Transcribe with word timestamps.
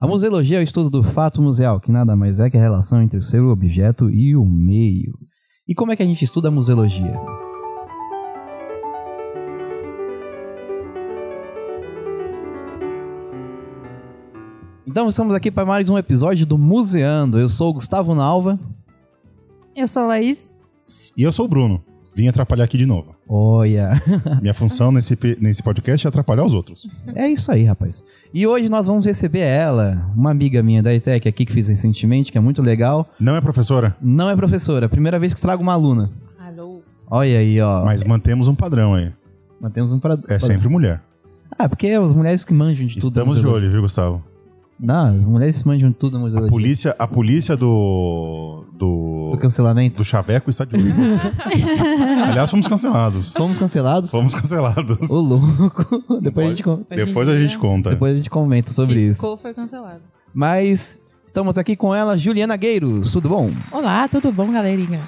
A 0.00 0.06
museologia 0.06 0.58
é 0.58 0.60
o 0.60 0.62
estudo 0.62 0.88
do 0.88 1.02
fato 1.02 1.42
museal, 1.42 1.80
que 1.80 1.90
nada 1.90 2.14
mais 2.14 2.38
é 2.38 2.48
que 2.48 2.56
a 2.56 2.60
relação 2.60 3.02
entre 3.02 3.18
o 3.18 3.22
seu 3.22 3.48
objeto 3.48 4.08
e 4.08 4.36
o 4.36 4.44
meio. 4.44 5.18
E 5.66 5.74
como 5.74 5.90
é 5.90 5.96
que 5.96 6.02
a 6.04 6.06
gente 6.06 6.24
estuda 6.24 6.46
a 6.46 6.50
museologia? 6.52 7.18
Então 14.86 15.08
estamos 15.08 15.34
aqui 15.34 15.50
para 15.50 15.66
mais 15.66 15.88
um 15.90 15.98
episódio 15.98 16.46
do 16.46 16.56
Museando. 16.56 17.40
Eu 17.40 17.48
sou 17.48 17.70
o 17.70 17.74
Gustavo 17.74 18.14
Nalva. 18.14 18.56
Eu 19.74 19.88
sou 19.88 20.02
a 20.02 20.06
Laís. 20.06 20.48
E 21.16 21.24
eu 21.24 21.32
sou 21.32 21.46
o 21.46 21.48
Bruno. 21.48 21.82
Vim 22.18 22.26
atrapalhar 22.26 22.64
aqui 22.64 22.76
de 22.76 22.84
novo. 22.84 23.14
Olha, 23.28 23.90
Minha 24.42 24.52
função 24.52 24.90
nesse, 24.90 25.16
nesse 25.40 25.62
podcast 25.62 26.04
é 26.04 26.08
atrapalhar 26.08 26.44
os 26.44 26.52
outros. 26.52 26.90
é 27.14 27.28
isso 27.28 27.52
aí, 27.52 27.62
rapaz. 27.62 28.02
E 28.34 28.44
hoje 28.44 28.68
nós 28.68 28.88
vamos 28.88 29.06
receber 29.06 29.38
ela, 29.38 30.10
uma 30.16 30.32
amiga 30.32 30.60
minha 30.60 30.82
da 30.82 30.92
ETEC 30.92 31.28
aqui 31.28 31.46
que 31.46 31.52
fiz 31.52 31.68
recentemente, 31.68 32.32
que 32.32 32.36
é 32.36 32.40
muito 32.40 32.60
legal. 32.60 33.06
Não 33.20 33.36
é 33.36 33.40
professora, 33.40 33.96
Não 34.02 34.28
é 34.28 34.34
professora, 34.34 34.88
primeira 34.88 35.16
vez 35.16 35.32
que 35.32 35.40
trago 35.40 35.62
uma 35.62 35.72
aluna. 35.74 36.10
Alô. 36.40 36.82
Olha 37.08 37.38
aí, 37.38 37.60
ó. 37.60 37.84
mas 37.84 38.02
mantemos 38.02 38.48
um 38.48 38.54
padrão 38.56 38.94
aí. 38.94 39.12
Mantemos 39.60 39.92
um 39.92 40.00
para. 40.00 40.18
É 40.28 40.40
sempre 40.40 40.68
mulher. 40.68 41.00
Ah, 41.56 41.68
porque 41.68 41.86
é 41.86 41.98
as 41.98 42.12
mulheres 42.12 42.44
que 42.44 42.52
manjam 42.52 42.84
de 42.84 42.96
tudo. 42.96 43.10
Estamos 43.10 43.36
na 43.36 43.42
de 43.42 43.46
olho, 43.48 43.70
viu, 43.70 43.80
Gustavo? 43.80 44.24
Não, 44.80 45.12
as 45.14 45.24
mulheres 45.24 45.60
manjam 45.64 45.90
tudo 45.90 46.12
na 46.14 46.18
A 46.18 46.22
museologia. 46.22 46.50
polícia, 46.52 46.96
a 46.98 47.06
polícia 47.08 47.56
do, 47.56 48.64
do, 48.74 49.30
Do 49.32 49.38
cancelamento. 49.38 49.96
do 49.98 50.04
Chaveco 50.04 50.48
está 50.50 50.64
de 50.64 50.76
olho. 50.76 50.88
em 50.88 50.92
você. 50.94 52.22
Aliás, 52.22 52.48
fomos 52.48 52.68
cancelados. 52.68 53.32
Fomos 53.32 53.58
cancelados? 53.58 54.08
Fomos 54.10 54.32
cancelados. 54.34 55.10
Ô, 55.10 55.18
louco. 55.18 56.20
Depois 56.20 56.46
a, 56.46 56.54
gente, 56.54 56.64
Depois 56.90 57.28
a 57.28 57.36
gente 57.36 57.58
conta. 57.58 57.90
depois 57.90 58.12
a 58.12 58.16
gente 58.16 58.30
comenta 58.30 58.70
sobre 58.72 58.96
isso. 59.02 59.14
Piscou, 59.14 59.36
foi 59.36 59.52
cancelado. 59.52 60.00
Mas 60.32 61.00
estamos 61.26 61.58
aqui 61.58 61.74
com 61.74 61.92
ela, 61.92 62.16
Juliana 62.16 62.56
Gueiros. 62.56 63.10
Tudo 63.10 63.28
bom? 63.30 63.50
Olá, 63.72 64.06
tudo 64.06 64.30
bom, 64.30 64.52
galerinha? 64.52 65.00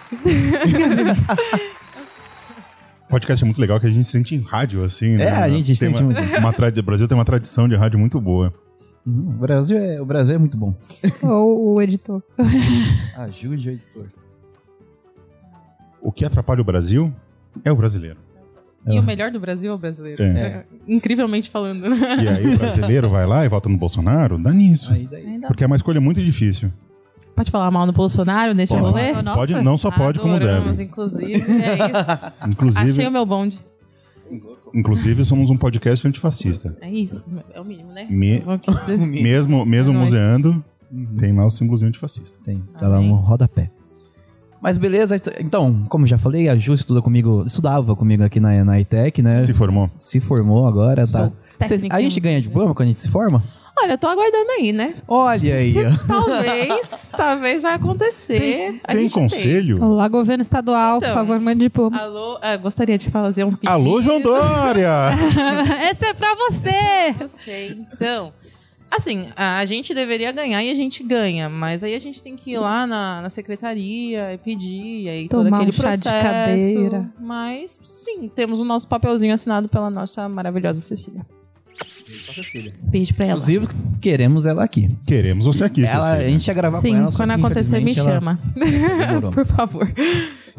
O 3.06 3.08
podcast 3.08 3.44
é 3.44 3.46
muito 3.46 3.60
legal 3.60 3.78
que 3.78 3.86
a 3.86 3.90
gente 3.90 4.02
se 4.04 4.10
sente 4.10 4.34
em 4.34 4.40
rádio, 4.40 4.82
assim, 4.82 5.16
né? 5.16 5.26
É, 5.26 5.30
a 5.30 5.48
gente 5.48 5.66
tem 5.66 5.92
sente 5.92 6.02
uma, 6.02 6.12
muito. 6.12 6.38
uma 6.38 6.52
tradi- 6.52 6.80
O 6.80 6.82
Brasil 6.82 7.06
tem 7.06 7.16
uma 7.16 7.24
tradição 7.24 7.68
de 7.68 7.76
rádio 7.76 8.00
muito 8.00 8.20
boa. 8.20 8.52
Hum, 9.06 9.24
O 9.28 9.32
Brasil 9.32 9.78
é, 9.78 10.00
o 10.00 10.04
Brasil 10.04 10.34
é 10.34 10.38
muito 10.38 10.56
bom. 10.56 10.74
Ou 11.22 11.74
o 11.76 11.82
editor. 11.82 12.22
Ajude 13.16 13.68
o 13.68 13.72
editor. 13.72 14.06
O 16.00 16.12
que 16.12 16.24
atrapalha 16.24 16.60
o 16.60 16.64
Brasil 16.64 17.12
é 17.64 17.70
o 17.70 17.76
brasileiro. 17.76 18.16
E 18.86 18.98
o 18.98 19.02
melhor 19.02 19.30
do 19.30 19.38
Brasil 19.38 19.70
é 19.70 19.74
o 19.74 19.78
brasileiro. 19.78 20.22
É. 20.22 20.40
É, 20.40 20.64
incrivelmente 20.88 21.50
falando. 21.50 21.86
E 21.94 22.28
aí 22.28 22.54
o 22.54 22.58
brasileiro 22.58 23.10
vai 23.10 23.26
lá 23.26 23.44
e 23.44 23.48
vota 23.48 23.68
no 23.68 23.76
Bolsonaro, 23.76 24.38
dá 24.38 24.50
nisso. 24.52 24.90
Aí 24.90 25.06
daí. 25.06 25.34
Porque 25.46 25.62
é 25.62 25.66
uma 25.66 25.76
escolha 25.76 26.00
muito 26.00 26.22
difícil. 26.24 26.72
Pode 27.36 27.50
falar 27.50 27.70
mal 27.70 27.86
no 27.86 27.92
Bolsonaro 27.92 28.54
neste 28.54 28.74
Pode. 28.74 28.86
rolê? 28.86 29.12
Nossa. 29.22 29.38
Pode, 29.38 29.54
não 29.62 29.76
só 29.76 29.90
pode, 29.90 30.18
como 30.18 30.38
deve. 30.38 30.82
inclusive. 30.82 31.34
É 31.34 31.74
isso. 31.74 32.50
Inclusive, 32.50 32.90
Achei 32.90 33.06
o 33.06 33.10
meu 33.10 33.24
bonde. 33.26 33.60
Inclusive, 34.74 35.24
somos 35.24 35.50
um 35.50 35.56
podcast 35.56 36.06
antifascista. 36.06 36.76
É 36.80 36.90
isso. 36.90 37.22
É 37.54 37.60
o 37.60 37.64
mínimo, 37.64 37.92
né? 37.92 38.06
Me-. 38.10 38.42
Mesmo, 39.22 39.64
mesmo 39.66 39.94
É 39.94 39.96
museando, 39.96 40.64
Uhum. 40.92 41.06
tem 41.18 41.32
lá 41.32 41.46
o 41.46 41.50
símbolozinho 41.50 41.88
antifascista. 41.88 42.36
Tem, 42.44 42.60
tá 42.78 42.88
lá 42.88 42.96
Amém. 42.96 43.12
um 43.12 43.14
rodapé. 43.16 43.70
Mas 44.60 44.76
beleza, 44.76 45.16
então, 45.40 45.84
como 45.88 46.04
já 46.06 46.18
falei, 46.18 46.48
a 46.48 46.56
Ju 46.56 46.74
estuda 46.74 47.00
comigo, 47.00 47.44
estudava 47.46 47.94
comigo 47.96 48.22
aqui 48.24 48.40
na, 48.40 48.62
na 48.64 48.78
ITEC, 48.80 49.22
né? 49.22 49.40
Se 49.40 49.52
formou. 49.54 49.88
Se 49.98 50.18
formou 50.20 50.66
agora, 50.66 51.06
tá? 51.06 51.30
Cês- 51.66 51.84
a 51.88 52.00
gente 52.00 52.18
ganha 52.20 52.40
diploma 52.42 52.74
quando 52.74 52.88
a 52.88 52.92
gente 52.92 53.00
se 53.00 53.08
forma? 53.08 53.42
Olha, 53.82 53.92
eu 53.92 53.98
tô 53.98 54.06
aguardando 54.08 54.50
aí, 54.58 54.72
né? 54.72 54.94
Olha 55.08 55.54
aí. 55.56 55.74
Talvez, 56.06 56.88
talvez 57.16 57.62
vai 57.62 57.74
acontecer. 57.74 58.80
Tem 58.86 58.98
gente 58.98 59.14
conselho? 59.14 59.82
Olá, 59.82 60.06
governo 60.08 60.42
estadual, 60.42 60.98
por 60.98 61.04
Então. 61.06 61.14
favor, 61.14 61.40
mande 61.40 61.60
diploma. 61.60 61.96
Alô, 61.98 62.38
ah, 62.42 62.56
gostaria 62.56 62.98
de 62.98 63.08
fazer 63.10 63.44
um 63.44 63.52
pedido. 63.52 63.70
Alô, 63.70 64.02
João 64.02 64.20
Dória! 64.20 64.90
Esse 65.90 66.04
é 66.06 66.12
pra 66.14 66.34
você! 66.34 67.14
Eu 67.18 67.28
sei. 67.28 67.86
Então, 67.94 68.32
assim, 68.90 69.28
a 69.34 69.64
gente 69.64 69.94
deveria 69.94 70.30
ganhar 70.30 70.62
e 70.62 70.70
a 70.70 70.74
gente 70.74 71.02
ganha, 71.02 71.48
mas 71.48 71.82
aí 71.82 71.94
a 71.94 72.00
gente 72.00 72.22
tem 72.22 72.36
que 72.36 72.52
ir 72.52 72.58
lá 72.58 72.86
na, 72.86 73.22
na 73.22 73.30
secretaria 73.30 74.34
e 74.34 74.38
pedir, 74.38 75.04
e 75.04 75.08
aí 75.08 75.28
todo 75.28 75.44
Tomar 75.44 75.56
aquele 75.56 75.70
um 75.70 75.72
chá 75.72 75.96
de 75.96 76.02
processo. 76.02 76.22
cadeira. 76.26 77.10
Mas, 77.18 77.78
sim, 77.82 78.28
temos 78.28 78.60
o 78.60 78.64
nosso 78.64 78.86
papelzinho 78.86 79.32
assinado 79.32 79.68
pela 79.70 79.88
nossa 79.88 80.28
maravilhosa 80.28 80.80
Cecília. 80.82 81.24
Beijo 82.82 83.14
pra 83.14 83.26
ela. 83.26 83.40
Inclusive, 83.40 83.68
queremos 84.00 84.46
ela 84.46 84.64
aqui. 84.64 84.88
Queremos 85.06 85.44
você 85.46 85.64
aqui, 85.64 85.84
Ela, 85.84 86.14
a 86.14 86.20
gente 86.28 86.46
ia 86.46 86.54
gravar 86.54 86.80
Sim, 86.80 86.90
com 86.90 86.96
ela, 86.96 87.10
só 87.10 87.16
quando 87.18 87.30
que, 87.30 87.34
acontecer, 87.40 87.80
me 87.80 87.90
infelizmente, 87.92 88.00
ela 88.00 88.14
chama. 88.14 88.38
demorou. 89.06 89.30
Por 89.32 89.46
favor. 89.46 89.90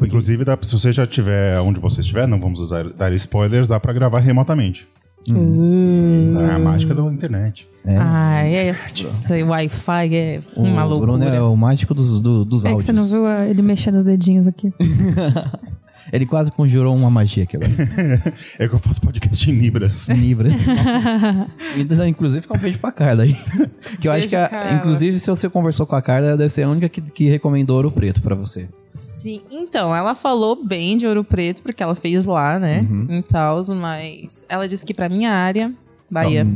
Inclusive, 0.00 0.44
dá, 0.44 0.58
se 0.62 0.72
você 0.72 0.92
já 0.92 1.04
estiver 1.04 1.60
onde 1.60 1.78
você 1.80 2.00
estiver, 2.00 2.26
não 2.26 2.40
vamos 2.40 2.58
usar, 2.60 2.84
dar 2.92 3.12
spoilers, 3.12 3.68
dá 3.68 3.78
pra 3.78 3.92
gravar 3.92 4.20
remotamente. 4.20 4.88
É 5.28 6.50
a 6.54 6.58
mágica 6.58 6.92
da 6.94 7.02
internet. 7.04 7.68
É. 7.86 7.94
É, 8.56 8.68
esse 8.70 9.42
Wi-Fi 9.44 10.14
é 10.16 10.40
O 10.56 10.62
uma 10.62 10.84
Bruno 10.84 11.06
loucura. 11.06 11.28
é 11.36 11.40
o 11.40 11.54
mágico 11.56 11.94
dos, 11.94 12.20
do- 12.20 12.44
dos 12.44 12.64
É 12.64 12.68
que 12.68 12.72
áudios. 12.74 12.86
você 12.86 12.92
não 12.92 13.04
viu 13.08 13.24
ah, 13.24 13.46
ele 13.46 13.62
mexendo 13.62 13.94
os 13.96 14.04
dedinhos 14.04 14.48
aqui. 14.48 14.72
Ele 16.12 16.24
quase 16.26 16.50
conjurou 16.50 16.94
uma 16.96 17.10
magia 17.10 17.44
aqui 17.44 17.56
agora. 17.56 17.72
É 18.58 18.66
que 18.68 18.74
eu 18.74 18.78
faço 18.78 19.00
podcast 19.00 19.50
em 19.50 19.54
Libras. 19.54 20.08
Libras. 20.08 20.52
E, 21.76 22.08
Inclusive, 22.08 22.40
fica 22.42 22.56
um 22.56 22.60
beijo 22.60 22.78
pra 22.78 22.92
Carla 22.92 23.22
aí. 23.24 23.36
Que 24.00 24.08
eu 24.08 24.12
acho 24.12 24.28
Beijo, 24.28 24.28
que, 24.30 24.36
a- 24.36 24.72
inclusive, 24.74 25.18
se 25.20 25.28
você 25.30 25.48
conversou 25.48 25.86
com 25.86 25.94
a 25.96 26.02
Carla, 26.02 26.36
deve 26.36 26.48
ser 26.50 26.62
a 26.62 26.68
única 26.70 26.88
que, 26.88 27.00
que 27.00 27.28
recomendou 27.28 27.76
Ouro 27.76 27.90
Preto 27.92 28.20
pra 28.22 28.34
você. 28.34 28.68
Sim, 28.94 29.42
então, 29.50 29.94
ela 29.94 30.14
falou 30.14 30.64
bem 30.64 30.96
de 30.96 31.06
Ouro 31.06 31.22
Preto, 31.22 31.62
porque 31.62 31.82
ela 31.82 31.94
fez 31.94 32.24
lá, 32.24 32.58
né? 32.58 32.80
Uhum. 32.80 33.06
Em 33.08 33.22
Taos, 33.22 33.68
mas 33.68 34.44
ela 34.48 34.66
disse 34.68 34.84
que 34.84 34.92
pra 34.92 35.08
minha 35.08 35.30
área, 35.30 35.72
Bahia, 36.10 36.46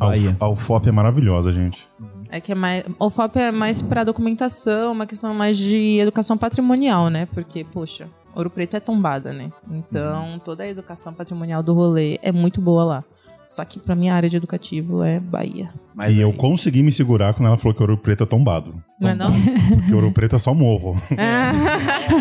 A 0.00 0.06
Bahia. 0.06 0.36
A 0.40 0.48
UFOP 0.48 0.88
é 0.88 0.92
maravilhosa, 0.92 1.52
gente. 1.52 1.86
é 2.30 2.40
que 2.40 2.52
é 2.52 2.54
mais. 2.54 2.84
O 2.98 3.08
FOP 3.08 3.38
é 3.38 3.50
mais 3.52 3.80
pra 3.80 4.02
documentação, 4.04 4.92
uma 4.92 5.06
questão 5.06 5.32
mais 5.32 5.56
de 5.56 5.98
educação 6.00 6.36
patrimonial, 6.36 7.08
né? 7.08 7.26
Porque, 7.32 7.64
poxa, 7.64 8.08
Ouro 8.36 8.50
Preto 8.50 8.76
é 8.76 8.80
tombada, 8.80 9.32
né? 9.32 9.50
Então, 9.70 10.38
toda 10.44 10.62
a 10.62 10.68
educação 10.68 11.14
patrimonial 11.14 11.62
do 11.62 11.72
rolê 11.72 12.18
é 12.22 12.30
muito 12.30 12.60
boa 12.60 12.84
lá. 12.84 13.04
Só 13.48 13.64
que 13.64 13.78
pra 13.78 13.94
minha 13.94 14.12
área 14.12 14.28
de 14.28 14.36
educativo 14.36 15.02
é 15.02 15.18
Bahia. 15.18 15.70
e 16.10 16.20
eu 16.20 16.32
consegui 16.32 16.82
me 16.82 16.92
segurar 16.92 17.32
quando 17.32 17.46
ela 17.46 17.56
falou 17.56 17.74
que 17.74 17.80
Ouro 17.80 17.96
Preto 17.96 18.24
é 18.24 18.26
tombado. 18.26 18.74
Não 19.00 19.08
é 19.08 19.14
não? 19.14 19.32
Porque 19.80 19.94
Ouro 19.94 20.12
Preto 20.12 20.36
é 20.36 20.38
só 20.38 20.52
morro. 20.52 21.00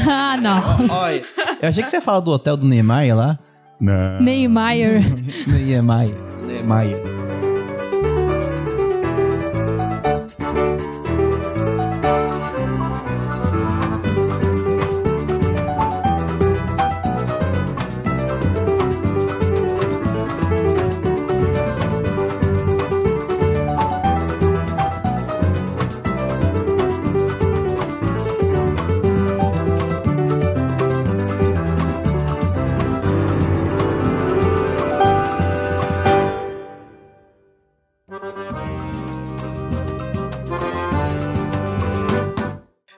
ah, 0.08 0.38
não. 0.38 0.88
Olha, 0.90 1.24
eu 1.62 1.68
achei 1.68 1.84
que 1.84 1.90
você 1.90 1.98
ia 1.98 2.02
falar 2.02 2.22
do 2.22 2.32
hotel 2.32 2.56
do 2.56 2.66
Neymar 2.66 3.14
lá. 3.16 3.40
Não. 3.82 4.22
Neymar. 4.22 4.76
Neymar. 5.48 6.08
Neymar. 6.46 6.86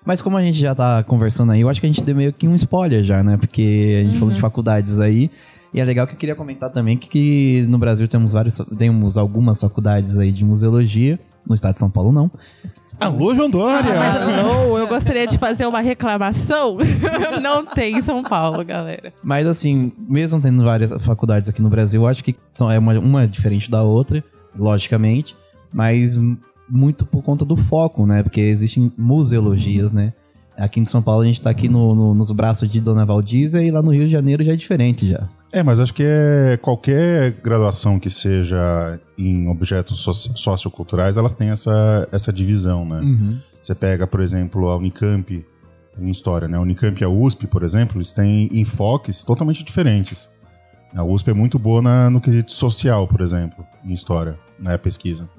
Mas 0.08 0.22
como 0.22 0.38
a 0.38 0.42
gente 0.42 0.58
já 0.58 0.74
tá 0.74 1.04
conversando 1.04 1.52
aí, 1.52 1.60
eu 1.60 1.68
acho 1.68 1.82
que 1.82 1.86
a 1.86 1.90
gente 1.92 2.02
deu 2.02 2.16
meio 2.16 2.32
que 2.32 2.48
um 2.48 2.56
spoiler 2.56 3.04
já, 3.04 3.22
né? 3.22 3.36
Porque 3.36 4.00
a 4.00 4.04
gente 4.06 4.18
falou 4.18 4.34
de 4.34 4.40
faculdades 4.40 5.02
aí. 5.02 5.30
E 5.74 5.82
é 5.82 5.84
legal 5.84 6.08
que 6.08 6.14
eu 6.14 6.18
queria 6.18 6.34
comentar 6.34 6.70
também 6.70 6.96
que, 6.96 7.10
que 7.10 7.66
no 7.68 7.78
Brasil 7.78 8.08
temos 8.08 8.32
vários, 8.32 8.56
temos 8.78 9.18
algumas 9.18 9.60
faculdades 9.60 10.18
aí 10.18 10.32
de 10.32 10.46
museologia. 10.46 11.20
No 11.46 11.54
estado 11.54 11.74
de 11.74 11.82
São 11.82 11.90
Paulo, 11.90 12.14
não. 12.14 12.32
Alô, 12.98 13.36
João 13.36 13.50
Dória! 13.50 13.94
Mas 13.94 14.38
não, 14.38 14.78
eu 14.78 14.88
gostaria 14.88 15.28
de 15.28 15.38
fazer 15.38 15.66
uma 15.66 15.82
reclamação. 15.82 16.78
Não 17.44 17.66
tem 17.66 17.98
em 17.98 18.02
São 18.02 18.24
Paulo, 18.24 18.64
galera. 18.64 19.14
Mas 19.22 19.46
assim, 19.46 19.92
mesmo 19.98 20.40
tendo 20.40 20.64
várias 20.64 20.92
faculdades 21.04 21.48
aqui 21.50 21.62
no 21.62 21.70
Brasil, 21.70 22.02
eu 22.02 22.08
acho 22.08 22.24
que 22.24 22.36
são, 22.54 22.72
é 22.72 22.80
uma, 22.80 22.98
uma 22.98 23.28
diferente 23.28 23.70
da 23.70 23.84
outra, 23.84 24.24
logicamente, 24.58 25.36
mas 25.72 26.18
muito 26.70 27.06
por 27.06 27.22
conta 27.24 27.44
do 27.46 27.56
foco, 27.56 28.06
né? 28.06 28.24
Porque 28.24 28.42
existem 28.42 28.92
museologias, 28.98 29.92
né? 29.92 30.14
Aqui 30.58 30.80
em 30.80 30.86
São 30.86 31.02
Paulo 31.04 31.22
a 31.22 31.26
gente 31.26 31.40
tá 31.40 31.50
aqui 31.52 31.70
no, 31.70 31.94
no- 31.94 32.14
nos 32.16 32.32
braços 32.32 32.68
de 32.68 32.80
Dona 32.82 33.06
Valdísia 33.06 33.62
e 33.62 33.70
lá 33.70 33.82
no 33.82 33.92
Rio 33.94 34.06
de 34.06 34.12
Janeiro 34.12 34.44
já 34.44 34.54
é 34.54 34.56
diferente 34.56 35.08
já. 35.08 35.28
É, 35.52 35.62
mas 35.64 35.80
acho 35.80 35.94
que 35.94 36.04
é 36.04 36.58
qualquer 36.62 37.32
graduação 37.44 38.00
que 38.00 38.10
seja 38.10 39.00
em 39.18 39.48
objetos 39.48 40.00
soci- 40.00 40.32
socioculturais, 40.36 41.16
elas 41.16 41.34
têm 41.36 41.52
essa, 41.52 42.08
essa 42.12 42.34
divisão, 42.34 42.84
né? 42.86 43.00
Uhum. 43.02 43.38
Você 43.62 43.76
pega, 43.76 44.08
por 44.08 44.20
exemplo, 44.20 44.68
a 44.70 44.76
Unicamp 44.78 45.46
em 46.00 46.10
história, 46.10 46.48
né? 46.48 46.58
A 46.58 46.62
Unicamp 46.62 47.00
e 47.00 47.06
a 47.06 47.10
USP, 47.10 47.48
por 47.48 47.64
exemplo, 47.64 47.98
eles 47.98 48.12
têm 48.12 48.50
enfoques 48.52 49.24
totalmente 49.24 49.64
diferentes. 49.64 50.30
A 50.96 51.04
USP 51.04 51.30
é 51.30 51.34
muito 51.34 51.60
boa 51.60 51.82
na- 51.82 52.10
no 52.10 52.20
quesito 52.20 52.52
social, 52.52 53.08
por 53.08 53.22
exemplo, 53.22 53.64
em 53.86 53.94
história, 53.94 54.38
na 54.60 54.78
pesquisa. 54.78 55.30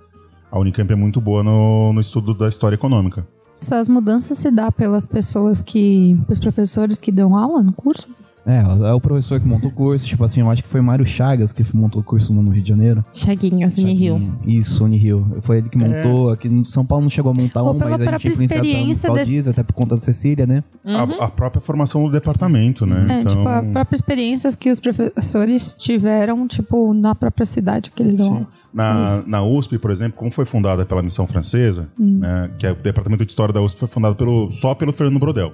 A 0.50 0.58
Unicamp 0.58 0.90
é 0.92 0.96
muito 0.96 1.20
boa 1.20 1.42
no, 1.42 1.92
no 1.92 2.00
estudo 2.00 2.32
da 2.32 2.48
história 2.48 2.74
econômica. 2.74 3.26
Essas 3.60 3.88
mudanças 3.88 4.38
se 4.38 4.50
dá 4.50 4.70
pelas 4.70 5.06
pessoas 5.06 5.62
que. 5.62 6.18
os 6.28 6.38
professores 6.38 6.98
que 6.98 7.10
dão 7.10 7.36
aula 7.36 7.62
no 7.62 7.72
curso? 7.72 8.08
É, 8.48 8.88
é 8.88 8.92
o 8.94 9.00
professor 9.00 9.38
que 9.38 9.46
montou 9.46 9.68
o 9.68 9.72
curso. 9.72 10.06
Tipo 10.06 10.24
assim, 10.24 10.40
eu 10.40 10.50
acho 10.50 10.62
que 10.62 10.68
foi 10.68 10.80
Mário 10.80 11.04
Chagas 11.04 11.52
que 11.52 11.62
montou 11.76 12.00
o 12.00 12.04
curso 12.04 12.32
no 12.32 12.50
Rio 12.50 12.62
de 12.62 12.68
Janeiro. 12.70 13.04
Chaguinhas, 13.12 13.76
Unirio. 13.76 14.34
Isso, 14.46 14.82
Unirio. 14.84 15.36
Foi 15.40 15.58
ele 15.58 15.68
que 15.68 15.76
montou. 15.76 16.30
Aqui 16.30 16.48
no 16.48 16.64
São 16.64 16.84
Paulo 16.84 17.02
não 17.02 17.10
chegou 17.10 17.30
a 17.30 17.34
montar 17.34 17.62
Ou 17.62 17.74
um, 17.74 17.78
mas 17.78 18.00
a 18.00 18.04
gente 18.18 18.26
é 18.26 18.30
experiência 18.44 19.12
desse- 19.12 19.30
Diesel, 19.30 19.50
até 19.52 19.62
por 19.62 19.74
conta 19.74 19.96
da 19.96 20.00
Cecília, 20.00 20.46
né? 20.46 20.64
Uhum. 20.82 20.96
A, 21.20 21.24
a 21.26 21.28
própria 21.28 21.60
formação 21.60 22.02
do 22.06 22.10
departamento, 22.10 22.86
né? 22.86 23.06
É, 23.10 23.20
então, 23.20 23.36
tipo, 23.36 23.46
a 23.48 23.62
própria 23.62 23.96
experiência 23.96 24.50
que 24.56 24.70
os 24.70 24.80
professores 24.80 25.74
tiveram, 25.78 26.46
tipo, 26.48 26.94
na 26.94 27.14
própria 27.14 27.44
cidade 27.44 27.90
que 27.90 28.02
eles 28.02 28.18
aula. 28.20 28.46
Na, 28.72 29.22
na 29.26 29.42
USP, 29.42 29.78
por 29.78 29.90
exemplo, 29.90 30.16
como 30.18 30.30
foi 30.30 30.44
fundada 30.46 30.86
pela 30.86 31.02
Missão 31.02 31.26
Francesa, 31.26 31.88
Hum. 32.00 32.18
né, 32.20 32.50
que 32.58 32.66
é 32.66 32.72
o 32.72 32.76
departamento 32.76 33.24
de 33.24 33.30
história 33.30 33.52
da 33.52 33.60
USP 33.60 33.78
foi 33.78 33.88
fundado 33.88 34.14
pelo, 34.16 34.50
só 34.52 34.74
pelo 34.74 34.92
Fernando 34.92 35.18
Brodel. 35.20 35.52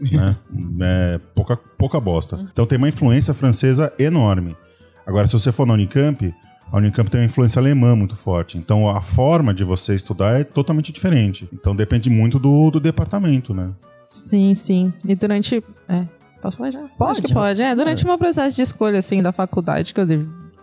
Né? 0.00 0.36
É, 0.80 1.20
pouca, 1.34 1.56
pouca 1.56 2.00
bosta. 2.00 2.46
Então 2.52 2.66
tem 2.66 2.78
uma 2.78 2.88
influência 2.88 3.32
francesa 3.32 3.92
enorme. 3.98 4.56
Agora, 5.06 5.26
se 5.26 5.32
você 5.32 5.52
for 5.52 5.66
na 5.66 5.74
Unicamp, 5.74 6.32
a 6.72 6.76
Unicamp 6.76 7.10
tem 7.10 7.20
uma 7.20 7.26
influência 7.26 7.60
alemã 7.60 7.94
muito 7.94 8.16
forte. 8.16 8.58
Então 8.58 8.88
a 8.88 9.00
forma 9.00 9.52
de 9.54 9.64
você 9.64 9.94
estudar 9.94 10.40
é 10.40 10.44
totalmente 10.44 10.90
diferente. 10.92 11.48
Então 11.52 11.74
depende 11.76 12.08
muito 12.10 12.38
do, 12.38 12.70
do 12.70 12.80
departamento, 12.80 13.54
né? 13.54 13.70
Sim, 14.08 14.54
sim. 14.54 14.92
E 15.04 15.14
durante. 15.14 15.62
É. 15.88 16.06
Posso 16.40 16.56
falar 16.58 16.70
já? 16.70 16.82
Pode. 16.98 17.12
Acho 17.12 17.22
que 17.22 17.32
pode. 17.32 17.62
É, 17.62 17.74
durante 17.74 18.04
o 18.04 18.06
meu 18.06 18.18
processo 18.18 18.54
de 18.56 18.62
escolha, 18.62 18.98
assim, 18.98 19.22
da 19.22 19.32
faculdade 19.32 19.94
que 19.94 20.00
eu, 20.00 20.06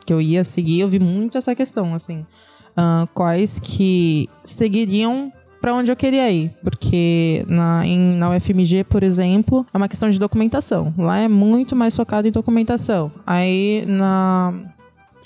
que 0.06 0.14
eu 0.14 0.22
ia 0.22 0.44
seguir, 0.44 0.82
eu 0.82 0.90
vi 0.90 1.00
muito 1.00 1.38
essa 1.38 1.56
questão, 1.56 1.96
assim. 1.96 2.26
ah, 2.78 3.08
quais 3.14 3.60
que 3.60 4.30
seguiriam 4.44 5.32
pra 5.62 5.74
onde 5.74 5.92
eu 5.92 5.96
queria 5.96 6.30
ir. 6.32 6.52
Porque 6.64 7.46
na, 7.48 7.86
em- 7.86 8.16
na 8.18 8.30
UFMG, 8.32 8.84
por 8.84 9.04
exemplo, 9.04 9.66
é 9.74 9.78
uma 9.78 9.88
questão 9.88 10.10
de 10.10 10.18
documentação. 10.20 10.94
Lá 10.98 11.20
é 11.20 11.28
muito 11.28 11.76
mais 11.76 11.96
focado 11.96 12.28
em 12.28 12.32
documentação. 12.32 13.12
Aí 13.26 13.86
na, 13.88 14.54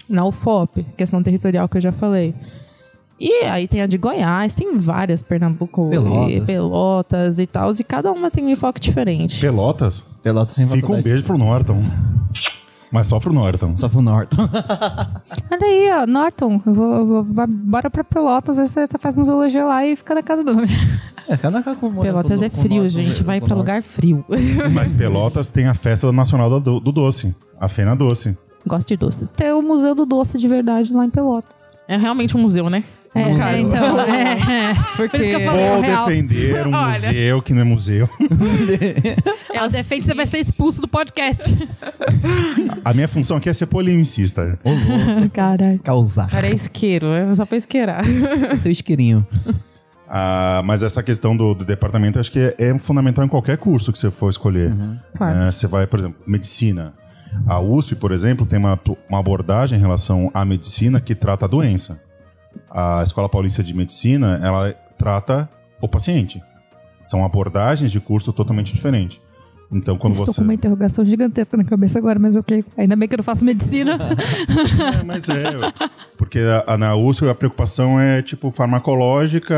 na 0.09 0.25
UFOP, 0.25 0.83
questão 0.97 1.23
territorial 1.23 1.67
que 1.69 1.77
eu 1.77 1.81
já 1.81 1.91
falei. 1.91 2.35
E 3.17 3.45
aí 3.45 3.65
tem 3.65 3.81
a 3.81 3.85
de 3.87 3.97
Goiás, 3.97 4.53
tem 4.53 4.77
várias, 4.77 5.21
Pernambuco, 5.21 5.89
Pelotas. 5.89 6.31
e 6.33 6.41
Pelotas 6.41 7.39
e 7.39 7.47
tal, 7.47 7.71
e 7.71 7.81
cada 7.81 8.11
uma 8.11 8.29
tem 8.29 8.43
um 8.45 8.49
enfoque 8.49 8.81
diferente. 8.81 9.39
Pelotas, 9.39 10.05
Pelotas 10.21 10.53
sem 10.53 10.67
fica 10.67 10.91
um 10.91 11.01
beijo 11.01 11.23
pro 11.23 11.37
Norton. 11.37 11.81
Mas 12.95 13.07
só 13.07 13.19
pro 13.19 13.33
Norton. 13.33 13.75
Só 13.75 13.89
pro 13.89 14.01
Norton. 14.01 14.37
Olha 15.51 15.65
aí, 15.67 15.89
ó, 16.01 16.07
Norton, 16.07 16.61
eu 16.65 16.73
vou, 16.73 17.05
vou- 17.23 17.47
bora 17.47 17.89
pra 17.89 18.03
Pelotas, 18.05 18.55
você, 18.55 18.87
você 18.87 18.97
faz 18.97 19.15
museologia 19.15 19.65
lá 19.65 19.85
e 19.85 19.97
fica 19.97 20.15
na 20.15 20.23
casa 20.23 20.43
do 20.45 20.53
Norton. 20.53 20.73
é, 21.27 21.35
cada 21.35 21.61
com 21.61 21.93
Pelotas 21.95 22.41
é 22.41 22.49
frio, 22.49 22.87
gente, 22.87 23.21
vai 23.21 23.41
pra 23.41 23.53
lugar 23.53 23.81
frio. 23.81 24.23
Mas 24.73 24.93
Pelotas 24.93 25.49
tem 25.49 25.67
a 25.67 25.73
festa 25.73 26.09
nacional 26.13 26.49
do, 26.49 26.59
do- 26.61 26.79
do 26.79 26.91
doce, 26.93 27.35
a 27.59 27.67
Fena 27.67 27.95
Doce. 27.97 28.37
Gosto 28.65 28.87
de 28.87 28.97
doces. 28.97 29.31
Tem 29.35 29.51
o 29.51 29.61
Museu 29.61 29.93
do 29.93 30.05
Doce 30.05 30.37
de 30.39 30.47
verdade 30.47 30.91
lá 30.93 31.05
em 31.05 31.09
Pelotas. 31.09 31.69
É 31.87 31.97
realmente 31.97 32.35
um 32.35 32.39
museu, 32.41 32.69
né? 32.69 32.83
É, 33.15 33.29
No 33.31 33.37
caso. 33.39 33.57
então, 33.57 33.99
é. 34.05 34.73
Porque 34.97 35.17
Por 35.17 35.25
isso 35.25 35.37
que 35.37 35.43
eu 35.43 35.49
falei. 35.49 35.67
Vou 35.69 35.77
o 35.77 35.81
real. 35.81 36.05
defender 36.05 36.67
um 36.67 36.73
Olha. 36.75 37.07
museu 37.07 37.41
que 37.41 37.53
não 37.53 37.61
é 37.61 37.63
museu. 37.63 38.09
Ela 39.53 39.67
defende 39.69 40.01
que 40.01 40.07
você 40.07 40.13
vai 40.13 40.25
ser 40.25 40.39
expulso 40.39 40.81
do 40.81 40.87
podcast. 40.87 41.43
A 42.83 42.93
minha 42.93 43.07
função 43.07 43.37
aqui 43.37 43.49
é 43.49 43.53
ser 43.53 43.65
polemicista. 43.67 44.59
Caralho. 45.33 45.79
Causar. 45.79 46.29
Cara, 46.29 46.47
é 46.47 46.53
isqueiro, 46.53 47.07
é 47.07 47.33
só 47.33 47.45
pra 47.45 47.57
isqueirar. 47.57 48.03
Seu 48.61 48.71
isqueirinho. 48.71 49.25
Ah, 50.07 50.61
mas 50.65 50.83
essa 50.83 51.01
questão 51.01 51.35
do, 51.35 51.53
do 51.55 51.65
departamento 51.65 52.19
acho 52.19 52.31
que 52.31 52.39
é, 52.39 52.55
é 52.59 52.77
fundamental 52.77 53.23
em 53.25 53.27
qualquer 53.27 53.57
curso 53.57 53.91
que 53.91 53.97
você 53.97 54.11
for 54.11 54.29
escolher. 54.29 54.73
Claro. 55.17 55.39
É, 55.39 55.51
você 55.51 55.67
vai, 55.67 55.87
por 55.87 55.99
exemplo, 55.99 56.17
medicina. 56.27 56.93
A 57.47 57.59
USP, 57.59 57.95
por 57.95 58.11
exemplo, 58.11 58.45
tem 58.45 58.57
uma, 58.59 58.79
uma 59.09 59.19
abordagem 59.19 59.77
em 59.77 59.81
relação 59.81 60.29
à 60.33 60.45
medicina 60.45 61.01
que 61.01 61.13
trata 61.15 61.45
a 61.45 61.47
doença. 61.47 61.99
A 62.77 63.01
Escola 63.03 63.29
Paulista 63.29 63.63
de 63.63 63.73
Medicina, 63.73 64.37
ela 64.43 64.73
trata 64.97 65.49
o 65.81 65.87
paciente. 65.87 66.41
São 67.05 67.23
abordagens 67.23 67.89
de 67.89 68.01
curso 68.01 68.33
totalmente 68.33 68.73
diferentes. 68.73 69.21
Então, 69.71 69.97
quando 69.97 70.13
Estou 70.13 70.27
você... 70.27 70.35
com 70.41 70.43
uma 70.43 70.53
interrogação 70.53 71.03
gigantesca 71.05 71.55
na 71.57 71.63
cabeça 71.63 71.97
agora, 71.97 72.19
mas 72.19 72.35
ok. 72.35 72.63
Ainda 72.77 72.95
bem 72.95 73.07
que 73.07 73.15
eu 73.15 73.17
não 73.17 73.23
faço 73.23 73.43
medicina. 73.45 73.97
É, 74.99 75.03
mas 75.03 75.27
é. 75.29 75.53
Porque 76.17 76.39
a, 76.39 76.73
a- 76.73 76.77
na 76.77 76.95
USP 76.95 77.27
a 77.29 77.33
preocupação 77.33 77.99
é, 77.99 78.21
tipo, 78.21 78.51
farmacológica, 78.51 79.55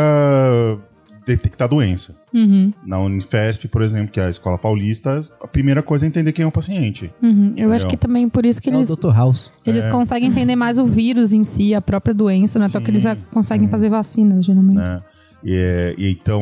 detectar 1.28 1.68
doença. 1.68 2.16
Uhum, 2.34 2.72
Na 2.86 2.98
Unifesp, 3.00 3.68
por 3.68 3.82
exemplo, 3.82 4.08
que 4.12 4.20
é 4.20 4.26
a 4.26 4.30
escola 4.30 4.58
paulista, 4.58 5.22
a 5.42 5.48
primeira 5.48 5.84
coisa 5.84 6.06
é 6.06 6.08
entender 6.08 6.32
quem 6.32 6.44
é 6.44 6.48
o 6.48 6.52
paciente. 6.52 7.12
uhum. 7.22 7.54
Eu 7.58 7.72
acho 7.74 7.86
que 7.88 7.98
também 7.98 8.28
por 8.30 8.46
isso 8.46 8.62
que 8.62 8.70
É 8.70 8.74
o 8.74 8.78
eles, 8.78 8.88
Dr. 8.88 9.12
House. 9.14 9.52
eles 9.66 9.86
É. 9.86 9.92
conseguem 9.92 10.30
entender 10.30 10.56
mais 10.56 10.78
o 10.78 10.86
vírus 10.86 11.34
em 11.34 11.44
si, 11.44 11.74
a 11.76 11.82
própria 11.82 12.14
doença, 12.14 12.58
né? 12.58 12.68
Então 12.68 12.82
que 12.82 12.90
eles 12.90 13.02
Sim, 13.02 13.10
já 13.10 13.16
conseguem 13.32 13.68
fazer 13.68 13.90
vacinas, 13.90 14.46
geralmente. 14.46 14.78
Né? 14.78 15.02
E, 15.44 15.54
é- 15.56 15.96
e 15.98 16.10
então, 16.12 16.42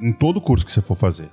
em 0.00 0.12
todo 0.12 0.40
curso 0.40 0.64
que 0.64 0.72
você 0.72 0.80
for 0.80 0.94
fazer, 0.96 1.28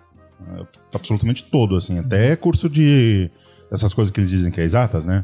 é, 0.56 0.62
absolutamente 0.94 1.44
todo, 1.44 1.76
assim, 1.76 2.00
até 2.00 2.36
curso 2.36 2.68
de 2.70 3.30
essas 3.72 3.94
coisas 3.94 4.12
que 4.12 4.20
eles 4.20 4.30
dizem 4.30 4.52
que 4.52 4.60
é 4.60 4.64
exatas, 4.64 5.06
né? 5.06 5.24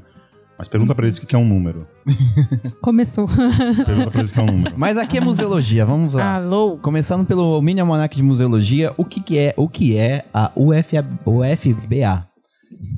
Mas 0.58 0.68
pergunta 0.70 0.96
pra 0.96 1.06
eles 1.06 1.18
o 1.18 1.22
que 1.22 1.28
que 1.28 1.36
é 1.36 1.40
um 1.40 1.46
número. 1.48 1.86
Começou. 2.82 3.28
Pergunta 3.28 4.10
pra 4.12 4.20
eles 4.22 4.32
o 4.32 4.34
que 4.34 4.40
é 4.40 4.44
um 4.44 4.46
número. 4.46 4.74
Mas 4.78 4.98
aqui 4.98 5.18
é 5.18 5.22
museologia, 5.22 5.86
vamos 5.86 6.14
lá. 6.14 6.36
Alô? 6.36 6.78
Começando 6.82 7.26
pelo 7.26 7.62
mini 7.62 7.82
almanac 7.82 8.16
de 8.16 8.24
museologia, 8.24 8.94
o 8.96 9.04
que, 9.04 9.20
que 9.20 9.38
é 9.38 9.54
o 9.58 9.68
que 9.68 9.98
é 9.98 10.24
a 10.34 10.52
UFA, 10.56 11.06
UFBA? 11.26 12.28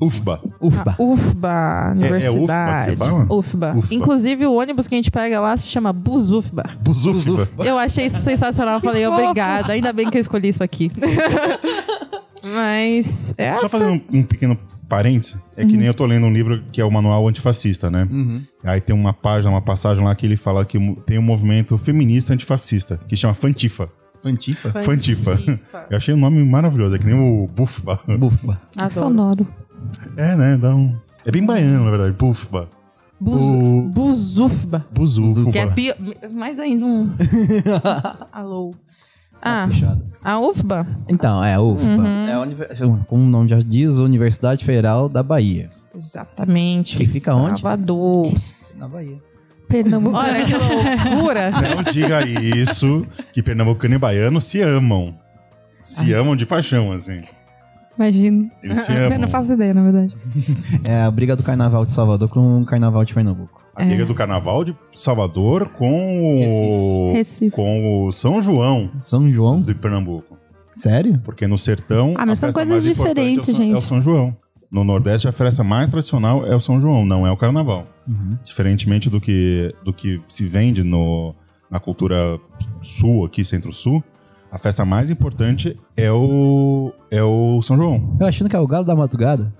UFBA. 0.00 0.40
UFBA. 0.60 0.96
A 0.98 1.02
UFBA, 1.02 1.48
É- 1.48 1.88
é 1.88 2.30
Universidade. 2.30 2.36
UFBA 2.38 2.84
que 2.84 2.90
você 2.90 2.96
fala? 2.96 3.26
UFBA. 3.38 3.74
UFBA. 3.76 3.94
Inclusive, 3.94 4.46
o 4.46 4.54
ônibus 4.54 4.86
que 4.86 4.94
a 4.94 4.98
gente 4.98 5.10
pega 5.10 5.40
lá 5.40 5.56
se 5.56 5.66
chama 5.66 5.92
Busufba. 5.92 6.64
Busufba. 6.80 7.64
Eu 7.64 7.76
achei 7.78 8.06
isso 8.06 8.18
sensacional. 8.18 8.74
Eu 8.74 8.80
falei, 8.80 9.04
fofo. 9.04 9.20
obrigada. 9.20 9.72
Ainda 9.72 9.92
bem 9.92 10.08
que 10.10 10.16
eu 10.16 10.20
escolhi 10.20 10.48
isso 10.48 10.62
aqui. 10.62 10.90
Mas. 12.42 13.34
É. 13.36 13.56
Só 13.56 13.68
fazer 13.68 13.86
um, 13.86 14.00
um 14.12 14.22
pequeno 14.22 14.56
parêntese. 14.88 15.36
É 15.56 15.64
que 15.64 15.76
nem 15.76 15.86
eu 15.86 15.94
tô 15.94 16.06
lendo 16.06 16.26
um 16.26 16.32
livro 16.32 16.62
que 16.72 16.80
é 16.80 16.84
o 16.84 16.90
Manual 16.90 17.28
Antifascista, 17.28 17.90
né? 17.90 18.08
Uhum. 18.10 18.42
Aí 18.64 18.80
tem 18.80 18.94
uma 18.96 19.12
página, 19.12 19.52
uma 19.52 19.60
passagem 19.62 20.04
lá 20.04 20.14
que 20.14 20.24
ele 20.26 20.36
fala 20.36 20.64
que 20.64 20.78
tem 21.06 21.18
um 21.18 21.22
movimento 21.22 21.76
feminista 21.76 22.32
antifascista, 22.32 22.98
que 23.08 23.14
chama 23.16 23.34
Fantifa. 23.34 23.88
Fantifa? 24.22 24.70
Fantifa. 24.82 25.36
Fantifa. 25.36 25.86
Eu 25.90 25.96
achei 25.96 26.12
o 26.12 26.16
nome 26.16 26.42
maravilhoso, 26.44 26.96
é 26.96 26.98
que 26.98 27.06
nem 27.06 27.14
o 27.14 27.46
Bufba. 27.46 28.00
Bufba. 28.18 28.60
Adoro. 28.76 28.90
Sonoro. 28.94 29.46
É, 30.16 30.34
né? 30.34 30.56
Dá 30.56 30.74
um... 30.74 30.96
É 31.24 31.30
bem 31.30 31.44
baiano, 31.46 31.84
na 31.84 31.90
verdade. 31.90 32.12
Bufba. 32.12 32.68
Buz, 33.20 33.40
O- 33.42 33.82
Buzufba. 33.92 34.86
Buzufa. 34.92 35.50
Que 35.50 35.58
é 35.58 35.66
pior. 35.66 35.96
Mais 36.32 36.58
ainda 36.58 36.84
um. 36.86 37.10
Alô. 38.32 38.74
Ah, 39.40 39.66
Puxado. 39.68 40.02
a 40.24 40.38
UFBA? 40.40 40.86
Então, 41.08 41.42
é, 41.44 41.58
UFBA. 41.58 42.08
É 42.28 42.32
a 42.34 42.40
univer- 42.40 42.68
como 43.06 43.22
o 43.24 43.28
nome 43.28 43.48
já 43.48 43.58
diz, 43.58 43.92
Universidade 43.92 44.64
Federal 44.64 45.08
da 45.08 45.22
Bahia. 45.22 45.68
Exatamente. 45.94 46.96
Que 46.96 47.06
fica 47.06 47.34
onde? 47.34 47.60
Salvador. 47.60 48.32
Na 48.76 48.88
Bahia. 48.88 49.18
Pernambuco. 49.68 50.16
Olha 50.16 50.44
que 50.44 50.52
loucura. 50.56 51.50
Não 51.50 51.92
diga 51.92 52.22
isso, 52.26 53.06
que 53.32 53.42
pernambucano 53.42 53.94
e 53.94 53.98
baiano 53.98 54.40
se 54.40 54.60
amam. 54.60 55.14
Se 55.84 56.12
amam 56.12 56.34
de 56.36 56.46
paixão, 56.46 56.92
assim. 56.92 57.20
Imagino. 57.96 58.50
Eles 58.62 58.78
se 58.80 58.92
Eu 58.94 59.06
amam. 59.06 59.18
não 59.18 59.28
faço 59.28 59.52
ideia, 59.52 59.74
na 59.74 59.82
verdade. 59.82 60.14
É 60.84 61.00
a 61.02 61.10
briga 61.10 61.34
do 61.36 61.42
Carnaval 61.42 61.84
de 61.84 61.90
Salvador 61.90 62.28
com 62.30 62.60
o 62.62 62.64
Carnaval 62.64 63.04
de 63.04 63.12
Pernambuco. 63.14 63.57
A 63.78 63.84
briga 63.84 64.04
do 64.04 64.14
Carnaval 64.14 64.64
de 64.64 64.74
Salvador 64.94 65.68
com 65.68 67.10
o... 67.10 67.12
Recife. 67.12 67.54
com 67.54 68.04
o 68.04 68.12
São 68.12 68.42
João 68.42 68.90
São 69.00 69.30
João? 69.30 69.60
de 69.60 69.74
Pernambuco. 69.74 70.36
Sério? 70.72 71.20
Porque 71.24 71.46
no 71.46 71.56
sertão. 71.56 72.14
Ah, 72.16 72.26
mas 72.26 72.38
a 72.38 72.40
são 72.40 72.48
festa 72.48 72.66
coisas 72.66 72.84
mais 72.84 72.98
importante 72.98 73.40
diferentes, 73.40 73.48
é 73.48 73.52
o 73.52 73.54
São, 73.54 73.64
gente. 73.64 73.74
É 73.74 73.76
o 73.76 73.80
São 73.80 74.00
João. 74.00 74.36
No 74.70 74.84
Nordeste, 74.84 75.26
a 75.28 75.32
festa 75.32 75.64
mais 75.64 75.90
tradicional 75.90 76.44
é 76.46 76.54
o 76.54 76.60
São 76.60 76.80
João, 76.80 77.04
não 77.04 77.26
é 77.26 77.30
o 77.30 77.36
Carnaval. 77.36 77.86
Diferentemente 78.42 79.08
do 79.08 79.20
que, 79.20 79.74
do 79.84 79.92
que 79.92 80.20
se 80.28 80.44
vende 80.46 80.82
no, 80.82 81.34
na 81.70 81.80
cultura 81.80 82.38
sul, 82.82 83.24
aqui, 83.24 83.44
centro-sul, 83.44 84.02
a 84.50 84.58
festa 84.58 84.84
mais 84.84 85.10
importante 85.10 85.78
é 85.96 86.10
o, 86.10 86.92
é 87.10 87.22
o 87.22 87.60
São 87.62 87.76
João. 87.76 88.16
Eu 88.20 88.26
achando 88.26 88.48
que 88.48 88.56
é 88.56 88.58
o 88.58 88.66
Galo 88.66 88.84
da 88.84 88.94
Madrugada. 88.94 89.52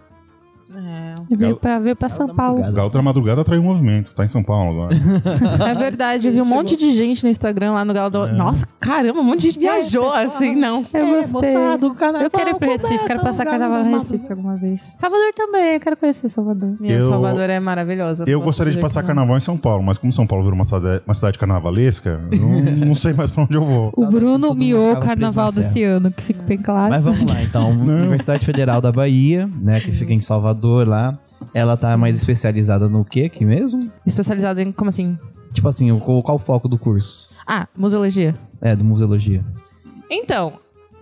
É. 1.30 1.36
Veio 1.36 1.56
pra, 1.56 1.78
veio 1.78 1.94
pra 1.96 2.08
São 2.08 2.28
Paulo. 2.28 2.60
O 2.66 2.72
Galo 2.72 2.90
da 2.90 3.02
Madrugada 3.02 3.40
atraiu 3.42 3.60
o 3.60 3.64
movimento. 3.64 4.14
Tá 4.14 4.24
em 4.24 4.28
São 4.28 4.42
Paulo 4.42 4.82
agora. 4.82 4.96
É 5.70 5.74
verdade, 5.74 6.26
eu 6.28 6.32
vi 6.32 6.40
um 6.40 6.44
monte 6.46 6.76
de 6.76 6.94
gente 6.94 7.22
no 7.24 7.28
Instagram 7.30 7.72
lá 7.72 7.84
no 7.84 7.92
Galo 7.92 8.10
do... 8.10 8.28
Nossa, 8.28 8.66
caramba, 8.80 9.20
um 9.20 9.24
monte 9.24 9.40
de 9.42 9.50
gente 9.50 9.58
viajou, 9.60 10.12
assim, 10.12 10.54
não. 10.54 10.84
Eu 10.92 11.06
gostei. 11.30 11.54
moçada, 11.54 11.86
o 11.86 11.94
carnaval 11.94 12.22
Eu 12.22 12.30
quero 12.30 12.50
ir 12.50 12.54
pro 12.54 12.68
Recife, 12.68 13.04
quero 13.06 13.20
passar 13.20 13.44
carnaval 13.44 13.82
da 13.82 13.88
no. 13.90 13.96
Recife 13.98 14.30
alguma 14.30 14.56
vez. 14.56 14.80
Salvador 14.98 15.32
também, 15.34 15.74
eu 15.74 15.80
quero 15.80 15.96
conhecer 15.96 16.28
Salvador. 16.28 16.76
Minha 16.80 16.94
Eu- 16.94 17.08
Salvador 17.08 17.50
é 17.50 17.60
maravilhosa. 17.60 18.24
Eu 18.26 18.38
não 18.38 18.44
gostaria 18.44 18.72
de 18.72 18.78
passar 18.80 19.02
carnaval 19.02 19.36
em 19.36 19.40
São 19.40 19.56
Paulo, 19.56 19.82
mas 19.82 19.98
como 19.98 20.12
São 20.12 20.26
Paulo 20.26 20.44
virou 20.44 20.54
uma 20.56 20.64
cidade, 20.64 21.02
uma 21.06 21.14
cidade 21.14 21.38
carnavalesca, 21.38 22.20
eu 22.30 22.38
não, 22.38 22.60
não 22.88 22.94
sei 22.94 23.12
mais 23.12 23.30
pra 23.30 23.42
onde 23.44 23.56
eu 23.56 23.64
vou. 23.64 23.92
O 23.96 24.06
Bruno 24.06 24.54
miou 24.54 24.92
o 24.92 24.96
carnaval 25.00 25.52
desse 25.52 25.82
ano, 25.82 26.10
que 26.10 26.22
fica 26.22 26.42
bem 26.42 26.58
claro. 26.58 26.90
Mas 26.90 27.02
vamos 27.04 27.32
lá, 27.32 27.42
então. 27.42 27.70
Universidade 27.98 28.44
Federal 28.44 28.80
da 28.80 28.92
Bahia, 28.92 29.48
né? 29.60 29.80
Que 29.80 29.92
fica 29.92 30.12
em 30.12 30.20
Salvador 30.20 30.86
lá. 30.86 31.17
Ela 31.54 31.76
tá 31.76 31.96
mais 31.96 32.16
especializada 32.16 32.88
no 32.88 33.04
quê 33.04 33.24
aqui 33.24 33.44
mesmo? 33.44 33.90
Especializada 34.06 34.62
em, 34.62 34.70
como 34.72 34.88
assim? 34.88 35.18
Tipo 35.52 35.68
assim, 35.68 35.96
qual, 36.00 36.22
qual 36.22 36.36
o 36.36 36.38
foco 36.38 36.68
do 36.68 36.78
curso? 36.78 37.30
Ah, 37.46 37.66
museologia. 37.76 38.34
É, 38.60 38.76
do 38.76 38.84
museologia. 38.84 39.44
Então, 40.10 40.54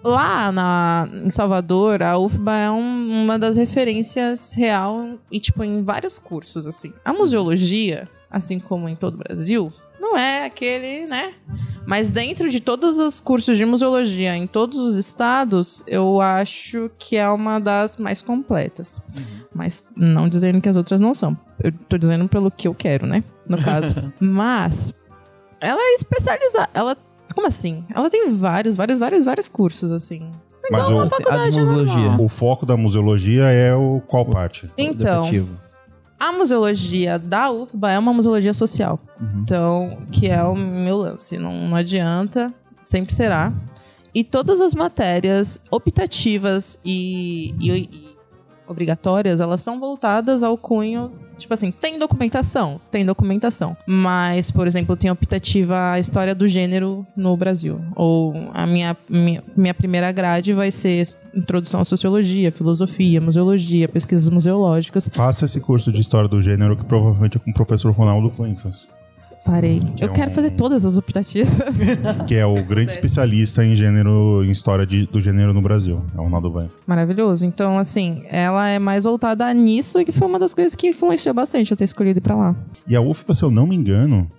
lá 0.04 0.52
na, 0.52 1.08
em 1.24 1.30
Salvador, 1.30 2.02
a 2.02 2.16
UFBA 2.18 2.52
é 2.56 2.70
um- 2.70 3.24
uma 3.24 3.38
das 3.38 3.56
referências 3.56 4.52
real 4.52 5.18
e, 5.30 5.40
tipo, 5.40 5.64
em 5.64 5.82
vários 5.82 6.18
cursos, 6.18 6.66
assim. 6.66 6.92
A 7.04 7.12
museologia, 7.12 8.08
assim 8.30 8.58
como 8.60 8.88
em 8.88 8.94
todo 8.96 9.14
o 9.14 9.18
Brasil, 9.18 9.72
não 10.06 10.16
é 10.16 10.44
aquele, 10.44 11.06
né? 11.06 11.32
Mas 11.84 12.10
dentro 12.10 12.50
de 12.50 12.60
todos 12.60 12.98
os 12.98 13.20
cursos 13.20 13.56
de 13.56 13.64
museologia 13.64 14.36
em 14.36 14.46
todos 14.46 14.76
os 14.76 14.96
estados, 14.96 15.82
eu 15.86 16.20
acho 16.20 16.90
que 16.98 17.16
é 17.16 17.28
uma 17.28 17.60
das 17.60 17.96
mais 17.96 18.20
completas. 18.20 19.00
Mas 19.54 19.84
não 19.96 20.28
dizendo 20.28 20.60
que 20.60 20.68
as 20.68 20.76
outras 20.76 21.00
não 21.00 21.14
são. 21.14 21.36
Eu 21.62 21.72
tô 21.88 21.96
dizendo 21.96 22.28
pelo 22.28 22.50
que 22.50 22.66
eu 22.66 22.74
quero, 22.74 23.06
né? 23.06 23.22
No 23.48 23.62
caso. 23.62 23.94
Mas 24.18 24.92
ela 25.60 25.80
é 25.80 25.94
especializada. 25.94 26.70
Ela. 26.74 26.96
Como 27.34 27.46
assim? 27.46 27.84
Ela 27.94 28.10
tem 28.10 28.30
vários, 28.34 28.76
vários, 28.76 28.98
vários, 28.98 29.24
vários 29.24 29.48
cursos, 29.48 29.92
assim. 29.92 30.30
Mas 30.70 30.88
o, 30.88 31.00
a 31.00 31.48
de 31.48 31.58
museologia. 31.58 32.16
o 32.18 32.28
foco 32.28 32.66
da 32.66 32.76
museologia 32.76 33.44
é 33.44 33.74
o 33.74 34.00
qual 34.06 34.24
parte? 34.24 34.68
Então. 34.76 35.30
A 36.18 36.32
museologia 36.32 37.18
da 37.18 37.50
UFBA 37.50 37.92
é 37.92 37.98
uma 37.98 38.12
museologia 38.12 38.54
social. 38.54 38.98
Uhum. 39.20 39.40
Então, 39.42 39.98
que 40.10 40.28
é 40.28 40.42
o 40.42 40.54
meu 40.54 40.96
lance. 40.98 41.36
Não, 41.38 41.52
não 41.68 41.76
adianta, 41.76 42.52
sempre 42.84 43.14
será. 43.14 43.52
E 44.14 44.24
todas 44.24 44.60
as 44.60 44.74
matérias 44.74 45.60
optativas 45.70 46.78
e, 46.84 47.54
e- 47.60 47.70
e 47.70 48.16
obrigatórias, 48.66 49.40
elas 49.40 49.60
são 49.60 49.78
voltadas 49.78 50.42
ao 50.42 50.56
cunho. 50.56 51.12
Tipo 51.36 51.54
assim, 51.54 51.70
tem 51.70 51.98
documentação? 51.98 52.80
Tem 52.90 53.04
documentação. 53.04 53.76
Mas, 53.86 54.50
por 54.50 54.66
exemplo, 54.66 54.96
tem 54.96 55.10
optativa 55.10 55.92
a 55.92 56.00
história 56.00 56.34
do 56.34 56.48
gênero 56.48 57.06
no 57.16 57.36
Brasil. 57.36 57.80
Ou 57.94 58.34
a 58.54 58.66
minha, 58.66 58.96
minha, 59.08 59.42
minha 59.56 59.74
primeira 59.74 60.10
grade 60.12 60.52
vai 60.52 60.70
ser 60.70 61.08
introdução 61.34 61.80
à 61.80 61.84
sociologia, 61.84 62.50
filosofia, 62.50 63.20
museologia, 63.20 63.88
pesquisas 63.88 64.28
museológicas. 64.30 65.08
Faça 65.12 65.44
esse 65.44 65.60
curso 65.60 65.92
de 65.92 66.00
História 66.00 66.28
do 66.28 66.40
Gênero 66.40 66.76
que 66.76 66.84
provavelmente 66.84 67.36
é 67.36 67.40
com 67.40 67.50
o 67.50 67.54
professor 67.54 67.92
Ronaldo 67.92 68.30
Fuenfas, 68.30 68.88
Farei. 69.46 69.80
Que 69.96 70.02
é 70.04 70.06
Eu 70.06 70.12
quero 70.12 70.30
um- 70.30 70.34
fazer 70.34 70.50
todas 70.50 70.84
as 70.84 70.98
optativas. 70.98 71.48
que 72.26 72.34
é 72.34 72.44
o 72.44 72.62
grande 72.64 72.90
especialista 72.90 73.64
em 73.64 73.74
gênero, 73.76 74.42
em 74.44 74.50
História 74.50 74.84
de- 74.84 75.06
do 75.06 75.20
Gênero 75.20 75.54
no 75.54 75.62
Brasil. 75.62 76.02
É 76.16 76.20
o 76.20 76.24
Ronaldo. 76.24 76.68
Maravilhoso. 76.86 77.44
Então, 77.46 77.78
assim, 77.78 78.22
ela 78.28 78.68
é 78.68 78.78
mais 78.78 79.04
voltada 79.04 79.52
nisso 79.54 80.00
e 80.00 80.04
que 80.04 80.12
foi 80.12 80.26
uma 80.28 80.38
das 80.38 80.52
coisas 80.52 80.74
que 80.74 80.88
influenciou 80.88 81.34
bastante 81.34 81.70
eu 81.70 81.76
ter 81.76 81.84
escolhido 81.84 82.18
ir 82.18 82.22
pra 82.22 82.34
lá. 82.34 82.56
E 82.88 82.94
a 82.96 83.00
UFBA, 83.00 83.34
se 83.34 83.42
eu 83.42 83.50
não 83.50 83.66
me 83.66 83.74
engano, 83.76 84.30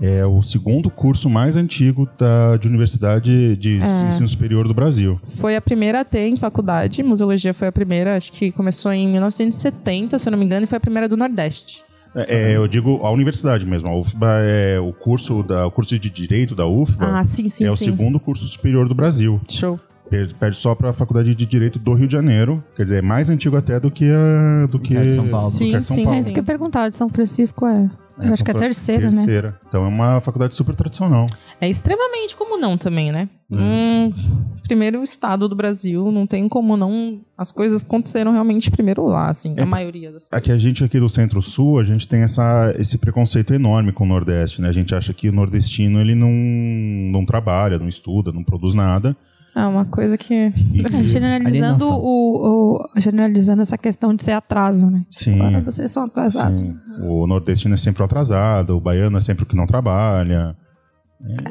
é 0.00 0.26
o 0.26 0.42
segundo 0.42 0.90
curso 0.90 1.30
mais 1.30 1.56
antigo 1.56 2.06
da, 2.18 2.56
de 2.58 2.68
universidade 2.68 3.56
de 3.56 3.80
É. 3.80 4.08
ensino 4.08 4.28
superior 4.28 4.68
do 4.68 4.74
Brasil. 4.74 5.16
Foi 5.36 5.56
a 5.56 5.60
primeira 5.60 6.00
a 6.00 6.04
ter 6.04 6.28
em 6.28 6.36
faculdade. 6.36 7.02
Museologia 7.02 7.54
foi 7.54 7.68
a 7.68 7.72
primeira, 7.72 8.16
acho 8.16 8.30
que 8.32 8.52
começou 8.52 8.92
em 8.92 9.08
1970, 9.08 10.18
se 10.18 10.28
eu 10.28 10.30
não 10.32 10.38
me 10.38 10.44
engano, 10.44 10.64
e 10.64 10.66
foi 10.66 10.76
a 10.76 10.80
primeira 10.80 11.08
do 11.08 11.16
Nordeste. 11.16 11.82
É, 12.16 12.52
é, 12.52 12.56
eu 12.56 12.66
digo 12.66 13.04
a 13.04 13.10
universidade 13.10 13.66
mesmo. 13.66 13.88
A 13.88 13.94
UFBA 13.94 14.40
é 14.40 14.80
o 14.80 14.92
curso, 14.92 15.42
da, 15.42 15.66
o 15.66 15.70
curso 15.70 15.98
de 15.98 16.08
Direito 16.08 16.54
da 16.54 16.66
UFBA. 16.66 17.18
Ah, 17.18 17.24
sim, 17.24 17.48
sim, 17.48 17.64
é 17.64 17.70
o 17.70 17.76
sim. 17.76 17.84
segundo 17.84 18.18
curso 18.18 18.46
superior 18.46 18.88
do 18.88 18.94
Brasil. 18.94 19.38
Show. 19.50 19.78
Perde, 20.08 20.56
só 20.56 20.74
para 20.74 20.90
a 20.90 20.92
Faculdade 20.92 21.34
de 21.34 21.46
Direito 21.46 21.78
do 21.78 21.92
Rio 21.92 22.06
de 22.06 22.12
Janeiro. 22.12 22.62
Quer 22.76 22.84
dizer, 22.84 22.98
é 22.98 23.02
mais 23.02 23.28
antigo 23.28 23.56
até 23.56 23.80
do 23.80 23.90
que 23.90 24.08
a, 24.10 24.66
do 24.66 24.78
que, 24.78 24.94
São 25.12 25.28
Paulo. 25.28 25.50
do 25.50 25.58
que 25.58 25.64
Sim, 25.64 25.82
São 25.82 25.96
sim, 25.96 26.02
É 26.02 26.04
Paulo. 26.04 26.18
isso 26.18 26.28
que 26.28 26.34
eu 26.34 26.42
ia 26.42 26.42
perguntar, 26.44 26.88
de 26.88 26.96
São 26.96 27.08
Francisco 27.08 27.66
é. 27.66 27.90
É, 28.18 28.28
acho 28.28 28.42
que 28.42 28.50
é 28.50 28.54
a 28.54 28.58
terceira, 28.58 29.10
né? 29.10 29.16
terceira. 29.16 29.60
Então 29.68 29.84
é 29.84 29.88
uma 29.88 30.20
faculdade 30.20 30.54
super 30.54 30.74
tradicional. 30.74 31.26
É 31.60 31.68
extremamente 31.68 32.34
comum 32.34 32.56
não 32.58 32.78
também, 32.78 33.12
né? 33.12 33.28
Hum, 33.50 34.10
primeiro 34.62 35.02
estado 35.02 35.46
do 35.46 35.54
Brasil, 35.54 36.10
não 36.10 36.26
tem 36.26 36.48
como 36.48 36.78
não... 36.78 37.20
As 37.36 37.52
coisas 37.52 37.82
aconteceram 37.82 38.32
realmente 38.32 38.70
primeiro 38.70 39.06
lá, 39.06 39.28
assim, 39.28 39.54
a 39.58 39.66
maioria 39.66 40.10
das 40.10 40.28
coisas. 40.28 40.32
Aqui 40.32 40.50
a 40.50 40.56
gente 40.56 40.82
aqui 40.82 40.98
do 40.98 41.10
Centro-Sul, 41.10 41.78
a 41.78 41.82
gente 41.82 42.08
tem 42.08 42.22
essa, 42.22 42.74
esse 42.78 42.96
preconceito 42.96 43.52
enorme 43.52 43.92
com 43.92 44.04
o 44.04 44.08
Nordeste, 44.08 44.62
né? 44.62 44.68
A 44.68 44.72
gente 44.72 44.94
acha 44.94 45.12
que 45.12 45.28
o 45.28 45.32
nordestino 45.32 46.00
ele 46.00 46.14
não, 46.14 46.30
não 47.12 47.26
trabalha, 47.26 47.78
não 47.78 47.86
estuda, 47.86 48.32
não 48.32 48.42
produz 48.42 48.72
nada. 48.72 49.14
É 49.56 49.66
uma 49.66 49.86
coisa 49.86 50.18
que... 50.18 50.34
É, 50.34 50.52
generalizando, 51.04 51.86
o, 51.88 52.76
o- 52.76 52.88
generalizando 53.00 53.62
essa 53.62 53.78
questão 53.78 54.14
de 54.14 54.22
ser 54.22 54.32
atraso, 54.32 54.90
né? 54.90 55.04
sim, 55.10 55.40
Agora 55.40 55.62
vocês 55.62 55.90
são 55.90 56.04
atrasados. 56.04 56.58
sim. 56.58 56.76
O 57.00 57.26
nordestino 57.26 57.72
é 57.74 57.78
sempre 57.78 58.02
o 58.02 58.04
atrasado, 58.04 58.76
o 58.76 58.80
baiano 58.80 59.16
é 59.16 59.20
sempre 59.22 59.44
o 59.44 59.46
que 59.46 59.56
não 59.56 59.66
trabalha. 59.66 60.54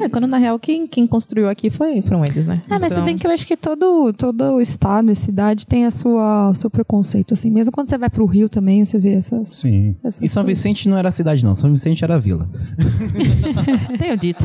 É, 0.00 0.08
quando 0.08 0.28
na 0.28 0.36
real 0.38 0.56
quem, 0.60 0.86
quem 0.86 1.04
construiu 1.08 1.48
aqui 1.48 1.68
foi, 1.70 2.00
foram 2.00 2.24
eles, 2.24 2.46
né? 2.46 2.62
Ah, 2.70 2.78
mas 2.78 2.86
se 2.90 2.94
Então- 2.94 3.04
bem 3.04 3.18
que 3.18 3.26
eu 3.26 3.30
acho 3.32 3.44
que 3.44 3.56
todo, 3.56 4.12
todo 4.12 4.60
estado 4.60 5.10
e 5.10 5.16
cidade 5.16 5.66
tem 5.66 5.84
a 5.84 5.90
sua, 5.90 6.50
o 6.50 6.54
seu 6.54 6.70
preconceito, 6.70 7.34
assim. 7.34 7.50
Mesmo 7.50 7.72
quando 7.72 7.88
você 7.88 7.98
vai 7.98 8.08
pro 8.08 8.24
Rio 8.24 8.48
também, 8.48 8.84
você 8.84 8.96
vê 9.00 9.14
essas... 9.14 9.48
Sim. 9.48 9.96
essas 10.04 10.22
E 10.22 10.28
São 10.28 10.44
coisas. 10.44 10.62
Vicente 10.62 10.88
não 10.88 10.96
era 10.96 11.10
cidade, 11.10 11.44
não. 11.44 11.56
São 11.56 11.72
Vicente 11.72 12.04
era 12.04 12.16
vila. 12.20 12.48
Tenho 13.98 14.16
dito. 14.16 14.44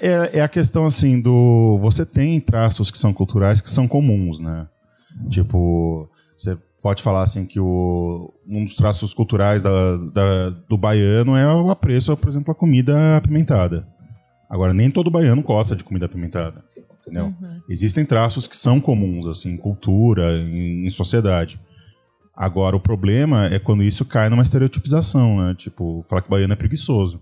É, 0.00 0.38
é 0.38 0.42
a 0.42 0.48
questão 0.48 0.84
assim 0.86 1.20
do. 1.20 1.78
Você 1.80 2.04
tem 2.04 2.40
traços 2.40 2.90
que 2.90 2.98
são 2.98 3.12
culturais 3.12 3.60
que 3.60 3.70
são 3.70 3.86
comuns, 3.86 4.38
né? 4.40 4.66
Tipo, 5.28 6.08
você 6.36 6.56
pode 6.82 7.02
falar 7.02 7.22
assim 7.22 7.44
que 7.44 7.60
o, 7.60 8.32
um 8.48 8.64
dos 8.64 8.74
traços 8.74 9.12
culturais 9.12 9.62
da, 9.62 9.96
da- 9.96 10.50
do 10.68 10.76
baiano 10.78 11.36
é 11.36 11.46
o 11.54 11.70
apreço, 11.70 12.16
por 12.16 12.28
exemplo, 12.28 12.50
à 12.52 12.54
comida 12.54 13.16
apimentada. 13.16 13.86
Agora, 14.48 14.72
nem 14.74 14.90
todo 14.90 15.10
baiano 15.10 15.42
gosta 15.42 15.76
de 15.76 15.84
comida 15.84 16.06
apimentada. 16.06 16.64
Entendeu? 17.02 17.26
Existem 17.68 18.04
traços 18.04 18.46
que 18.46 18.56
são 18.56 18.80
comuns, 18.80 19.26
assim, 19.26 19.50
em 19.52 19.56
cultura, 19.56 20.32
em, 20.38 20.86
em 20.86 20.90
sociedade. 20.90 21.60
Agora, 22.36 22.74
o 22.76 22.80
problema 22.80 23.46
é 23.46 23.58
quando 23.58 23.82
isso 23.82 24.04
cai 24.04 24.28
numa 24.28 24.42
estereotipização, 24.42 25.38
né? 25.40 25.54
Tipo, 25.56 26.04
falar 26.08 26.22
que 26.22 26.30
baiano 26.30 26.52
é 26.52 26.56
preguiçoso. 26.56 27.20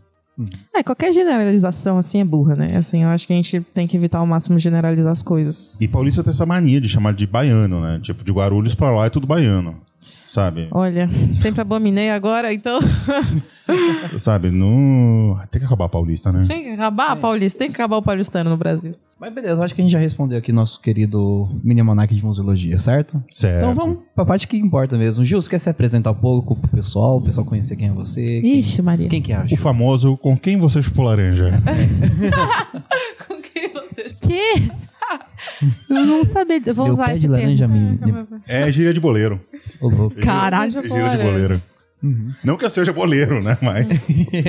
É, 0.75 0.83
qualquer 0.83 1.13
generalização 1.13 1.99
assim 1.99 2.21
é 2.21 2.25
burra, 2.25 2.55
né? 2.55 2.77
Assim, 2.77 3.03
eu 3.03 3.09
acho 3.09 3.27
que 3.27 3.33
a 3.33 3.37
gente 3.37 3.61
tem 3.75 3.87
que 3.87 3.97
evitar 3.97 4.19
ao 4.19 4.27
máximo 4.27 4.59
generalizar 4.59 5.13
as 5.13 5.23
coisas. 5.23 5.71
E 5.81 5.89
paulista 5.89 6.23
tem 6.23 6.31
essa 6.31 6.47
mania 6.47 6.81
de 6.81 6.89
chamar 6.89 7.15
de 7.15 7.27
baiano, 7.27 7.81
né? 7.81 7.99
Tipo, 8.03 8.25
de 8.25 8.33
Guarulhos 8.33 8.75
pra 8.75 8.91
lá 8.91 9.07
é 9.07 9.11
tudo 9.11 9.27
baiano. 9.27 9.77
Sabe? 10.29 10.69
Olha, 10.71 11.09
sempre 11.41 11.63
abominei 11.63 12.11
agora, 12.11 12.53
então 12.53 12.81
Sabe? 14.19 14.51
No... 14.51 15.39
Tem 15.51 15.61
que 15.61 15.67
acabar 15.67 15.87
a 15.87 15.89
paulista, 15.89 16.31
né? 16.31 16.47
tem 16.47 16.65
que 16.65 16.71
acabar, 16.71 17.17
Paulista, 17.17 17.59
tem 17.59 17.69
que 17.69 17.75
acabar 17.75 17.97
o 17.97 18.03
paulistano 18.03 18.51
no 18.51 18.57
Brasil. 18.57 18.95
Mas 19.21 19.35
beleza, 19.35 19.55
eu 19.55 19.63
acho 19.65 19.75
que 19.75 19.81
a 19.81 19.85
gente 19.85 19.91
já 19.93 19.99
respondeu 19.99 20.39
aqui 20.39 20.53
nosso 20.53 20.81
querido 20.81 21.49
mini 21.65 21.83
monarca 21.83 22.15
de 22.15 22.25
museologia, 22.25 22.79
certo? 22.79 23.21
Certo. 23.33 23.57
Então 23.59 23.75
vamos 23.75 23.99
pra 24.15 24.25
parte 24.25 24.47
que 24.47 24.57
importa 24.57 24.97
mesmo. 24.97 25.25
Gil, 25.25 25.43
você 25.43 25.51
quer 25.51 25.59
se 25.59 25.69
apresentar 25.69 26.13
um 26.13 26.15
pouco 26.15 26.55
pro 26.55 26.71
pessoal, 26.71 27.17
o 27.17 27.21
pessoal 27.23 27.45
conhecer 27.45 27.75
quem 27.75 27.89
é 27.89 27.93
você? 27.93 28.41
Quem, 28.41 28.59
Ixi, 28.61 28.81
Maria. 28.81 29.09
quem 29.09 29.21
que 29.21 29.33
é 29.33 29.37
a 29.37 29.45
O 29.51 29.57
famoso 29.57 30.17
com 30.19 30.37
quem 30.39 30.57
você 30.57 30.81
chupou 30.81 31.05
laranja? 31.05 31.51
Com 33.27 33.43
quem 33.43 33.73
você 33.73 34.05
Que? 34.21 34.71
Eu 35.89 36.05
não 36.07 36.25
sabia 36.25 36.59
dizer. 36.61 36.71
Eu 36.71 36.75
vou 36.75 36.85
Meu 36.85 36.95
usar 36.95 37.07
pé 37.07 37.13
esse 37.13 37.21
de 37.23 37.29
termo. 37.29 37.43
laranja 37.43 37.67
me... 37.67 37.99
É 38.47 38.71
gíria 38.71 38.93
de 38.93 39.01
boleiro. 39.01 39.41
Ô, 39.81 39.89
louco. 39.89 40.17
Caralho, 40.17 40.71
Gíria 40.71 41.17
de 41.17 41.23
boleiro. 41.25 41.63
Não 42.45 42.57
que 42.57 42.65
eu 42.65 42.71
seja 42.71 42.93
boleiro, 42.93 43.43
né? 43.43 43.59
Mas 43.61 44.07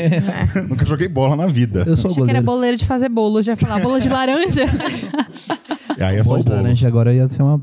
nunca 0.70 0.86
joguei 0.86 1.08
bola 1.08 1.36
na 1.36 1.48
vida. 1.48 1.84
Eu 1.88 1.98
sou 1.98 2.12
Achei 2.12 2.24
que 2.24 2.30
era 2.30 2.42
boleiro 2.42 2.78
de 2.78 2.86
fazer 2.86 3.10
bolo. 3.10 3.42
Já 3.42 3.54
ia 3.54 3.58
falar 3.58 3.80
bolo 3.82 4.00
de 4.00 4.08
laranja. 4.10 4.66
E 5.98 6.02
aí 6.04 6.18
é 6.18 6.24
só 6.24 6.30
Bola 6.30 6.40
o 6.40 6.44
de 6.44 6.50
bolo. 6.50 6.62
laranja 6.62 6.88
agora 6.88 7.14
ia 7.14 7.28
ser 7.28 7.42
uma... 7.42 7.60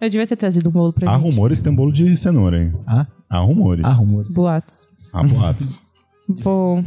Eu 0.00 0.08
devia 0.10 0.26
ter 0.26 0.36
trazido 0.36 0.68
um 0.68 0.72
bolo 0.72 0.92
pra 0.92 1.10
Há 1.10 1.14
gente. 1.14 1.22
rumores 1.22 1.58
que 1.58 1.64
tem 1.64 1.74
bolo 1.74 1.92
de 1.92 2.16
cenoura, 2.16 2.60
hein? 2.62 2.72
Ah, 2.86 3.06
Há 3.28 3.38
rumores. 3.38 3.84
ah 3.84 3.92
rumores. 3.92 4.32
Boatos. 4.34 4.86
Há 5.12 5.22
boatos. 5.22 5.80
Bom. 6.42 6.84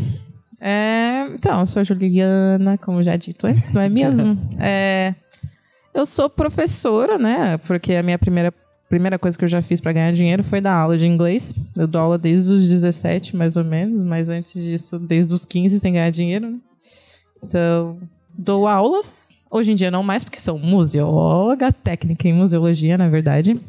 É, 0.59 1.27
então, 1.33 1.59
eu 1.59 1.65
sou 1.65 1.81
a 1.81 1.83
Juliana, 1.83 2.77
como 2.77 3.03
já 3.03 3.15
dito 3.15 3.45
antes, 3.45 3.71
não 3.71 3.81
é 3.81 3.89
mesmo? 3.89 4.37
É, 4.59 5.13
eu 5.93 6.05
sou 6.05 6.29
professora, 6.29 7.17
né? 7.17 7.57
Porque 7.59 7.93
a 7.93 8.01
minha 8.03 8.17
primeira 8.17 8.53
primeira 8.95 9.19
coisa 9.19 9.37
que 9.37 9.43
eu 9.43 9.49
já 9.49 9.61
fiz 9.61 9.81
pra 9.81 9.91
ganhar 9.91 10.13
dinheiro 10.13 10.41
foi 10.41 10.61
dar 10.61 10.73
aula 10.73 10.97
de 10.97 11.05
inglês. 11.05 11.53
Eu 11.75 11.85
dou 11.85 11.99
aula 11.99 12.17
desde 12.17 12.53
os 12.53 12.69
17, 12.69 13.35
mais 13.35 13.57
ou 13.57 13.63
menos, 13.63 14.01
mas 14.03 14.29
antes 14.29 14.53
disso, 14.53 14.97
desde 14.97 15.33
os 15.33 15.43
15 15.43 15.81
sem 15.81 15.91
ganhar 15.91 16.09
dinheiro. 16.11 16.49
né? 16.49 16.57
Então, 17.43 17.99
dou 18.29 18.65
aulas. 18.67 19.31
Hoje 19.51 19.73
em 19.73 19.75
dia 19.75 19.91
não 19.91 20.01
mais, 20.01 20.23
porque 20.23 20.39
sou 20.39 20.57
museóloga, 20.57 21.73
técnica 21.73 22.25
em 22.29 22.33
museologia, 22.33 22.97
na 22.97 23.09
verdade. 23.09 23.59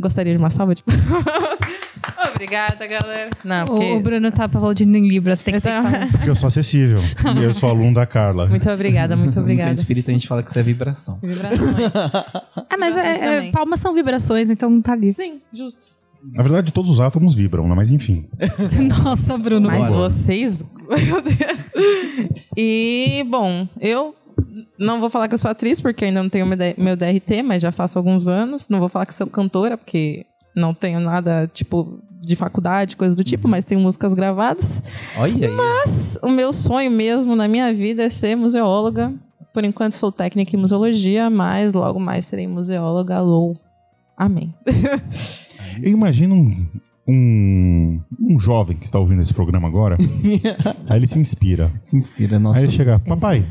Gostaria 0.00 0.32
de 0.32 0.38
uma 0.38 0.50
salva 0.50 0.74
de 0.74 0.82
palmas. 0.82 1.04
Obrigada, 2.30 2.86
galera. 2.86 3.30
Não, 3.44 3.64
porque... 3.66 3.92
O, 3.92 4.00
Bruno 4.00 4.30
tá 4.32 4.44
aplaudindo 4.44 4.96
em 4.96 5.08
Libras, 5.08 5.40
tem 5.40 5.54
que 5.54 5.60
ter 5.60 5.70
Então-. 5.70 6.08
Porque 6.10 6.30
eu 6.30 6.34
sou 6.34 6.46
acessível. 6.46 7.00
e 7.38 7.42
eu 7.42 7.52
sou 7.52 7.68
aluno 7.68 7.94
da 7.94 8.06
Carla. 8.06 8.46
Muito 8.46 8.68
obrigada, 8.70 9.16
muito 9.16 9.28
No 9.28 9.32
seu 9.34 9.42
obrigada. 9.42 9.72
espírito 9.72 10.10
a 10.10 10.14
gente 10.14 10.28
fala 10.28 10.42
que 10.42 10.50
isso 10.50 10.58
é 10.58 10.62
vibração. 10.62 11.18
Vibrações. 11.22 11.94
Ah, 12.70 12.76
mas 12.78 12.94
Vibrações 12.94 13.20
é, 13.20 13.48
é, 13.48 13.50
palmas 13.50 13.80
são 13.80 13.94
vibrações, 13.94 14.50
então 14.50 14.80
tá 14.80 14.92
ali. 14.92 15.12
Sim, 15.12 15.40
justo. 15.52 15.94
Na 16.32 16.42
verdade, 16.42 16.72
todos 16.72 16.90
os 16.90 17.00
átomos 17.00 17.34
vibram, 17.34 17.68
né? 17.68 17.74
Mas 17.74 17.90
enfim. 17.90 18.26
Nossa, 18.88 19.36
Bruno. 19.36 19.66
Mas 19.68 19.88
Bora. 19.88 20.08
vocês. 20.08 20.64
Meu 20.88 21.20
Deus. 21.20 22.40
E, 22.56 23.24
bom, 23.28 23.68
eu 23.78 24.14
não 24.78 25.00
vou 25.00 25.10
falar 25.10 25.28
que 25.28 25.34
eu 25.34 25.38
sou 25.38 25.50
atriz, 25.50 25.80
porque 25.80 26.06
ainda 26.06 26.22
não 26.22 26.30
tenho 26.30 26.46
meu 26.46 26.96
DRT, 26.96 27.42
mas 27.42 27.60
já 27.60 27.70
faço 27.70 27.98
alguns 27.98 28.26
anos. 28.26 28.68
Não 28.70 28.80
vou 28.80 28.88
falar 28.88 29.04
que 29.04 29.12
sou 29.12 29.26
cantora, 29.26 29.76
porque 29.76 30.24
não 30.56 30.72
tenho 30.72 31.00
nada, 31.00 31.50
tipo, 31.52 32.00
de 32.26 32.36
faculdade, 32.36 32.96
coisa 32.96 33.14
do 33.14 33.22
tipo, 33.24 33.46
mas 33.48 33.64
tenho 33.64 33.80
músicas 33.80 34.14
gravadas. 34.14 34.82
Olha 35.16 35.48
aí. 35.48 35.54
O 36.22 36.28
meu 36.30 36.52
sonho 36.52 36.90
mesmo 36.90 37.34
na 37.36 37.46
minha 37.48 37.72
vida 37.72 38.02
é 38.04 38.08
ser 38.08 38.36
museóloga. 38.36 39.12
Por 39.52 39.62
enquanto 39.64 39.92
sou 39.92 40.10
técnica 40.10 40.56
em 40.56 40.58
museologia, 40.58 41.30
mas 41.30 41.72
logo 41.72 42.00
mais 42.00 42.24
serei 42.26 42.46
museóloga. 42.48 43.16
Alô. 43.16 43.54
Amém. 44.16 44.52
Eu 45.82 45.90
imagino 45.92 46.34
um, 46.34 46.66
um, 47.08 48.00
um 48.20 48.38
jovem 48.38 48.76
que 48.76 48.84
está 48.84 48.98
ouvindo 48.98 49.20
esse 49.22 49.32
programa 49.34 49.68
agora. 49.68 49.96
aí 50.88 50.98
ele 50.98 51.06
se 51.06 51.18
inspira. 51.18 51.70
Se 51.84 51.96
inspira. 51.96 52.38
Nossa. 52.38 52.58
Aí 52.58 52.64
ele 52.64 52.72
chega, 52.72 52.98
papai, 52.98 53.44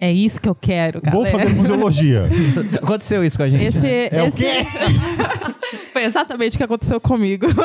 É 0.00 0.12
isso 0.12 0.40
que 0.40 0.48
eu 0.48 0.54
quero, 0.54 1.00
galera. 1.00 1.30
vou 1.30 1.38
fazer 1.40 1.54
museologia. 1.54 2.24
Aconteceu 2.82 3.22
isso 3.24 3.36
com 3.36 3.44
a 3.44 3.48
gente. 3.48 3.64
Esse, 3.66 3.78
né? 3.78 4.08
É 4.10 4.22
o 4.22 4.26
esse- 4.26 4.36
quê? 4.36 4.52
Foi 5.96 6.04
exatamente 6.04 6.56
o 6.56 6.58
que 6.58 6.62
aconteceu 6.64 7.00
comigo. 7.00 7.46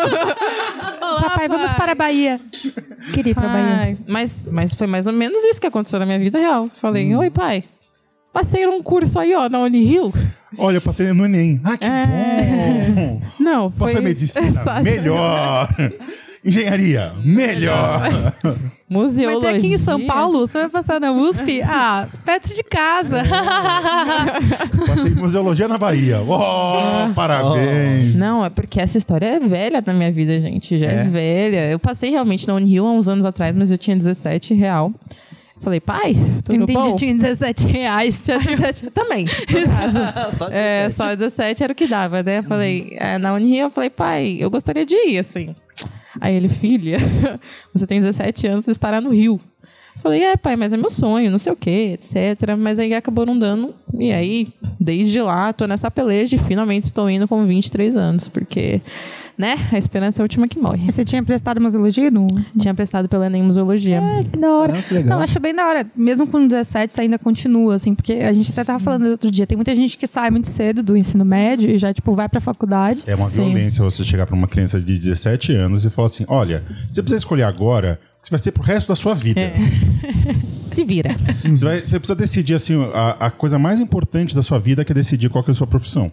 Olá, 1.01 1.21
Papai, 1.23 1.49
vamos 1.49 1.73
para 1.73 1.91
a 1.91 1.95
Bahia. 1.95 2.39
Queria 3.13 3.31
ir 3.31 3.35
pra 3.35 3.45
Bahia. 3.49 3.75
Ai, 3.77 3.97
mas, 4.07 4.47
mas 4.49 4.73
foi 4.73 4.87
mais 4.87 5.05
ou 5.05 5.11
menos 5.11 5.43
isso 5.43 5.59
que 5.59 5.67
aconteceu 5.67 5.99
na 5.99 6.05
minha 6.05 6.17
vida 6.17 6.39
real. 6.39 6.69
Falei, 6.69 7.13
Hum. 7.13 7.17
oi, 7.19 7.29
pai. 7.29 7.65
Passei 8.31 8.65
num 8.65 8.81
curso 8.81 9.19
aí, 9.19 9.35
ó, 9.35 9.49
na 9.49 9.59
Unirio. 9.59 10.13
Olha, 10.57 10.77
eu 10.77 10.81
passei 10.81 11.11
no 11.11 11.25
Enem. 11.25 11.59
Ah, 11.61 11.75
que 11.75 11.83
É. 11.83 12.91
bom! 12.95 13.21
Não, 13.37 13.69
foi... 13.69 13.87
Passei 13.87 14.01
medicina. 14.01 14.63
Só- 14.63 14.81
Melhor! 14.81 15.67
Engenharia. 16.43 17.13
Melhor! 17.23 18.33
Museologia. 18.89 19.39
Mas 19.51 19.53
é 19.53 19.57
aqui 19.57 19.73
em 19.75 19.77
São 19.77 20.05
Paulo, 20.05 20.39
você 20.39 20.59
vai 20.59 20.69
passar 20.69 20.99
na 20.99 21.11
USP? 21.11 21.61
Ah, 21.63 22.07
perto 22.25 22.53
de 22.53 22.63
casa. 22.63 23.21
Passei 24.87 25.11
em 25.11 25.15
museologia 25.15 25.67
na 25.67 25.77
Bahia. 25.77 26.19
Oh, 26.21 27.13
parabéns! 27.13 28.15
Não, 28.15 28.43
é 28.43 28.49
porque 28.49 28.79
essa 28.81 28.97
história 28.97 29.25
é 29.25 29.39
velha 29.39 29.83
na 29.85 29.93
minha 29.93 30.11
vida, 30.11 30.39
gente. 30.41 30.77
Já 30.77 30.87
é, 30.87 31.01
É? 31.01 31.03
velha. 31.03 31.69
Eu 31.71 31.79
passei 31.79 32.09
realmente 32.09 32.47
na 32.47 32.55
Unirio 32.55 32.85
há 32.85 32.91
uns 32.91 33.07
anos 33.07 33.25
atrás, 33.25 33.55
mas 33.55 33.69
eu 33.71 33.77
tinha 33.77 33.95
17 33.95 34.53
real. 34.53 34.91
Falei, 35.59 35.79
pai, 35.79 36.15
tudo 36.43 36.55
Eu 36.55 36.63
entendi, 36.63 36.73
bom? 36.73 36.95
tinha 36.95 37.13
17 37.13 37.67
reais. 37.67 38.19
Tinha 38.25 38.39
17 38.41 38.89
também. 38.89 39.27
Só 40.37 40.47
É, 40.51 40.87
17. 40.89 40.95
só 40.97 41.15
17 41.15 41.63
era 41.63 41.71
o 41.71 41.75
que 41.75 41.85
dava, 41.87 42.23
né? 42.23 42.39
Eu 42.39 42.43
falei, 42.43 42.97
é, 42.99 43.19
na 43.19 43.31
Unirio, 43.33 43.65
eu 43.65 43.69
falei, 43.69 43.91
pai, 43.91 44.37
eu 44.39 44.49
gostaria 44.49 44.83
de 44.85 44.95
ir, 44.95 45.19
assim. 45.19 45.55
Aí 46.19 46.35
ele, 46.35 46.49
filha, 46.49 46.97
você 47.73 47.87
tem 47.87 47.99
17 47.99 48.47
anos, 48.47 48.65
você 48.65 48.71
estará 48.71 48.99
no 48.99 49.11
Rio. 49.11 49.39
Falei, 49.97 50.23
é, 50.23 50.37
pai, 50.37 50.55
mas 50.55 50.73
é 50.73 50.77
meu 50.77 50.89
sonho, 50.89 51.29
não 51.29 51.37
sei 51.37 51.51
o 51.51 51.55
quê, 51.55 51.93
etc. 51.93 52.55
Mas 52.57 52.79
aí 52.79 52.93
acabou 52.93 53.25
não 53.25 53.37
dando. 53.37 53.75
E 53.93 54.11
aí, 54.11 54.47
desde 54.79 55.21
lá, 55.21 55.51
tô 55.53 55.65
nessa 55.65 55.91
peleja 55.91 56.35
e 56.35 56.39
finalmente 56.39 56.85
estou 56.85 57.09
indo 57.09 57.27
com 57.27 57.45
23 57.45 57.95
anos, 57.95 58.27
porque, 58.27 58.81
né, 59.41 59.55
a 59.71 59.77
esperança 59.77 60.19
é 60.19 60.21
a 60.21 60.25
última 60.25 60.47
que 60.47 60.59
morre. 60.59 60.91
Você 60.91 61.03
tinha 61.03 61.23
prestado 61.23 61.59
museologia? 61.59 62.11
No... 62.11 62.27
Tinha 62.59 62.73
prestado 62.75 63.09
pela 63.09 63.25
Enem 63.25 63.41
Museologia. 63.41 63.99
Que 64.31 64.37
da 64.37 64.49
hora. 64.51 64.67
Caramba, 64.73 64.87
que 64.87 64.93
legal. 64.93 65.17
Não, 65.17 65.23
acho 65.23 65.39
bem 65.39 65.55
da 65.55 65.67
hora. 65.67 65.85
Mesmo 65.95 66.27
com 66.27 66.47
17, 66.47 66.93
você 66.93 67.01
ainda 67.01 67.17
continua, 67.17 67.73
assim, 67.75 67.95
porque 67.95 68.13
a 68.13 68.31
gente 68.31 68.51
até 68.51 68.63
tava 68.63 68.77
falando 68.79 69.07
outro 69.07 69.31
dia. 69.31 69.47
Tem 69.47 69.55
muita 69.57 69.75
gente 69.75 69.97
que 69.97 70.05
sai 70.05 70.29
muito 70.29 70.47
cedo 70.47 70.83
do 70.83 70.95
ensino 70.95 71.25
médio 71.25 71.69
e 71.69 71.77
já, 71.77 71.91
tipo, 71.91 72.13
vai 72.13 72.29
pra 72.29 72.39
faculdade. 72.39 73.01
É 73.07 73.15
uma 73.15 73.27
Sim. 73.29 73.45
violência 73.45 73.83
você 73.83 74.03
chegar 74.03 74.27
pra 74.27 74.35
uma 74.35 74.47
criança 74.47 74.79
de 74.79 74.97
17 74.97 75.53
anos 75.53 75.83
e 75.83 75.89
falar 75.89 76.05
assim: 76.05 76.23
olha, 76.27 76.63
você 76.89 77.01
precisa 77.01 77.17
escolher 77.17 77.43
agora 77.43 77.99
o 78.19 78.21
que 78.21 78.27
você 78.27 78.31
vai 78.31 78.39
ser 78.39 78.51
pro 78.51 78.61
resto 78.61 78.89
da 78.89 78.95
sua 78.95 79.15
vida. 79.15 79.41
É. 79.41 79.53
Se 80.71 80.83
vira. 80.85 81.15
Você, 81.43 81.65
vai- 81.65 81.79
você 81.83 81.99
precisa 81.99 82.15
decidir, 82.15 82.53
assim, 82.53 82.75
a, 82.93 83.25
a 83.25 83.31
coisa 83.31 83.59
mais 83.59 83.79
importante 83.79 84.33
da 84.35 84.41
sua 84.41 84.57
vida 84.59 84.85
que 84.85 84.91
é 84.91 84.95
decidir 84.95 85.29
qual 85.29 85.43
que 85.43 85.49
é 85.49 85.53
a 85.53 85.55
sua 85.55 85.67
profissão. 85.67 86.11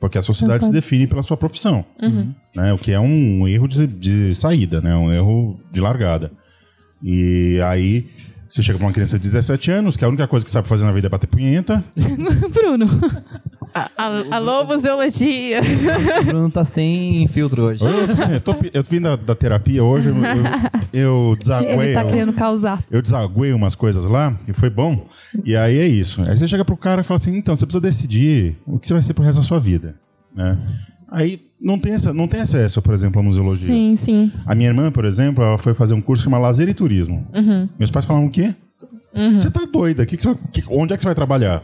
Porque 0.00 0.18
a 0.18 0.22
sociedade 0.22 0.64
se 0.66 0.70
define 0.72 1.06
pela 1.06 1.22
sua 1.22 1.36
profissão. 1.36 1.84
Né? 2.54 2.72
O 2.72 2.76
que 2.76 2.92
é 2.92 3.00
um 3.00 3.48
erro 3.48 3.66
de, 3.66 3.86
de 3.86 4.34
saída, 4.34 4.80
né? 4.80 4.94
Um 4.94 5.12
erro 5.12 5.58
de 5.72 5.80
largada. 5.80 6.30
E 7.02 7.60
aí, 7.62 8.10
você 8.54 8.62
chega 8.62 8.78
pra 8.78 8.86
uma 8.86 8.92
criança 8.92 9.18
de 9.18 9.24
17 9.24 9.70
anos, 9.72 9.96
que 9.96 10.04
a 10.04 10.08
única 10.08 10.28
coisa 10.28 10.44
que 10.44 10.50
sabe 10.50 10.68
fazer 10.68 10.84
na 10.84 10.92
vida 10.92 11.08
é 11.08 11.10
bater 11.10 11.26
punheta. 11.26 11.82
Bruno. 12.54 12.86
A- 13.74 13.90
a- 13.98 14.36
Alô, 14.36 14.64
Museologia. 14.64 15.60
O 16.20 16.24
Bruno 16.24 16.48
tá 16.50 16.64
sem 16.64 17.26
filtro 17.26 17.62
hoje. 17.64 17.84
Eu, 17.84 18.04
assim, 18.04 18.32
eu, 18.34 18.40
tô- 18.40 18.54
eu 18.72 18.82
vim 18.84 19.00
da, 19.00 19.16
da 19.16 19.34
terapia 19.34 19.82
hoje, 19.82 20.08
eu, 20.10 20.14
eu, 20.92 21.30
eu 21.32 21.36
desaguei. 21.36 21.72
Ele 21.72 21.94
tá 21.94 22.04
querendo 22.04 22.32
causar. 22.32 22.84
eu 22.88 23.02
desaguei 23.02 23.52
umas 23.52 23.74
coisas 23.74 24.04
lá, 24.04 24.32
que 24.44 24.52
foi 24.52 24.70
bom. 24.70 25.08
E 25.44 25.56
aí 25.56 25.76
é 25.78 25.88
isso. 25.88 26.22
Aí 26.22 26.36
você 26.36 26.46
chega 26.46 26.64
pro 26.64 26.76
cara 26.76 27.00
e 27.00 27.04
fala 27.04 27.16
assim, 27.16 27.36
então, 27.36 27.56
você 27.56 27.66
precisa 27.66 27.80
decidir 27.82 28.56
o 28.64 28.78
que 28.78 28.86
você 28.86 28.92
vai 28.92 29.02
ser 29.02 29.14
pro 29.14 29.24
resto 29.24 29.40
da 29.40 29.46
sua 29.46 29.58
vida. 29.58 29.96
Né? 30.32 30.56
Aí 31.10 31.40
não 31.60 31.78
tem, 31.78 31.92
essa, 31.94 32.12
não 32.12 32.26
tem 32.28 32.40
acesso, 32.40 32.80
por 32.82 32.92
exemplo, 32.94 33.20
à 33.20 33.22
museologia. 33.24 33.66
Sim, 33.66 33.94
sim. 33.96 34.32
A 34.46 34.54
minha 34.54 34.68
irmã, 34.68 34.90
por 34.90 35.04
exemplo, 35.04 35.42
ela 35.44 35.58
foi 35.58 35.74
fazer 35.74 35.94
um 35.94 36.00
curso 36.00 36.24
chamado 36.24 36.42
Lazer 36.42 36.68
e 36.68 36.74
Turismo. 36.74 37.26
Uhum. 37.34 37.68
Meus 37.78 37.90
pais 37.90 38.04
falaram 38.04 38.26
o 38.26 38.30
quê? 38.30 38.54
Você 39.36 39.48
tá 39.48 39.64
doida? 39.64 40.04
Que 40.04 40.16
que 40.16 40.24
vai- 40.24 40.36
que- 40.52 40.64
onde 40.68 40.92
é 40.92 40.96
que 40.96 41.02
você 41.02 41.06
vai 41.06 41.14
trabalhar? 41.14 41.62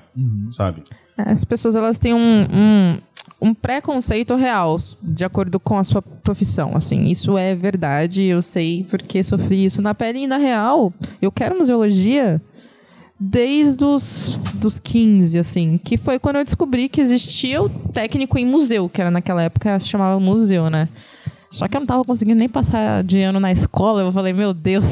Sabe? 0.52 0.82
As 1.18 1.44
pessoas 1.44 1.74
elas 1.74 1.98
têm 1.98 2.14
um, 2.14 2.46
um, 2.52 2.98
um 3.42 3.52
preconceito 3.52 4.36
real 4.36 4.76
de 5.02 5.24
acordo 5.24 5.58
com 5.58 5.76
a 5.76 5.82
sua 5.82 6.00
profissão. 6.00 6.70
Assim, 6.76 7.06
isso 7.10 7.36
é 7.36 7.54
verdade. 7.56 8.22
Eu 8.22 8.40
sei 8.40 8.86
porque 8.88 9.24
sofri 9.24 9.64
isso 9.64 9.82
na 9.82 9.94
pele 9.94 10.20
e 10.20 10.26
na 10.28 10.36
real. 10.36 10.92
Eu 11.20 11.32
quero 11.32 11.58
museologia 11.58 12.40
desde 13.20 13.84
os 13.84 14.38
dos 14.54 14.78
15, 14.78 15.38
assim, 15.38 15.78
que 15.78 15.96
foi 15.98 16.18
quando 16.18 16.36
eu 16.36 16.44
descobri 16.44 16.88
que 16.88 17.00
existia 17.00 17.62
o 17.62 17.68
técnico 17.68 18.38
em 18.38 18.46
museu, 18.46 18.88
que 18.88 19.00
era 19.00 19.10
naquela 19.10 19.42
época 19.42 19.78
se 19.78 19.86
chamava 19.88 20.18
museu, 20.18 20.70
né? 20.70 20.88
Só 21.50 21.68
que 21.68 21.76
eu 21.76 21.80
não 21.80 21.86
tava 21.86 22.04
conseguindo 22.04 22.38
nem 22.38 22.48
passar 22.48 23.02
de 23.04 23.20
ano 23.20 23.38
na 23.40 23.50
escola. 23.52 24.02
Eu 24.02 24.12
falei, 24.12 24.32
meu 24.32 24.54
Deus, 24.54 24.84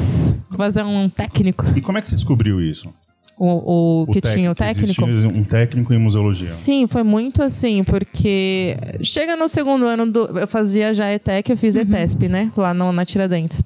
vou 0.49 0.57
fazer 0.57 0.83
um 0.83 1.09
técnico. 1.09 1.65
E 1.75 1.81
como 1.81 1.97
é 1.97 2.01
que 2.01 2.07
você 2.09 2.15
descobriu 2.15 2.61
isso? 2.61 2.93
O, 3.37 4.01
o, 4.03 4.07
que 4.07 4.19
tec- 4.19 4.33
tinha 4.35 4.51
o 4.51 4.55
técnico. 4.55 5.05
um 5.05 5.43
técnico 5.45 5.93
em 5.93 5.97
museologia. 5.97 6.49
Sim, 6.49 6.85
foi 6.87 7.03
muito 7.03 7.41
assim, 7.41 7.85
porque 7.85 8.75
chega 9.01 9.37
no 9.37 9.47
segundo 9.47 9.85
ano 9.85 10.05
do. 10.11 10.37
Eu 10.37 10.45
fazia 10.47 10.93
já 10.93 11.09
ETEC, 11.09 11.49
eu 11.49 11.57
fiz 11.57 11.77
ETESP, 11.77 12.27
né? 12.27 12.51
Lá 12.57 12.73
no, 12.73 12.91
na 12.91 13.05
Tiradentes. 13.05 13.63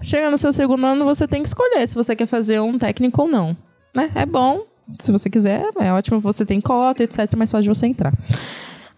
Chega 0.00 0.30
no 0.30 0.38
seu 0.38 0.52
segundo 0.52 0.86
ano, 0.86 1.04
você 1.04 1.26
tem 1.26 1.42
que 1.42 1.48
escolher 1.48 1.88
se 1.88 1.96
você 1.96 2.14
quer 2.14 2.26
fazer 2.26 2.60
um 2.60 2.78
técnico 2.78 3.22
ou 3.22 3.28
não. 3.28 3.56
Né? 3.94 4.10
É 4.14 4.26
bom, 4.26 4.64
se 4.98 5.12
você 5.12 5.28
quiser, 5.28 5.68
é 5.78 5.92
ótimo, 5.92 6.20
você 6.20 6.44
tem 6.44 6.60
cota, 6.60 7.02
etc., 7.02 7.34
mas 7.36 7.50
fácil 7.50 7.62
de 7.72 7.78
você 7.78 7.86
entrar. 7.86 8.12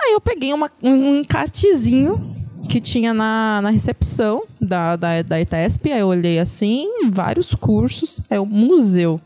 Aí 0.00 0.12
eu 0.12 0.20
peguei 0.20 0.52
uma, 0.52 0.70
um 0.82 1.20
encartezinho 1.20 2.34
que 2.68 2.80
tinha 2.80 3.12
na, 3.12 3.60
na 3.62 3.70
recepção 3.70 4.44
da, 4.60 4.96
da, 4.96 5.22
da 5.22 5.40
ETESP, 5.40 5.92
aí 5.92 6.00
eu 6.00 6.08
olhei 6.08 6.38
assim, 6.38 6.88
vários 7.10 7.54
cursos, 7.54 8.20
é 8.30 8.38
o 8.38 8.46
museu. 8.46 9.20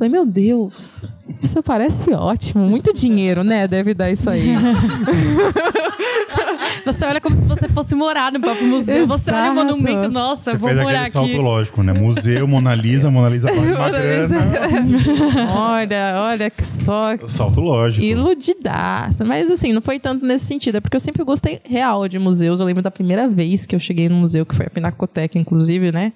Falei, 0.00 0.10
meu 0.10 0.24
Deus, 0.24 1.04
isso 1.42 1.62
parece 1.62 2.10
ótimo. 2.12 2.66
Muito 2.66 2.90
dinheiro, 2.90 3.44
né? 3.44 3.68
Deve 3.68 3.92
dar 3.92 4.10
isso 4.10 4.30
aí. 4.30 4.54
Você 6.84 7.04
olha 7.04 7.20
como 7.20 7.36
se 7.36 7.44
você 7.44 7.68
fosse 7.68 7.94
morar 7.94 8.32
no 8.32 8.40
próprio 8.40 8.66
museu. 8.66 9.06
Você 9.06 9.30
olha 9.30 9.40
o 9.40 9.52
Exato. 9.52 9.54
monumento, 9.66 10.08
nossa, 10.10 10.50
Você 10.52 10.56
vou 10.56 10.68
fez 10.70 10.80
morar 10.80 10.98
aquele 11.00 11.12
salto 11.12 11.28
aqui. 11.28 11.38
lógico, 11.38 11.82
né? 11.82 11.92
Museu, 11.92 12.46
Mona 12.48 12.74
Lisa, 12.74 13.10
Mona 13.10 13.28
Lisa 13.28 13.46
vale 13.52 13.72
uma 13.72 13.90
grana. 13.90 14.36
olha, 15.56 16.14
olha 16.22 16.50
que 16.50 16.62
só 16.64 17.16
Salto 17.28 17.60
lógico. 17.60 18.04
iludidaça. 18.04 19.24
Mas 19.24 19.50
assim, 19.50 19.72
não 19.72 19.80
foi 19.80 19.98
tanto 19.98 20.24
nesse 20.24 20.46
sentido. 20.46 20.76
É 20.76 20.80
porque 20.80 20.96
eu 20.96 21.00
sempre 21.00 21.22
gostei 21.24 21.60
real 21.64 22.06
de 22.08 22.18
museus. 22.18 22.60
Eu 22.60 22.66
lembro 22.66 22.82
da 22.82 22.90
primeira 22.90 23.28
vez 23.28 23.66
que 23.66 23.74
eu 23.74 23.78
cheguei 23.78 24.08
no 24.08 24.14
museu, 24.16 24.44
que 24.46 24.54
foi 24.54 24.66
a 24.66 24.70
Pinacoteca, 24.70 25.38
inclusive, 25.38 25.92
né? 25.92 26.12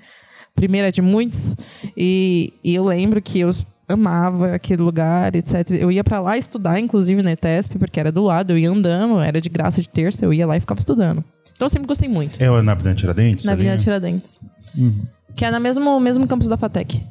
Primeira 0.54 0.90
de 0.92 1.02
muitos. 1.02 1.54
E, 1.96 2.52
e 2.62 2.74
eu 2.74 2.84
lembro 2.84 3.20
que 3.20 3.40
eu 3.40 3.50
amava 3.88 4.54
aquele 4.54 4.82
lugar, 4.82 5.34
etc. 5.34 5.70
Eu 5.72 5.90
ia 5.90 6.02
pra 6.02 6.20
lá 6.20 6.38
estudar, 6.38 6.78
inclusive 6.78 7.22
na 7.22 7.32
ETESP, 7.32 7.78
porque 7.78 8.00
era 8.00 8.10
do 8.10 8.22
lado, 8.22 8.52
eu 8.52 8.58
ia 8.58 8.70
andando, 8.70 9.20
era 9.20 9.40
de 9.40 9.48
graça 9.48 9.80
de 9.80 9.88
terça, 9.88 10.24
eu 10.24 10.32
ia 10.32 10.46
lá 10.46 10.56
e 10.56 10.60
ficava 10.60 10.80
estudando. 10.80 11.22
Então 11.52 11.66
eu 11.66 11.70
sempre 11.70 11.86
gostei 11.86 12.08
muito. 12.08 12.42
É 12.42 12.62
na 12.62 12.72
Avenida 12.72 12.94
Tiradentes? 12.94 13.44
Na 13.44 13.52
Avenida 13.52 13.76
né? 13.76 13.82
Tiradentes. 13.82 14.40
Que 15.36 15.44
é 15.44 15.50
no 15.50 15.60
mesmo, 15.60 16.00
mesmo 16.00 16.26
campus 16.26 16.48
da 16.48 16.56
FATEC. 16.56 17.02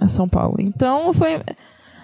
É, 0.00 0.08
São 0.08 0.28
Paulo. 0.28 0.56
Então 0.58 1.12
foi. 1.12 1.40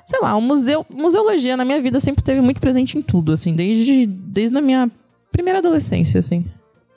Sei 0.04 0.20
lá, 0.20 0.36
o 0.36 0.40
museu. 0.40 0.84
Museologia 0.92 1.56
na 1.56 1.64
minha 1.64 1.80
vida 1.80 2.00
sempre 2.00 2.22
teve 2.22 2.40
muito 2.40 2.60
presente 2.60 2.98
em 2.98 3.02
tudo, 3.02 3.32
assim, 3.32 3.54
desde, 3.54 4.06
desde 4.06 4.56
a 4.56 4.60
minha 4.60 4.90
primeira 5.32 5.60
adolescência, 5.60 6.18
assim. 6.18 6.44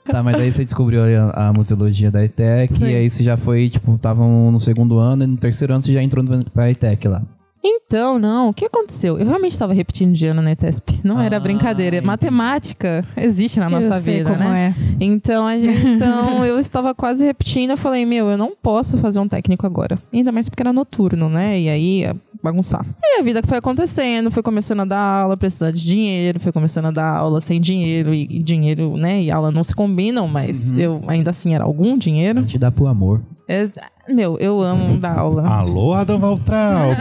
Tá, 0.05 0.21
mas 0.21 0.35
aí 0.35 0.51
você 0.51 0.63
descobriu 0.63 1.01
a, 1.03 1.47
a 1.49 1.53
museologia 1.53 2.11
da 2.11 2.23
ETEC 2.23 2.73
Sim. 2.73 2.85
e 2.85 2.95
aí 2.95 3.09
você 3.09 3.23
já 3.23 3.37
foi, 3.37 3.69
tipo, 3.69 3.95
estavam 3.95 4.51
no 4.51 4.59
segundo 4.59 4.99
ano 4.99 5.23
e 5.23 5.27
no 5.27 5.37
terceiro 5.37 5.73
ano 5.73 5.81
você 5.81 5.93
já 5.93 6.03
entrou 6.03 6.23
no- 6.23 6.43
pra 6.51 6.69
ETEC 6.69 7.07
lá. 7.07 7.21
Então, 7.65 8.19
não, 8.19 8.49
o 8.49 8.53
que 8.53 8.65
aconteceu? 8.65 9.17
Eu 9.17 9.25
realmente 9.25 9.53
estava 9.53 9.73
repetindo 9.73 10.11
de 10.11 10.25
ano 10.27 10.41
na 10.41 10.51
ETESP. 10.51 10.99
Não 11.01 11.21
era 11.21 11.37
Ah, 11.37 11.39
brincadeira. 11.39 11.95
entendi. 11.95 12.07
matemática 12.07 13.05
existe 13.15 13.57
na 13.57 13.69
nossa 13.69 13.87
eu 13.87 14.01
sei 14.01 14.17
vida, 14.17 14.31
como 14.31 14.43
né? 14.43 14.75
é. 14.77 15.03
Então, 15.05 15.47
a 15.47 15.57
gente, 15.57 15.87
então 15.87 16.43
eu 16.45 16.59
estava 16.59 16.93
quase 16.93 17.23
repetindo. 17.23 17.69
Eu 17.71 17.77
falei, 17.77 18.05
meu, 18.05 18.27
eu 18.29 18.37
não 18.37 18.51
posso 18.61 18.97
fazer 18.97 19.19
um 19.19 19.27
técnico 19.29 19.65
agora. 19.65 19.97
Ainda 20.11 20.29
mais 20.33 20.49
porque 20.49 20.61
era 20.61 20.73
noturno, 20.73 21.29
né? 21.29 21.57
E 21.57 21.69
aí 21.69 21.99
ia 22.01 22.15
bagunçar. 22.43 22.85
E 23.01 23.19
a 23.19 23.23
vida 23.23 23.41
foi 23.43 23.57
acontecendo, 23.57 24.29
foi 24.29 24.43
começando 24.43 24.81
a 24.81 24.85
dar 24.85 24.99
aula, 24.99 25.37
precisando 25.37 25.73
de 25.75 25.81
dinheiro, 25.81 26.39
foi 26.39 26.51
começando 26.51 26.85
a 26.85 26.91
dar 26.91 27.15
aula 27.15 27.39
sem 27.39 27.61
dinheiro, 27.61 28.13
e, 28.13 28.27
e 28.29 28.43
dinheiro, 28.43 28.97
né? 28.97 29.23
E 29.23 29.31
aula 29.31 29.51
não 29.51 29.63
se 29.63 29.73
combinam, 29.73 30.27
mas 30.27 30.71
eu 30.77 31.01
ainda 31.07 31.31
assim 31.31 31.55
era 31.55 31.63
algum 31.63 31.97
dinheiro. 31.97 32.45
Te 32.45 32.59
dá 32.59 32.69
pro 32.69 32.87
amor. 32.87 33.21
É, 33.47 33.69
meu, 34.09 34.37
eu 34.37 34.61
amo 34.61 34.97
dar 34.97 35.17
aula. 35.17 35.47
Alô, 35.47 35.93
Adam 35.93 36.19
Valtraub. 36.19 36.97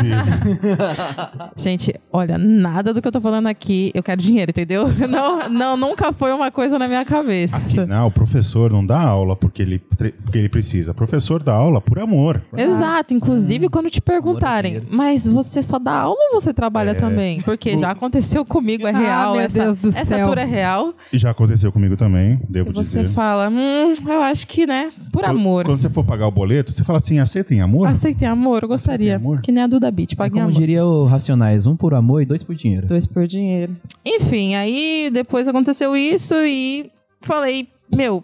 Gente, 1.57 1.93
olha, 2.13 2.39
nada 2.39 2.95
do 2.95 3.03
que 3.03 3.09
eu 3.09 3.13
tô 3.13 3.21
falando 3.21 3.49
aqui, 3.49 3.91
eu 3.95 4.03
quero 4.03 4.21
dinheiro, 4.21 4.51
entendeu? 4.51 4.87
Não, 5.09 5.49
não 5.49 5.77
nunca 5.77 6.13
foi 6.13 6.33
uma 6.33 6.51
coisa 6.51 6.79
na 6.79 6.87
minha 6.87 7.05
cabeça. 7.05 7.57
Afinal, 7.57 8.07
o 8.09 8.11
professor 8.11 8.73
não 8.73 8.85
dá 8.87 9.01
aula 9.01 9.35
porque 9.37 9.61
ele, 9.63 9.79
porque 9.79 10.39
ele 10.39 10.49
precisa. 10.49 10.93
O 10.93 10.95
professor 10.95 11.43
dá 11.43 11.53
aula 11.55 11.81
por 11.81 11.99
amor. 11.99 12.41
Exato, 12.57 13.13
inclusive 13.15 13.69
quando 13.69 13.91
te 13.91 14.01
perguntarem, 14.01 14.83
mas 14.91 15.27
você 15.27 15.61
só 15.63 15.79
dá 15.79 15.93
aula 15.93 16.17
ou 16.33 16.41
você 16.41 16.55
trabalha 16.55 16.95
também? 16.95 17.41
Porque 17.43 17.77
já 17.79 17.91
aconteceu 17.91 18.45
comigo, 18.45 18.87
é 18.87 18.91
Ah, 18.93 18.99
real. 18.99 19.33
meu 19.33 19.41
essa, 19.43 19.59
Deus 19.65 19.77
do 19.77 19.89
essa 19.89 20.05
céu. 20.05 20.27
tour 20.29 20.39
é 20.39 20.45
real. 20.45 20.95
E 21.13 21.19
já 21.19 21.31
aconteceu 21.31 21.73
comigo 21.73 21.97
também, 21.97 22.41
devo 22.49 22.71
E 22.71 22.75
você 22.75 23.03
dizer. 23.03 23.13
fala, 23.13 23.49
hum, 23.49 23.93
eu 24.07 24.23
acho 24.23 24.47
que, 24.47 24.67
né, 24.67 24.91
por 25.13 25.23
Quando- 25.23 25.31
amor. 25.37 25.65
Quando 25.65 25.79
você 25.79 25.89
for 25.91 26.05
pagar 26.05 26.27
o 26.27 26.31
boleto, 26.31 26.73
você 26.73 26.85
fala 26.85 26.92
assim, 26.95 27.19
aceitem 27.19 27.61
amor? 27.61 27.89
Aceitem 27.89 28.27
amor, 28.29 28.63
eu 28.63 28.69
gostaria. 28.69 29.17
amor? 29.17 29.41
Que 29.41 29.51
nem 29.53 29.63
a 29.63 29.67
Duda 29.67 29.91
Beat, 29.91 30.13
É 30.13 30.17
paguem 30.17 30.41
como 30.41 30.51
amor. 30.51 30.61
diria 30.61 30.85
o 30.85 31.05
Racionais, 31.07 31.67
um 31.67 31.77
por 31.77 31.95
amor 31.95 32.23
e 32.23 32.27
dois 32.27 32.43
por 32.43 32.55
dinheiro. 32.55 32.87
Dois 32.87 33.07
por 33.07 33.27
dinheiro. 33.27 33.77
Enfim, 34.05 34.55
aí 34.55 35.11
depois 35.13 35.47
aconteceu 35.49 35.97
isso 35.97 36.35
e 36.45 36.91
falei, 37.21 37.69
meu, 37.95 38.23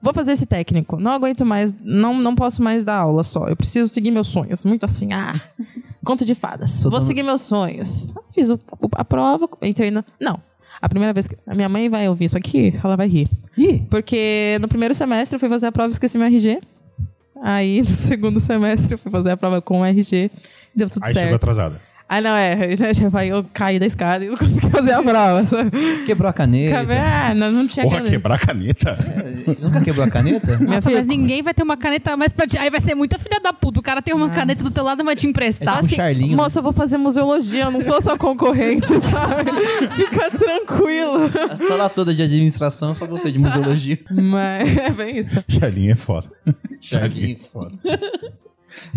vou 0.00 0.12
fazer 0.14 0.32
esse 0.32 0.46
técnico. 0.46 0.98
Não 1.00 1.12
aguento 1.12 1.44
mais, 1.44 1.74
não, 1.82 2.14
não 2.14 2.34
posso 2.34 2.62
mais 2.62 2.84
dar 2.84 2.96
aula 2.98 3.22
só. 3.24 3.46
Eu 3.46 3.56
preciso 3.56 3.88
seguir 3.88 4.10
meus 4.10 4.26
sonhos. 4.28 4.64
Muito 4.64 4.84
assim, 4.84 5.12
ah, 5.12 5.34
conto 6.04 6.24
de 6.24 6.34
fadas. 6.34 6.82
Vou 6.82 7.00
seguir 7.00 7.22
meus 7.22 7.42
sonhos. 7.42 8.12
Fiz 8.34 8.50
o- 8.50 8.54
o- 8.80 8.88
a 8.92 9.04
prova, 9.04 9.48
entrei 9.62 9.90
na... 9.90 10.04
Não. 10.20 10.40
A 10.80 10.88
primeira 10.88 11.12
vez 11.12 11.26
que... 11.26 11.34
A 11.44 11.54
minha 11.56 11.68
mãe 11.68 11.88
vai 11.88 12.08
ouvir 12.08 12.26
isso 12.26 12.38
aqui, 12.38 12.78
ela 12.84 12.96
vai 12.96 13.08
rir. 13.08 13.28
Ih, 13.56 13.80
Porque 13.90 14.58
no 14.60 14.68
primeiro 14.68 14.94
semestre 14.94 15.34
eu 15.34 15.40
fui 15.40 15.48
fazer 15.48 15.66
a 15.66 15.72
prova 15.72 15.88
e 15.90 15.92
esqueci 15.92 16.16
meu 16.16 16.26
RG. 16.28 16.60
Aí 17.42 17.82
no 17.82 17.96
segundo 18.06 18.40
semestre 18.40 18.94
eu 18.94 18.98
fui 18.98 19.10
fazer 19.10 19.30
a 19.30 19.36
prova 19.36 19.60
com 19.60 19.80
o 19.80 19.84
RG. 19.84 20.30
Deu 20.74 20.88
tudo 20.88 21.04
Aí 21.04 21.12
chegou 21.12 21.28
certo. 21.30 21.34
atrasada. 21.36 21.80
Ah, 22.08 22.20
não, 22.22 22.34
é. 22.34 22.56
né, 22.76 22.92
vai- 23.10 23.28
Eu 23.30 23.44
caí 23.52 23.78
da 23.78 23.84
escada 23.86 24.24
e 24.24 24.28
não 24.28 24.36
consegui 24.38 24.70
fazer 24.70 24.92
a 24.92 25.02
prova. 25.02 25.44
sabe? 25.44 25.70
quebrou 26.06 26.30
a 26.30 26.32
caneta. 26.32 26.74
Cabe- 26.76 26.94
Ah, 26.94 27.34
não, 27.34 27.52
não 27.52 27.66
tinha 27.66 27.84
Porra, 27.84 27.96
caneta. 27.98 28.16
quebrar 28.16 28.34
a 28.36 28.38
caneta? 28.38 28.98
Nunca 29.60 29.80
quebrou 29.82 30.06
a 30.06 30.10
caneta? 30.10 30.58
Nossa, 30.58 30.90
mas 30.90 31.06
ninguém 31.06 31.42
vai 31.42 31.52
ter 31.52 31.62
uma 31.62 31.76
caneta 31.76 32.16
mais 32.16 32.32
pra 32.32 32.46
ti. 32.46 32.56
Aí 32.56 32.70
vai 32.70 32.80
ser 32.80 32.94
muita 32.94 33.18
filha 33.18 33.40
da 33.40 33.52
puta. 33.52 33.80
O 33.80 33.82
cara 33.82 34.00
tem 34.00 34.14
uma 34.14 34.30
caneta 34.30 34.64
do 34.64 34.70
teu 34.70 34.82
lado 34.84 35.02
e 35.02 35.04
vai 35.04 35.14
te 35.14 35.26
emprestar. 35.26 35.68
É 35.68 35.72
tipo 35.76 35.86
assim, 35.86 35.96
Charlinho. 35.96 36.30
né? 36.36 36.42
Moça, 36.42 36.58
eu 36.58 36.62
vou 36.62 36.72
fazer 36.72 36.96
museologia, 36.96 37.64
eu 37.64 37.70
não 37.70 37.80
sou 37.80 38.00
sua 38.00 38.16
concorrente, 38.16 38.86
sabe? 38.88 39.50
Fica 39.94 40.30
tranquilo. 40.30 41.24
A 41.50 41.56
sala 41.58 41.88
toda 41.90 42.14
de 42.14 42.22
administração, 42.22 42.94
só 42.94 43.06
você 43.06 43.30
de 43.30 43.38
museologia. 43.38 43.98
Mas 44.10 44.76
é 44.78 44.90
bem 44.90 45.18
isso. 45.18 45.44
Charlinho 45.46 45.92
é 45.92 45.96
foda. 45.96 46.26
Charlinho, 46.80 47.36
foda. 47.52 47.72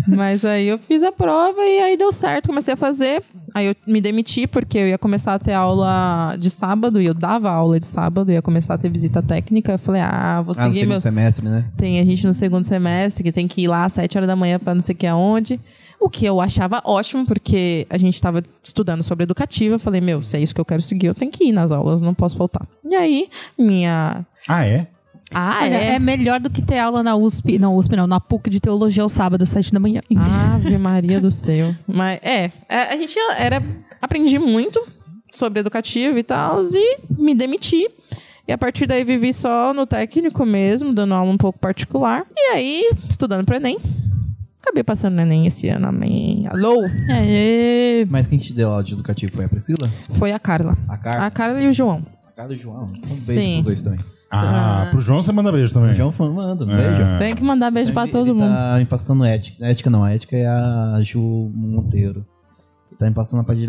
Mas 0.06 0.44
aí 0.44 0.66
eu 0.68 0.78
fiz 0.78 1.02
a 1.02 1.10
prova 1.12 1.60
e 1.62 1.80
aí 1.80 1.96
deu 1.96 2.12
certo, 2.12 2.46
comecei 2.48 2.74
a 2.74 2.76
fazer. 2.76 3.22
Aí 3.54 3.66
eu 3.66 3.76
me 3.86 4.00
demiti 4.00 4.46
porque 4.46 4.78
eu 4.78 4.88
ia 4.88 4.98
começar 4.98 5.34
a 5.34 5.38
ter 5.38 5.52
aula 5.52 6.36
de 6.38 6.50
sábado 6.50 7.00
e 7.00 7.06
eu 7.06 7.14
dava 7.14 7.50
aula 7.50 7.78
de 7.80 7.86
sábado, 7.86 8.30
ia 8.30 8.42
começar 8.42 8.74
a 8.74 8.78
ter 8.78 8.90
visita 8.90 9.22
técnica. 9.22 9.72
Eu 9.72 9.78
falei, 9.78 10.02
ah, 10.02 10.42
vou 10.42 10.54
Ah, 10.58 10.62
no 10.62 10.66
seguir 10.66 10.80
segundo 10.80 10.88
meu. 10.90 11.00
semestre, 11.00 11.44
né? 11.48 11.64
Tem 11.76 12.00
a 12.00 12.04
gente 12.04 12.26
no 12.26 12.34
segundo 12.34 12.64
semestre 12.64 13.22
que 13.22 13.32
tem 13.32 13.46
que 13.48 13.62
ir 13.62 13.68
lá 13.68 13.84
às 13.84 13.92
7 13.92 14.16
horas 14.18 14.26
da 14.28 14.36
manhã 14.36 14.58
pra 14.58 14.74
não 14.74 14.80
sei 14.80 14.94
o 14.94 14.98
que 14.98 15.06
aonde. 15.06 15.60
O 16.00 16.08
que 16.10 16.24
eu 16.26 16.40
achava 16.40 16.82
ótimo, 16.84 17.24
porque 17.24 17.86
a 17.88 17.96
gente 17.96 18.14
estava 18.14 18.42
estudando 18.62 19.02
sobre 19.04 19.22
educativa. 19.22 19.76
Eu 19.76 19.78
falei, 19.78 20.00
meu, 20.00 20.20
se 20.22 20.36
é 20.36 20.40
isso 20.40 20.52
que 20.54 20.60
eu 20.60 20.64
quero 20.64 20.82
seguir, 20.82 21.06
eu 21.06 21.14
tenho 21.14 21.30
que 21.30 21.44
ir 21.44 21.52
nas 21.52 21.70
aulas, 21.70 22.00
não 22.00 22.12
posso 22.12 22.36
faltar. 22.36 22.66
E 22.84 22.94
aí, 22.94 23.28
minha. 23.56 24.26
Ah, 24.48 24.66
é? 24.66 24.88
Ah, 25.34 25.60
Olha, 25.62 25.74
é. 25.74 25.94
é 25.94 25.98
melhor 25.98 26.40
do 26.40 26.50
que 26.50 26.62
ter 26.62 26.78
aula 26.78 27.02
na 27.02 27.16
USP. 27.16 27.58
Não, 27.58 27.74
USP 27.76 27.96
não, 27.96 28.06
na 28.06 28.20
PUC 28.20 28.50
de 28.50 28.60
teologia 28.60 29.02
ao 29.02 29.08
sábado, 29.08 29.42
às 29.42 29.48
sete 29.48 29.72
da 29.72 29.80
manhã. 29.80 30.00
Ave 30.54 30.76
Maria 30.78 31.20
do 31.20 31.30
céu. 31.30 31.74
Mas 31.86 32.18
é, 32.22 32.50
é, 32.68 32.92
a 32.92 32.96
gente 32.96 33.16
era. 33.36 33.62
Aprendi 34.00 34.38
muito 34.38 34.80
sobre 35.32 35.60
educativo 35.60 36.18
e 36.18 36.22
tal, 36.22 36.60
e 36.62 36.98
me 37.10 37.34
demiti. 37.34 37.88
E 38.46 38.52
a 38.52 38.58
partir 38.58 38.86
daí 38.86 39.04
vivi 39.04 39.32
só 39.32 39.72
no 39.72 39.86
técnico 39.86 40.44
mesmo, 40.44 40.92
dando 40.92 41.14
aula 41.14 41.30
um 41.30 41.38
pouco 41.38 41.58
particular. 41.58 42.26
E 42.36 42.50
aí, 42.52 42.90
estudando 43.08 43.44
pro 43.46 43.54
Enem. 43.56 43.78
Acabei 44.60 44.82
passando 44.82 45.14
no 45.14 45.22
Enem 45.22 45.46
esse 45.46 45.68
ano, 45.68 45.88
amém. 45.88 46.46
Alô? 46.48 46.84
É, 47.08 48.04
Mas 48.08 48.26
quem 48.26 48.38
te 48.38 48.52
deu 48.52 48.70
aula 48.70 48.84
de 48.84 48.94
educativo 48.94 49.32
foi 49.32 49.44
a 49.44 49.48
Priscila? 49.48 49.90
Foi 50.10 50.32
a 50.32 50.38
Carla. 50.38 50.76
A 50.88 50.96
Carla? 50.96 51.26
A 51.26 51.30
Carla 51.30 51.60
e 51.60 51.68
o 51.68 51.72
João. 51.72 52.04
A 52.28 52.32
Carla 52.32 52.52
e 52.52 52.56
o 52.56 52.58
João. 52.58 52.84
Um 52.84 52.92
beijo 52.92 53.06
Sim. 53.06 53.52
pros 53.54 53.64
dois 53.64 53.82
também. 53.82 54.00
Ah, 54.32 54.88
pro 54.90 55.00
João 55.00 55.22
você 55.22 55.30
manda 55.32 55.52
beijo 55.52 55.74
também. 55.74 55.90
O 55.90 55.94
João 55.94 56.12
manda, 56.32 56.64
É. 56.64 56.66
beijo. 56.66 57.18
Tem 57.18 57.34
que 57.34 57.42
mandar 57.44 57.70
beijo 57.70 57.92
pra 57.92 58.02
Ele- 58.04 58.12
todo 58.12 58.26
ele 58.26 58.32
mundo. 58.32 58.48
tá 58.50 58.76
me 58.78 58.86
passando 58.86 59.24
ética. 59.24 59.66
Ética 59.66 59.90
não, 59.90 60.02
a 60.04 60.12
ética 60.14 60.36
é 60.36 60.46
a 60.46 60.98
Ju 61.02 61.20
Monteiro. 61.54 62.24
Ele 62.90 62.98
tá 62.98 63.06
me 63.06 63.12
passando 63.14 63.40
a 63.40 63.44
parte 63.44 63.60
de 63.60 63.66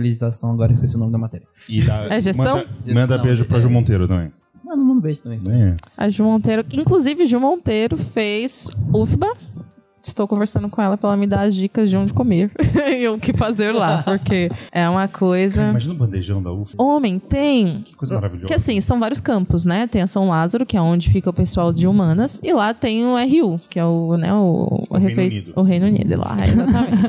agora 0.52 0.72
eu 0.72 0.76
esqueci 0.76 0.96
o 0.96 1.00
nome 1.00 1.12
da 1.12 1.18
matéria. 1.18 1.46
E 1.68 1.82
dá- 1.82 2.08
É 2.10 2.20
gestão? 2.22 2.44
Manda, 2.58 2.68
manda 2.88 3.08
Gestão, 3.08 3.22
beijo 3.26 3.46
pra 3.46 3.58
é. 3.58 3.62
Ju 3.62 3.70
Monteiro 3.70 4.08
também. 4.08 4.32
Manda, 4.64 4.78
manda 4.78 4.94
um 4.94 5.02
beijo 5.02 5.22
também. 5.22 5.40
É. 5.50 5.74
A 5.98 6.08
Ju 6.10 6.24
Monteiro. 6.24 6.64
Inclusive, 6.74 7.26
Ju 7.26 7.40
Monteiro 7.40 7.98
fez 7.98 8.70
UFBA. 8.94 9.28
Estou 10.06 10.28
conversando 10.28 10.68
com 10.70 10.82
ela 10.82 10.98
pra 10.98 11.10
ela 11.12 11.18
me 11.18 11.26
dar 11.26 11.44
as 11.44 11.56
dicas 11.56 11.90
de 11.90 11.96
onde 11.96 12.12
comer 12.14 12.52
e 13.00 13.08
o 13.08 13.18
que 13.18 13.32
fazer 13.32 13.72
lá, 13.72 14.04
porque 14.04 14.50
é 14.72 14.88
uma 14.90 15.08
coisa. 15.08 15.70
Imagina 15.70 15.94
o 15.94 15.98
bandejão 15.98 16.44
da 16.44 16.52
UF. 16.52 16.76
Homem, 16.78 17.18
tem. 17.20 17.82
Que 17.86 17.96
coisa 17.96 18.16
maravilhosa. 18.16 18.48
Que 18.48 18.54
assim, 18.54 18.82
são 18.82 19.00
vários 19.00 19.22
campos, 19.22 19.64
né? 19.64 19.88
Tem 19.88 20.02
a 20.02 20.08
São 20.08 20.28
Lázaro, 20.28 20.66
que 20.66 20.76
é 20.76 20.82
onde 20.82 21.10
fica 21.10 21.30
o 21.30 21.34
pessoal 21.34 21.72
de 21.72 21.88
humanas, 21.88 22.40
e 22.44 22.52
lá 22.52 22.74
tem 22.74 23.06
o 23.06 23.16
RU, 23.18 23.62
que 23.70 23.80
é 23.80 23.86
o, 23.86 24.18
né, 24.18 24.34
o, 24.34 24.84
O 24.90 24.98
Reino 24.98 25.08
refe- 25.10 25.22
Unido. 25.28 25.54
O 25.56 25.62
Reino 25.62 25.86
Unido, 25.86 26.20
lá, 26.20 26.38
exatamente. 26.48 27.04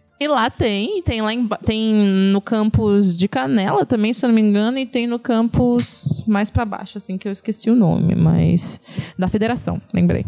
e 0.18 0.26
lá 0.28 0.48
tem, 0.50 1.02
tem 1.02 1.20
lá 1.22 1.32
emba- 1.34 1.58
tem 1.64 1.94
no 2.32 2.40
campus 2.40 3.16
de 3.16 3.28
Canela 3.28 3.84
também, 3.86 4.12
se 4.14 4.24
eu 4.24 4.28
não 4.28 4.34
me 4.34 4.40
engano, 4.40 4.78
e 4.78 4.86
tem 4.86 5.06
no 5.06 5.18
campus 5.18 6.24
mais 6.26 6.50
pra 6.50 6.64
baixo, 6.64 6.96
assim, 6.98 7.16
que 7.18 7.28
eu 7.28 7.32
esqueci 7.32 7.70
o 7.70 7.74
nome, 7.76 8.14
mas 8.14 8.80
da 9.18 9.28
Federação, 9.28 9.80
lembrei. 9.92 10.24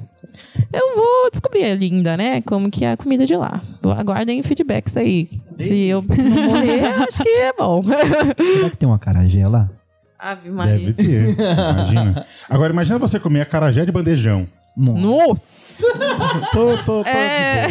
Eu 0.73 0.97
vou 0.97 1.31
descobrir 1.31 1.65
ainda, 1.65 2.17
né? 2.17 2.41
Como 2.43 2.71
que 2.71 2.85
é 2.85 2.93
a 2.93 2.97
comida 2.97 3.27
de 3.27 3.37
lá. 3.37 3.63
Aguardem 3.97 4.43
feedbacks 4.43 4.97
aí. 4.97 5.29
Se 5.59 5.75
eu 5.87 6.03
não 6.03 6.43
morrer, 6.45 6.85
acho 7.09 7.23
que 7.23 7.29
é 7.29 7.53
bom. 7.53 7.83
Será 7.85 8.71
que 8.71 8.77
tem 8.77 8.89
uma 8.89 8.99
carajé 8.99 9.47
lá? 9.47 9.69
Ave 10.19 10.51
Maria. 10.51 10.79
Deve 10.79 10.93
ter. 10.95 11.37
Imagina. 11.39 12.27
Agora, 12.49 12.73
imagina 12.73 12.99
você 12.99 13.19
comer 13.19 13.41
acarajé 13.43 13.85
de 13.85 13.93
bandejão. 13.93 14.47
Nossa. 14.77 15.01
Nossa! 15.01 15.63
Tô, 16.53 16.77
tô, 16.79 17.03
tô 17.03 17.09
É. 17.09 17.67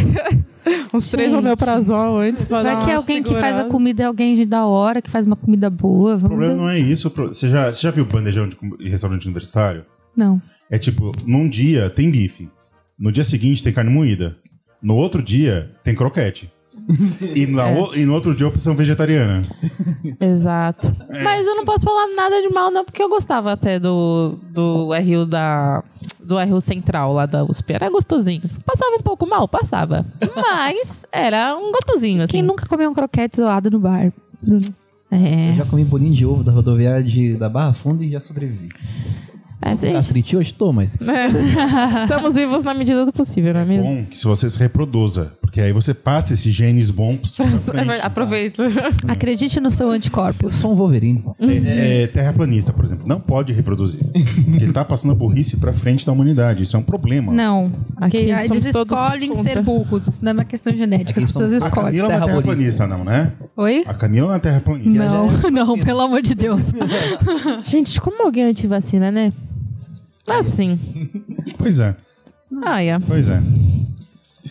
Uns 0.94 1.08
três 1.10 1.32
homeoprazol 1.34 2.18
antes 2.20 2.48
pra 2.48 2.62
dar 2.62 2.76
vai 2.76 2.86
que 2.86 2.92
uma 2.92 2.98
alguém 2.98 3.24
que 3.24 3.30
faz 3.30 3.44
a 3.44 3.48
segurada. 3.48 3.70
comida 3.70 4.04
é 4.04 4.06
alguém 4.06 4.36
de 4.36 4.46
da 4.46 4.66
hora, 4.66 5.02
que 5.02 5.10
faz 5.10 5.26
uma 5.26 5.36
comida 5.36 5.70
boa. 5.70 6.16
O 6.16 6.18
Vamos 6.18 6.28
problema 6.38 6.54
ver. 6.54 6.60
não 6.60 6.70
é 6.70 6.78
isso. 6.78 7.08
o 7.08 7.12
Você 7.28 7.50
já, 7.50 7.72
você 7.72 7.82
já 7.82 7.92
viu 7.92 8.06
bandejão 8.06 8.48
de 8.48 8.58
restaurante 8.90 9.26
universitário? 9.26 9.86
Não. 10.16 10.42
É 10.72 10.80
tipo, 10.80 11.12
num 11.26 11.48
dia 11.50 11.90
tem 11.90 12.10
bife. 12.10 12.50
No 12.98 13.12
dia 13.12 13.24
seguinte 13.24 13.62
tem 13.62 13.74
carne 13.74 13.92
moída. 13.92 14.38
No 14.82 14.96
outro 14.96 15.22
dia 15.22 15.72
tem 15.84 15.94
croquete. 15.94 16.52
E, 17.36 17.46
na 17.46 17.70
É. 17.70 17.80
o- 17.80 17.94
e 17.96 18.06
no 18.06 18.14
outro 18.14 18.34
dia 18.34 18.48
opção 18.48 18.74
vegetariana. 18.74 19.42
Exato. 20.20 20.94
Mas 21.24 21.46
eu 21.46 21.56
não 21.56 21.64
posso 21.66 21.86
falar 21.86 22.08
nada 22.16 22.42
de 22.42 22.50
mal, 22.50 22.72
não, 22.72 22.84
porque 22.84 23.02
eu 23.04 23.10
gostava 23.10 23.52
até 23.52 23.80
do, 23.80 24.38
do 24.52 24.90
RU 24.94 25.26
da, 25.26 25.84
do 26.20 26.38
RU 26.40 26.60
Central 26.60 27.14
lá 27.14 27.26
da 27.26 27.44
USP. 27.44 27.74
Era 27.74 27.90
gostosinho. 27.90 28.42
Passava 28.66 28.96
um 28.98 29.02
pouco 29.04 29.28
mal, 29.28 29.48
passava. 29.48 30.06
Mas 30.36 31.06
era 31.12 31.56
um 31.56 31.72
gostosinho, 31.72 32.24
assim. 32.24 32.32
Quem 32.34 32.42
nunca 32.42 32.66
comeu 32.66 32.90
um 32.90 32.94
croquete 32.94 33.38
zoado 33.38 33.70
no 33.70 33.80
bar? 33.80 34.12
Bruno? 34.44 34.74
Eu 35.12 35.18
É. 35.18 35.54
já 35.58 35.66
comi 35.66 35.84
bolinho 35.84 36.14
de 36.14 36.26
ovo 36.26 36.44
da 36.44 36.52
rodoviária 36.52 37.04
de, 37.04 37.36
da 37.36 37.48
Barra 37.50 37.74
Funda 37.74 38.04
e 38.04 38.12
já 38.12 38.20
sobrevivi. 38.20 38.70
É 39.62 39.76
gente, 39.76 39.94
Gastrite 39.94 40.36
hoje 40.38 40.54
tô, 40.54 40.72
mas 40.74 40.96
é. 40.96 41.28
Estamos 42.04 42.34
vivos 42.36 42.64
na 42.64 42.74
medida 42.74 43.06
do 43.06 43.12
possível, 43.14 43.54
não 43.54 43.62
é 43.62 43.66
mesmo? 43.66 43.84
Bom 43.84 44.06
que 44.06 44.18
se 44.18 44.26
você 44.26 44.50
se 44.50 44.58
reproduza, 44.58 45.34
porque 45.42 45.62
aí 45.62 45.72
você 45.72 45.94
passa 45.94 46.34
esses 46.34 46.54
genes 46.54 46.90
bons 46.90 47.32
pra 47.32 47.46
É 47.46 47.50
frente. 47.50 47.76
verdade, 47.78 48.02
Aproveita. 48.04 48.64
Acredite 49.08 49.60
no 49.60 49.70
seu 49.70 49.88
eu 49.88 49.94
anticorpos. 49.94 50.54
sou 50.54 50.72
um 50.72 50.76
Wolverine. 50.76 51.24
É, 51.40 52.04
é, 52.04 52.08
terraplanista, 52.08 52.74
por 52.74 52.86
exemplo, 52.86 53.08
não 53.08 53.20
pode 53.20 53.54
reproduzir. 53.54 54.00
Porque 54.04 54.64
ele 54.64 54.72
tá 54.72 54.84
passando 54.84 55.12
a 55.12 55.16
burrice 55.16 55.58
pra 55.58 55.72
frente 55.74 56.06
da 56.06 56.12
humanidade. 56.12 56.64
Isso 56.64 56.76
é 56.76 56.80
um 56.80 56.84
problema. 56.84 57.32
Não. 57.34 57.72
Aqui 57.98 58.18
Porque 58.18 58.32
aí 58.32 58.48
eles 58.48 58.66
escolhem 58.66 59.30
contra. 59.34 59.44
ser 59.54 59.62
burros. 59.62 60.08
Isso 60.08 60.24
não 60.24 60.32
é 60.32 60.34
uma 60.34 60.46
questão 60.46 60.76
genética. 60.76 61.12
Aqui 61.12 61.24
As 61.24 61.32
pessoas 61.32 61.54
A 61.54 61.58
escolhem. 61.58 61.86
Camila 61.86 62.08
não 62.08 62.16
é 62.16 62.20
Terraplanista. 62.20 62.86
terraplanista, 62.86 62.88
não, 62.88 63.04
né? 63.04 63.32
Oi? 63.58 63.84
A 63.86 63.94
Camila 63.94 64.28
não 64.30 64.36
é 64.36 64.40
terraplanista. 64.40 65.04
Não, 65.06 65.28
não, 65.52 65.78
pelo 65.80 66.02
amor 66.02 66.22
de 66.22 66.34
Deus. 66.36 66.62
Gente, 67.66 68.00
como 68.02 68.24
alguém 68.24 68.44
antivacina, 68.44 69.12
né? 69.12 69.32
Assim. 70.40 70.80
Pois 71.58 71.80
é, 71.80 71.96
Ah, 72.64 72.82
é. 72.84 72.98
pois 73.00 73.28
é. 73.30 73.42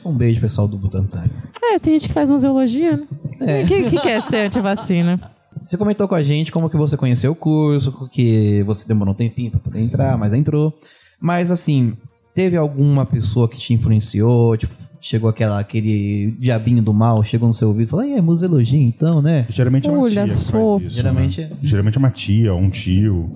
Um 0.04 0.12
beijo, 0.14 0.40
pessoal 0.40 0.66
do 0.68 0.78
Butantan. 0.78 1.24
É, 1.62 1.78
tem 1.78 1.92
gente 1.94 2.08
que 2.08 2.14
faz 2.14 2.30
museologia, 2.30 2.96
né? 2.96 3.06
É. 3.40 3.62
O 3.62 3.66
que, 3.66 3.90
que 3.90 3.98
quer 3.98 4.22
ser 4.22 4.46
antivacina? 4.46 5.20
Você 5.62 5.76
comentou 5.76 6.08
com 6.08 6.14
a 6.14 6.22
gente 6.22 6.50
como 6.50 6.70
que 6.70 6.76
você 6.76 6.96
conheceu 6.96 7.32
o 7.32 7.34
curso, 7.34 8.08
que 8.10 8.62
você 8.62 8.86
demorou 8.88 9.12
um 9.12 9.16
tempinho 9.16 9.50
pra 9.50 9.60
poder 9.60 9.80
entrar, 9.80 10.16
mas 10.16 10.32
entrou. 10.32 10.72
Mas 11.20 11.50
assim, 11.50 11.92
teve 12.34 12.56
alguma 12.56 13.04
pessoa 13.04 13.46
que 13.48 13.58
te 13.58 13.74
influenciou, 13.74 14.56
tipo, 14.56 14.72
chegou 15.00 15.28
aquela, 15.28 15.58
aquele 15.60 16.30
diabinho 16.38 16.82
do 16.82 16.94
mal, 16.94 17.22
chegou 17.22 17.46
no 17.48 17.52
seu 17.54 17.68
ouvido 17.68 17.86
e 17.88 17.90
falou, 17.90 18.04
"Ih, 18.06 18.14
é 18.14 18.20
museologia 18.22 18.80
então, 18.80 19.20
né? 19.20 19.44
Geralmente 19.50 19.86
é 19.88 19.90
uma 19.92 20.00
Olha 20.02 20.10
tia 20.10 20.24
que 20.24 20.30
só. 20.30 20.52
faz 20.78 20.86
isso. 20.86 20.96
Geralmente 20.96 21.40
né? 21.42 21.50
é- 21.52 21.66
Geralmente 21.66 21.96
é 21.96 21.98
uma 21.98 22.10
tia, 22.10 22.54
um 22.54 22.70
tio. 22.70 23.28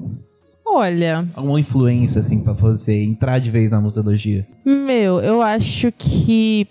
Olha, 0.74 1.26
Alguma 1.34 1.60
influência, 1.60 2.18
assim, 2.18 2.40
pra 2.40 2.52
você 2.52 2.92
entrar 3.02 3.38
de 3.38 3.50
vez 3.50 3.70
na 3.70 3.80
museologia? 3.80 4.46
meu, 4.64 5.20
eu 5.20 5.40
acho 5.40 5.92
que 5.92 6.66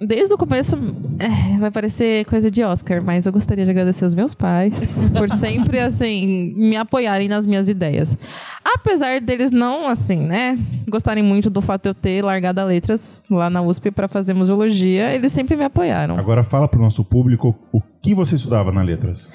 desde 0.00 0.32
o 0.32 0.38
começo 0.38 0.76
é, 1.18 1.58
vai 1.58 1.70
parecer 1.70 2.24
coisa 2.24 2.50
de 2.50 2.62
Oscar, 2.62 3.02
mas 3.02 3.26
eu 3.26 3.32
gostaria 3.32 3.64
de 3.64 3.70
agradecer 3.70 4.04
os 4.04 4.14
meus 4.14 4.32
pais 4.32 4.74
por 5.16 5.28
sempre, 5.36 5.78
assim, 5.78 6.54
me 6.56 6.76
apoiarem 6.76 7.28
nas 7.28 7.44
minhas 7.44 7.68
ideias. 7.68 8.16
Apesar 8.64 9.20
deles 9.20 9.50
não, 9.50 9.88
assim, 9.88 10.16
né, 10.16 10.58
gostarem 10.88 11.22
muito 11.22 11.50
do 11.50 11.60
fato 11.60 11.82
de 11.82 11.88
eu 11.90 11.94
ter 11.94 12.24
largado 12.24 12.60
a 12.60 12.64
letras 12.64 13.22
lá 13.30 13.50
na 13.50 13.60
USP 13.60 13.90
pra 13.90 14.08
fazer 14.08 14.32
museologia, 14.32 15.12
eles 15.12 15.32
sempre 15.32 15.56
me 15.56 15.64
apoiaram. 15.64 16.18
Agora 16.18 16.42
fala 16.42 16.66
pro 16.68 16.80
nosso 16.80 17.04
público 17.04 17.54
o 17.72 17.80
que 18.00 18.14
você 18.14 18.36
estudava 18.36 18.72
na 18.72 18.82
letras. 18.82 19.28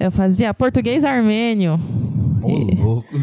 Eu 0.00 0.12
fazia 0.12 0.54
português 0.54 1.04
armênio. 1.04 1.78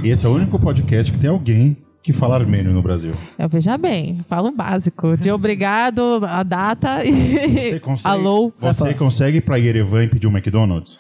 E 0.03 0.09
esse 0.09 0.25
é 0.25 0.29
o 0.29 0.33
único 0.33 0.59
podcast 0.59 1.11
que 1.11 1.17
tem 1.19 1.29
alguém 1.29 1.77
que 2.03 2.13
fala 2.13 2.35
armênio 2.35 2.71
no 2.71 2.81
Brasil. 2.81 3.13
Eu 3.37 3.49
veja 3.49 3.77
bem, 3.77 4.19
falo 4.27 4.49
o 4.49 4.51
básico. 4.51 5.17
De 5.17 5.31
obrigado, 5.31 6.19
a 6.23 6.43
data 6.43 7.03
Você 7.03 7.75
e. 7.75 7.79
consegue, 7.79 8.07
Alô? 8.15 8.53
Você 8.55 8.93
consegue 8.93 9.37
ir 9.37 9.41
pra 9.41 9.57
Yerevan 9.57 10.03
e 10.03 10.07
pedir 10.07 10.27
um 10.27 10.31
McDonald's? 10.31 10.99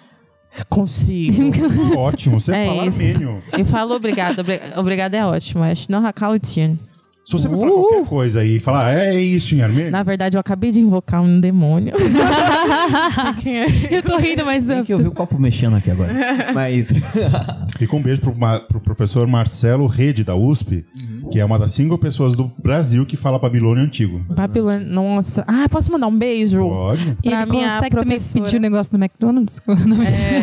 Consigo. 0.69 1.97
Ótimo, 1.97 2.39
você 2.39 2.53
É 2.53 2.65
fala 2.67 2.85
isso. 2.87 2.99
armênio. 2.99 3.41
Eu 3.57 3.65
falo 3.65 3.93
obrigado. 3.95 4.39
obri- 4.39 4.61
Obrigado 4.77 5.13
é 5.13 5.25
ótimo. 5.25 5.63
Acho 5.63 5.91
não 5.91 6.05
Hakautin. 6.05 6.79
Se 7.25 7.31
você 7.31 7.47
me 7.49 7.55
falar 7.55 7.71
qualquer 7.71 8.05
coisa 8.05 8.39
aí 8.41 8.57
e 8.57 8.59
falar, 8.59 8.93
é 8.93 9.15
isso 9.19 9.55
em 9.55 9.61
armênio, 9.61 9.91
Na 9.91 10.03
verdade, 10.03 10.37
eu 10.37 10.39
acabei 10.39 10.71
de 10.71 10.79
invocar 10.79 11.21
um 11.23 11.39
demônio. 11.39 11.93
Eu 13.89 14.03
tô 14.03 14.17
rindo, 14.17 14.45
mas... 14.45 14.65
Tem 14.65 14.83
que 14.83 14.93
eu 14.93 14.97
vi 14.97 15.07
o 15.07 15.11
copo 15.11 15.39
mexendo 15.39 15.75
aqui 15.75 15.89
agora. 15.91 16.13
Mas. 16.53 16.89
fica 17.77 17.95
um 17.95 18.01
beijo 18.01 18.21
pro, 18.21 18.35
ma- 18.35 18.59
pro 18.59 18.79
professor 18.79 19.27
Marcelo 19.27 19.87
Rede 19.87 20.23
da 20.23 20.35
USP, 20.35 20.85
que 21.31 21.39
é 21.39 21.45
uma 21.45 21.57
das 21.59 21.71
cinco 21.71 21.97
pessoas 21.97 22.35
do 22.35 22.51
Brasil 22.61 23.05
que 23.05 23.15
fala 23.17 23.39
Babilônio 23.39 23.83
Antigo. 23.83 24.19
Babilônia. 24.29 24.85
Nossa. 24.87 25.43
Ah, 25.47 25.67
posso 25.69 25.91
mandar 25.91 26.07
um 26.07 26.17
beijo? 26.17 26.59
Pode. 26.59 27.17
E 27.23 27.29
Pra 27.29 27.41
ele 27.41 27.51
minha 27.51 27.69
consegue 27.75 27.95
também 27.95 28.17
professora. 28.17 28.43
pedir 28.45 28.57
o 28.57 28.59
negócio 28.61 28.97
no 28.97 29.03
McDonald's? 29.03 29.61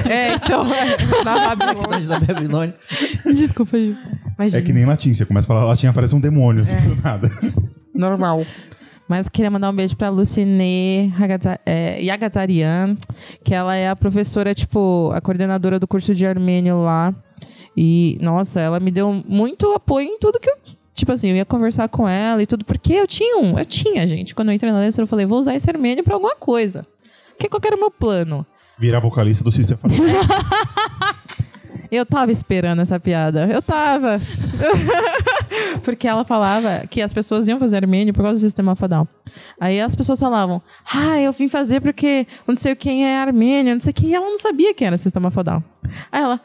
É, 0.07 0.13
é, 0.13 0.35
então. 0.35 0.65
Na 1.25 1.55
Babilônia. 1.55 2.09
Da 2.09 2.21
Babilônia. 2.21 2.75
Desculpa, 3.35 3.79
Ju. 3.79 3.97
Imagina. 4.43 4.59
É 4.59 4.63
que 4.63 4.73
nem 4.73 4.85
latim, 4.85 5.13
você 5.15 5.25
começa 5.25 5.47
a 5.47 5.49
falar 5.49 5.65
latim, 5.65 5.87
aparece 5.87 6.15
um 6.15 6.21
demônio, 6.21 6.63
assim, 6.63 6.77
do 6.77 6.97
nada. 7.03 7.31
Normal. 7.95 8.45
Mas 9.09 9.29
queria 9.29 9.51
mandar 9.51 9.69
um 9.71 9.75
beijo 9.75 9.97
pra 9.97 10.09
Hagaza- 11.19 11.61
é, 11.67 12.01
Yagazarian, 12.03 12.97
que 13.45 13.53
ela 13.55 13.75
é 13.77 13.89
a 13.89 13.97
professora, 13.97 14.55
tipo, 14.55 15.11
a 15.15 15.21
coordenadora 15.21 15.79
do 15.79 15.87
curso 15.87 16.15
de 16.15 16.25
armênio 16.25 16.81
lá. 16.83 17.15
E, 17.77 18.17
nossa, 18.21 18.61
ela 18.61 18.79
me 18.81 18.91
deu 18.91 19.13
muito 19.29 19.67
apoio 19.73 20.07
em 20.09 20.19
tudo 20.19 20.39
que 20.41 20.49
eu. 20.49 20.55
Tipo 20.95 21.13
assim, 21.13 21.29
eu 21.31 21.37
ia 21.37 21.45
conversar 21.45 21.89
com 21.89 22.07
ela 22.07 22.43
e 22.43 22.47
tudo, 22.47 22.65
porque 22.65 22.93
eu 22.93 23.07
tinha 23.07 23.39
um. 23.39 23.59
Eu 23.59 23.65
tinha, 23.65 24.07
gente. 24.07 24.35
Quando 24.35 24.49
eu 24.51 24.55
entrei 24.55 24.71
na 24.71 24.79
letra, 24.79 25.03
eu 25.03 25.07
falei, 25.07 25.25
vou 25.27 25.39
usar 25.39 25.55
esse 25.55 25.69
armênio 25.69 26.05
pra 26.05 26.15
alguma 26.15 26.37
coisa. 26.37 26.87
Que 27.39 27.49
qual 27.49 27.61
era 27.65 27.75
o 27.77 27.81
meu 27.81 27.91
plano? 27.91 28.47
Virar 28.79 29.01
vocalista 29.01 29.43
do 29.43 29.51
System 29.51 29.77
of. 29.83 29.95
Eu 31.93 32.07
tava 32.07 32.33
esperando 32.33 32.81
essa 32.81 32.99
piada. 32.99 33.47
Eu 33.47 33.61
tava. 33.61 34.19
porque 35.85 36.09
ela 36.09 36.25
falava 36.25 36.87
que 36.89 37.03
as 37.03 37.13
pessoas 37.13 37.47
iam 37.47 37.59
fazer 37.59 37.77
armênio 37.77 38.15
por 38.15 38.23
causa 38.23 38.41
do 38.41 38.43
sistema 38.43 38.75
fadal. 38.75 39.07
Aí 39.61 39.79
as 39.79 39.95
pessoas 39.95 40.19
falavam, 40.19 40.63
ah, 40.91 41.21
eu 41.21 41.31
vim 41.33 41.49
fazer 41.49 41.83
porque 41.83 42.27
não 42.49 42.57
sei 42.57 42.75
quem 42.75 43.05
é 43.05 43.19
armênio, 43.19 43.75
não 43.75 43.81
sei 43.81 43.91
o 43.91 43.95
que. 43.95 44.07
E 44.07 44.15
ela 44.15 44.27
não 44.27 44.39
sabia 44.39 44.73
quem 44.73 44.87
era 44.87 44.97
sistema 44.97 45.31
fadal. 45.31 45.63
Aí 46.11 46.23
ela. 46.23 46.41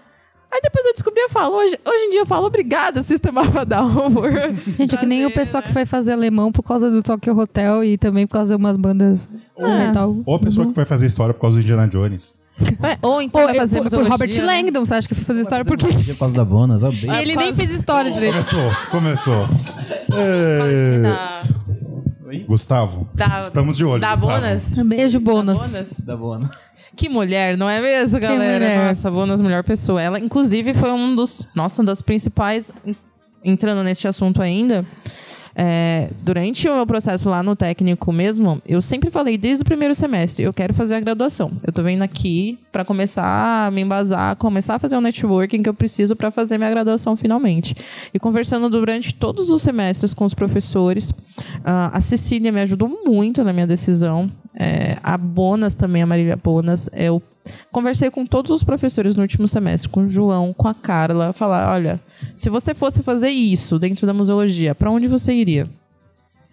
Aí 0.51 0.59
depois 0.61 0.85
eu 0.85 0.93
descobri 0.93 1.21
e 1.21 1.29
falo, 1.29 1.55
hoje, 1.55 1.79
hoje 1.85 2.03
em 2.05 2.11
dia 2.11 2.19
eu 2.21 2.25
falo 2.25 2.47
obrigada, 2.47 3.01
sistema 3.01 3.45
fadal. 3.49 3.89
por 4.11 4.29
Gente, 4.75 4.95
é 4.95 4.97
que 4.97 5.05
nem 5.05 5.25
o 5.25 5.33
pessoal 5.33 5.61
né? 5.61 5.67
que 5.67 5.73
foi 5.73 5.85
fazer 5.85 6.11
alemão 6.11 6.51
por 6.51 6.63
causa 6.63 6.89
do 6.89 7.01
Tokyo 7.01 7.37
Hotel 7.37 7.85
e 7.85 7.97
também 7.97 8.27
por 8.27 8.33
causa 8.33 8.53
de 8.53 8.61
umas 8.61 8.75
bandas 8.75 9.29
de 9.57 9.65
metal. 9.65 10.17
Ou 10.25 10.35
a 10.35 10.39
pessoa 10.39 10.67
que 10.67 10.73
vai 10.73 10.85
fazer 10.85 11.05
história 11.05 11.33
por 11.33 11.39
causa 11.39 11.55
do 11.55 11.61
Indiana 11.61 11.87
Jones. 11.87 12.35
É, 12.83 12.97
Ou 13.01 13.21
então 13.21 13.41
Ou 13.41 13.47
vai 13.47 13.55
é 13.55 13.59
fazer 13.59 13.81
por, 13.81 13.89
por 13.91 14.07
Robert 14.07 14.35
né? 14.35 14.43
Langdon, 14.43 14.85
você 14.85 14.93
acha 14.95 15.07
que 15.07 15.13
foi 15.15 15.23
fazer 15.23 15.41
história 15.41 15.63
por 15.65 15.77
quê? 15.77 15.87
Por 15.87 16.17
causa 16.17 16.33
da 16.35 16.43
Bonas, 16.45 16.83
ó, 16.83 16.89
bem. 16.91 17.09
Ah, 17.09 17.21
Ele 17.21 17.35
nem 17.35 17.53
fez 17.53 17.71
história 17.71 18.09
direito. 18.11 18.33
Começou, 18.33 18.71
começou. 18.91 19.49
É... 20.13 21.01
Da, 21.01 21.41
Gustavo, 22.47 23.07
da, 23.13 23.39
estamos 23.41 23.77
de 23.77 23.85
olho. 23.85 24.01
da 24.01 24.11
Gustavo. 24.15 24.31
Bonas. 24.33 24.63
Beijo. 24.85 25.19
Da 25.19 25.31
Bonas. 25.31 25.93
Da 25.99 26.17
Bonas. 26.17 26.49
Que 26.95 27.07
mulher, 27.09 27.55
não 27.57 27.69
é 27.69 27.79
mesmo, 27.79 28.19
galera? 28.19 28.87
Nossa, 28.87 29.07
a 29.07 29.11
Bonas, 29.11 29.41
melhor 29.41 29.63
pessoa. 29.63 30.01
Ela, 30.01 30.19
inclusive, 30.19 30.73
foi 30.73 30.91
um 30.91 31.15
dos. 31.15 31.47
Nossa, 31.55 31.81
uma 31.81 31.85
das 31.85 32.01
principais. 32.01 32.71
en- 32.85 32.95
Entrando 33.43 33.83
neste 33.83 34.07
assunto 34.07 34.41
ainda. 34.41 34.83
É, 35.59 36.11
durante 36.23 36.69
o 36.69 36.75
meu 36.75 36.85
processo 36.85 37.27
lá 37.27 37.41
no 37.41 37.55
técnico 37.55 38.13
mesmo, 38.13 38.61
eu 38.63 38.79
sempre 38.79 39.09
falei 39.09 39.39
desde 39.39 39.63
o 39.63 39.65
primeiro 39.65 39.95
semestre, 39.95 40.45
eu 40.45 40.53
quero 40.53 40.71
fazer 40.71 40.93
a 40.93 40.99
graduação. 40.99 41.51
Eu 41.65 41.73
tô 41.73 41.81
vendo 41.81 42.03
aqui 42.03 42.59
para 42.71 42.85
começar 42.85 43.65
a 43.65 43.71
me 43.71 43.81
embasar, 43.81 44.35
começar 44.35 44.75
a 44.75 44.79
fazer 44.79 44.95
o 44.95 45.01
networking 45.01 45.63
que 45.63 45.69
eu 45.69 45.73
preciso 45.73 46.15
para 46.15 46.29
fazer 46.29 46.59
minha 46.59 46.69
graduação 46.69 47.15
finalmente. 47.15 47.75
E 48.13 48.19
conversando 48.19 48.69
durante 48.69 49.15
todos 49.15 49.49
os 49.49 49.63
semestres 49.63 50.13
com 50.13 50.25
os 50.25 50.35
professores, 50.35 51.11
ah, 51.65 51.89
a 51.91 52.01
Cecília 52.01 52.51
me 52.51 52.61
ajudou 52.61 52.87
muito 53.03 53.43
na 53.43 53.51
minha 53.51 53.65
decisão. 53.65 54.31
É, 54.59 54.97
a 55.03 55.17
Bonas 55.17 55.75
também, 55.75 56.01
a 56.01 56.05
Marília 56.07 56.35
Bonas, 56.35 56.89
eu 56.91 57.21
conversei 57.71 58.09
com 58.09 58.25
todos 58.25 58.49
os 58.51 58.63
professores 58.63 59.15
no 59.15 59.21
último 59.21 59.47
semestre, 59.47 59.87
com 59.87 60.05
o 60.05 60.09
João, 60.09 60.51
com 60.51 60.67
a 60.67 60.73
Carla, 60.73 61.31
falar, 61.31 61.71
olha, 61.71 61.99
se 62.35 62.49
você 62.49 62.73
fosse 62.73 63.03
fazer 63.03 63.29
isso 63.29 63.77
dentro 63.77 64.07
da 64.07 64.13
museologia, 64.13 64.73
para 64.73 64.89
onde 64.89 65.07
você 65.07 65.31
iria? 65.31 65.69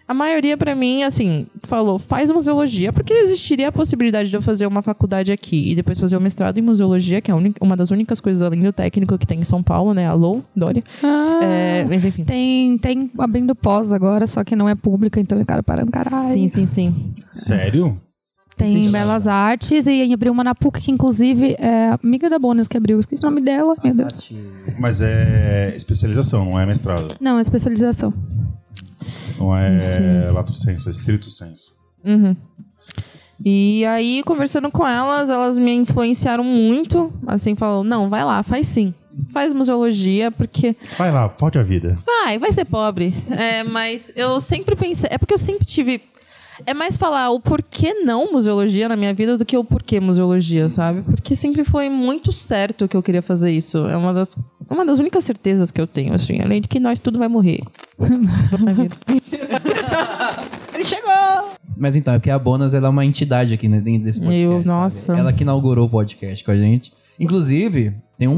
A 0.07 0.13
maioria, 0.13 0.55
para 0.55 0.75
mim, 0.75 1.01
assim, 1.01 1.47
falou, 1.63 1.97
faz 1.97 2.29
museologia, 2.29 2.93
porque 2.93 3.11
existiria 3.11 3.69
a 3.69 3.71
possibilidade 3.71 4.29
de 4.29 4.35
eu 4.35 4.41
fazer 4.41 4.67
uma 4.67 4.83
faculdade 4.83 5.31
aqui 5.31 5.71
e 5.71 5.75
depois 5.75 5.99
fazer 5.99 6.15
o 6.15 6.21
mestrado 6.21 6.59
em 6.59 6.61
museologia, 6.61 7.21
que 7.21 7.31
é 7.31 7.33
uma 7.59 7.75
das 7.75 7.89
únicas 7.89 8.21
coisas 8.21 8.43
além 8.43 8.61
do 8.61 8.71
técnico 8.71 9.17
que 9.17 9.25
tem 9.25 9.39
em 9.39 9.43
São 9.43 9.63
Paulo, 9.63 9.95
né? 9.95 10.07
Alô, 10.07 10.43
Dória. 10.55 10.83
Ah, 11.03 11.39
É, 11.41 11.85
mas 11.85 12.05
enfim. 12.05 12.23
Tem, 12.23 12.77
tem 12.77 13.09
abrindo 13.17 13.55
pós 13.55 13.91
agora, 13.91 14.27
só 14.27 14.43
que 14.43 14.55
não 14.55 14.69
é 14.69 14.75
pública, 14.75 15.19
então 15.19 15.39
é 15.39 15.45
caro 15.45 15.63
para 15.63 15.83
um 15.83 15.89
caralho. 15.89 16.33
Sim, 16.33 16.49
sim, 16.49 16.65
sim. 16.67 17.09
Sério? 17.31 17.99
Tem 18.55 18.77
Existe. 18.77 18.91
Belas 18.91 19.27
Artes 19.27 19.85
e 19.85 20.13
abriu 20.13 20.31
uma 20.31 20.43
na 20.43 20.55
PUC, 20.55 20.79
que 20.81 20.91
inclusive 20.91 21.55
é 21.59 21.89
a 21.89 21.99
amiga 22.01 22.29
da 22.29 22.39
Bonas 22.39 22.67
que 22.67 22.77
abriu. 22.77 22.99
Esqueci 22.99 23.21
o 23.21 23.29
nome 23.29 23.41
dela, 23.41 23.75
meu 23.83 23.93
Deus. 23.93 24.31
Mas 24.79 25.01
é 25.01 25.73
especialização, 25.75 26.45
não 26.45 26.59
é 26.59 26.65
mestrado. 26.65 27.15
Não, 27.19 27.37
é 27.37 27.41
especialização. 27.41 28.13
Não 29.37 29.55
é 29.55 30.31
lato 30.31 30.53
senso, 30.53 30.89
é 30.89 30.91
estrito 30.91 31.29
senso. 31.31 31.73
Uhum. 32.03 32.35
E 33.43 33.83
aí, 33.85 34.23
conversando 34.23 34.71
com 34.71 34.87
elas, 34.87 35.29
elas 35.29 35.57
me 35.57 35.73
influenciaram 35.73 36.43
muito. 36.43 37.11
Assim, 37.27 37.55
falou: 37.55 37.83
não, 37.83 38.09
vai 38.09 38.23
lá, 38.23 38.41
faz 38.43 38.67
sim. 38.67 38.93
faz 39.31 39.51
museologia, 39.53 40.31
porque 40.31 40.75
Vai 40.97 41.11
lá, 41.11 41.29
falte 41.29 41.57
a 41.57 41.63
vida. 41.63 41.97
vai, 42.05 42.37
vai 42.37 42.51
ser 42.51 42.65
pobre. 42.65 43.13
É, 43.29 43.63
mas 43.63 44.11
eu 44.15 44.39
sempre 44.39 44.75
pensei, 44.75 45.09
é 45.11 45.17
porque 45.17 45.33
eu 45.33 45.37
sempre 45.37 45.65
tive 45.65 46.01
é 46.65 46.73
mais 46.73 46.97
falar 46.97 47.29
o 47.31 47.39
porquê 47.39 47.93
não 47.93 48.31
museologia 48.31 48.87
na 48.87 48.95
minha 48.95 49.13
vida 49.13 49.37
do 49.37 49.45
que 49.45 49.57
o 49.57 49.63
porquê 49.63 49.99
museologia, 49.99 50.69
sabe? 50.69 51.01
Porque 51.01 51.35
sempre 51.35 51.63
foi 51.63 51.89
muito 51.89 52.31
certo 52.31 52.87
que 52.87 52.95
eu 52.95 53.03
queria 53.03 53.21
fazer 53.21 53.51
isso. 53.51 53.79
É 53.87 53.97
uma 53.97 54.13
das, 54.13 54.35
uma 54.69 54.85
das 54.85 54.99
únicas 54.99 55.23
certezas 55.23 55.71
que 55.71 55.81
eu 55.81 55.87
tenho, 55.87 56.13
assim. 56.13 56.39
Além 56.41 56.61
de 56.61 56.67
que 56.67 56.79
nós 56.79 56.99
tudo 56.99 57.17
vai 57.19 57.27
morrer. 57.27 57.61
Ele 60.73 60.85
chegou! 60.85 61.51
Mas 61.77 61.95
então, 61.95 62.13
é 62.13 62.17
porque 62.19 62.29
a 62.29 62.39
Bonas 62.39 62.73
ela 62.73 62.87
é 62.87 62.89
uma 62.89 63.05
entidade 63.05 63.53
aqui 63.53 63.67
né, 63.67 63.81
dentro 63.81 64.03
desse 64.05 64.19
podcast. 64.19 64.45
Eu- 64.45 64.51
sabe? 64.53 64.65
nossa. 64.67 65.17
Ela 65.17 65.33
que 65.33 65.43
inaugurou 65.43 65.87
o 65.87 65.89
podcast 65.89 66.43
com 66.43 66.51
a 66.51 66.55
gente. 66.55 66.93
Inclusive, 67.19 67.93
tem 68.17 68.27
um, 68.27 68.33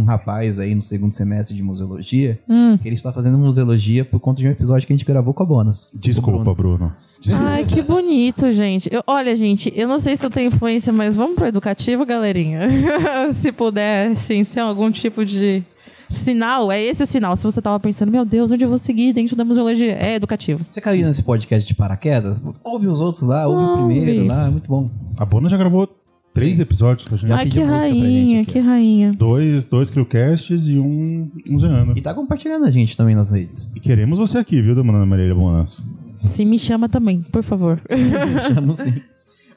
um 0.00 0.04
rapaz 0.04 0.58
aí 0.58 0.74
no 0.74 0.80
segundo 0.82 1.12
semestre 1.12 1.56
de 1.56 1.62
museologia 1.62 2.38
Hum. 2.48 2.76
que 2.80 2.88
ele 2.88 2.94
está 2.96 3.12
fazendo 3.12 3.38
museologia 3.38 4.04
por 4.04 4.18
conta 4.20 4.40
de 4.42 4.48
um 4.48 4.50
episódio 4.50 4.86
que 4.86 4.92
a 4.92 4.96
gente 4.96 5.06
gravou 5.06 5.32
com 5.32 5.42
a 5.42 5.46
Bonas. 5.46 5.86
Desculpa, 5.94 6.52
Bruno. 6.54 6.92
Ai, 7.32 7.64
que 7.64 7.80
bonito, 7.82 8.50
gente. 8.50 8.88
Eu- 8.92 9.02
olha, 9.06 9.34
gente, 9.36 9.72
eu 9.76 9.86
não 9.86 9.98
sei 10.00 10.16
se 10.16 10.26
eu 10.26 10.30
tenho 10.30 10.48
influência, 10.48 10.92
mas 10.92 11.14
vamos 11.14 11.36
pro 11.36 11.46
educativo, 11.46 12.04
galerinha. 12.04 12.60
se 13.34 13.52
puder, 13.52 14.16
sim, 14.16 14.42
ser 14.42 14.58
algum 14.60 14.90
tipo 14.90 15.24
de 15.24 15.62
sinal, 16.10 16.70
é 16.72 16.82
esse 16.82 17.02
o 17.02 17.06
sinal. 17.06 17.36
Se 17.36 17.44
você 17.44 17.62
tava 17.62 17.78
pensando, 17.80 18.10
meu 18.10 18.24
Deus, 18.24 18.50
onde 18.50 18.64
eu 18.64 18.68
vou 18.68 18.76
seguir 18.76 19.12
dentro 19.12 19.36
da 19.36 19.44
museologia? 19.44 19.92
É 19.92 20.16
educativo. 20.16 20.66
Você 20.68 20.80
caiu 20.80 21.06
nesse 21.06 21.22
podcast 21.22 21.66
de 21.66 21.74
paraquedas? 21.74 22.42
Ouve 22.64 22.88
os 22.88 23.00
outros 23.00 23.22
lá, 23.22 23.46
ouve 23.46 23.64
o 23.64 23.86
primeiro 23.86 24.26
lá, 24.26 24.46
é 24.46 24.50
muito 24.50 24.68
bom. 24.68 24.90
A 25.16 25.24
Bona 25.24 25.48
já 25.48 25.56
gravou 25.56 25.88
três 26.32 26.58
episódios 26.60 27.06
com 27.06 27.14
a 27.14 27.18
gente. 27.18 27.28
Já 27.28 27.36
Ai, 27.36 27.44
que 27.44 27.50
pediu 27.50 27.66
música 27.66 27.78
pra 27.80 27.88
gente 27.88 28.00
rainha, 28.02 28.42
aqui, 28.42 28.52
que 28.52 28.58
rainha. 28.58 29.10
Dois, 29.16 29.64
dois 29.64 29.90
Crewcasts 29.90 30.68
e 30.68 30.78
um 30.78 31.30
museano. 31.46 31.92
E 31.96 32.00
tá 32.00 32.14
compartilhando 32.14 32.64
a 32.64 32.70
gente 32.70 32.96
também 32.96 33.14
nas 33.14 33.30
redes. 33.30 33.68
E 33.74 33.80
queremos 33.80 34.18
você 34.18 34.38
aqui, 34.38 34.60
viu, 34.60 34.74
Dona 34.74 35.04
Marília 35.06 35.34
Bonas? 35.34 35.82
Se 36.24 36.44
me 36.44 36.58
chama 36.58 36.88
também, 36.88 37.22
por 37.22 37.42
favor. 37.42 37.80
Deixamos 37.88 38.78
sim. 38.78 38.94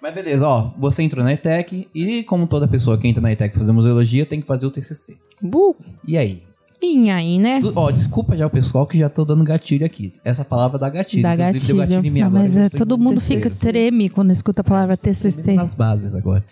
Mas 0.01 0.13
beleza, 0.13 0.47
ó, 0.47 0.71
você 0.77 1.01
entrou 1.01 1.23
na 1.23 1.33
ETEC 1.33 1.87
e 1.93 2.23
como 2.23 2.45
toda 2.45 2.67
pessoa 2.67 2.97
que 2.97 3.07
entra 3.07 3.21
na 3.21 3.31
ETEC 3.31 3.57
fazer 3.57 3.71
museologia 3.71 4.25
tem 4.25 4.39
que 4.39 4.45
fazer 4.45 4.67
o 4.67 4.71
TCC. 4.71 5.15
Bu. 5.41 5.75
E 6.07 6.17
aí? 6.17 6.43
E 6.81 7.09
aí, 7.09 7.39
né? 7.39 7.61
Ó, 7.75 7.91
desculpa 7.91 8.35
já 8.37 8.45
o 8.45 8.49
pessoal 8.49 8.85
que 8.85 8.97
já 8.97 9.09
tô 9.09 9.25
dando 9.25 9.43
gatilho 9.43 9.85
aqui. 9.85 10.13
Essa 10.23 10.45
palavra 10.45 10.77
dá 10.77 10.89
gatilho. 10.89 11.23
Dá 11.23 11.35
gatilho. 11.35 11.77
gatilho 11.77 12.13
Não, 12.13 12.27
agora. 12.27 12.43
mas 12.43 12.57
é, 12.57 12.69
todo 12.69 12.97
mundo 12.97 13.19
fica 13.21 13.49
treme 13.49 14.09
quando 14.09 14.31
escuta 14.31 14.61
a 14.61 14.63
palavra 14.63 14.95
TCC. 14.95 15.53
nas 15.53 15.73
bases 15.73 16.13
agora. 16.13 16.43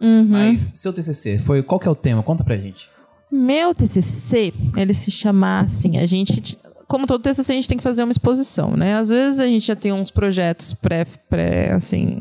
Uhum. 0.00 0.28
Mas 0.28 0.72
seu 0.74 0.92
TCC, 0.92 1.38
foi, 1.38 1.62
qual 1.62 1.78
que 1.78 1.88
é 1.88 1.90
o 1.90 1.94
tema? 1.94 2.22
Conta 2.22 2.44
pra 2.44 2.56
gente. 2.56 2.88
Meu 3.30 3.74
TCC, 3.74 4.52
ele 4.76 4.94
se 4.94 5.10
chama 5.10 5.60
assim, 5.60 5.98
a 5.98 6.06
gente, 6.06 6.58
como 6.86 7.06
todo 7.06 7.22
TCC, 7.22 7.52
a 7.52 7.54
gente 7.54 7.68
tem 7.68 7.78
que 7.78 7.84
fazer 7.84 8.02
uma 8.02 8.12
exposição, 8.12 8.76
né? 8.76 8.96
Às 8.96 9.08
vezes 9.08 9.40
a 9.40 9.46
gente 9.46 9.66
já 9.66 9.76
tem 9.76 9.92
uns 9.92 10.10
projetos 10.10 10.74
pré, 10.74 11.04
pré 11.28 11.72
assim, 11.72 12.20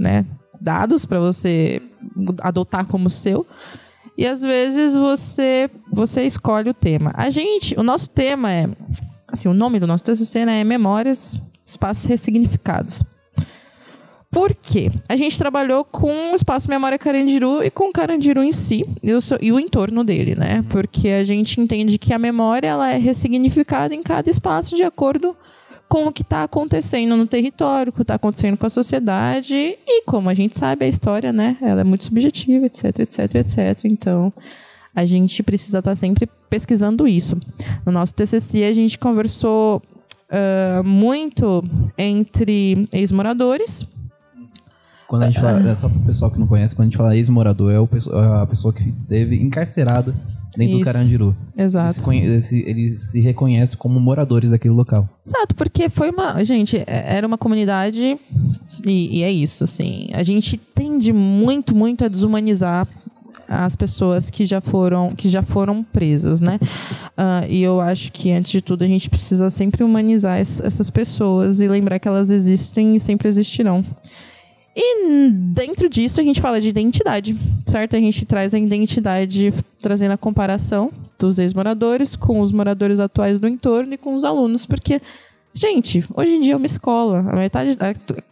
né, 0.00 0.24
dados 0.60 1.04
para 1.04 1.20
você 1.20 1.82
adotar 2.40 2.86
como 2.86 3.10
seu. 3.10 3.46
E 4.18 4.26
às 4.26 4.42
vezes 4.42 4.94
você 4.96 5.70
você 5.92 6.22
escolhe 6.24 6.68
o 6.68 6.74
tema. 6.74 7.12
A 7.14 7.30
gente, 7.30 7.74
o 7.78 7.82
nosso 7.84 8.10
tema 8.10 8.50
é 8.52 8.68
assim, 9.28 9.48
o 9.48 9.54
nome 9.54 9.78
do 9.78 9.86
nosso 9.86 10.02
TCC 10.02 10.44
né, 10.44 10.60
é 10.60 10.64
Memórias, 10.64 11.40
Espaços 11.64 12.04
Ressignificados. 12.04 13.02
Por 14.30 14.54
quê? 14.54 14.90
A 15.08 15.16
gente 15.16 15.38
trabalhou 15.38 15.84
com 15.84 16.32
o 16.32 16.34
Espaço 16.34 16.68
Memória 16.68 16.98
Carandiru 16.98 17.62
e 17.62 17.70
com 17.70 17.88
o 17.88 17.92
Carandiru 17.92 18.42
em 18.42 18.52
si 18.52 18.84
e 19.02 19.12
o, 19.14 19.20
seu- 19.22 19.38
e 19.40 19.50
o 19.50 19.58
entorno 19.58 20.04
dele, 20.04 20.34
né? 20.34 20.62
Porque 20.68 21.08
a 21.08 21.24
gente 21.24 21.58
entende 21.60 21.96
que 21.96 22.12
a 22.12 22.18
memória 22.18 22.68
ela 22.68 22.90
é 22.90 22.98
ressignificada 22.98 23.94
em 23.94 24.02
cada 24.02 24.28
espaço 24.28 24.74
de 24.76 24.82
acordo 24.82 25.28
com 25.28 25.38
o 26.06 26.12
que 26.12 26.22
está 26.22 26.44
acontecendo 26.44 27.16
no 27.16 27.26
território, 27.26 27.90
o 27.90 27.92
que 27.92 28.02
está 28.02 28.14
acontecendo 28.14 28.56
com 28.56 28.66
a 28.66 28.70
sociedade 28.70 29.54
e 29.54 30.02
como 30.04 30.28
a 30.28 30.34
gente 30.34 30.58
sabe 30.58 30.84
a 30.84 30.88
história, 30.88 31.32
né? 31.32 31.56
Ela 31.62 31.80
é 31.80 31.84
muito 31.84 32.04
subjetiva, 32.04 32.66
etc, 32.66 33.00
etc, 33.00 33.34
etc. 33.36 33.84
Então 33.84 34.32
a 34.94 35.04
gente 35.04 35.42
precisa 35.42 35.78
estar 35.78 35.94
sempre 35.94 36.28
pesquisando 36.50 37.08
isso. 37.08 37.36
No 37.86 37.92
nosso 37.92 38.14
TCC 38.14 38.64
a 38.64 38.72
gente 38.72 38.98
conversou 38.98 39.82
ah, 40.30 40.82
muito 40.84 41.64
entre 41.96 42.86
ex-moradores 42.92 43.86
Quando 45.06 45.22
a 45.22 45.26
gente 45.26 45.40
fala, 45.40 45.66
é 45.66 45.74
só 45.74 45.88
pro 45.88 46.00
pessoal 46.00 46.30
que 46.30 46.38
não 46.38 46.46
conhece, 46.46 46.74
quando 46.74 46.88
a 46.88 46.90
gente 46.90 46.98
fala 46.98 47.16
ex-morador, 47.16 47.72
é 47.72 47.80
o 47.80 47.88
é 47.88 48.42
a 48.42 48.46
pessoa 48.46 48.74
que 48.74 48.92
teve 49.08 49.36
encarcerado 49.36 50.14
dentro 50.58 50.74
do 50.74 50.80
Isso. 50.82 50.92
Carandiru. 50.92 51.36
Eles 51.56 51.72
Exato. 51.74 52.12
eles 52.12 52.44
se- 52.44 52.64
eles 52.66 53.00
se 53.10 53.20
reconhecem 53.20 53.78
como 53.78 53.98
moradores 54.00 54.50
daquele 54.50 54.74
local. 54.74 55.08
Exato, 55.24 55.54
porque 55.54 55.88
foi 55.88 56.10
uma. 56.10 56.44
Gente, 56.44 56.76
é- 56.76 56.84
era 57.16 57.26
uma 57.26 57.38
comunidade. 57.38 58.18
E, 58.84 59.18
e 59.18 59.22
é 59.22 59.30
isso, 59.32 59.64
assim. 59.64 60.08
A 60.12 60.22
gente 60.22 60.56
tende 60.56 61.12
muito, 61.12 61.74
muito 61.74 62.04
a 62.04 62.08
desumanizar 62.08 62.86
as 63.48 63.74
pessoas 63.74 64.28
que 64.28 64.44
já 64.44 64.60
foram, 64.60 65.14
que 65.14 65.28
já 65.28 65.40
foram 65.42 65.82
presas, 65.82 66.40
né? 66.40 66.58
Ah, 67.20 67.44
e 67.48 67.60
eu 67.62 67.80
acho 67.80 68.12
que, 68.12 68.30
antes 68.30 68.52
de 68.52 68.60
tudo, 68.62 68.84
a 68.84 68.86
gente 68.86 69.10
precisa 69.10 69.50
sempre 69.50 69.82
humanizar 69.82 70.38
es- 70.40 70.60
essas 70.60 70.88
pessoas 70.88 71.60
e 71.60 71.66
lembrar 71.66 71.98
que 71.98 72.06
elas 72.06 72.30
existem 72.30 72.94
e 72.94 73.00
sempre 73.00 73.28
existirão. 73.28 73.84
E 74.80 75.30
dentro 75.32 75.88
disso 75.88 76.20
a 76.20 76.22
gente 76.22 76.40
fala 76.40 76.60
de 76.60 76.68
identidade, 76.68 77.36
certo? 77.66 77.96
A 77.96 77.98
gente 77.98 78.24
traz 78.24 78.54
a 78.54 78.58
identidade 78.60 79.52
trazendo 79.82 80.12
a 80.12 80.16
comparação 80.16 80.92
dos 81.18 81.36
ex-moradores 81.36 82.14
com 82.14 82.40
os 82.40 82.52
moradores 82.52 83.00
atuais 83.00 83.40
do 83.40 83.48
entorno 83.48 83.94
e 83.94 83.98
com 83.98 84.14
os 84.14 84.22
alunos, 84.22 84.64
porque 84.64 85.00
Gente, 85.54 86.04
hoje 86.14 86.30
em 86.30 86.40
dia 86.40 86.52
é 86.52 86.56
uma 86.56 86.66
escola. 86.66 87.18
A 87.20 87.34
metade, 87.34 87.76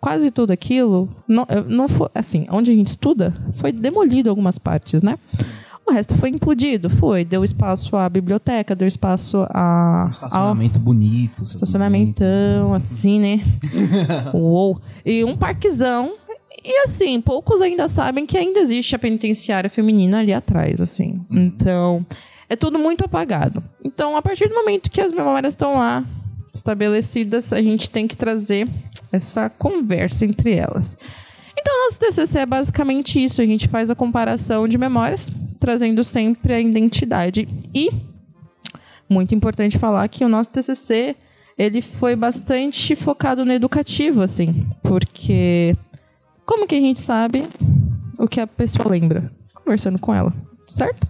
quase 0.01 0.31
tudo 0.31 0.53
aquilo, 0.53 1.09
não, 1.27 1.45
eh, 1.49 1.65
não 1.67 1.89
foi 1.89 2.09
assim. 2.15 2.47
Onde 2.49 2.71
a 2.71 2.75
gente 2.75 2.89
estuda, 2.89 3.35
foi 3.55 3.73
demolido 3.73 4.31
algumas 4.31 4.59
partes, 4.59 5.03
né? 5.03 5.19
O 5.85 5.93
resto 5.93 6.15
foi 6.17 6.29
implodido, 6.29 6.89
foi. 6.89 7.25
Deu 7.25 7.43
espaço 7.43 7.97
à 7.97 8.09
biblioteca, 8.09 8.77
deu 8.77 8.87
espaço 8.87 9.45
a, 9.51 10.03
ao 10.03 10.11
Estacionamento 10.11 10.79
bonito. 10.79 11.43
estacionamentão, 11.43 12.75
assim, 12.75 13.19
né? 13.19 13.41
Uou. 14.33 14.81
E 15.05 15.25
um 15.25 15.37
parquezão. 15.37 16.15
E 16.69 16.79
assim, 16.79 17.21
poucos 17.21 17.63
ainda 17.63 17.87
sabem 17.87 18.27
que 18.27 18.37
ainda 18.37 18.59
existe 18.59 18.97
a 18.97 18.99
penitenciária 18.99 19.71
feminina 19.71 20.19
ali 20.19 20.33
atrás, 20.33 20.81
assim. 20.81 21.25
Então, 21.31 22.05
é 22.49 22.57
tudo 22.57 22.77
muito 22.77 23.05
apagado. 23.05 23.63
Então, 23.85 24.17
a 24.17 24.21
partir 24.21 24.49
do 24.49 24.55
momento 24.57 24.91
que 24.91 25.01
as 25.01 25.13
memórias 25.13 25.53
estão 25.53 25.77
lá 25.77 26.05
estabelecidas, 26.53 27.53
a 27.53 27.63
gente 27.63 27.89
tem 27.89 28.09
que 28.09 28.17
trazer 28.17 28.67
essa 29.13 29.49
conversa 29.49 30.25
entre 30.25 30.55
elas. 30.55 30.99
Então, 31.57 31.85
nosso 31.85 32.01
TCC 32.01 32.41
é 32.41 32.47
basicamente 32.47 33.23
isso. 33.23 33.41
A 33.41 33.47
gente 33.47 33.69
faz 33.69 33.89
a 33.89 33.95
comparação 33.95 34.67
de 34.67 34.77
memórias, 34.77 35.31
trazendo 35.61 36.03
sempre 36.03 36.53
a 36.53 36.61
identidade. 36.61 37.47
E 37.73 37.91
muito 39.09 39.37
importante 39.37 39.79
falar 39.79 40.09
que 40.09 40.25
o 40.25 40.29
nosso 40.29 40.51
TCC 40.51 41.15
ele 41.57 41.81
foi 41.81 42.17
bastante 42.17 42.97
focado 42.97 43.45
no 43.45 43.53
educativo, 43.53 44.21
assim, 44.21 44.67
porque 44.83 45.77
como 46.47 46.67
que 46.67 46.77
a 46.77 46.81
gente 46.81 47.01
sabe 47.01 47.45
o 48.19 48.27
que 48.29 48.41
a 48.41 48.47
pessoa 48.47 48.89
lembra? 48.89 49.31
Conversando 49.53 49.99
com 49.99 50.15
ela, 50.15 50.33
certo? 50.69 51.09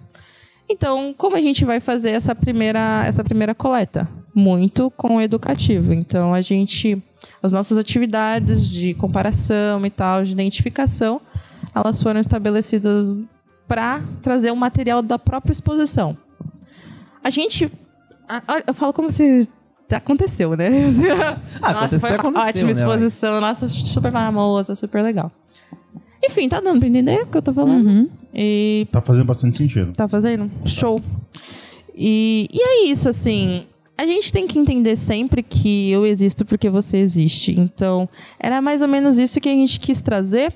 Então, 0.69 1.13
como 1.17 1.35
a 1.37 1.41
gente 1.41 1.63
vai 1.63 1.79
fazer 1.79 2.09
essa 2.09 2.35
primeira, 2.35 3.05
essa 3.05 3.23
primeira 3.23 3.55
coleta? 3.55 4.09
Muito 4.33 4.91
com 4.91 5.15
o 5.15 5.21
educativo. 5.21 5.93
Então, 5.93 6.33
a 6.33 6.41
gente, 6.41 7.01
as 7.41 7.53
nossas 7.53 7.77
atividades 7.77 8.67
de 8.67 8.93
comparação 8.95 9.85
e 9.85 9.89
tal, 9.89 10.23
de 10.23 10.31
identificação, 10.33 11.21
elas 11.73 12.01
foram 12.01 12.19
estabelecidas 12.19 13.15
para 13.67 14.01
trazer 14.21 14.51
o 14.51 14.55
material 14.55 15.01
da 15.01 15.17
própria 15.19 15.51
exposição. 15.51 16.17
A 17.23 17.29
gente. 17.29 17.71
Eu 18.65 18.73
falo 18.73 18.91
como 18.91 19.09
se 19.09 19.47
aconteceu, 19.95 20.55
né? 20.55 20.69
Ah, 21.61 21.73
Nossa, 21.73 21.95
acontecer, 21.95 21.99
foi 21.99 22.09
uma 22.09 22.17
aconteceu, 22.17 22.47
ótima 22.47 22.65
né, 22.65 22.71
exposição. 22.71 23.41
Nossa, 23.41 23.67
super 23.67 24.11
famosa, 24.11 24.75
super 24.75 25.01
legal. 25.01 25.31
Enfim, 26.23 26.49
tá 26.49 26.59
dando 26.59 26.79
pra 26.79 26.87
entender 26.87 27.21
o 27.21 27.27
que 27.27 27.37
eu 27.37 27.41
tô 27.41 27.53
falando? 27.53 28.09
E 28.33 28.87
Tá 28.91 29.01
fazendo 29.01 29.25
bastante 29.25 29.57
sentido. 29.57 29.93
Tá 29.93 30.07
fazendo? 30.07 30.49
Show. 30.65 31.01
E, 31.95 32.47
e 32.51 32.59
é 32.61 32.85
isso, 32.85 33.07
assim. 33.07 33.65
A 33.97 34.05
gente 34.05 34.31
tem 34.31 34.45
que 34.45 34.59
entender 34.59 34.95
sempre 34.95 35.41
que 35.41 35.89
eu 35.89 36.05
existo 36.05 36.45
porque 36.45 36.69
você 36.69 36.97
existe. 36.97 37.59
Então, 37.59 38.07
era 38.39 38.61
mais 38.61 38.81
ou 38.81 38.87
menos 38.87 39.17
isso 39.17 39.39
que 39.39 39.49
a 39.49 39.53
gente 39.53 39.79
quis 39.79 40.01
trazer 40.01 40.53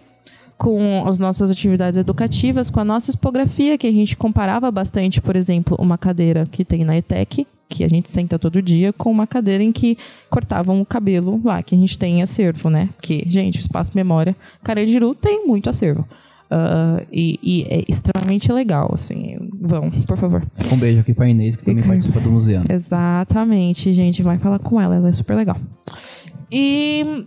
com 0.57 1.03
as 1.07 1.17
nossas 1.17 1.49
atividades 1.49 1.97
educativas, 1.97 2.69
com 2.69 2.79
a 2.79 2.85
nossa 2.85 3.09
expografia, 3.09 3.79
que 3.79 3.87
a 3.87 3.91
gente 3.91 4.15
comparava 4.15 4.69
bastante, 4.69 5.19
por 5.19 5.35
exemplo, 5.35 5.75
uma 5.79 5.97
cadeira 5.97 6.45
que 6.51 6.63
tem 6.63 6.85
na 6.85 6.95
ETEC, 6.95 7.47
que 7.71 7.85
a 7.85 7.87
gente 7.87 8.11
senta 8.11 8.37
todo 8.37 8.61
dia, 8.61 8.91
com 8.91 9.09
uma 9.09 9.25
cadeira 9.25 9.63
em 9.63 9.71
que 9.71 9.97
cortavam 10.29 10.81
o 10.81 10.85
cabelo 10.85 11.39
lá, 11.43 11.63
que 11.63 11.73
a 11.73 11.77
gente 11.77 11.97
tem 11.97 12.19
em 12.19 12.21
acervo, 12.21 12.69
né? 12.69 12.89
Porque, 12.97 13.23
gente, 13.27 13.57
o 13.57 13.61
Espaço 13.61 13.91
Memória 13.95 14.35
Carandiru 14.61 15.15
tem 15.15 15.47
muito 15.47 15.69
acervo. 15.69 16.05
ah, 16.51 17.01
e, 17.09 17.39
e 17.41 17.63
é 17.69 17.83
extremamente 17.87 18.51
legal, 18.51 18.91
assim. 18.93 19.37
Vão, 19.61 19.89
por 19.89 20.17
favor. 20.17 20.45
Um 20.69 20.77
beijo 20.77 20.99
aqui 20.99 21.13
pra 21.13 21.29
Inês, 21.29 21.55
que 21.55 21.63
também 21.63 21.81
participa 21.81 22.19
do 22.19 22.29
museu. 22.29 22.61
Exatamente, 22.69 23.93
gente. 23.93 24.21
Vai 24.21 24.37
falar 24.37 24.59
com 24.59 24.79
ela, 24.79 24.97
ela 24.97 25.07
é 25.07 25.13
super 25.13 25.35
legal. 25.35 25.57
E, 26.51 27.25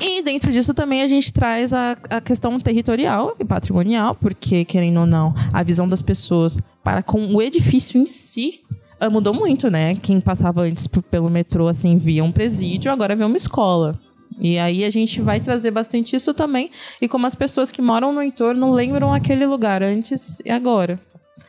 e 0.00 0.20
dentro 0.22 0.50
disso 0.50 0.74
também 0.74 1.02
a 1.02 1.06
gente 1.06 1.32
traz 1.32 1.72
a, 1.72 1.96
a 2.10 2.20
questão 2.20 2.58
territorial 2.58 3.36
e 3.38 3.44
patrimonial, 3.44 4.16
porque, 4.16 4.64
querendo 4.64 4.98
ou 4.98 5.06
não, 5.06 5.32
a 5.52 5.62
visão 5.62 5.86
das 5.86 6.02
pessoas 6.02 6.58
para 6.82 7.04
com 7.04 7.32
o 7.32 7.40
edifício 7.40 8.00
em 8.00 8.04
si 8.04 8.62
mudou 9.10 9.34
muito, 9.34 9.70
né? 9.70 9.94
Quem 9.96 10.20
passava 10.20 10.62
antes 10.62 10.86
pelo 10.86 11.30
metrô, 11.30 11.68
assim, 11.68 11.96
via 11.96 12.24
um 12.24 12.32
presídio, 12.32 12.90
agora 12.90 13.14
vê 13.14 13.24
uma 13.24 13.36
escola. 13.36 13.98
E 14.38 14.58
aí 14.58 14.84
a 14.84 14.90
gente 14.90 15.20
vai 15.20 15.40
trazer 15.40 15.70
bastante 15.70 16.16
isso 16.16 16.34
também. 16.34 16.70
E 17.00 17.08
como 17.08 17.26
as 17.26 17.34
pessoas 17.34 17.70
que 17.70 17.80
moram 17.80 18.12
no 18.12 18.22
entorno 18.22 18.72
lembram 18.72 19.12
aquele 19.12 19.46
lugar 19.46 19.82
antes 19.82 20.40
e 20.44 20.50
agora. 20.50 20.98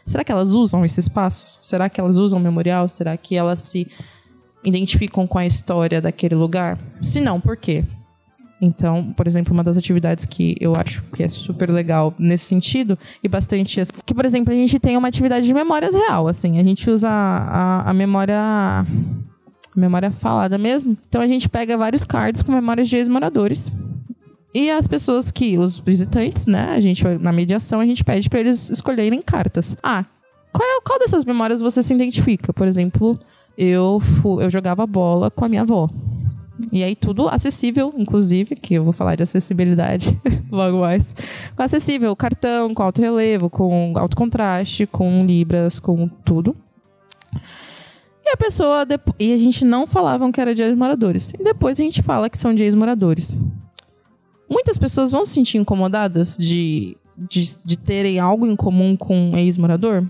Será 0.06 0.24
que 0.24 0.32
elas 0.32 0.50
usam 0.50 0.86
esses 0.86 1.06
espaços? 1.06 1.58
Será 1.62 1.90
que 1.90 2.00
elas 2.00 2.16
usam 2.16 2.40
o 2.40 2.42
memorial? 2.42 2.88
Será 2.88 3.18
que 3.18 3.36
elas 3.36 3.60
se 3.60 3.88
identificam 4.64 5.26
com 5.26 5.38
a 5.38 5.46
história 5.46 6.02
daquele 6.02 6.36
lugar? 6.36 6.78
Se 7.02 7.20
não, 7.20 7.40
por 7.40 7.58
quê? 7.58 7.84
Então, 8.62 9.12
por 9.14 9.28
exemplo, 9.28 9.54
uma 9.54 9.64
das 9.64 9.76
atividades 9.78 10.26
que 10.26 10.56
eu 10.60 10.76
acho 10.76 11.04
que 11.14 11.22
é 11.24 11.28
super 11.28 11.70
legal 11.70 12.14
nesse 12.18 12.46
sentido, 12.46 12.98
e 13.24 13.28
bastante. 13.28 13.82
Que, 14.06 14.14
por 14.14 14.26
exemplo, 14.26 14.54
a 14.54 14.56
gente 14.56 14.80
tem 14.80 14.96
uma 14.96 15.08
atividade 15.10 15.46
de 15.46 15.54
memórias 15.54 15.94
real, 15.94 16.28
assim. 16.28 16.58
A 16.60 16.64
gente 16.64 16.90
usa 16.90 17.10
a, 17.10 17.90
a 17.90 17.94
memória. 17.94 18.40
a 18.40 18.86
memória 19.76 20.10
falada 20.10 20.58
mesmo. 20.58 20.98
Então 21.10 21.22
a 21.22 21.28
gente 21.28 21.50
pega 21.50 21.78
vários 21.78 22.04
cards 22.06 22.42
com 22.42 22.52
memórias 22.52 22.88
de 22.88 22.96
ex-moradores. 22.96 23.70
E 24.54 24.72
as 24.72 24.88
pessoas 24.88 25.32
que, 25.32 25.58
os 25.58 25.80
visitantes, 25.80 26.46
né? 26.46 26.70
A 26.70 26.80
gente, 26.80 27.04
na 27.20 27.34
mediação, 27.34 27.82
a 27.82 27.86
gente 27.86 28.06
pede 28.06 28.30
para 28.30 28.40
eles 28.40 28.70
escolherem 28.70 29.22
cartas. 29.22 29.76
Ah, 29.84 30.06
qual, 30.54 30.66
é- 30.66 30.82
qual 30.82 30.98
dessas 30.98 31.26
memórias 31.26 31.60
você 31.60 31.84
se 31.84 31.94
identifica? 31.94 32.54
Por 32.54 32.66
exemplo, 32.66 33.20
eu, 33.58 34.02
eu 34.40 34.50
jogava 34.50 34.88
bola 34.88 35.30
com 35.30 35.44
a 35.44 35.50
minha 35.50 35.64
avó. 35.64 35.90
E 36.72 36.84
aí 36.84 36.96
tudo 36.96 37.28
acessível, 37.28 37.94
inclusive, 37.98 38.56
que 38.56 38.76
eu 38.76 38.84
vou 38.84 38.94
falar 38.94 39.16
de 39.16 39.24
acessibilidade 39.24 40.20
logo 40.50 40.80
mais. 40.80 41.14
Com 41.56 41.64
acessível, 41.64 42.16
cartão, 42.16 42.74
com 42.74 42.84
alto 42.84 43.02
relevo, 43.02 43.50
com 43.50 43.94
alto 43.98 44.16
contraste, 44.16 44.86
com 44.86 45.26
libras, 45.26 45.80
com 45.80 46.08
tudo. 46.08 46.56
E 48.26 48.30
a 48.30 48.38
pessoa. 48.38 48.86
E 49.20 49.34
a 49.34 49.38
gente 49.38 49.64
não 49.64 49.86
falavam 49.86 50.32
que 50.32 50.42
era 50.42 50.56
de 50.56 50.62
ex-moradores. 50.62 51.32
E 51.40 51.44
depois 51.44 51.80
a 51.80 51.84
gente 51.84 52.02
fala 52.02 52.30
que 52.30 52.38
são 52.38 52.54
de 52.54 52.64
ex-moradores. 52.64 53.32
Muitas 54.50 54.78
pessoas 54.78 55.12
vão 55.12 55.26
se 55.26 55.34
sentir 55.34 55.58
incomodadas 55.58 56.38
de, 56.38 56.98
de, 57.18 57.58
de 57.64 57.78
terem 57.78 58.20
algo 58.20 58.48
em 58.48 58.56
comum 58.56 58.96
com 58.96 59.32
um 59.32 59.38
ex-morador? 59.38 60.08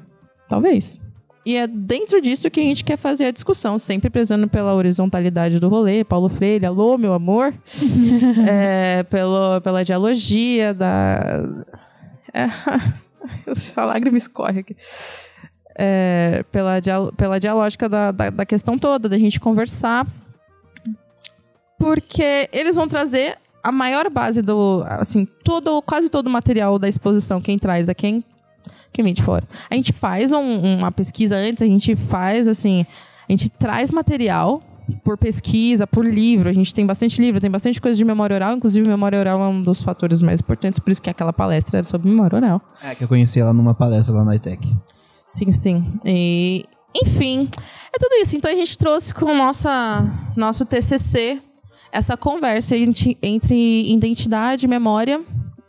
Talvez. 0.47 0.99
E 1.45 1.55
é 1.55 1.67
dentro 1.67 2.19
disso 2.19 2.49
que 2.49 2.59
a 2.59 2.63
gente 2.63 2.83
quer 2.83 2.97
fazer 2.97 3.25
a 3.25 3.31
discussão, 3.31 3.77
sempre 3.77 4.09
prezando 4.09 4.47
pela 4.47 4.73
horizontalidade 4.73 5.59
do 5.59 5.69
rolê. 5.69 6.03
Paulo 6.03 6.27
Freire, 6.27 6.65
alô, 6.65 6.97
meu 6.97 7.13
amor. 7.13 7.53
é, 8.49 9.03
pelo, 9.03 9.61
pela 9.61 9.83
dialogia 9.83 10.73
da. 10.73 11.43
É, 12.33 12.45
a 13.75 13.85
lágrima 13.85 14.17
escorre 14.17 14.61
aqui. 14.61 14.75
É, 15.77 16.43
pela, 16.51 16.79
dia- 16.79 17.11
pela 17.15 17.39
dialógica 17.39 17.87
da, 17.87 18.11
da, 18.11 18.29
da 18.31 18.45
questão 18.45 18.75
toda, 18.77 19.07
da 19.07 19.17
gente 19.19 19.39
conversar. 19.39 20.07
Porque 21.77 22.49
eles 22.51 22.75
vão 22.75 22.87
trazer 22.87 23.37
a 23.61 23.71
maior 23.71 24.09
base 24.09 24.41
do. 24.41 24.83
Assim, 24.87 25.25
todo, 25.43 25.79
quase 25.83 26.09
todo 26.09 26.25
o 26.25 26.29
material 26.31 26.79
da 26.79 26.87
exposição. 26.89 27.39
Quem 27.39 27.59
traz 27.59 27.87
é 27.87 27.93
quem 27.93 28.23
quem 28.95 29.03
vem 29.03 29.13
de 29.13 29.21
fora. 29.23 29.47
A 29.69 29.75
gente 29.75 29.91
faz 29.93 30.31
um- 30.31 30.77
uma 30.77 30.91
pesquisa 30.91 31.35
antes, 31.35 31.61
a 31.61 31.65
gente 31.65 31.95
faz 31.95 32.47
assim, 32.47 32.85
a 33.27 33.31
gente 33.31 33.49
traz 33.49 33.91
material 33.91 34.63
por 35.03 35.17
pesquisa, 35.17 35.87
por 35.87 36.05
livro. 36.05 36.47
A 36.47 36.53
gente 36.53 36.73
tem 36.73 36.85
bastante 36.85 37.19
livro, 37.19 37.41
tem 37.41 37.49
bastante 37.49 37.81
coisa 37.81 37.97
de 37.97 38.05
memória 38.05 38.35
oral. 38.35 38.53
Inclusive, 38.53 38.87
memória 38.87 39.19
oral 39.19 39.41
é 39.43 39.47
um 39.47 39.61
dos 39.61 39.81
fatores 39.81 40.21
mais 40.21 40.39
importantes, 40.39 40.77
por 40.79 40.91
isso 40.91 41.01
que 41.01 41.09
aquela 41.09 41.33
palestra 41.33 41.79
era 41.79 41.87
sobre 41.87 42.07
memória 42.09 42.37
oral. 42.37 42.61
É, 42.83 42.93
que 42.93 43.03
eu 43.03 43.07
conheci 43.07 43.39
ela 43.39 43.51
numa 43.51 43.73
palestra 43.73 44.13
lá 44.13 44.23
na 44.23 44.35
ITEC. 44.35 44.67
Sim, 45.25 45.51
sim. 45.51 45.91
E, 46.05 46.65
enfim, 46.95 47.49
é 47.93 47.97
tudo 47.99 48.13
isso. 48.21 48.37
Então 48.37 48.49
a 48.51 48.55
gente 48.55 48.77
trouxe 48.77 49.11
com 49.13 49.25
o 49.25 49.35
nossa, 49.35 50.05
nosso 50.37 50.63
TCC 50.65 51.41
essa 51.91 52.15
conversa 52.15 52.77
entre, 52.77 53.17
entre 53.23 53.91
identidade, 53.91 54.67
memória 54.67 55.19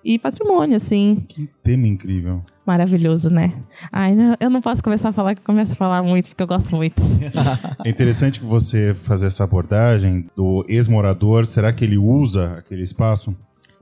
e 0.05 0.19
patrimônio, 0.19 0.77
assim. 0.77 1.25
Que 1.27 1.49
tema 1.65 1.87
incrível. 1.87 2.43
Maravilhoso, 2.67 3.31
né? 3.31 3.53
Ai, 3.93 4.15
não, 4.15 4.35
eu 4.41 4.51
não 4.51 4.61
posso 4.61 4.83
começar 4.83 5.11
a 5.11 5.13
falar 5.13 5.35
que 5.35 5.41
eu 5.41 5.45
começo 5.45 5.73
a 5.73 5.77
falar 5.77 6.03
muito, 6.03 6.29
porque 6.29 6.43
eu 6.43 6.47
gosto 6.47 6.75
muito. 6.75 7.01
É 7.85 7.89
interessante 7.89 8.41
que 8.41 8.47
você 8.47 8.93
fazer 8.93 9.27
essa 9.29 9.45
abordagem 9.45 10.27
do 10.35 10.65
ex-morador. 10.69 11.47
Será 11.47 11.73
que 11.73 11.85
ele 11.85 11.97
usa 11.97 12.55
aquele 12.59 12.83
espaço? 12.83 13.35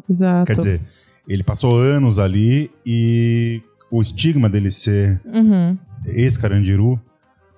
Exato. 0.08 0.46
Quer 0.46 0.56
dizer, 0.58 0.80
ele 1.26 1.42
passou 1.42 1.78
anos 1.78 2.18
ali 2.18 2.70
e 2.84 3.62
o 3.90 4.02
estigma 4.02 4.50
dele 4.50 4.70
ser 4.70 5.18
Uhum. 5.24 5.78
ex-carandiru 6.04 7.00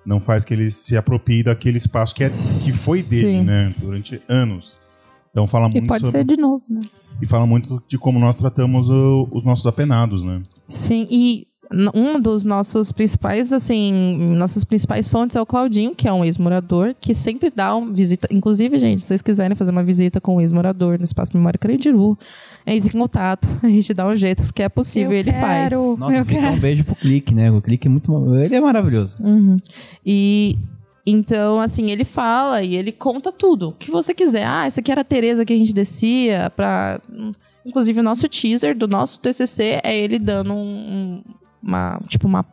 não 0.05 0.21
faz 0.21 0.45
que 0.45 0.53
ele 0.53 0.71
se 0.71 0.95
aproprie 0.95 1.43
daquele 1.43 1.77
espaço 1.77 2.15
que, 2.15 2.23
é, 2.23 2.29
que 2.29 2.71
foi 2.71 3.03
dele, 3.03 3.39
Sim. 3.39 3.43
né? 3.43 3.75
Durante 3.77 4.21
anos. 4.29 4.79
Então 5.31 5.45
fala 5.45 5.67
E 5.67 5.71
muito 5.73 5.87
pode 5.87 6.05
sobre- 6.05 6.19
ser 6.19 6.23
de 6.25 6.37
novo, 6.37 6.63
né? 6.69 6.79
e 7.21 7.25
fala 7.25 7.45
muito 7.45 7.83
de 7.87 7.97
como 7.97 8.17
nós 8.19 8.37
tratamos 8.37 8.89
o- 8.89 9.27
os 9.31 9.43
nossos 9.43 9.65
apenados, 9.67 10.23
né? 10.23 10.35
Sim, 10.67 11.07
e 11.09 11.47
um 11.93 12.19
dos 12.19 12.45
nossos 12.45 12.91
principais, 12.91 13.51
assim, 13.51 13.91
nossas 14.37 14.63
principais 14.63 15.09
fontes 15.09 15.35
é 15.35 15.41
o 15.41 15.45
Claudinho, 15.45 15.93
que 15.93 16.07
é 16.07 16.13
um 16.13 16.23
ex-morador, 16.23 16.95
que 16.99 17.13
sempre 17.13 17.51
dá 17.53 17.75
uma 17.75 17.91
visita. 17.91 18.27
Inclusive, 18.31 18.79
gente, 18.79 19.01
se 19.01 19.07
vocês 19.07 19.21
quiserem 19.21 19.55
fazer 19.55 19.71
uma 19.71 19.83
visita 19.83 20.21
com 20.21 20.37
um 20.37 20.41
ex-morador 20.41 20.97
no 20.97 21.03
Espaço 21.03 21.31
Memória 21.35 21.57
Carandiru, 21.59 22.17
entre 22.65 22.89
em 22.95 22.99
contato, 22.99 23.47
a 23.61 23.67
gente 23.67 23.93
dá 23.93 24.07
um 24.07 24.15
jeito, 24.15 24.43
porque 24.43 24.63
é 24.63 24.69
possível, 24.69 25.11
Eu 25.11 25.17
ele 25.19 25.33
faz. 25.33 25.69
quero. 25.69 25.97
Nossa, 25.97 26.17
Eu 26.17 26.25
fica 26.25 26.39
quero. 26.39 26.53
um 26.53 26.59
beijo 26.59 26.85
pro 26.85 26.95
Clique, 26.95 27.33
né? 27.33 27.51
O 27.51 27.61
Clique 27.61 27.87
é 27.87 27.91
muito... 27.91 28.35
Ele 28.35 28.55
é 28.55 28.61
maravilhoso. 28.61 29.17
Uhum. 29.21 29.57
E 30.05 30.57
então, 31.05 31.61
assim, 31.61 31.89
ele 31.89 32.03
fala 32.03 32.61
e 32.63 32.75
ele 32.75 32.91
conta 32.91 33.31
tudo. 33.31 33.69
O 33.69 33.71
que 33.73 33.89
você 33.89 34.13
quiser. 34.13 34.45
Ah, 34.45 34.65
essa 34.65 34.81
aqui 34.81 34.91
era 34.91 35.01
a 35.01 35.05
Tereza 35.05 35.45
que 35.45 35.53
a 35.53 35.55
gente 35.55 35.73
descia 35.73 36.49
pra. 36.49 36.99
Inclusive, 37.67 37.99
o 37.99 38.03
nosso 38.03 38.27
teaser 38.29 38.75
do 38.77 38.87
nosso 38.87 39.19
TCC 39.19 39.79
é 39.83 39.95
ele 39.97 40.17
dando 40.17 40.53
um, 40.53 40.57
um- 40.57 41.23
uma. 41.61 41.99
Tipo, 42.07 42.27
uma. 42.27 42.45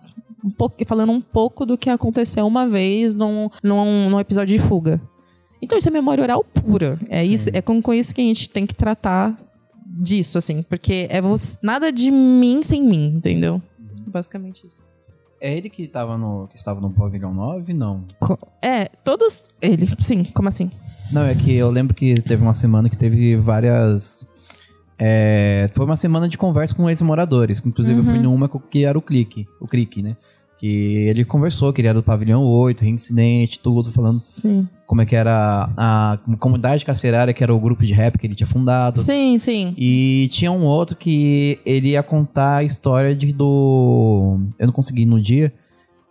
Um 0.45 0.51
pouco, 0.51 0.77
falando 0.87 1.11
um 1.13 1.21
pouco 1.23 1.65
do 1.65 1.79
que 1.79 1.89
aconteceu 1.89 2.47
uma 2.47 2.67
vez 2.67 3.15
num, 3.15 3.49
num, 3.63 4.11
num 4.11 4.21
episódio 4.21 4.59
de 4.59 4.63
fuga. 4.69 5.01
Então, 5.63 5.79
isso 5.79 5.89
é 5.89 5.91
memória 5.91 6.23
oral 6.23 6.45
pura. 6.45 6.99
É, 7.09 7.25
isso, 7.25 7.49
é 7.53 7.63
com, 7.63 7.81
com 7.81 7.95
isso 7.95 8.15
que 8.15 8.21
a 8.21 8.25
gente 8.25 8.51
tem 8.51 8.67
que 8.67 8.75
tratar 8.75 9.35
disso, 9.87 10.37
assim. 10.37 10.63
Porque 10.63 11.07
é 11.09 11.21
você, 11.23 11.57
nada 11.63 11.91
de 11.91 12.11
mim 12.11 12.63
sem 12.63 12.83
mim, 12.83 13.15
entendeu? 13.17 13.63
Basicamente 14.07 14.67
isso. 14.67 14.85
É 15.41 15.57
ele 15.57 15.71
que, 15.71 15.87
tava 15.89 16.19
no, 16.19 16.47
que 16.49 16.57
estava 16.57 16.79
no 16.81 16.91
pavilhão 16.91 17.33
9? 17.33 17.73
Não. 17.73 18.05
Co- 18.21 18.39
É, 18.61 18.87
todos. 19.03 19.45
Ele, 19.63 19.87
sim, 20.01 20.25
como 20.25 20.49
assim? 20.49 20.71
Não, 21.11 21.23
é 21.23 21.35
que 21.35 21.55
eu 21.55 21.71
lembro 21.71 21.95
que 21.95 22.21
teve 22.21 22.43
uma 22.43 22.53
semana 22.53 22.91
que 22.91 22.99
teve 22.99 23.35
várias. 23.37 24.27
É, 24.99 25.69
foi 25.75 25.85
uma 25.85 25.97
semana 25.97 26.29
de 26.29 26.39
conversa 26.39 26.75
com 26.75 26.89
ex-moradores. 26.89 27.63
Inclusive, 27.65 27.99
eu 27.99 28.05
fui 28.05 28.19
numa 28.19 28.49
co- 28.49 28.61
que 28.61 28.85
era 28.85 28.97
o 28.99 29.03
Clique, 29.03 29.47
o 29.61 29.67
Clique, 29.67 30.03
né? 30.03 30.17
Que 30.59 31.09
ele 31.09 31.25
conversou, 31.25 31.73
que 31.73 31.81
ele 31.81 31.89
era 31.89 31.99
do 31.99 32.03
pavilhão 32.03 32.43
8, 32.45 32.83
reincidente, 32.83 33.59
tudo, 33.61 33.91
falando 33.91 34.19
Sim. 34.19 34.67
como 34.87 35.03
é 35.03 35.07
que 35.07 35.15
era 35.17 35.69
a 35.77 36.19
comunidade 36.39 36.85
carcerária, 36.85 37.35
que 37.35 37.43
era 37.43 37.53
o 37.53 37.59
grupo 37.59 37.85
de 37.85 37.93
rap 37.93 38.17
que 38.17 38.27
ele 38.27 38.35
tinha 38.37 38.47
fundado. 38.47 39.03
Sim, 39.03 39.37
sim. 39.37 39.75
E 39.77 40.29
tinha 40.31 40.51
um 40.53 40.63
outro 40.65 40.97
que 40.97 41.59
ele 41.67 41.89
ia 41.91 42.03
contar 42.03 42.59
a 42.59 42.65
história 42.65 43.15
de, 43.15 43.33
do. 43.33 44.39
Eu 44.59 44.67
não 44.67 44.73
consegui 44.73 45.05
no 45.05 45.21
dia. 45.21 45.53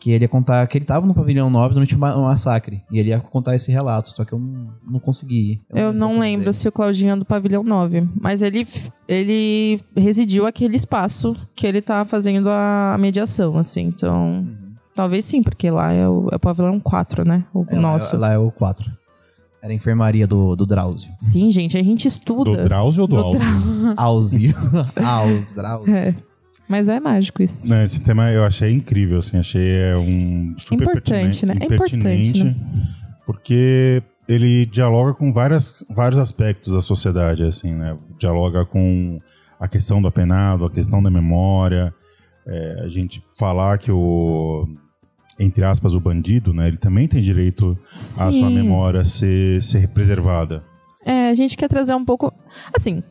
Que 0.03 0.11
ele 0.11 0.25
ia 0.25 0.27
contar 0.27 0.67
que 0.67 0.77
ele 0.77 0.83
tava 0.83 1.05
no 1.07 1.13
pavilhão 1.13 1.49
9 1.49 1.75
durante 1.75 1.95
um 1.95 1.97
ma- 1.97 2.17
massacre. 2.17 2.83
E 2.91 2.99
ele 2.99 3.09
ia 3.11 3.21
contar 3.21 3.55
esse 3.55 3.71
relato, 3.71 4.09
só 4.09 4.25
que 4.25 4.33
eu 4.33 4.39
não, 4.39 4.65
não 4.91 4.99
consegui 4.99 5.53
ir. 5.53 5.61
Eu 5.73 5.93
não 5.93 6.19
lembro 6.19 6.47
dele. 6.47 6.53
se 6.57 6.67
o 6.67 6.71
Claudinho 6.73 7.13
é 7.13 7.15
do 7.15 7.23
pavilhão 7.23 7.63
9. 7.63 8.09
Mas 8.19 8.41
ele, 8.41 8.67
ele 9.07 9.79
residiu 9.95 10.45
aquele 10.45 10.75
espaço 10.75 11.37
que 11.55 11.65
ele 11.65 11.81
tá 11.81 12.03
fazendo 12.03 12.49
a 12.49 12.97
mediação, 12.99 13.57
assim. 13.57 13.83
Então. 13.83 14.45
Talvez 14.93 15.23
sim, 15.23 15.41
porque 15.41 15.71
lá 15.71 15.93
é 15.93 16.05
o, 16.05 16.27
é 16.31 16.35
o 16.35 16.39
pavilhão 16.39 16.79
4, 16.81 17.23
né? 17.23 17.45
O 17.53 17.65
É, 17.69 17.75
lá- 17.75 17.81
nosso. 17.81 18.17
Lá 18.17 18.33
é 18.33 18.37
o 18.37 18.51
4. 18.51 18.91
Era 19.61 19.71
a 19.71 19.75
enfermaria 19.75 20.27
do, 20.27 20.53
do 20.57 20.65
Drauzio. 20.65 21.13
Sim, 21.17 21.49
gente, 21.49 21.77
a 21.77 21.81
gente 21.81 22.03
Do 22.03 22.07
estuda. 22.09 22.63
Drauzio 22.65 23.03
ou 23.03 23.07
do, 23.07 23.15
Do 23.15 23.21
Alvio? 23.21 23.93
Áuzio. 23.95 24.53
Áuzio, 25.01 25.55
Drauzio. 25.55 25.95
É. 25.95 26.13
Mas 26.67 26.87
é 26.87 26.99
mágico 26.99 27.43
isso. 27.43 27.67
Não, 27.67 27.83
esse 27.83 27.99
tema 27.99 28.31
eu 28.31 28.43
achei 28.43 28.71
incrível, 28.71 29.19
assim, 29.19 29.37
achei 29.37 29.75
é 29.75 29.97
um 29.97 30.55
super 30.57 30.83
Importante, 30.83 31.45
né? 31.45 31.55
É 31.59 31.65
importante, 31.65 31.97
pertinente, 31.99 32.55
porque 33.25 34.01
ele 34.27 34.65
dialoga 34.65 35.13
com 35.13 35.31
várias, 35.31 35.83
vários 35.89 36.19
aspectos 36.19 36.73
da 36.73 36.81
sociedade, 36.81 37.43
assim, 37.43 37.73
né? 37.73 37.97
Dialoga 38.17 38.65
com 38.65 39.19
a 39.59 39.67
questão 39.67 40.01
do 40.01 40.07
apenado, 40.07 40.65
a 40.65 40.71
questão 40.71 41.03
da 41.03 41.09
memória, 41.09 41.93
é, 42.47 42.81
a 42.83 42.87
gente 42.87 43.23
falar 43.37 43.77
que 43.77 43.91
o 43.91 44.67
entre 45.39 45.65
aspas 45.65 45.95
o 45.95 45.99
bandido, 45.99 46.53
né, 46.53 46.67
ele 46.67 46.77
também 46.77 47.07
tem 47.07 47.21
direito 47.21 47.77
à 47.91 48.31
sua 48.31 48.31
Sim. 48.31 48.53
memória 48.53 49.03
ser, 49.03 49.61
ser 49.63 49.87
preservada. 49.87 50.63
É, 51.05 51.29
a 51.29 51.33
gente 51.33 51.57
quer 51.57 51.67
trazer 51.67 51.93
um 51.95 52.05
pouco. 52.05 52.31
Assim, 52.77 53.03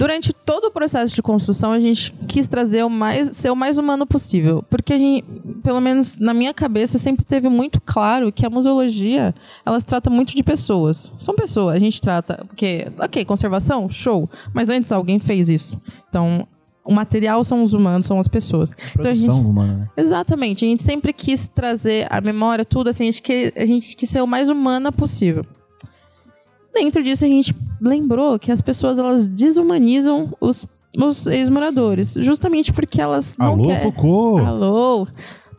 durante 0.00 0.32
todo 0.32 0.68
o 0.68 0.70
processo 0.70 1.14
de 1.14 1.20
construção, 1.20 1.72
a 1.72 1.78
gente 1.78 2.10
quis 2.26 2.48
trazer 2.48 2.82
o 2.82 2.88
mais, 2.88 3.36
ser 3.36 3.50
o 3.50 3.54
mais 3.54 3.76
humano 3.76 4.06
possível. 4.06 4.64
Porque 4.70 4.94
a 4.94 4.98
gente, 4.98 5.26
pelo 5.62 5.78
menos 5.78 6.16
na 6.16 6.32
minha 6.32 6.54
cabeça, 6.54 6.96
sempre 6.96 7.22
teve 7.22 7.50
muito 7.50 7.78
claro 7.82 8.32
que 8.32 8.46
a 8.46 8.48
museologia, 8.48 9.34
ela 9.64 9.78
se 9.78 9.84
trata 9.84 10.08
muito 10.08 10.34
de 10.34 10.42
pessoas. 10.42 11.12
São 11.18 11.34
pessoas, 11.34 11.76
a 11.76 11.78
gente 11.78 12.00
trata. 12.00 12.42
Porque, 12.46 12.86
ok, 12.98 13.26
conservação, 13.26 13.90
show. 13.90 14.26
Mas 14.54 14.70
antes 14.70 14.90
alguém 14.90 15.18
fez 15.18 15.50
isso. 15.50 15.78
Então. 16.08 16.48
O 16.82 16.94
material 16.94 17.44
são 17.44 17.62
os 17.62 17.74
humanos, 17.74 18.06
são 18.06 18.18
as 18.18 18.26
pessoas. 18.26 18.72
Então 18.98 19.12
a 19.12 19.14
gente, 19.14 19.30
humana, 19.30 19.74
né? 19.74 19.88
Exatamente. 19.98 20.64
A 20.64 20.68
gente 20.68 20.82
sempre 20.82 21.12
quis 21.12 21.46
trazer 21.46 22.06
a 22.10 22.22
memória, 22.22 22.64
tudo 22.64 22.88
assim. 22.88 23.02
A 23.02 23.06
gente, 23.06 23.22
que, 23.22 23.52
a 23.54 23.66
gente 23.66 23.94
quis 23.94 24.08
ser 24.08 24.22
o 24.22 24.26
mais 24.26 24.48
humana 24.48 24.90
possível. 24.90 25.44
Dentro 26.72 27.02
disso, 27.02 27.24
a 27.24 27.28
gente 27.28 27.54
lembrou 27.80 28.38
que 28.38 28.52
as 28.52 28.60
pessoas 28.60 28.98
elas 28.98 29.28
desumanizam 29.28 30.32
os, 30.40 30.66
os 30.96 31.26
ex-moradores. 31.26 32.14
Justamente 32.16 32.72
porque 32.72 33.00
elas 33.00 33.36
não 33.36 33.54
Alô, 33.54 33.66
querem. 33.66 33.82
Foucault! 33.82 34.46
Alô? 34.46 35.08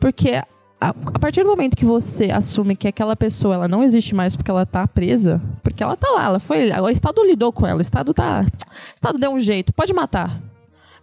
Porque 0.00 0.30
a, 0.82 0.88
a 0.88 1.18
partir 1.18 1.44
do 1.44 1.48
momento 1.48 1.76
que 1.76 1.84
você 1.84 2.30
assume 2.32 2.74
que 2.74 2.88
aquela 2.88 3.14
pessoa 3.14 3.54
ela 3.54 3.68
não 3.68 3.84
existe 3.84 4.14
mais 4.14 4.34
porque 4.34 4.50
ela 4.50 4.66
tá 4.66 4.86
presa, 4.88 5.40
porque 5.62 5.82
ela 5.82 5.96
tá 5.96 6.10
lá, 6.10 6.24
ela 6.24 6.40
foi. 6.40 6.70
O 6.72 6.88
Estado 6.88 7.22
lidou 7.24 7.52
com 7.52 7.66
ela, 7.66 7.78
o 7.78 7.82
Estado 7.82 8.12
tá. 8.12 8.44
O 8.44 8.94
Estado 8.94 9.18
deu 9.18 9.30
um 9.30 9.38
jeito, 9.38 9.72
pode 9.72 9.92
matar. 9.92 10.42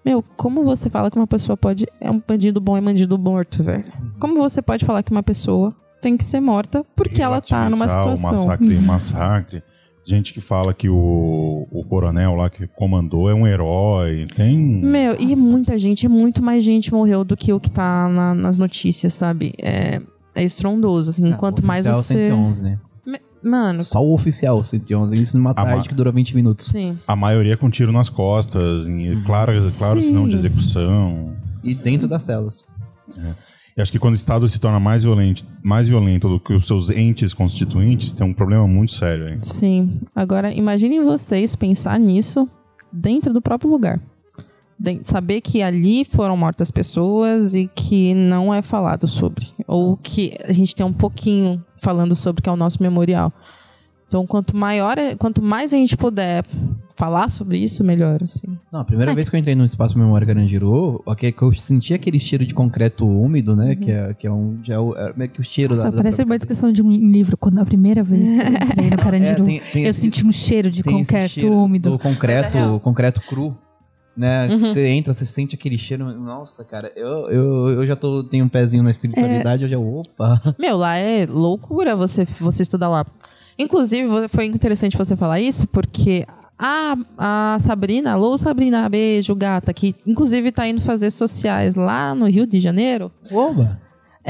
Meu, 0.04 0.24
como 0.36 0.64
você 0.64 0.90
fala 0.90 1.10
que 1.10 1.18
uma 1.18 1.28
pessoa 1.28 1.56
pode. 1.56 1.86
É 2.00 2.12
um 2.12 2.22
bandido 2.26 2.60
bom, 2.60 2.76
é 2.76 2.82
bandido 2.82 3.18
morto, 3.18 3.64
velho? 3.64 3.86
Como 4.20 4.36
você 4.36 4.62
pode 4.62 4.86
falar 4.86 5.04
que 5.04 5.12
uma 5.12 5.24
pessoa 5.24 5.74
tem 6.02 6.18
que 6.18 6.24
ser 6.24 6.40
morta 6.40 6.86
porque 6.96 7.22
ela 7.22 7.40
tá 7.42 7.70
numa 7.70 7.88
situação. 7.88 8.16
O 8.16 8.48
massacre, 8.48 8.80
massacre. 8.80 9.64
Gente 10.10 10.34
que 10.34 10.42
fala 10.42 10.74
que 10.74 10.90
o, 10.90 11.68
o 11.72 11.84
coronel 11.88 12.34
lá 12.34 12.50
que 12.50 12.66
comandou 12.66 13.30
é 13.30 13.34
um 13.36 13.46
herói. 13.46 14.26
Tem. 14.36 14.58
Meu, 14.58 15.16
e 15.20 15.36
muita 15.36 15.78
gente, 15.78 16.08
muito 16.08 16.42
mais 16.42 16.64
gente 16.64 16.92
morreu 16.92 17.24
do 17.24 17.38
que 17.38 17.54
o 17.54 17.60
que 17.60 17.70
tá 17.70 18.10
na- 18.10 18.34
nas 18.34 18.58
notícias, 18.58 19.14
sabe? 19.14 19.54
É, 19.62 20.02
é 20.34 20.44
estrondoso, 20.44 21.12
assim. 21.12 21.32
Ah, 21.32 21.36
Quanto 21.38 21.60
o 21.60 21.66
mais 21.66 21.86
oficial 21.86 22.02
você. 22.04 22.30
111, 22.30 22.64
né? 22.64 22.80
Mano, 23.44 23.84
Só 23.84 24.04
o 24.04 24.12
oficial 24.14 24.62
111, 24.64 25.16
isso 25.22 25.38
numa 25.38 25.54
tarde 25.54 25.88
que 25.88 25.94
durou 25.94 26.12
20 26.12 26.36
minutos. 26.36 26.66
sim. 26.66 26.98
A 27.08 27.16
maioria 27.16 27.56
com 27.56 27.70
tiro 27.70 27.92
nas 27.92 28.10
costas, 28.10 28.88
em 28.88 29.22
claro, 29.22 29.54
claro 29.78 30.02
Sim. 30.02 30.08
sinal 30.08 30.28
de 30.28 30.34
execução. 30.36 31.36
E 31.64 31.76
dentro 31.76 32.08
das 32.08 32.24
celas. 32.24 32.66
E 33.80 33.82
acho 33.82 33.94
que 33.94 33.98
quando 33.98 34.16
o 34.16 34.18
Estado 34.18 34.50
se 34.50 34.60
torna 34.60 34.78
mais 34.78 35.04
violento, 35.04 35.46
mais 35.64 35.88
violento 35.88 36.28
do 36.28 36.38
que 36.38 36.52
os 36.54 36.68
seus 36.68 36.90
entes 36.90 37.34
constituintes, 37.34 38.12
tem 38.12 38.28
um 38.28 38.34
problema 38.34 38.68
muito 38.68 38.92
sério 38.92 39.28
aí. 39.28 39.40
Sim. 39.42 40.02
Agora, 40.14 40.52
imaginem 40.54 41.02
vocês 41.02 41.56
pensar 41.56 41.98
nisso 41.98 42.46
dentro 42.92 43.32
do 43.32 43.42
próprio 43.42 43.72
lugar. 43.72 44.02
De- 44.78 45.00
saber 45.04 45.40
que 45.40 45.62
ali 45.62 46.04
foram 46.04 46.36
mortas 46.36 46.70
pessoas 46.70 47.54
e 47.54 47.68
que 47.74 48.14
não 48.14 48.54
é 48.54 48.62
falado 48.62 49.08
sobre. 49.08 49.48
Ou 49.66 49.96
que 49.96 50.34
a 50.44 50.52
gente 50.52 50.76
tem 50.76 50.86
um 50.86 50.92
pouquinho 50.92 51.64
falando 51.82 52.16
sobre, 52.16 52.42
que 52.42 52.50
é 52.50 52.52
o 52.52 52.58
nosso 52.58 52.84
memorial. 52.84 53.32
Então, 54.08 54.28
quanto 54.28 54.58
maior, 54.58 54.98
é- 54.98 55.16
quanto 55.16 55.42
mais 55.42 55.74
a 55.74 55.78
gente 55.78 55.96
puder 55.96 56.44
falar 57.00 57.30
sobre 57.30 57.58
isso, 57.58 57.82
melhor, 57.82 58.22
assim. 58.22 58.46
Não, 58.72 58.82
a 58.82 58.84
primeira 58.84 59.16
vez 59.16 59.30
que 59.30 59.36
eu 59.36 59.40
entrei 59.40 59.56
no 59.56 59.64
Espaço 59.64 59.98
Memória 59.98 60.28
Carandiru, 60.28 61.02
que 61.18 61.34
eu 61.42 61.54
senti 61.54 61.94
aquele 61.94 62.20
cheiro 62.20 62.46
de 62.46 62.54
concreto 62.54 63.08
úmido, 63.08 63.56
né? 63.56 63.74
Que, 63.76 63.90
é, 63.90 64.14
que 64.14 64.28
é 64.28 64.32
um. 64.32 64.60
Já 64.62 64.74
é 64.76 64.80
o- 64.80 64.94
é 64.98 65.28
que 65.30 65.40
o 65.40 65.44
cheiro 65.44 65.74
Nossa, 65.74 65.86
da. 65.86 65.90
da 65.92 65.98
parece 65.98 66.18
própria 66.18 66.34
uma 66.34 66.38
descrição 66.38 66.72
de 66.74 66.82
um 66.84 66.92
livro. 66.92 67.38
Quando 67.38 67.58
a 67.60 67.66
primeira 67.66 68.04
vez 68.04 68.30
que 68.30 68.36
eu 68.36 68.42
entrei 68.48 68.90
no 68.90 68.98
Carandiru, 68.98 69.42
É, 69.44 69.46
tem- 69.46 69.62
tem 69.72 69.84
eu 69.86 69.90
esse- 69.92 70.02
senti 70.02 70.26
um 70.26 70.32
cheiro 70.32 70.70
de 70.70 70.84
concreto 70.84 71.30
cheiro 71.36 71.54
úmido. 71.56 71.92
Do 71.92 71.98
concreto, 72.00 72.58
É 72.58 72.80
concreto 72.80 73.22
cru. 73.22 73.58
Né? 74.18 74.50
Uhum. 74.50 74.60
Você 74.74 74.86
entra, 74.88 75.14
você 75.14 75.26
sente 75.26 75.56
aquele 75.56 75.78
cheiro. 75.78 76.04
Nossa, 76.20 76.66
cara, 76.66 76.92
eu, 76.98 77.24
eu, 77.30 77.70
eu 77.70 77.88
já 77.88 77.96
tô, 77.96 78.22
tenho 78.22 78.44
um 78.44 78.50
pezinho 78.50 78.84
na 78.84 78.90
espiritualidade, 78.90 79.64
eu 79.64 79.70
já. 79.70 79.80
Opa! 79.80 80.42
Meu, 80.60 80.76
lá 80.76 80.98
é 80.98 81.26
loucura 81.26 81.96
você, 81.96 82.26
você 82.26 82.64
estudar 82.64 82.90
lá. 82.90 83.06
Inclusive, 83.58 84.28
foi 84.28 84.46
interessante 84.46 84.98
você 84.98 85.16
falar 85.16 85.40
isso, 85.40 85.66
porque 85.68 86.26
a, 86.60 86.96
a 87.18 87.58
Sabrina, 87.62 88.12
alô 88.14 88.38
Sabrina, 88.38 88.88
beijo, 88.90 89.34
gata, 89.34 89.74
que 89.74 89.96
inclusive 90.06 90.52
tá 90.52 90.68
indo 90.68 90.82
fazer 90.82 91.10
sociais 91.12 91.76
lá 91.76 92.14
no 92.14 92.26
Rio 92.28 92.46
de 92.46 92.60
Janeiro. 92.60 93.12
Oba! 93.32 93.80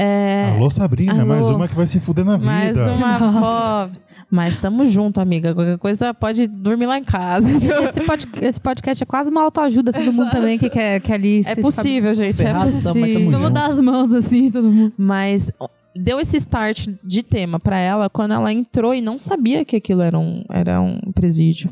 É. 0.02 0.52
Alô, 0.56 0.70
Sabrina, 0.70 1.12
alô. 1.14 1.26
mais 1.26 1.44
uma 1.44 1.68
que 1.68 1.74
vai 1.74 1.86
se 1.86 1.98
fuder 2.00 2.24
na 2.24 2.36
vida. 2.36 2.46
Mais 2.50 2.76
uma 2.76 3.18
pobre. 3.88 4.00
Mas 4.30 4.56
tamo 4.56 4.88
junto, 4.88 5.20
amiga. 5.20 5.52
Qualquer 5.52 5.76
coisa 5.78 6.14
pode 6.14 6.46
dormir 6.46 6.86
lá 6.86 6.96
em 6.96 7.04
casa. 7.04 7.50
Esse, 7.50 8.00
pod- 8.06 8.28
esse 8.40 8.60
podcast 8.60 9.02
é 9.02 9.06
quase 9.06 9.28
uma 9.28 9.42
autoajuda, 9.42 9.92
todo 9.92 10.10
mundo 10.12 10.30
também 10.30 10.58
que 10.58 10.70
quer, 10.70 11.00
quer 11.00 11.14
ali. 11.14 11.42
É 11.44 11.56
possível, 11.56 12.14
gente. 12.14 12.40
É 12.40 12.46
ferrado, 12.46 12.70
tamo- 12.70 12.74
mas 12.74 12.82
tamo 12.84 13.00
possível. 13.04 13.30
Vamos 13.32 13.50
dar 13.50 13.66
as 13.70 13.80
mãos 13.80 14.12
assim, 14.12 14.50
todo 14.50 14.70
mundo. 14.70 14.92
Mas 14.96 15.50
deu 15.94 16.20
esse 16.20 16.36
start 16.36 16.86
de 17.04 17.22
tema 17.22 17.58
pra 17.58 17.78
ela 17.78 18.08
quando 18.08 18.32
ela 18.32 18.50
entrou 18.52 18.94
e 18.94 19.00
não 19.02 19.18
sabia 19.18 19.64
que 19.64 19.76
aquilo 19.76 20.00
era 20.02 20.18
um, 20.18 20.44
era 20.48 20.80
um 20.80 20.98
presídio. 21.12 21.68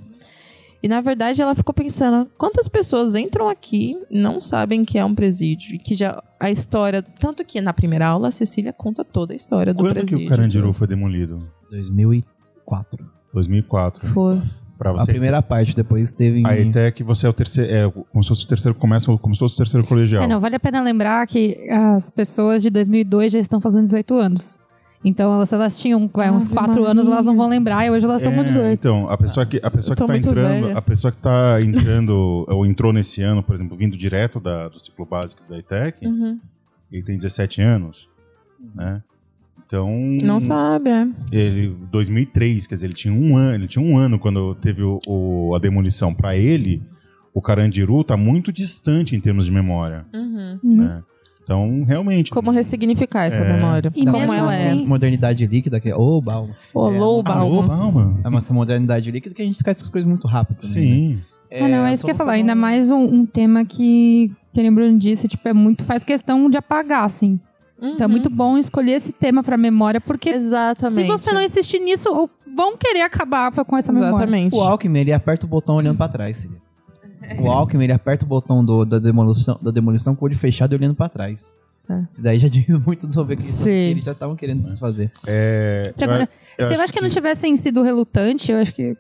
E 0.83 0.87
na 0.89 1.01
verdade 1.01 1.43
ela 1.43 1.55
ficou 1.55 1.75
pensando, 1.75 2.29
quantas 2.39 2.69
pessoas 2.69 3.15
entram 3.17 3.49
aqui 3.49 3.97
e 4.11 4.19
não 4.21 4.39
sabem 4.39 4.85
que 4.85 4.97
é 4.99 5.05
um 5.05 5.15
presídio? 5.15 5.75
E 5.75 5.79
que 5.79 5.95
já 5.97 6.23
a 6.39 6.51
história. 6.51 7.03
Tanto 7.03 7.45
que 7.45 7.61
na 7.61 7.73
primeira 7.73 8.07
aula 8.07 8.29
a 8.29 8.31
Cecília 8.31 8.73
conta 8.73 9.05
toda 9.05 9.33
a 9.33 9.37
história 9.37 9.75
do 9.75 9.79
Quando 9.83 9.89
que 9.95 10.01
presídio. 10.03 10.27
o 10.27 10.29
Carandiru 10.29 10.73
foi 10.73 10.87
demolido? 10.87 11.43
2004. 11.71 13.07
2004. 13.35 14.09
Foi. 14.09 14.41
Pra 14.79 14.91
A 14.91 14.93
você. 14.93 15.07
primeira 15.11 15.43
parte, 15.43 15.75
depois 15.75 16.13
teve. 16.13 16.39
em- 16.39 16.47
A 16.47 16.57
ETEC, 16.57 17.03
você 17.03 17.27
é 17.27 17.29
o 17.29 17.33
terceiro. 17.33 17.69
É, 17.73 17.91
como 18.13 18.23
se 18.23 18.29
fosse 18.29 18.45
o 18.45 18.49
terceiro. 18.49 18.79
Começa 18.79 19.07
como 19.19 19.35
se 19.35 19.41
fosse 19.41 19.55
o 19.55 19.57
terceiro 19.57 19.85
colegial. 19.87 20.23
É, 20.23 20.29
não, 20.29 20.41
vale 20.41 20.55
a 20.55 20.61
pena 20.61 20.81
lembrar 20.81 21.27
que 21.27 21.69
as 21.69 22.09
pessoas 22.11 22.63
de 22.63 22.71
2002 22.71 23.33
já 23.33 23.41
estão 23.41 23.61
fazendo 23.61 23.85
18 23.85 24.15
anos. 24.15 24.57
Então, 25.05 25.33
elas, 25.33 25.53
elas 25.53 25.79
tinham 25.79 26.11
é, 26.19 26.31
uns 26.31 26.47
Ave 26.47 26.55
4 26.55 26.73
Maria. 26.75 26.89
anos, 26.91 27.07
elas 27.07 27.25
não 27.25 27.37
vão 27.37 27.49
lembrar, 27.49 27.87
e 27.87 27.91
hoje 27.91 28.05
elas 28.05 28.21
estão 28.21 28.35
com 28.35 28.41
É, 28.41 28.45
18. 28.45 28.73
então, 28.73 29.09
a 29.09 29.17
pessoa 29.17 29.47
que, 29.47 29.61
a 29.63 29.71
pessoa 29.71 29.95
que 29.97 30.05
tá 30.07 30.17
entrando, 30.17 30.67
velha. 30.67 30.77
a 30.79 30.83
pessoa 30.83 31.13
que 31.13 31.19
tá 31.19 31.61
entrando, 31.63 32.13
ou 32.51 32.67
entrou 32.67 32.93
nesse 32.93 33.23
ano, 33.23 33.43
por 33.43 33.55
exemplo, 33.55 33.77
vindo 33.77 33.97
direto 33.97 34.41
da, 34.41 34.69
do 34.69 34.79
ciclo 34.81 35.07
básico 35.07 35.43
da 35.49 35.57
ETEC, 35.59 36.05
Uhum. 36.07 36.39
ele 36.91 37.03
tem 37.05 37.17
17 37.17 37.63
anos, 37.63 38.09
né? 38.75 39.03
Então, 39.65 39.89
Não 40.23 40.41
sabe, 40.41 40.89
é. 40.91 41.07
ele 41.31 41.77
2003, 41.93 42.67
quer 42.67 42.75
dizer, 42.75 42.87
ele 42.87 42.95
tinha 42.95 43.13
um 43.13 43.37
ano, 43.37 43.55
ele 43.55 43.69
tinha 43.69 43.85
um 43.85 43.99
ano 43.99 44.19
quando 44.19 44.55
teve 44.55 44.83
o, 44.83 44.99
o- 45.07 45.55
a 45.55 45.59
demolição. 45.59 46.15
Pra 46.15 46.35
ele, 46.37 46.83
o 47.35 47.43
Carandiru 47.43 48.03
tá 48.03 48.17
muito 48.17 48.51
distante 48.51 49.15
em 49.15 49.21
termos 49.21 49.45
de 49.45 49.53
memória, 49.53 50.07
Uhum. 50.13 50.59
Uhum. 50.65 50.77
né? 50.79 51.03
Então, 51.49 51.83
realmente, 51.85 52.31
Como 52.31 52.51
ressignificar 52.51 53.25
essa 53.25 53.41
É. 53.43 53.53
memória? 53.55 53.91
E 53.97 54.05
Como 54.05 54.35
ela 54.35 54.55
é. 54.55 54.69
assim- 54.69 54.85
Modernidade 54.87 55.47
líquida, 55.47 55.81
que 55.81 55.89
é. 55.89 55.97
Ô, 55.97 56.21
Balma. 56.21 56.51
Ô, 56.75 56.91
É. 56.93 56.97
Alô, 56.99 57.23
Balma? 57.23 58.21
É 58.23 58.29
uma 58.29 58.39
essa 58.41 58.53
modernidade 58.53 59.11
líquida 59.11 59.35
que 59.35 59.41
a 59.41 59.45
gente 59.47 59.55
esquece 59.57 59.83
as 59.83 59.89
coisas 59.89 60.07
muito 60.07 60.27
rápido. 60.29 60.59
também, 60.59 60.77
né? 60.77 61.17
Sim. 61.17 61.21
É, 61.51 61.65
ah, 61.65 61.69
não, 61.69 61.87
é 61.87 61.95
isso 61.95 62.05
que 62.05 62.11
eu 62.11 62.13
ia 62.13 62.19
falar. 62.19 62.33
Ainda 62.33 62.55
mais 62.55 62.91
um, 62.91 62.99
um 63.03 63.25
tema 63.25 63.65
que, 63.65 64.31
que 64.53 64.61
nem 64.61 64.71
o 64.71 64.75
Bruno 64.75 64.99
disse, 64.99 65.27
tipo, 65.27 65.49
é 65.49 65.55
muito, 65.55 65.85
faz 65.85 66.05
questão 66.05 66.51
de 66.51 66.59
apagar, 66.59 67.05
assim. 67.05 67.41
Então 67.81 68.05
é 68.05 68.09
muito 68.09 68.29
bom 68.29 68.59
escolher 68.59 68.93
esse 68.97 69.13
tema 69.13 69.43
pra 69.43 69.57
memória, 69.57 70.03
porque 70.03 70.29
Uhum. 70.31 70.37
Exatamente. 70.37 71.07
se 71.07 71.07
você 71.25 71.33
não 71.33 71.41
insistir 71.41 71.79
nisso, 71.79 72.29
vão 72.55 72.77
querer 72.77 73.01
acabar 73.03 73.51
com 73.53 73.75
essa 73.77 73.91
memória. 73.91 74.17
Exatamente. 74.17 74.55
O 74.55 74.61
Alckmin, 74.61 74.99
ele 74.99 75.13
aperta 75.15 75.47
o 75.47 75.49
botão 75.49 75.77
olhando 75.77 75.97
pra 75.97 76.09
trás, 76.09 76.43
filho. 76.43 76.61
O 77.41 77.51
Alckmin, 77.51 77.85
ele 77.85 77.93
aperta 77.93 78.25
o 78.25 78.29
botão 78.29 78.65
do- 78.65 78.85
da, 78.85 78.99
demolição, 78.99 79.59
da 79.61 79.71
demolição 79.71 80.15
com 80.15 80.25
o 80.25 80.29
olho 80.29 80.37
fechado 80.37 80.73
e 80.73 80.77
olhando 80.77 80.95
pra 80.95 81.09
trás. 81.09 81.55
É. 81.91 82.03
Isso 82.11 82.23
daí 82.23 82.39
já 82.39 82.49
diz 82.49 82.67
muito 82.85 83.11
sobre 83.13 83.35
o 83.35 83.37
que 83.37 83.45
Sim. 83.45 83.65
que 83.65 83.69
eles 83.71 84.05
já 84.05 84.13
estavam 84.13 84.37
querendo 84.37 84.77
fazer. 84.79 85.11
É, 85.27 85.93
Pra- 85.97 86.29
eu- 86.59 86.69
Se 86.69 86.75
eu 86.75 86.81
acho 86.81 86.93
que 86.93 87.01
não 87.01 87.09
tivessem 87.09 87.57
sido 87.57 87.83
relutante, 87.83 88.53
eu 88.53 88.59
acho 88.59 88.75
que 88.75 88.97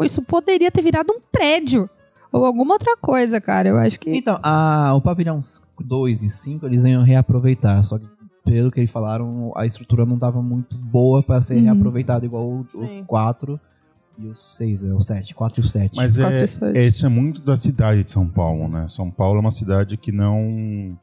isso 0.00 0.20
poderia 0.22 0.70
ter 0.70 0.82
virado 0.82 1.12
um 1.12 1.20
prédio. 1.30 1.88
Ou 2.32 2.44
alguma 2.46 2.72
outra 2.74 2.96
coisa, 2.96 3.40
cara. 3.40 3.68
Eu 3.68 3.76
acho 3.76 4.00
que. 4.00 4.10
Então, 4.10 4.38
a, 4.42 4.94
o 4.94 5.00
pavilhão 5.00 5.38
2 5.78 6.22
e 6.22 6.30
5, 6.30 6.64
eles 6.66 6.84
iam 6.84 7.02
reaproveitar, 7.02 7.82
só 7.84 7.98
que 7.98 8.06
pelo 8.44 8.70
que 8.72 8.80
eles 8.80 8.90
falaram, 8.90 9.52
a 9.54 9.64
estrutura 9.66 10.04
não 10.06 10.18
tava 10.18 10.42
muito 10.42 10.76
boa 10.76 11.22
pra 11.22 11.40
ser 11.42 11.54
Uhum. 11.56 11.62
reaproveitada, 11.64 12.24
igual 12.26 12.44
o 12.48 12.62
4 13.06 13.60
e 14.18 14.26
o 14.28 14.34
6, 14.34 14.84
é 14.84 14.92
o 14.92 15.00
7, 15.00 15.34
4 15.34 15.60
e 15.60 15.64
o 15.64 15.66
7. 15.66 15.96
Mas 15.96 16.16
Quatro 16.16 16.38
é, 16.38 16.44
e 16.44 16.48
sete. 16.48 16.78
é, 16.78 16.86
isso 16.86 17.06
é 17.06 17.08
muito 17.08 17.40
da 17.40 17.56
cidade 17.56 18.04
de 18.04 18.10
São 18.10 18.28
Paulo, 18.28 18.68
né? 18.68 18.86
São 18.88 19.10
Paulo 19.10 19.38
é 19.38 19.40
uma 19.40 19.50
cidade 19.50 19.96
que 19.96 20.12
não 20.12 20.96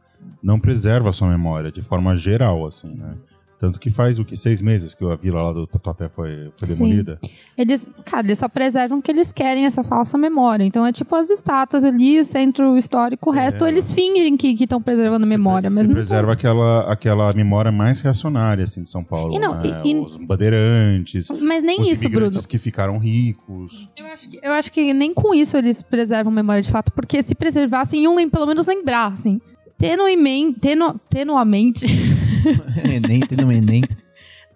não 0.44 0.60
preserva 0.60 1.10
a 1.10 1.14
sua 1.14 1.30
memória 1.30 1.72
de 1.72 1.82
forma 1.82 2.16
geral, 2.16 2.66
assim, 2.68 2.94
né? 2.94 3.16
Tanto 3.60 3.78
que 3.80 3.90
faz 3.90 4.18
o 4.20 4.24
que? 4.24 4.38
Seis 4.38 4.62
meses 4.62 4.94
que 4.96 5.04
a 5.06 5.16
vila 5.16 5.42
lá 5.44 5.52
do 5.52 5.68
Tatuapé 5.68 6.08
foi, 6.08 6.50
foi 6.54 6.68
Sim. 6.70 6.76
demolida. 6.76 7.20
Eles, 7.58 7.86
cara, 8.06 8.26
eles 8.26 8.40
só 8.40 8.48
preservam 8.48 9.02
que 9.02 9.12
eles 9.12 9.34
querem 9.34 9.66
essa 9.66 9.84
falsa 9.84 10.18
memória. 10.18 10.64
Então 10.64 10.86
é 10.86 10.94
tipo 10.94 11.14
as 11.16 11.30
estátuas 11.30 11.84
ali, 11.84 12.20
o 12.20 12.24
centro 12.24 12.78
histórico, 12.78 13.30
o 13.30 13.34
resto 13.34 13.66
eles 13.68 13.92
fingem 13.92 14.38
que 14.38 14.48
estão 14.64 14.82
preservando 14.82 15.26
Se 15.26 15.30
memória, 15.30 15.70
pre- 15.70 15.76
mas 15.76 15.82
se 15.82 15.88
não 15.88 15.94
preserva 15.94 16.32
aquela, 16.32 16.90
aquela 16.92 17.34
memória 17.34 17.70
mais 17.72 18.00
reacionária, 18.00 18.64
assim, 18.64 18.82
de 18.82 18.90
São 18.90 19.04
Paulo. 19.04 19.36
E 19.36 19.40
não, 19.40 19.56
né? 19.56 19.82
e- 19.84 19.92
e- 19.92 20.00
Os 20.00 20.16
bandeirantes, 20.16 21.28
Mas 21.42 21.62
nem 21.62 21.82
os 21.82 21.88
isso, 21.90 22.08
Bruno. 22.10 22.42
que 22.48 22.58
ficaram 22.58 22.98
ricos. 22.98 23.90
Eu 23.98 24.06
acho, 24.08 24.30
que, 24.30 24.40
eu 24.42 24.52
acho 24.54 24.72
que 24.72 24.94
nem 24.94 25.14
com 25.14 25.34
isso 25.34 25.58
eles 25.58 25.82
preservam 25.82 26.32
memória 26.32 26.62
de 26.62 26.72
fato, 26.72 26.92
porque 26.94 27.22
se 27.22 27.36
preservassem, 27.36 28.02
iam 28.04 28.30
pelo 28.30 28.46
menos 28.46 28.66
lembrar, 28.66 29.12
assim. 29.12 29.42
Tenuamente, 29.80 30.60
tenu, 30.60 31.00
tenuamente, 31.10 31.86
Enem, 32.84 33.22
tem 33.22 33.38
no 33.38 33.52
Enem. 33.52 33.82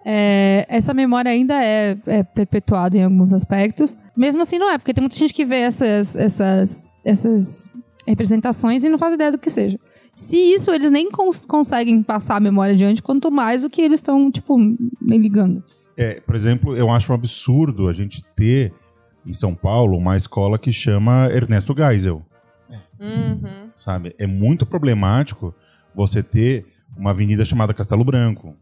é, 0.06 0.66
essa 0.70 0.94
memória 0.94 1.32
ainda 1.32 1.56
é, 1.64 1.98
é 2.06 2.24
perpetuada 2.24 2.98
em 2.98 3.04
alguns 3.04 3.34
aspectos. 3.34 3.96
Mesmo 4.16 4.42
assim, 4.42 4.60
não 4.60 4.70
é, 4.70 4.78
porque 4.78 4.94
tem 4.94 5.02
muita 5.02 5.16
gente 5.16 5.34
que 5.34 5.46
vê 5.46 5.62
essas, 5.62 6.16
essas, 6.16 6.84
essas 7.06 7.70
representações 8.06 8.84
e 8.84 8.90
não 8.90 9.00
faz 9.00 9.14
ideia 9.14 9.32
do 9.32 9.38
que 9.40 9.50
seja. 9.50 9.80
Se 10.14 10.38
isso, 10.38 10.70
eles 10.72 10.92
nem 10.92 11.10
cons- 11.10 11.46
conseguem 11.46 12.04
passar 12.04 12.36
a 12.36 12.40
memória 12.40 12.74
adiante, 12.74 13.02
quanto 13.02 13.32
mais 13.32 13.64
o 13.64 13.70
que 13.70 13.82
eles 13.82 14.00
estão, 14.00 14.30
tipo, 14.30 14.58
nem 15.02 15.20
ligando. 15.20 15.64
É, 15.98 16.20
por 16.20 16.36
exemplo, 16.36 16.76
eu 16.76 16.92
acho 16.92 17.12
um 17.12 17.16
absurdo 17.16 17.88
a 17.88 17.94
gente 17.94 18.22
ter 18.36 18.74
em 19.26 19.32
São 19.34 19.56
Paulo 19.56 19.98
uma 19.98 20.18
escola 20.18 20.60
que 20.60 20.72
chama 20.72 21.30
Ernesto 21.32 21.74
Geisel, 21.76 22.22
Uhum. 23.00 23.63
Sabe? 23.84 24.16
É 24.18 24.26
muito 24.26 24.66
problemático 24.66 25.54
você 25.94 26.24
ter 26.24 26.66
uma 26.98 27.10
avenida 27.10 27.44
chamada 27.44 27.74
Castelo 27.74 28.04
Branco, 28.04 28.56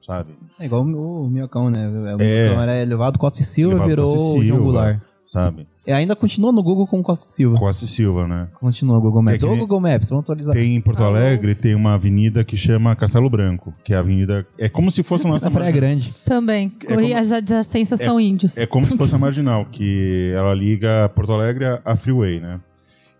sabe? 0.00 0.34
É 0.60 0.66
igual 0.66 0.82
o, 0.82 1.28
Minhocão, 1.28 1.70
né? 1.70 1.88
O 1.88 2.20
É. 2.20 2.44
Minhocão 2.44 2.62
era 2.62 2.80
elevado 2.82 3.18
Costa 3.18 3.40
e 3.40 3.44
Silva, 3.44 3.72
Elevado 3.74 3.88
virou 3.88 4.12
Costa 4.12 4.38
e 4.38 4.42
Silva. 4.46 4.60
Goulart. 4.62 5.00
Sabe? 5.24 5.66
E 5.84 5.90
ainda 5.90 6.14
continua 6.14 6.52
no 6.52 6.62
Google 6.62 6.86
com 6.86 7.02
Costa 7.02 7.26
e 7.26 7.28
Silva. 7.28 7.58
Costa 7.58 7.84
e 7.84 7.88
Silva, 7.88 8.28
né? 8.28 8.46
Continua 8.60 8.96
o 8.96 9.00
Google 9.00 9.22
Maps. 9.22 9.42
É 9.42 9.46
nem- 9.46 9.58
Google 9.58 9.80
Maps, 9.80 10.08
vamos 10.08 10.22
atualizar. 10.24 10.54
Tem 10.54 10.76
em 10.76 10.80
Porto 10.80 11.02
Alô? 11.02 11.16
Alegre, 11.16 11.52
tem 11.56 11.74
uma 11.74 11.94
avenida 11.94 12.44
que 12.44 12.56
chama 12.56 12.94
Castelo 12.94 13.28
Branco, 13.28 13.74
que 13.82 13.92
é 13.92 13.96
a 13.96 13.98
avenida. 13.98 14.46
É 14.56 14.68
como 14.68 14.88
se 14.88 15.02
fosse 15.02 15.26
a 15.26 15.30
nossa 15.30 15.50
Praia 15.50 15.72
marginal. 15.72 15.90
Grande. 15.90 16.14
Também. 16.24 16.72
É 16.86 16.92
e 16.92 16.94
como- 16.96 17.16
as 17.16 17.32
adjacências 17.32 17.98
são 17.98 18.20
índios. 18.20 18.56
É 18.56 18.66
como 18.66 18.86
se 18.86 18.96
fosse 18.96 19.16
a 19.16 19.18
marginal, 19.18 19.64
que 19.66 20.30
ela 20.32 20.54
liga 20.54 21.08
Porto 21.08 21.32
Alegre 21.32 21.64
a 21.84 21.96
Freeway, 21.96 22.38
né? 22.38 22.60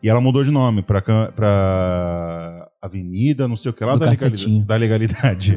E 0.06 0.08
ela 0.08 0.20
mudou 0.20 0.44
de 0.44 0.52
nome 0.52 0.82
pra, 0.82 1.02
pra 1.32 2.68
Avenida, 2.80 3.48
não 3.48 3.56
sei 3.56 3.72
o 3.72 3.74
que 3.74 3.84
lá, 3.84 3.96
da, 3.96 4.08
legali- 4.10 4.30
cacetinho. 4.30 4.64
da 4.64 4.76
legalidade. 4.76 5.56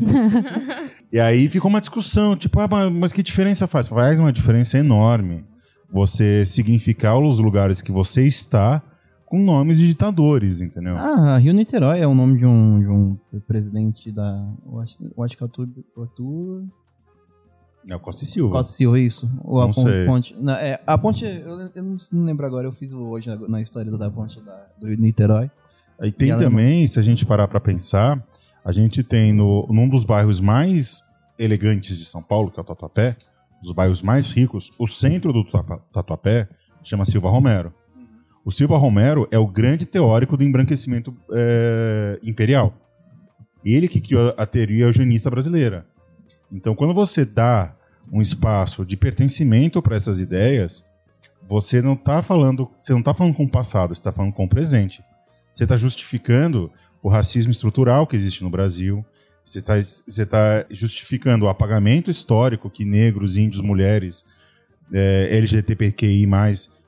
e 1.13 1.19
aí 1.19 1.47
ficou 1.47 1.69
uma 1.69 1.79
discussão, 1.79 2.35
tipo, 2.35 2.59
ah, 2.59 2.67
mas, 2.67 2.91
mas 2.91 3.11
que 3.11 3.21
diferença 3.21 3.67
faz? 3.67 3.87
Faz 3.87 4.19
uma 4.19 4.33
diferença 4.33 4.75
enorme 4.75 5.45
você 5.93 6.43
significar 6.45 7.19
os 7.19 7.37
lugares 7.37 7.79
que 7.79 7.91
você 7.91 8.23
está 8.23 8.81
com 9.23 9.37
nomes 9.37 9.77
de 9.77 9.85
ditadores, 9.85 10.61
entendeu? 10.61 10.95
Ah, 10.97 11.37
Rio 11.37 11.53
Niterói 11.53 11.99
é 11.99 12.07
o 12.07 12.15
nome 12.15 12.39
de 12.39 12.45
um, 12.47 12.79
de 12.79 12.87
um 12.87 13.17
presidente 13.47 14.11
da. 14.11 14.51
Eu 14.65 14.79
acho, 14.79 14.97
eu 15.15 15.23
acho 15.23 15.37
que 15.37 15.43
é 15.43 15.45
Arthur. 15.45 15.67
Arthur 15.95 16.63
É 17.87 17.95
o 17.95 17.99
Costa 17.99 18.23
e 18.23 18.27
Silva. 18.27 18.51
Costa 18.53 18.73
e 18.73 18.75
Silva, 18.75 18.99
isso. 18.99 19.29
Ou 19.43 19.61
a 19.61 19.67
Não 19.67 19.73
ponte. 20.05 20.35
não, 20.39 20.53
é, 20.53 20.79
a 20.85 20.97
ponte, 20.97 21.25
eu, 21.25 21.69
eu 21.73 21.83
não, 21.83 22.25
lembro 22.25 22.45
agora, 22.45 22.67
eu 22.67 22.71
fiz 22.71 22.91
hoje 22.93 23.29
na, 23.29 23.35
na 23.47 23.61
história 23.61 23.89
da 23.91 24.09
ponte 24.11 24.39
da, 24.41 24.67
do 24.79 24.87
Niterói. 24.87 25.49
Aí 25.99 26.11
tem 26.11 26.27
E 26.27 26.31
ela 26.31 26.41
também, 26.41 26.85
se 26.87 26.99
a 26.99 27.01
gente 27.01 27.25
parar 27.25 27.47
pra 27.47 27.59
pensar, 27.59 28.23
a 28.63 28.71
gente 28.71 29.03
tem 29.03 29.33
no, 29.33 29.65
num 29.69 29.87
dos 29.89 30.03
bairros 30.03 30.39
mais 30.39 31.01
elegantes 31.37 31.97
de 31.97 32.05
São 32.05 32.21
Paulo, 32.21 32.51
que 32.51 32.59
é 32.59 32.61
o 32.61 32.65
Tatuapé, 32.65 33.15
dos 33.61 33.71
bairros 33.71 34.01
mais 34.01 34.29
ricos, 34.29 34.71
o 34.77 34.87
centro 34.87 35.33
do 35.33 35.43
Tatu- 35.43 35.81
Tatuapé 35.91 36.47
chama 36.83 37.05
Silva 37.05 37.29
Romero. 37.29 37.73
O 38.45 38.51
Silva 38.51 38.77
Romero 38.77 39.27
é 39.31 39.37
o 39.39 39.47
grande 39.47 39.85
teórico 39.85 40.37
do 40.37 40.43
embranquecimento 40.43 41.13
é, 41.33 42.19
imperial. 42.23 42.73
Ele 43.65 43.87
que 43.87 43.99
criou 43.99 44.33
a 44.37 44.45
teoria 44.45 44.85
eugenista 44.85 45.29
brasileira. 45.29 45.85
Então, 46.51 46.75
quando 46.75 46.93
você 46.93 47.25
dá 47.25 47.75
um 48.11 48.21
espaço 48.21 48.85
de 48.85 48.97
pertencimento 48.97 49.81
para 49.81 49.95
essas 49.95 50.19
ideias, 50.19 50.83
você 51.47 51.81
não 51.81 51.93
está 51.93 52.21
falando, 52.21 52.69
você 52.77 52.93
não 52.93 53.01
tá 53.01 53.13
falando 53.13 53.35
com 53.35 53.43
o 53.43 53.49
passado, 53.49 53.93
você 53.93 53.99
está 53.99 54.11
falando 54.11 54.33
com 54.33 54.45
o 54.45 54.49
presente. 54.49 55.03
Você 55.55 55.63
está 55.63 55.75
justificando 55.75 56.71
o 57.01 57.09
racismo 57.09 57.51
estrutural 57.51 58.07
que 58.07 58.15
existe 58.15 58.43
no 58.43 58.49
Brasil. 58.49 59.05
Você 59.43 59.59
está 59.59 59.75
você 59.75 60.25
tá 60.25 60.65
justificando 60.69 61.45
o 61.45 61.49
apagamento 61.49 62.11
histórico 62.11 62.69
que 62.69 62.85
negros, 62.85 63.37
índios, 63.37 63.61
mulheres, 63.61 64.25
é, 64.91 65.27
LGBTQI+, 65.37 66.27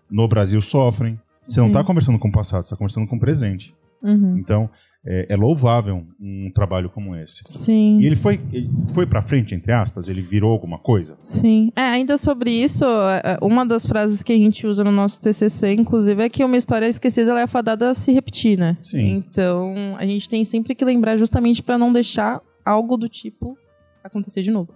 no 0.09 0.27
Brasil 0.27 0.61
sofrem. 0.61 1.19
Você 1.47 1.59
não 1.59 1.67
está 1.67 1.83
conversando 1.83 2.19
com 2.19 2.27
o 2.27 2.31
passado, 2.31 2.61
você 2.61 2.67
está 2.67 2.77
conversando 2.77 3.07
com 3.07 3.15
o 3.15 3.19
presente. 3.19 3.75
Uhum. 4.01 4.37
Então, 4.37 4.69
é, 5.05 5.27
é 5.29 5.35
louvável 5.35 6.05
um 6.19 6.51
trabalho 6.53 6.89
como 6.89 7.15
esse. 7.15 7.41
Sim. 7.47 7.99
E 7.99 8.05
ele 8.05 8.15
foi, 8.15 8.39
ele 8.53 8.69
foi 8.93 9.07
para 9.07 9.21
frente, 9.21 9.55
entre 9.55 9.71
aspas? 9.71 10.07
Ele 10.07 10.21
virou 10.21 10.51
alguma 10.51 10.77
coisa? 10.77 11.17
Sim. 11.21 11.71
É, 11.75 11.81
ainda 11.81 12.17
sobre 12.17 12.51
isso, 12.51 12.85
é, 12.85 13.37
uma 13.41 13.65
das 13.65 13.85
frases 13.85 14.21
que 14.21 14.31
a 14.31 14.37
gente 14.37 14.67
usa 14.67 14.83
no 14.83 14.91
nosso 14.91 15.19
TCC, 15.19 15.73
inclusive, 15.73 16.21
é 16.21 16.29
que 16.29 16.43
uma 16.43 16.55
história 16.55 16.87
esquecida 16.87 17.31
ela 17.31 17.41
é 17.41 17.47
fadada 17.47 17.89
a 17.89 17.93
se 17.95 18.11
repetir, 18.11 18.57
né? 18.59 18.77
Sim. 18.83 19.15
Então, 19.15 19.73
a 19.97 20.05
gente 20.05 20.29
tem 20.29 20.43
sempre 20.43 20.75
que 20.75 20.85
lembrar 20.85 21.17
justamente 21.17 21.63
para 21.63 21.79
não 21.79 21.91
deixar 21.91 22.39
algo 22.63 22.95
do 22.95 23.09
tipo 23.09 23.57
acontecer 24.03 24.43
de 24.43 24.51
novo. 24.51 24.71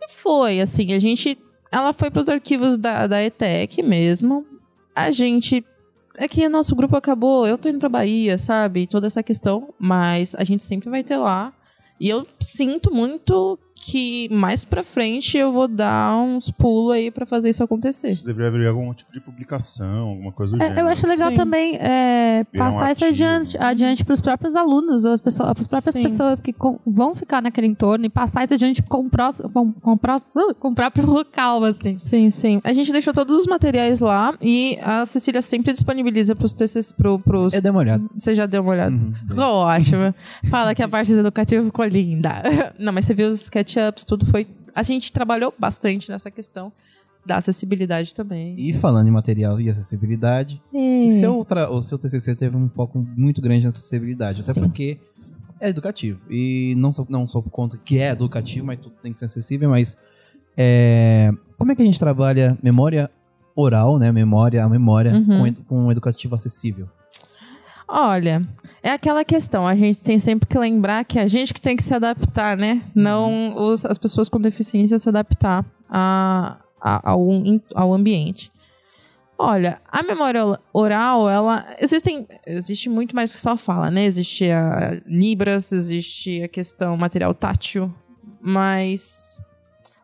E 0.00 0.10
foi, 0.10 0.60
assim, 0.60 0.92
a 0.92 0.98
gente... 0.98 1.38
Ela 1.70 1.92
foi 1.92 2.10
para 2.10 2.22
os 2.22 2.28
arquivos 2.28 2.76
da, 2.78 3.06
da 3.06 3.22
ETEC 3.22 3.82
mesmo. 3.82 4.44
A 4.96 5.12
gente... 5.12 5.64
É 6.20 6.26
que 6.26 6.48
nosso 6.48 6.74
grupo 6.74 6.96
acabou, 6.96 7.46
eu 7.46 7.56
tô 7.56 7.68
indo 7.68 7.78
pra 7.78 7.88
Bahia, 7.88 8.38
sabe? 8.38 8.88
Toda 8.88 9.06
essa 9.06 9.22
questão, 9.22 9.72
mas 9.78 10.34
a 10.34 10.42
gente 10.42 10.64
sempre 10.64 10.90
vai 10.90 11.04
ter 11.04 11.16
lá. 11.16 11.52
E 12.00 12.08
eu 12.08 12.26
sinto 12.40 12.92
muito 12.92 13.56
que 13.80 14.28
mais 14.30 14.64
pra 14.64 14.82
frente 14.82 15.36
eu 15.38 15.52
vou 15.52 15.68
dar 15.68 16.16
uns 16.16 16.50
pulos 16.50 16.92
aí 16.92 17.10
pra 17.10 17.24
fazer 17.24 17.50
isso 17.50 17.62
acontecer. 17.62 18.08
Isso 18.10 18.24
deveria 18.24 18.48
haver 18.48 18.66
algum 18.68 18.92
tipo 18.92 19.12
de 19.12 19.20
publicação, 19.20 20.08
alguma 20.08 20.32
coisa 20.32 20.56
do 20.56 20.62
É, 20.62 20.66
gênero. 20.68 20.86
eu 20.86 20.90
acho 20.90 21.06
legal 21.06 21.30
Sim. 21.30 21.36
também 21.36 21.76
é, 21.76 22.44
Virar 22.52 22.66
um 22.68 22.70
passar 22.72 22.92
isso 22.92 23.04
adiante, 23.04 23.56
adiante 23.58 24.04
para 24.04 24.14
os 24.14 24.20
próprios 24.20 24.56
alunos, 24.56 25.04
ou 25.04 25.12
as 25.12 25.20
pessoas, 25.20 25.50
as 25.56 25.66
próprias 25.66 25.92
Sim. 25.92 26.02
pessoas 26.02 26.40
que 26.40 26.52
com- 26.52 26.78
vão 26.86 27.14
ficar 27.14 27.40
naquele 27.40 27.66
entorno 27.66 28.04
e 28.04 28.08
passar 28.08 28.44
isso 28.44 28.54
adiante 28.54 28.82
com 28.82 29.06
o 29.06 29.10
próximo, 29.10 29.48
com, 29.50 29.72
com, 29.72 29.92
o 29.92 29.96
próximo, 29.96 30.30
uh, 30.36 30.54
com 30.54 30.68
o 30.70 30.74
próprio 30.74 31.06
local, 31.10 31.64
assim. 31.64 31.98
Sim, 31.98 32.30
sim. 32.30 32.60
A 32.64 32.72
gente 32.72 32.90
deixou 32.92 33.12
todos 33.14 33.38
os 33.40 33.46
materiais 33.46 34.00
lá 34.00 34.34
e 34.40 34.78
a 34.82 35.06
Cecília 35.06 35.40
sempre 35.40 35.72
disponibiliza 35.72 36.34
pros 36.34 36.52
TCs, 36.52 36.92
pro, 36.92 37.18
pros... 37.18 37.52
Eu 37.52 37.62
dei 37.62 37.70
uma 37.70 37.80
olhada. 37.80 38.04
Você 38.16 38.34
já 38.34 38.46
deu 38.46 38.62
uma 38.62 38.72
olhada? 38.72 38.94
Uhum. 38.94 39.12
Ficou 39.14 39.44
ótimo. 39.44 40.14
Fala 40.50 40.74
que 40.74 40.82
a 40.82 40.88
parte 40.88 41.12
educativa 41.12 41.64
ficou 41.64 41.84
linda. 41.84 42.42
Não, 42.78 42.92
mas 42.92 43.04
você 43.04 43.14
viu 43.14 43.28
os 43.28 43.48
SketchUps, 43.68 44.04
tudo 44.04 44.26
foi... 44.26 44.46
A 44.74 44.82
gente 44.82 45.12
trabalhou 45.12 45.52
bastante 45.58 46.10
nessa 46.10 46.30
questão 46.30 46.72
da 47.26 47.36
acessibilidade 47.36 48.14
também. 48.14 48.54
E 48.58 48.72
falando 48.72 49.08
em 49.08 49.10
material 49.10 49.60
e 49.60 49.68
acessibilidade, 49.68 50.62
É. 50.72 51.04
o, 51.06 51.08
seu, 51.44 51.46
o 51.70 51.82
seu 51.82 51.98
TCC 51.98 52.34
teve 52.34 52.56
um 52.56 52.68
foco 52.68 52.98
muito 53.16 53.40
grande 53.42 53.64
na 53.64 53.68
acessibilidade. 53.68 54.40
Até 54.40 54.54
Sim. 54.54 54.60
porque 54.62 54.98
é 55.60 55.68
educativo. 55.68 56.20
E 56.30 56.74
não 56.76 56.92
só, 56.92 57.04
não 57.08 57.26
só 57.26 57.40
por 57.42 57.50
conta 57.50 57.76
que 57.76 57.98
é 57.98 58.10
educativo, 58.10 58.64
mas 58.66 58.78
tudo 58.78 58.94
tem 59.02 59.12
que 59.12 59.18
ser 59.18 59.24
acessível, 59.26 59.68
mas 59.70 59.96
é, 60.56 61.30
como 61.58 61.72
é 61.72 61.74
que 61.74 61.82
a 61.82 61.84
gente 61.84 61.98
trabalha 61.98 62.56
memória 62.62 63.10
oral, 63.54 63.98
né? 63.98 64.10
Memória, 64.12 64.64
a 64.64 64.68
memória 64.68 65.12
Uhum. 65.12 65.24
com, 65.26 65.46
edu- 65.46 65.62
com 65.64 65.78
um 65.86 65.90
educativo 65.90 66.34
acessível? 66.34 66.88
Olha, 67.88 68.42
é 68.82 68.90
aquela 68.90 69.24
questão, 69.24 69.66
a 69.66 69.74
gente 69.74 69.98
tem 70.02 70.18
sempre 70.18 70.46
que 70.46 70.58
lembrar 70.58 71.04
que 71.04 71.18
a 71.18 71.26
gente 71.26 71.54
que 71.54 71.60
tem 71.60 71.74
que 71.74 71.82
se 71.82 71.94
adaptar, 71.94 72.56
né? 72.56 72.82
Não 72.94 73.54
os- 73.56 73.84
as 73.84 73.96
pessoas 73.96 74.28
com 74.28 74.38
deficiência 74.38 74.98
se 74.98 75.08
adaptar 75.08 75.64
a, 75.88 76.58
a- 76.80 77.10
ao, 77.10 77.20
ao 77.74 77.94
ambiente. 77.94 78.52
Olha, 79.38 79.80
a 79.90 80.02
memória 80.02 80.42
oral, 80.72 81.30
ela. 81.30 81.64
Existem. 81.80 82.26
Existe 82.44 82.88
muito 82.90 83.14
mais 83.14 83.30
que 83.32 83.38
só 83.38 83.56
fala, 83.56 83.88
né? 83.90 84.04
Existe 84.04 84.50
a 84.50 85.00
Libras, 85.06 85.70
existe 85.72 86.42
a 86.42 86.48
questão 86.48 86.96
material 86.96 87.32
tátil, 87.32 87.94
mas 88.40 89.40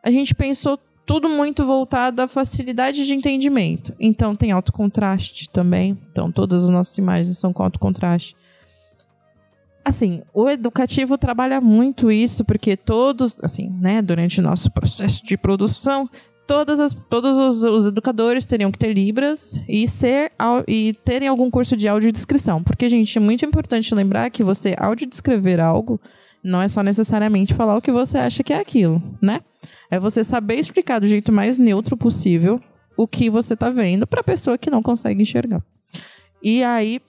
a 0.05 0.11
gente 0.11 0.35
pensou 0.37 0.79
tudo 1.07 1.29
muito 1.29 1.65
voltado 1.65 2.23
à 2.23 2.29
facilidade 2.29 3.07
de 3.07 3.15
entendimento. 3.15 3.95
Então 3.99 4.35
tem 4.35 4.53
alto 4.53 4.73
contraste 4.73 5.49
também. 5.51 5.99
Então 6.11 6.31
todas 6.31 6.65
as 6.65 6.71
nossas 6.71 6.97
imagens 6.99 7.39
são 7.39 7.53
com 7.53 7.63
alto 7.63 7.79
contraste. 7.79 8.37
Assim, 9.85 10.23
o 10.33 10.49
educativo 10.49 11.19
trabalha 11.19 11.61
muito 11.61 12.11
isso 12.11 12.43
porque 12.43 12.75
todos, 12.75 13.39
assim, 13.43 13.69
né, 13.81 14.01
durante 14.01 14.41
o 14.41 14.43
nosso 14.43 14.71
processo 14.71 15.23
de 15.23 15.37
produção, 15.37 16.09
todas 16.47 16.81
as, 16.81 16.97
todos 17.11 17.37
os, 17.37 17.63
os 17.63 17.87
educadores 17.87 18.47
teriam 18.47 18.73
que 18.73 18.79
ter 18.79 18.95
libras 18.95 19.61
e 19.69 19.87
ser 19.87 20.33
e 20.67 20.95
terem 21.05 21.29
algum 21.29 21.51
curso 21.51 21.77
de 21.77 21.87
audiodescrição, 21.87 22.63
porque 22.63 22.89
gente, 22.89 23.17
é 23.17 23.21
muito 23.21 23.45
importante 23.45 23.95
lembrar 23.95 24.31
que 24.31 24.43
você 24.43 24.75
audiodescrever 24.79 25.61
algo 25.61 26.01
não 26.43 26.61
é 26.61 26.69
só 26.69 26.83
necessariamente 26.83 27.55
falar 27.55 27.77
o 27.77 27.83
que 27.83 27.91
você 27.91 28.19
acha 28.19 28.43
que 28.43 28.53
é 28.53 28.61
aquilo, 28.61 29.03
né? 29.21 29.41
É 29.91 29.99
você 29.99 30.25
saber 30.25 30.59
explicar 30.59 30.99
do 30.99 31.07
jeito 31.07 31.33
mais 31.33 31.59
neutro 31.59 31.97
possível 31.97 32.61
o 32.97 33.07
que 33.07 33.29
você 33.29 33.57
tá 33.57 33.71
vendo 33.71 34.07
pra 34.07 34.23
pessoa 34.23 34.59
que 34.59 34.71
não 34.71 34.83
consegue 34.83 35.23
enxergar. 35.23 35.63
E 36.43 36.63
aí. 36.63 37.01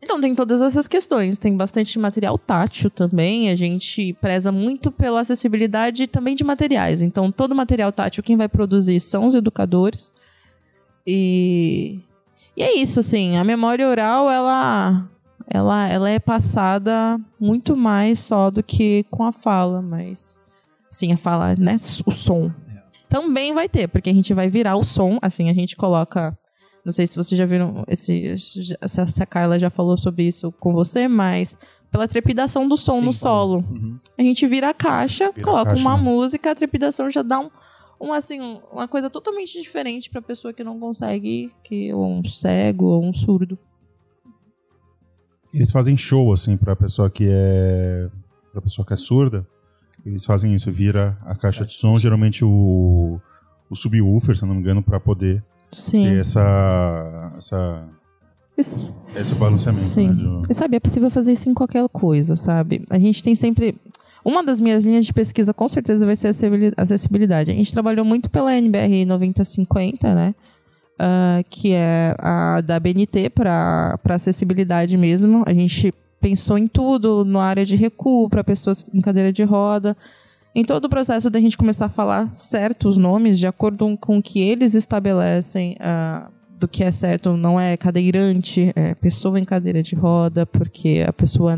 Então, 0.00 0.20
tem 0.20 0.32
todas 0.32 0.62
essas 0.62 0.86
questões. 0.86 1.38
Tem 1.38 1.56
bastante 1.56 1.98
material 1.98 2.38
tátil 2.38 2.88
também. 2.88 3.50
A 3.50 3.56
gente 3.56 4.12
preza 4.14 4.52
muito 4.52 4.92
pela 4.92 5.20
acessibilidade 5.20 6.06
também 6.06 6.36
de 6.36 6.44
materiais. 6.44 7.02
Então, 7.02 7.32
todo 7.32 7.54
material 7.54 7.90
tátil, 7.90 8.22
quem 8.22 8.36
vai 8.36 8.48
produzir 8.48 9.00
são 9.00 9.26
os 9.26 9.34
educadores. 9.34 10.12
E. 11.06 11.98
E 12.56 12.62
é 12.62 12.76
isso, 12.76 13.00
assim. 13.00 13.36
A 13.36 13.44
memória 13.44 13.88
oral, 13.88 14.30
ela. 14.30 15.08
Ela, 15.50 15.88
ela 15.88 16.10
é 16.10 16.18
passada 16.18 17.18
muito 17.40 17.74
mais 17.74 18.18
só 18.18 18.50
do 18.50 18.62
que 18.62 19.04
com 19.10 19.24
a 19.24 19.32
fala, 19.32 19.82
mas. 19.82 20.37
Sim, 20.98 21.12
a 21.12 21.16
fala, 21.16 21.54
né? 21.56 21.76
O 22.04 22.10
som. 22.10 22.50
Também 23.08 23.54
vai 23.54 23.68
ter, 23.68 23.86
porque 23.86 24.10
a 24.10 24.12
gente 24.12 24.34
vai 24.34 24.48
virar 24.48 24.74
o 24.76 24.82
som, 24.84 25.16
assim, 25.22 25.48
a 25.48 25.54
gente 25.54 25.76
coloca. 25.76 26.36
Não 26.84 26.90
sei 26.92 27.06
se 27.06 27.14
vocês 27.16 27.38
já 27.38 27.46
viram 27.46 27.84
esse, 27.86 28.36
se 28.36 28.76
a- 28.80 29.22
a 29.22 29.26
Carla 29.26 29.58
já 29.60 29.70
falou 29.70 29.96
sobre 29.96 30.24
isso 30.26 30.50
com 30.52 30.72
você, 30.72 31.06
mas 31.06 31.56
pela 31.90 32.08
trepidação 32.08 32.66
do 32.66 32.76
som 32.76 32.98
Sim, 32.98 33.04
no 33.04 33.12
solo. 33.12 33.58
Uhum. 33.70 33.94
A 34.18 34.22
gente 34.22 34.44
vira 34.46 34.70
a 34.70 34.74
caixa, 34.74 35.26
Vira 35.30 35.40
a 35.40 35.44
coloca 35.44 35.70
caixa, 35.70 35.80
uma 35.82 35.96
né? 35.96 36.02
música, 36.02 36.50
a 36.50 36.54
trepidação 36.56 37.08
já 37.08 37.22
dá 37.22 37.38
um, 37.38 37.50
um, 38.00 38.12
assim, 38.12 38.40
um- 38.40 38.60
uma 38.72 38.88
coisa 38.88 39.08
totalmente 39.08 39.60
diferente 39.60 40.10
pra 40.10 40.20
pessoa 40.20 40.52
que 40.52 40.64
não 40.64 40.80
consegue, 40.80 41.52
que 41.62 41.92
ou 41.94 42.04
um 42.04 42.24
cego 42.24 42.86
ou 42.86 43.04
um 43.04 43.12
surdo. 43.12 43.56
Eles 45.54 45.70
fazem 45.70 45.96
show, 45.96 46.32
assim, 46.32 46.56
pra 46.56 46.74
pessoa 46.74 47.08
que 47.08 47.28
é. 47.30 48.08
pra 48.52 48.60
pessoa 48.60 48.84
que 48.84 48.92
é 48.92 48.96
surda. 48.96 49.46
Eles 50.06 50.24
fazem 50.24 50.54
isso, 50.54 50.70
vira 50.70 51.16
a 51.26 51.34
caixa 51.34 51.64
de 51.66 51.74
som, 51.74 51.98
geralmente 51.98 52.44
o. 52.44 53.20
o 53.70 53.74
subwoofer, 53.76 54.36
se 54.36 54.44
não 54.46 54.54
me 54.54 54.60
engano, 54.60 54.82
pra 54.82 54.98
poder 54.98 55.42
Sim. 55.72 56.04
ter 56.04 56.20
essa. 56.20 57.32
essa 57.36 57.84
Isso- 58.56 58.94
esse 59.16 59.34
balanceamento, 59.34 59.86
Sim. 59.88 60.08
né? 60.08 60.40
de- 60.46 60.52
E 60.52 60.54
sabe, 60.54 60.76
é 60.76 60.80
possível 60.80 61.10
fazer 61.10 61.32
isso 61.32 61.48
em 61.48 61.54
qualquer 61.54 61.86
coisa, 61.90 62.34
sabe? 62.36 62.84
A 62.90 62.98
gente 62.98 63.22
tem 63.22 63.34
sempre. 63.34 63.76
Uma 64.24 64.42
das 64.42 64.60
minhas 64.60 64.84
linhas 64.84 65.06
de 65.06 65.12
pesquisa, 65.12 65.54
com 65.54 65.68
certeza, 65.68 66.04
vai 66.04 66.16
ser 66.16 66.28
acessibili- 66.28 66.72
acessibilidade. 66.76 67.50
A 67.50 67.54
gente 67.54 67.72
trabalhou 67.72 68.04
muito 68.04 68.28
pela 68.28 68.52
NBR 68.54 69.04
9050, 69.04 70.14
né? 70.14 70.34
Ah, 70.98 71.42
que 71.48 71.72
é 71.72 72.14
a 72.18 72.60
da 72.60 72.80
BNT 72.80 73.30
para 73.30 73.98
acessibilidade 74.08 74.96
mesmo. 74.96 75.44
A 75.46 75.52
gente 75.54 75.94
pensou 76.20 76.58
em 76.58 76.66
tudo, 76.66 77.24
na 77.24 77.42
área 77.44 77.64
de 77.64 77.76
recuo, 77.76 78.28
para 78.28 78.42
pessoas 78.44 78.84
em 78.92 79.00
cadeira 79.00 79.32
de 79.32 79.42
roda. 79.44 79.96
Em 80.54 80.64
todo 80.64 80.86
o 80.86 80.88
processo 80.88 81.30
da 81.30 81.38
gente 81.40 81.56
começar 81.56 81.86
a 81.86 81.88
falar 81.90 82.34
certos 82.34 82.96
nomes, 82.96 83.38
de 83.38 83.46
acordo 83.46 83.96
com 83.98 84.18
o 84.18 84.22
que 84.22 84.40
eles 84.40 84.74
estabelecem 84.74 85.76
ah, 85.80 86.30
do 86.58 86.66
que 86.66 86.82
é 86.82 86.90
certo, 86.90 87.36
não 87.36 87.60
é 87.60 87.76
cadeirante, 87.76 88.72
é 88.74 88.94
pessoa 88.94 89.38
em 89.38 89.44
cadeira 89.44 89.82
de 89.82 89.94
roda, 89.94 90.44
porque 90.46 91.04
a 91.06 91.12
pessoa 91.12 91.56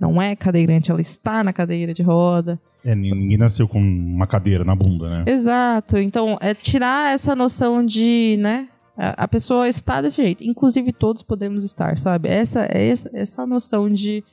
não 0.00 0.20
é 0.20 0.34
cadeirante, 0.34 0.90
ela 0.90 1.00
está 1.00 1.44
na 1.44 1.52
cadeira 1.52 1.94
de 1.94 2.02
roda. 2.02 2.58
É, 2.84 2.94
ni- 2.94 3.12
ninguém 3.12 3.38
nasceu 3.38 3.68
com 3.68 3.78
uma 3.80 4.26
cadeira 4.26 4.64
na 4.64 4.74
bunda, 4.74 5.08
né? 5.08 5.24
Exato. 5.26 5.96
Então, 5.98 6.36
é 6.40 6.54
tirar 6.54 7.12
essa 7.14 7.34
noção 7.36 7.84
de, 7.84 8.36
né? 8.40 8.68
A 8.96 9.28
pessoa 9.28 9.68
está 9.68 10.00
desse 10.00 10.16
jeito. 10.16 10.42
Inclusive, 10.42 10.92
todos 10.92 11.22
podemos 11.22 11.64
estar, 11.64 11.98
sabe? 11.98 12.28
Essa 12.28 12.64
é 12.64 12.88
essa, 12.88 13.10
essa 13.12 13.46
noção 13.46 13.90
de 13.90 14.24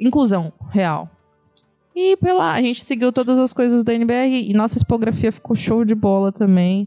inclusão 0.00 0.52
real. 0.70 1.10
E 1.94 2.16
pela, 2.16 2.52
a 2.52 2.62
gente 2.62 2.84
seguiu 2.84 3.12
todas 3.12 3.38
as 3.38 3.52
coisas 3.52 3.82
da 3.82 3.92
NBR 3.92 4.48
e 4.48 4.54
nossa 4.54 4.78
expografia 4.78 5.32
ficou 5.32 5.56
show 5.56 5.84
de 5.84 5.94
bola 5.94 6.30
também. 6.30 6.86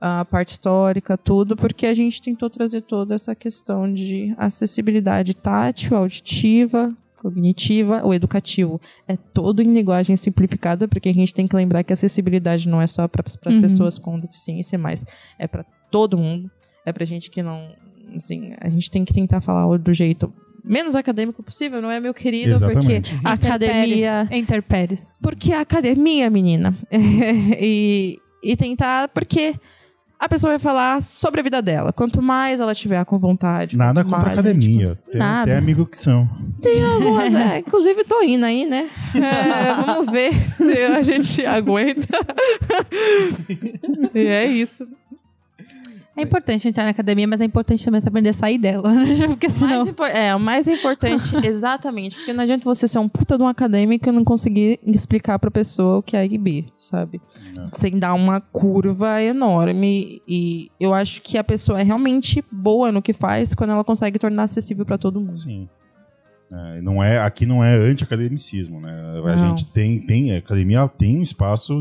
A 0.00 0.24
parte 0.24 0.52
histórica, 0.52 1.16
tudo, 1.18 1.56
porque 1.56 1.86
a 1.86 1.92
gente 1.94 2.22
tentou 2.22 2.48
trazer 2.48 2.82
toda 2.82 3.14
essa 3.14 3.34
questão 3.34 3.92
de 3.92 4.34
acessibilidade 4.38 5.34
tátil, 5.34 5.94
auditiva, 5.96 6.96
cognitiva, 7.20 8.00
o 8.02 8.14
educativo 8.14 8.80
é 9.06 9.14
todo 9.14 9.60
em 9.60 9.70
linguagem 9.72 10.16
simplificada, 10.16 10.88
porque 10.88 11.10
a 11.10 11.12
gente 11.12 11.34
tem 11.34 11.46
que 11.46 11.54
lembrar 11.54 11.84
que 11.84 11.92
a 11.92 11.94
acessibilidade 11.94 12.66
não 12.66 12.80
é 12.80 12.86
só 12.86 13.06
para 13.06 13.22
as 13.44 13.56
Uhum. 13.56 13.60
pessoas 13.60 13.98
com 13.98 14.18
deficiência, 14.18 14.78
mas 14.78 15.04
é 15.38 15.46
para 15.46 15.66
todo 15.90 16.16
mundo. 16.16 16.50
É 16.84 16.92
pra 16.92 17.04
gente 17.04 17.30
que 17.30 17.42
não, 17.42 17.74
assim, 18.16 18.52
a 18.60 18.68
gente 18.68 18.90
tem 18.90 19.04
que 19.04 19.12
tentar 19.12 19.40
falar 19.40 19.76
do 19.78 19.92
jeito 19.92 20.32
menos 20.64 20.94
acadêmico 20.94 21.42
possível, 21.42 21.80
não 21.80 21.90
é, 21.90 21.98
meu 22.00 22.12
querido? 22.12 22.52
Exatamente. 22.54 23.12
Porque 23.14 23.26
a 23.26 23.32
academia, 23.32 24.28
Interpéries. 24.30 25.16
porque 25.22 25.52
a 25.52 25.60
academia, 25.62 26.28
menina, 26.28 26.76
e, 26.92 28.18
e 28.42 28.56
tentar, 28.56 29.08
porque 29.08 29.54
a 30.18 30.28
pessoa 30.28 30.50
vai 30.50 30.58
falar 30.58 31.00
sobre 31.00 31.40
a 31.40 31.42
vida 31.42 31.62
dela. 31.62 31.94
Quanto 31.94 32.20
mais 32.20 32.60
ela 32.60 32.74
tiver 32.74 33.02
com 33.06 33.18
vontade. 33.18 33.74
Nada 33.74 34.04
contra 34.04 34.18
a 34.18 34.20
mais 34.20 34.38
a 34.38 34.42
gente- 34.42 34.48
academia. 34.50 34.98
Tem, 35.10 35.18
Nada. 35.18 35.50
tem 35.50 35.58
amigo 35.58 35.86
que 35.86 35.96
são. 35.96 36.28
Tem 36.60 36.84
algumas, 36.84 37.32
é, 37.34 37.58
inclusive 37.60 38.04
tô 38.04 38.20
indo 38.22 38.44
aí, 38.44 38.66
né? 38.66 38.90
É, 39.14 39.82
vamos 39.82 40.12
ver 40.12 40.34
se 40.56 40.62
a 40.82 41.00
gente 41.00 41.46
aguenta. 41.46 42.06
e 44.14 44.26
é 44.26 44.46
isso. 44.46 44.86
É 46.16 46.22
importante 46.22 46.68
entrar 46.68 46.84
na 46.84 46.90
academia, 46.90 47.26
mas 47.26 47.40
é 47.40 47.44
importante 47.44 47.84
também 47.84 48.00
você 48.00 48.08
aprender 48.08 48.30
a 48.30 48.32
sair 48.32 48.58
dela, 48.58 48.92
né? 48.92 49.26
Porque 49.28 49.46
O 49.46 49.60
mais 49.60 49.84
senão... 49.84 50.06
é, 50.06 50.34
o 50.34 50.40
mais 50.40 50.68
importante, 50.68 51.34
exatamente, 51.46 52.16
porque 52.16 52.32
não 52.32 52.42
adianta 52.42 52.64
você 52.64 52.86
ser 52.88 52.98
um 52.98 53.08
puta 53.08 53.36
de 53.38 53.42
um 53.44 53.46
acadêmico 53.46 54.08
e 54.08 54.12
não 54.12 54.24
conseguir 54.24 54.80
explicar 54.84 55.38
pra 55.38 55.50
pessoa 55.50 55.98
o 55.98 56.02
que 56.02 56.16
é 56.16 56.24
IB, 56.26 56.66
sabe? 56.76 57.20
Não. 57.54 57.70
Sem 57.72 57.98
dar 57.98 58.14
uma 58.14 58.40
curva 58.40 59.22
enorme. 59.22 60.20
E 60.26 60.68
eu 60.80 60.92
acho 60.92 61.22
que 61.22 61.38
a 61.38 61.44
pessoa 61.44 61.80
é 61.80 61.84
realmente 61.84 62.44
boa 62.50 62.90
no 62.90 63.00
que 63.00 63.12
faz 63.12 63.54
quando 63.54 63.70
ela 63.70 63.84
consegue 63.84 64.18
tornar 64.18 64.42
acessível 64.44 64.84
pra 64.84 64.98
todo 64.98 65.20
mundo. 65.20 65.38
Sim. 65.38 65.68
É, 66.52 66.78
e 66.78 66.82
não 66.82 67.02
é, 67.02 67.20
aqui 67.20 67.46
não 67.46 67.62
é 67.62 67.76
anti-academicismo, 67.76 68.80
né? 68.80 68.90
A 69.24 69.36
Não. 69.36 69.56
gente 69.56 69.66
tem, 69.66 70.00
tem, 70.04 70.34
a 70.34 70.38
academia 70.38 70.88
tem 70.88 71.18
um 71.18 71.22
espaço 71.22 71.72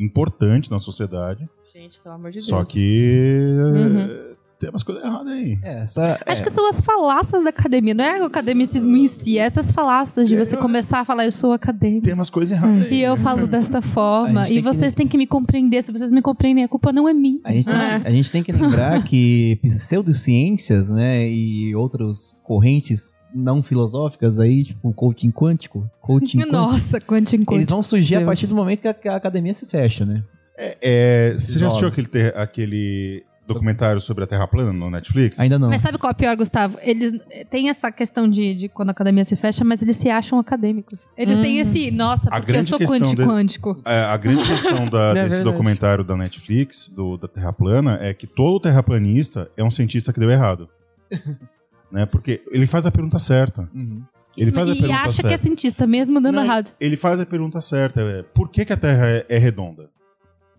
importante 0.00 0.70
na 0.70 0.78
sociedade, 0.78 1.46
Gente, 1.84 2.00
pelo 2.00 2.14
amor 2.14 2.30
de 2.30 2.38
Deus. 2.38 2.46
só 2.48 2.64
que 2.64 3.38
Uhum. 3.58 3.98
é, 4.00 4.34
tem 4.58 4.70
umas 4.70 4.82
coisas 4.82 5.04
erradas 5.04 5.32
aí. 5.32 5.58
É, 5.62 5.80
essa, 5.82 6.18
Acho 6.26 6.40
é, 6.40 6.44
que 6.44 6.50
são 6.50 6.66
as 6.68 6.80
falácias 6.80 7.42
da 7.44 7.50
academia, 7.50 7.92
não 7.92 8.04
é 8.04 8.22
o 8.22 8.24
academicismo 8.24 8.96
em 8.96 9.06
si, 9.08 9.38
é 9.38 9.42
essas 9.42 9.70
falácias 9.70 10.26
de 10.26 10.36
você 10.36 10.56
começar 10.56 11.00
a 11.00 11.04
falar, 11.04 11.26
eu 11.26 11.32
sou 11.32 11.52
acadêmico. 11.52 12.04
Tem 12.04 12.14
umas 12.14 12.30
coisas 12.30 12.56
erradas 12.56 12.86
aí. 12.86 12.94
E 12.94 13.02
eu 13.02 13.16
falo 13.18 13.46
desta 13.46 13.82
forma, 13.82 14.42
A 14.42 14.44
e 14.44 14.54
tem 14.54 14.56
que- 14.56 14.62
vocês 14.62 14.94
têm 14.94 15.06
que 15.06 15.18
me 15.18 15.26
compreender. 15.26 15.82
Se 15.82 15.92
vocês 15.92 16.10
me 16.10 16.22
compreendem, 16.22 16.64
a 16.64 16.68
culpa 16.68 16.92
não 16.92 17.06
é 17.08 17.12
minha. 17.12 17.40
A 17.44 17.52
gente, 17.52 17.68
a 17.70 18.10
gente 18.10 18.30
tem 18.30 18.42
que 18.42 18.52
lembrar 18.52 19.02
que 19.04 19.58
pseudociências, 19.62 20.88
né, 20.88 21.28
e 21.28 21.74
outras 21.74 22.34
correntes 22.42 23.12
não 23.34 23.62
filosóficas 23.62 24.38
aí, 24.38 24.62
tipo 24.62 24.92
coaching 24.92 25.30
quântico, 25.32 25.90
coaching 26.00 26.38
quântico, 26.38 26.52
Nossa, 26.56 27.00
quanto 27.00 27.34
em 27.34 27.44
eles 27.50 27.66
vão 27.68 27.82
surgir 27.82 28.14
a 28.14 28.18
Deus. 28.18 28.26
partir 28.28 28.46
do 28.46 28.54
momento 28.54 28.80
que 28.80 28.88
a, 28.88 28.94
que 28.94 29.08
a 29.08 29.16
academia 29.16 29.52
se 29.52 29.66
fecha, 29.66 30.06
né? 30.06 30.22
É, 30.56 31.34
você 31.36 31.58
já 31.58 31.66
assistiu 31.66 31.88
aquele, 31.88 32.06
ter- 32.06 32.36
aquele 32.36 33.24
documentário 33.46 34.00
sobre 34.00 34.24
a 34.24 34.26
Terra 34.26 34.46
plana 34.46 34.72
no 34.72 34.90
Netflix? 34.90 35.38
Ainda 35.38 35.58
não. 35.58 35.68
Mas 35.68 35.80
sabe 35.82 35.98
qual 35.98 36.10
é 36.10 36.14
o 36.14 36.16
pior, 36.16 36.34
Gustavo? 36.36 36.78
Eles 36.80 37.12
têm 37.50 37.68
essa 37.68 37.90
questão 37.92 38.28
de, 38.28 38.54
de 38.54 38.68
quando 38.68 38.88
a 38.88 38.92
academia 38.92 39.24
se 39.24 39.36
fecha, 39.36 39.64
mas 39.64 39.82
eles 39.82 39.96
se 39.96 40.08
acham 40.08 40.38
acadêmicos. 40.38 41.06
Eles 41.16 41.38
têm 41.40 41.58
esse, 41.58 41.90
nossa, 41.90 42.28
A 42.28 42.36
porque 42.38 42.52
eu 42.52 42.54
grande 42.54 42.68
sou 42.70 42.78
questão 42.78 42.98
quântico, 42.98 43.22
de- 43.22 43.28
quântico. 43.28 43.82
É, 43.84 44.00
a 44.04 44.16
grande 44.16 44.44
questão 44.44 44.88
da- 44.88 45.10
É 45.10 45.14
desse 45.14 45.28
verdade. 45.30 45.44
documentário 45.44 46.04
da 46.04 46.16
Netflix, 46.16 46.88
do, 46.88 47.16
da 47.18 47.28
Terra 47.28 47.52
plana, 47.52 47.98
é 48.00 48.14
que 48.14 48.26
todo 48.26 48.60
terraplanista 48.60 49.50
é 49.56 49.62
um 49.64 49.70
cientista 49.70 50.12
que 50.12 50.20
deu 50.20 50.30
errado. 50.30 50.68
né? 51.92 52.06
Porque 52.06 52.42
ele 52.50 52.66
faz 52.66 52.86
a 52.86 52.90
pergunta 52.90 53.18
certa. 53.18 53.68
Uhum. 53.74 54.02
Ele 54.36 54.50
faz 54.50 54.68
a 54.68 54.72
e 54.72 54.78
pergunta 54.78 55.00
acha 55.00 55.12
certa. 55.12 55.28
que 55.28 55.34
é 55.34 55.36
cientista, 55.36 55.86
mesmo 55.86 56.20
dando 56.20 56.36
Não, 56.36 56.44
errado. 56.44 56.70
Ele 56.80 56.96
faz 56.96 57.20
a 57.20 57.26
pergunta 57.26 57.60
certa. 57.60 58.00
É, 58.00 58.22
por 58.22 58.48
que, 58.48 58.64
que 58.64 58.72
a 58.72 58.76
Terra 58.76 59.06
é, 59.06 59.26
é 59.28 59.38
redonda? 59.38 59.90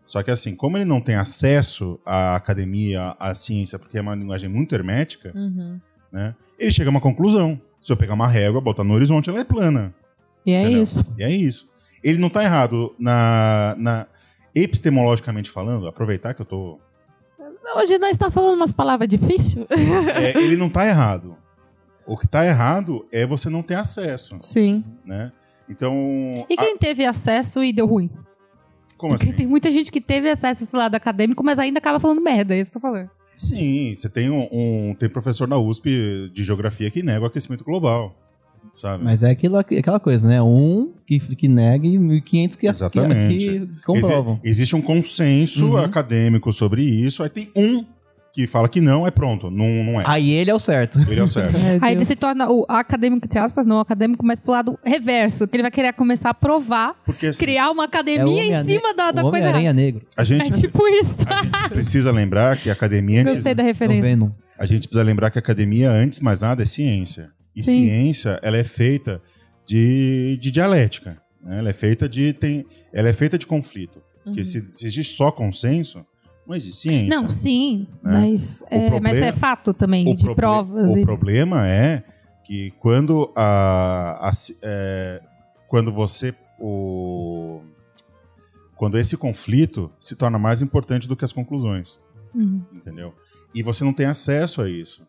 Só 0.06 0.22
que 0.22 0.30
assim, 0.32 0.56
como 0.56 0.78
ele 0.78 0.86
não 0.86 1.02
tem 1.02 1.16
acesso 1.16 2.00
à 2.06 2.36
academia, 2.36 3.16
à 3.20 3.34
ciência, 3.34 3.80
porque 3.80 3.98
é 3.98 4.02
uma 4.02 4.14
linguagem 4.16 4.50
muito 4.50 4.74
hermética, 4.76 5.32
Uhum. 5.36 5.80
né? 6.12 6.36
Ele 6.60 6.72
chega 6.72 6.90
a 6.90 6.92
uma 6.92 7.02
conclusão. 7.02 7.60
Se 7.82 7.92
eu 7.92 7.98
pegar 7.98 8.14
uma 8.14 8.28
régua, 8.28 8.62
botar 8.62 8.84
no 8.84 8.94
horizonte, 8.94 9.30
ela 9.30 9.40
é 9.40 9.44
plana. 9.44 9.94
E 10.46 10.52
é 10.54 10.62
Entendeu? 10.64 10.82
isso. 10.84 11.06
E 11.18 11.24
é 11.24 11.30
isso. 11.32 11.68
Ele 12.04 12.18
não 12.20 12.30
tá 12.30 12.44
errado 12.44 12.94
na, 13.00 13.76
na 13.78 14.08
epistemologicamente 14.54 15.50
falando, 15.50 15.88
aproveitar 15.88 16.34
que 16.34 16.42
eu 16.42 16.46
tô. 16.46 16.80
Hoje 17.76 17.98
nós 17.98 18.12
está 18.12 18.30
falando 18.32 18.56
umas 18.56 18.72
palavras 18.72 19.08
difíceis. 19.08 19.66
É, 20.16 20.38
ele 20.42 20.56
não 20.56 20.70
tá 20.70 20.88
errado. 20.88 21.36
O 22.06 22.16
que 22.16 22.28
tá 22.28 22.46
errado 22.46 23.04
é 23.12 23.26
você 23.26 23.50
não 23.50 23.64
ter 23.64 23.76
acesso, 23.76 24.38
Sim. 24.40 24.84
né? 25.04 25.32
Então. 25.68 26.32
E 26.50 26.54
a- 26.54 26.58
quem 26.58 26.78
teve 26.78 27.04
acesso 27.06 27.64
e 27.64 27.74
deu 27.74 27.88
ruim? 27.88 28.10
Como 28.98 29.14
Porque 29.14 29.28
assim? 29.30 29.38
tem 29.38 29.48
muita 29.48 29.72
gente 29.72 29.92
que 29.92 30.00
teve 30.02 30.30
acesso 30.30 30.62
a 30.62 30.66
esse 30.66 30.76
lado 30.76 30.96
acadêmico, 30.96 31.44
mas 31.44 31.60
ainda 31.60 31.80
acaba 31.80 32.00
falando 32.00 32.22
merda, 32.22 32.56
é 32.56 32.60
isso 32.62 32.72
que 32.72 32.78
eu 32.78 32.82
tô 32.82 32.88
falando. 32.88 33.10
Sim, 33.36 33.94
você 33.94 34.08
tem 34.08 34.30
um, 34.30 34.48
um- 34.52 34.96
tem 34.98 35.10
professor 35.10 35.48
na 35.48 35.58
USP 35.58 36.30
de 36.34 36.44
geografia 36.44 36.90
que 36.90 37.04
nega 37.04 37.22
o 37.22 37.26
aquecimento 37.26 37.64
global. 37.66 38.16
sabe? 38.78 39.04
Mas 39.04 39.24
é 39.24 39.30
aquilo, 39.30 39.58
aquela 39.58 40.00
coisa, 40.02 40.28
né? 40.28 40.42
Um 40.42 40.92
que, 41.08 41.20
que 41.20 41.48
nega 41.48 41.88
e 41.88 41.98
1.500 41.98 42.56
que, 42.58 42.68
Exatamente. 42.68 43.38
que, 43.38 43.60
que 43.68 43.82
comprovam. 43.86 44.34
Exi- 44.44 44.50
existe 44.50 44.76
um 44.76 44.82
consenso 44.82 45.66
Uhum. 45.68 45.78
acadêmico 45.78 46.52
sobre 46.52 46.84
isso, 46.84 47.24
aí 47.24 47.30
tem 47.30 47.50
um 47.56 47.86
que 48.36 48.46
fala 48.46 48.68
que 48.68 48.82
não, 48.82 49.08
é 49.08 49.12
pronto, 49.12 49.50
não, 49.50 49.84
não 49.84 50.02
é. 50.02 50.04
Aí 50.06 50.30
ele 50.32 50.52
é 50.52 50.54
o 50.54 50.60
certo. 50.60 51.00
Ele 51.10 51.20
é 51.20 51.24
o 51.24 51.28
certo. 51.28 51.56
Ai, 51.56 51.80
Aí 51.82 51.96
ele 51.96 52.04
se 52.06 52.16
torna 52.18 52.50
o 52.52 52.66
acadêmico, 52.68 53.26
entre 53.26 53.40
aspas, 53.40 53.66
não 53.66 53.78
o 53.78 53.80
acadêmico, 53.80 54.26
mas 54.26 54.40
pro 54.42 54.52
lado 54.52 54.78
reverso, 54.84 55.48
que 55.48 55.56
ele 55.56 55.64
vai 55.64 55.72
querer 55.72 55.94
começar 55.94 56.32
a 56.32 56.34
provar, 56.34 56.96
Porque 57.06 57.28
assim, 57.28 57.40
criar 57.40 57.72
uma 57.72 57.84
É 57.84 57.88
academia 57.88 58.22
em 58.26 58.30
Homem-Ane- 58.48 58.74
cima 58.74 58.94
da, 58.94 59.12
da 59.12 59.22
o 59.26 59.30
coisa. 59.32 59.46
Homem-Aranha 59.46 59.74
Negro. 59.74 60.06
a 60.18 60.24
gente, 60.26 60.48
É 60.48 60.52
tipo 60.52 60.86
isso. 60.88 61.16
a 61.30 61.44
gente 61.44 61.70
precisa 61.70 62.12
lembrar 62.12 62.58
que 62.58 62.70
a 62.70 62.74
academia 62.74 63.22
antes, 63.22 63.36
Gostei 63.36 63.56
da 63.56 63.64
É 63.64 63.66
referência. 63.68 64.32
A 64.60 64.66
gente 64.66 64.82
precisa 64.88 65.04
lembrar 65.04 65.32
que 65.32 65.38
a 65.38 65.42
academia 65.42 65.90
antes 65.90 66.20
de 66.20 66.24
mais 66.26 66.42
nada 66.42 66.62
é 66.62 66.66
ciência. 66.66 67.30
E 67.56 67.64
Sim. 67.64 67.86
ciência, 67.86 68.38
ela 68.44 68.58
é 68.58 68.64
feita 68.66 69.22
de, 69.66 70.38
de 70.42 70.52
dialética, 70.52 71.18
né? 71.42 71.60
Ela 71.60 71.70
é 71.70 71.74
feita 71.74 72.08
de 72.10 72.34
tem, 72.34 72.66
ela 72.94 73.08
é 73.10 73.14
feita 73.14 73.38
de 73.38 73.46
conflito. 73.48 74.02
Porque 74.24 74.44
se, 74.44 74.62
se 74.76 74.86
existe 74.86 75.16
só 75.16 75.32
consenso, 75.32 76.06
não 76.48 76.56
existe 76.56 76.82
ciência. 76.82 77.10
Não, 77.10 77.30
sim, 77.30 77.88
Né? 78.04 78.12
mas, 78.12 78.64
é, 78.70 78.78
mas 78.82 78.90
problema- 78.92 79.26
é 79.26 79.32
fato 79.32 79.74
também, 79.74 80.06
de 80.16 80.24
proble- 80.24 80.36
provas. 80.36 80.90
O 80.92 80.98
e... 80.98 81.02
problema 81.04 81.68
é 81.68 82.04
que 82.44 82.72
quando 82.80 83.32
a, 83.36 84.30
a 84.30 84.32
é, 84.62 85.22
quando 85.68 85.92
você 85.92 86.34
o 86.60 87.62
quando 88.76 88.98
esse 88.98 89.16
conflito 89.16 89.90
se 90.02 90.16
torna 90.16 90.38
mais 90.38 90.62
importante 90.62 91.08
do 91.08 91.16
que 91.16 91.24
as 91.26 91.32
conclusões, 91.32 92.00
Uhum. 92.34 92.62
entendeu? 92.74 93.14
E 93.54 93.64
você 93.64 93.84
não 93.86 93.94
tem 93.94 94.06
acesso 94.06 94.62
a 94.62 94.70
isso, 94.70 95.08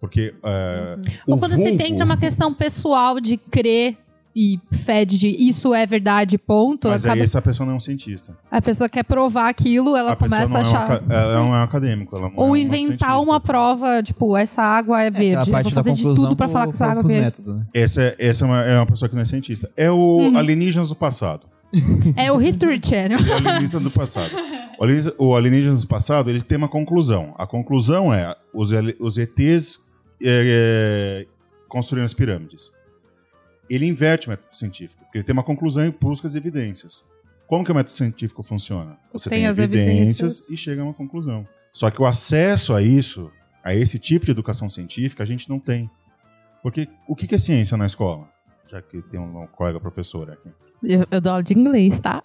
porque 0.00 0.34
é, 0.42 0.96
o 1.26 1.32
Ou 1.32 1.38
quando 1.38 1.52
você 1.52 1.62
vulgo- 1.64 1.76
tende 1.78 2.00
a 2.00 2.04
uma 2.04 2.16
questão 2.16 2.52
pessoal 2.54 3.20
de 3.20 3.36
crer 3.36 3.98
e 4.36 4.58
fé 4.72 5.04
de 5.04 5.28
isso 5.28 5.72
é 5.72 5.86
verdade, 5.86 6.36
ponto, 6.36 6.88
mas 6.88 7.04
acaba- 7.04 7.14
aí 7.14 7.22
essa 7.22 7.40
pessoa 7.40 7.64
não 7.66 7.74
é 7.74 7.76
um 7.76 7.80
cientista. 7.80 8.36
a 8.50 8.60
pessoa 8.60 8.88
quer 8.88 9.04
provar 9.04 9.48
aquilo, 9.48 9.96
ela 9.96 10.12
a 10.12 10.16
começa 10.16 10.48
não 10.48 10.56
a 10.56 10.58
é 10.60 10.62
um 10.62 10.66
achar. 10.66 11.02
ela 11.08 11.34
não 11.38 11.54
é 11.54 11.58
um 11.58 11.62
acadêmico, 11.62 12.16
ela 12.16 12.28
não 12.28 12.34
é 12.36 12.40
Ou 12.40 12.46
uma 12.48 12.58
inventar 12.58 13.10
cientista. 13.10 13.18
uma 13.20 13.38
prova, 13.40 14.02
tipo, 14.02 14.36
essa 14.36 14.60
água 14.62 15.02
é 15.02 15.10
verde. 15.10 15.34
Aquela 15.36 15.46
eu 15.48 15.52
parte 15.52 15.64
vou 15.64 15.72
da 15.74 15.82
fazer 15.90 15.94
de 15.94 16.02
tudo 16.02 16.34
pra 16.36 16.46
pro- 16.46 16.52
falar 16.52 16.66
que 16.66 16.72
essa 16.74 16.86
água 16.86 17.00
é 17.02 17.06
verde. 17.06 17.22
métodos, 17.24 17.56
né? 17.56 17.66
Essa, 17.72 18.02
é- 18.02 18.16
essa 18.18 18.44
é, 18.44 18.46
uma, 18.46 18.62
é 18.64 18.76
uma 18.78 18.86
pessoa 18.86 19.08
que 19.08 19.14
não 19.14 19.22
é 19.22 19.24
cientista. 19.24 19.70
É 19.76 19.90
o 19.90 19.94
Uhum. 20.18 20.36
alienígenas 20.36 20.88
do 20.88 20.96
passado. 20.96 21.46
É 22.16 22.30
o 22.32 22.40
History 22.40 22.80
Channel. 22.84 23.18
O 23.18 23.32
alienígena 23.34 23.80
do 23.82 23.90
passado. 23.90 24.30
O 24.78 24.84
alienígena- 24.84 25.14
O 25.18 25.34
alienígena 25.34 25.76
do 25.76 25.86
passado, 25.86 26.30
ele 26.30 26.40
tem 26.42 26.56
uma 26.58 26.68
conclusão. 26.68 27.34
A 27.38 27.46
conclusão 27.46 28.12
é 28.14 28.34
os, 28.52 28.70
os 29.00 29.16
ETs 29.18 29.80
é, 30.22 31.24
é, 31.24 31.26
construíram 31.68 32.04
as 32.04 32.14
pirâmides. 32.14 32.70
Ele 33.68 33.86
inverte 33.86 34.26
o 34.26 34.30
método 34.30 34.54
científico, 34.54 35.02
porque 35.04 35.18
ele 35.18 35.24
tem 35.24 35.32
uma 35.32 35.42
conclusão 35.42 35.84
e 35.84 35.90
busca 35.90 36.26
as 36.26 36.34
evidências. 36.34 37.04
Como 37.46 37.64
que 37.64 37.72
o 37.72 37.74
método 37.74 37.92
científico 37.92 38.42
funciona? 38.42 38.96
Você 39.12 39.28
Tem 39.28 39.40
tem, 39.40 39.46
as 39.46 39.58
evidências, 39.58 40.20
evidências. 40.40 40.48
e 40.50 40.56
chega 40.56 40.82
a 40.82 40.84
uma 40.84 40.94
conclusão. 40.94 41.46
Só 41.72 41.90
que 41.90 42.00
o 42.00 42.06
acesso 42.06 42.74
a 42.74 42.82
isso, 42.82 43.30
a 43.62 43.74
esse 43.74 43.98
tipo 43.98 44.24
de 44.24 44.30
educação 44.30 44.68
científica, 44.68 45.22
a 45.22 45.26
gente 45.26 45.48
não 45.48 45.58
tem. 45.58 45.90
Porque 46.62 46.88
o 47.06 47.14
que 47.14 47.26
que 47.26 47.34
é 47.34 47.38
ciência 47.38 47.76
na 47.76 47.86
escola? 47.86 48.28
Já 48.74 48.82
que 48.82 49.00
tem 49.02 49.20
um 49.20 49.46
colega 49.52 49.78
professor 49.78 50.28
aqui. 50.32 50.48
Eu, 50.82 51.06
eu 51.08 51.20
dou 51.20 51.30
aula 51.30 51.44
de 51.44 51.56
inglês, 51.56 52.00
tá? 52.00 52.24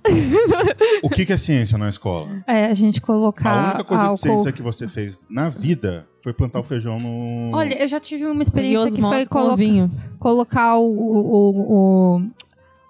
O 1.03 1.07
que 1.07 1.23
que 1.23 1.31
é 1.31 1.37
ciência 1.37 1.77
na 1.77 1.87
escola? 1.89 2.43
É, 2.47 2.65
a 2.65 2.73
gente 2.73 2.99
colocar 2.99 3.51
A 3.51 3.63
única 3.67 3.83
coisa 3.83 4.03
de 4.03 4.09
álcool. 4.09 4.17
ciência 4.17 4.51
que 4.51 4.61
você 4.63 4.87
fez 4.87 5.27
na 5.29 5.47
vida 5.47 6.07
foi 6.23 6.33
plantar 6.33 6.59
o 6.59 6.63
feijão 6.63 6.97
no. 6.97 7.55
Olha, 7.55 7.79
eu 7.79 7.87
já 7.87 7.99
tive 7.99 8.25
uma 8.25 8.41
experiência 8.41 8.87
que 8.91 8.99
foi 8.99 8.99
mãos 8.99 9.27
com 9.27 9.89
colocar, 10.17 10.77
o, 10.79 10.91
o, 10.91 12.15
o 12.17 12.21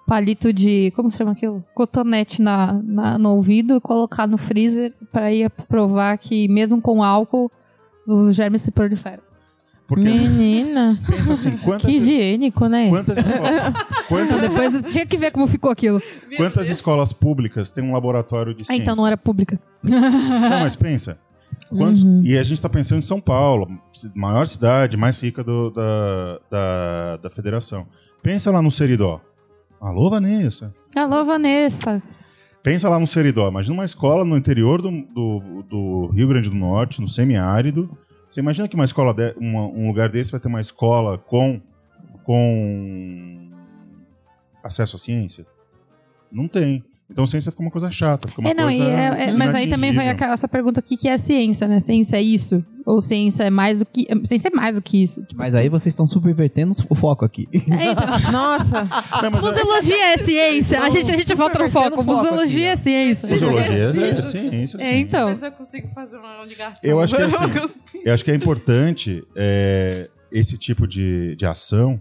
palito 0.06 0.54
de. 0.54 0.90
Como 0.92 1.10
se 1.10 1.18
chama 1.18 1.32
aquilo? 1.32 1.62
Cotonete 1.74 2.40
na, 2.40 2.72
na- 2.82 3.18
no 3.18 3.32
ouvido 3.34 3.76
e 3.76 3.80
colocar 3.80 4.26
no 4.26 4.38
freezer 4.38 4.94
pra 5.12 5.30
ir 5.30 5.50
provar 5.68 6.16
que, 6.16 6.48
mesmo 6.48 6.80
com 6.80 7.02
álcool, 7.04 7.52
os 8.06 8.34
germes 8.34 8.62
se 8.62 8.70
proliferam. 8.70 9.22
Porque 9.90 10.04
Menina, 10.08 10.96
pensa 11.04 11.32
assim, 11.32 11.50
quantas, 11.56 11.82
que 11.90 11.96
higiênico, 11.96 12.66
né? 12.68 12.88
quantas 12.88 13.18
escolas, 13.18 13.64
Então 13.66 13.74
quantas, 14.08 14.40
depois 14.40 14.92
tinha 14.92 15.04
que 15.04 15.16
ver 15.18 15.32
como 15.32 15.48
ficou 15.48 15.68
aquilo. 15.70 16.00
quantas 16.36 16.68
escolas 16.70 17.12
públicas 17.12 17.72
têm 17.72 17.82
um 17.82 17.92
laboratório 17.92 18.54
de 18.54 18.62
Ah, 18.62 18.66
ciência? 18.66 18.82
então 18.82 18.94
não 18.94 19.04
era 19.04 19.16
pública. 19.16 19.58
Não, 19.82 20.60
mas 20.60 20.76
pensa. 20.76 21.18
Quantos- 21.68 22.04
Uhum. 22.04 22.20
E 22.22 22.38
a 22.38 22.42
gente 22.44 22.54
está 22.54 22.68
pensando 22.68 22.98
em 23.00 23.02
São 23.02 23.20
Paulo, 23.20 23.68
maior 24.14 24.46
cidade, 24.46 24.96
mais 24.96 25.20
rica 25.20 25.42
do- 25.42 25.70
da, 25.70 26.38
da, 26.50 27.16
da 27.24 27.30
federação. 27.30 27.86
Pensa 28.22 28.50
lá 28.52 28.62
no 28.62 28.70
Seridó. 28.70 29.20
Alô, 29.80 30.08
Vanessa. 30.08 30.72
Alô, 30.94 31.24
Vanessa. 31.24 32.00
Pensa 32.62 32.88
lá 32.88 32.98
no 33.00 33.06
Seridó. 33.08 33.48
Imagina 33.48 33.74
uma 33.74 33.84
escola 33.84 34.24
no 34.24 34.36
interior 34.36 34.80
do, 34.82 34.90
do, 34.90 35.62
do 35.68 36.06
Rio 36.14 36.28
Grande 36.28 36.48
do 36.48 36.54
Norte, 36.56 37.00
no 37.00 37.08
semiárido. 37.08 37.90
Você 38.30 38.38
imagina 38.40 38.68
que 38.68 38.76
uma 38.76 38.84
escola 38.84 39.12
de- 39.12 39.34
uma- 39.36 39.66
um 39.66 39.88
lugar 39.88 40.08
desse 40.08 40.30
vai 40.30 40.38
ter 40.40 40.46
uma 40.46 40.60
escola 40.60 41.18
com, 41.18 41.60
com 42.22 43.50
acesso 44.62 44.94
à 44.94 44.98
ciência? 45.00 45.44
Não 46.30 46.46
tem. 46.46 46.84
Então 47.10 47.26
ciência 47.26 47.50
fica 47.50 47.62
uma 47.62 47.70
coisa 47.72 47.90
chata, 47.90 48.28
fica 48.28 48.40
uma 48.40 48.50
É, 48.50 48.54
não, 48.54 48.64
coisa 48.64 48.82
e 48.82 48.86
é- 48.86 49.24
é- 49.30 49.32
mas 49.32 49.54
aí 49.54 49.68
também 49.68 49.92
vai 49.92 50.08
essa 50.08 50.46
pergunta: 50.46 50.80
o 50.80 50.82
que, 50.82 50.96
que 50.96 51.08
é 51.08 51.16
ciência, 51.16 51.66
né? 51.66 51.80
Ciência 51.80 52.16
é 52.16 52.22
isso? 52.22 52.64
Ou 52.86 53.00
ciência 53.00 53.42
é 53.44 53.50
mais 53.50 53.80
do 53.80 53.84
que. 53.86 54.06
Ciência 54.24 54.48
é 54.48 54.56
mais 54.56 54.76
do 54.76 54.82
que 54.82 55.02
isso. 55.02 55.20
Tipo, 55.22 55.36
Mas 55.38 55.54
aí 55.54 55.68
vocês 55.68 55.92
estão 55.92 56.06
subvertendo 56.06 56.72
o 56.88 56.94
foco 56.94 57.24
aqui. 57.24 57.48
é, 57.52 57.90
então, 57.90 58.06
Nossa, 58.32 58.84
Não, 59.22 59.24
é- 59.26 59.30
museologia 59.30 60.14
é 60.14 60.18
ciência. 60.18 60.80
A 60.80 60.88
gente, 60.90 61.10
a 61.10 61.16
gente 61.16 61.34
volta 61.34 61.58
no 61.58 61.70
foco. 61.70 62.02
Museologia 62.02 62.68
é 62.68 62.72
aqui, 62.72 62.82
ciência. 62.84 63.28
Museologia 63.28 63.72
é 64.18 64.22
ciência, 64.22 64.78
sim. 64.78 64.84
É, 64.84 64.98
então. 64.98 65.28
Mas 65.28 65.42
eu 65.42 65.52
consigo 65.52 65.88
fazer 65.88 66.16
uma 66.18 66.44
ligação. 66.44 66.88
Eu 66.88 67.00
acho 67.00 67.14
que 67.16 67.22
é 67.22 67.24
assim. 67.26 67.80
Eu 68.04 68.14
acho 68.14 68.24
que 68.24 68.30
é 68.30 68.34
importante 68.34 69.22
é, 69.36 70.08
esse 70.32 70.56
tipo 70.56 70.86
de, 70.86 71.34
de 71.36 71.44
ação 71.44 72.00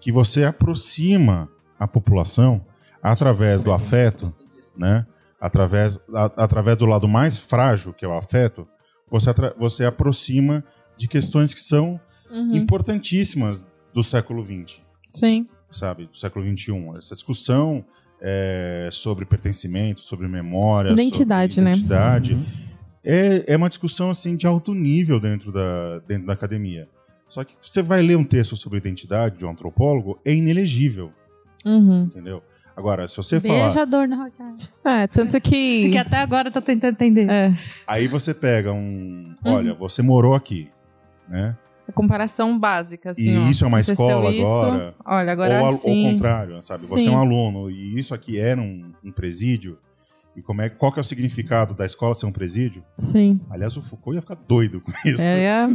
que 0.00 0.10
você 0.12 0.44
aproxima 0.44 1.48
a 1.78 1.86
população 1.86 2.64
através 3.12 3.62
do 3.62 3.72
afeto, 3.72 4.30
né? 4.76 5.06
Através, 5.40 5.98
a- 6.14 6.32
através 6.44 6.76
do 6.76 6.86
lado 6.86 7.06
mais 7.06 7.36
frágil, 7.36 7.92
que 7.92 8.04
é 8.04 8.08
o 8.08 8.16
afeto, 8.16 8.66
você, 9.10 9.30
atra- 9.30 9.54
você 9.58 9.84
aproxima 9.84 10.64
de 10.96 11.06
questões 11.06 11.52
que 11.54 11.60
são 11.60 12.00
Uhum. 12.30 12.56
importantíssimas 12.56 13.66
do 13.94 14.02
século 14.02 14.44
XX, 14.44 14.80
Sim. 15.14 15.46
sabe? 15.70 16.06
Do 16.06 16.16
século 16.16 16.44
XXI. 16.44 16.96
Essa 16.96 17.14
discussão 17.14 17.84
é, 18.20 18.88
sobre 18.90 19.26
pertencimento, 19.26 20.00
sobre 20.00 20.26
memória, 20.26 20.90
Identidade, 20.90 21.52
sobre 21.54 21.64
né? 21.70 21.76
identidade, 21.76 22.38
é, 23.04 23.44
é 23.52 23.56
uma 23.56 23.68
discussão 23.68 24.08
assim 24.10 24.34
de 24.34 24.46
alto 24.46 24.72
nível 24.74 25.20
dentro 25.20 25.52
da, 25.52 25.98
dentro 26.08 26.26
da 26.26 26.32
academia. 26.32 26.88
Só 27.28 27.44
que 27.44 27.54
você 27.60 27.82
vai 27.82 28.00
ler 28.02 28.16
um 28.16 28.24
texto 28.24 28.56
sobre 28.56 28.78
identidade 28.78 29.36
de 29.36 29.44
um 29.44 29.50
antropólogo, 29.50 30.18
é 30.24 30.32
inelegível, 30.32 31.12
Uhum. 31.64 32.04
entendeu? 32.04 32.42
Agora, 32.76 33.08
se 33.08 33.16
você 33.16 33.40
Beijo 33.40 33.56
falar. 33.70 33.82
a 33.82 33.84
dor 33.86 34.06
na 34.06 34.16
Rockard. 34.16 34.70
É, 34.84 35.06
tanto 35.06 35.40
que. 35.40 35.90
Que 35.90 35.98
até 35.98 36.18
agora 36.18 36.48
eu 36.48 36.52
tô 36.52 36.60
tentando 36.60 36.92
entender. 36.92 37.28
É, 37.30 37.54
Aí 37.86 38.06
você 38.06 38.34
pega 38.34 38.72
um. 38.72 39.34
Olha, 39.42 39.72
você 39.72 40.02
morou 40.02 40.34
aqui, 40.34 40.70
né? 41.26 41.56
a 41.88 41.92
comparação 41.92 42.58
básica, 42.58 43.12
assim. 43.12 43.30
E 43.30 43.38
ó. 43.38 43.48
isso 43.48 43.64
é 43.64 43.68
uma 43.68 43.80
escola 43.80 44.30
isso, 44.30 44.46
agora? 44.46 44.94
Olha, 45.04 45.32
agora 45.32 45.60
ou 45.60 45.66
ao, 45.66 45.76
sim. 45.76 46.04
ao 46.04 46.12
contrário, 46.12 46.62
sabe? 46.62 46.86
Você 46.86 47.04
Sim. 47.04 47.08
é 47.08 47.10
um 47.12 47.18
aluno 47.18 47.70
e 47.70 47.98
isso 47.98 48.12
aqui 48.12 48.38
era 48.38 48.60
um, 48.60 48.92
um 49.04 49.12
presídio. 49.12 49.78
E 50.36 50.42
como 50.42 50.60
é, 50.60 50.68
qual 50.68 50.92
que 50.92 50.98
é 50.98 51.00
o 51.00 51.04
significado 51.04 51.72
da 51.72 51.86
escola 51.86 52.14
ser 52.14 52.26
um 52.26 52.30
presídio? 52.32 52.84
Sim. 52.98 53.40
Aliás, 53.48 53.74
o 53.76 53.82
Foucault 53.82 54.16
ia 54.16 54.20
ficar 54.20 54.36
doido 54.46 54.82
com 54.82 54.92
isso. 55.08 55.22
É, 55.22 55.44
é... 55.44 55.66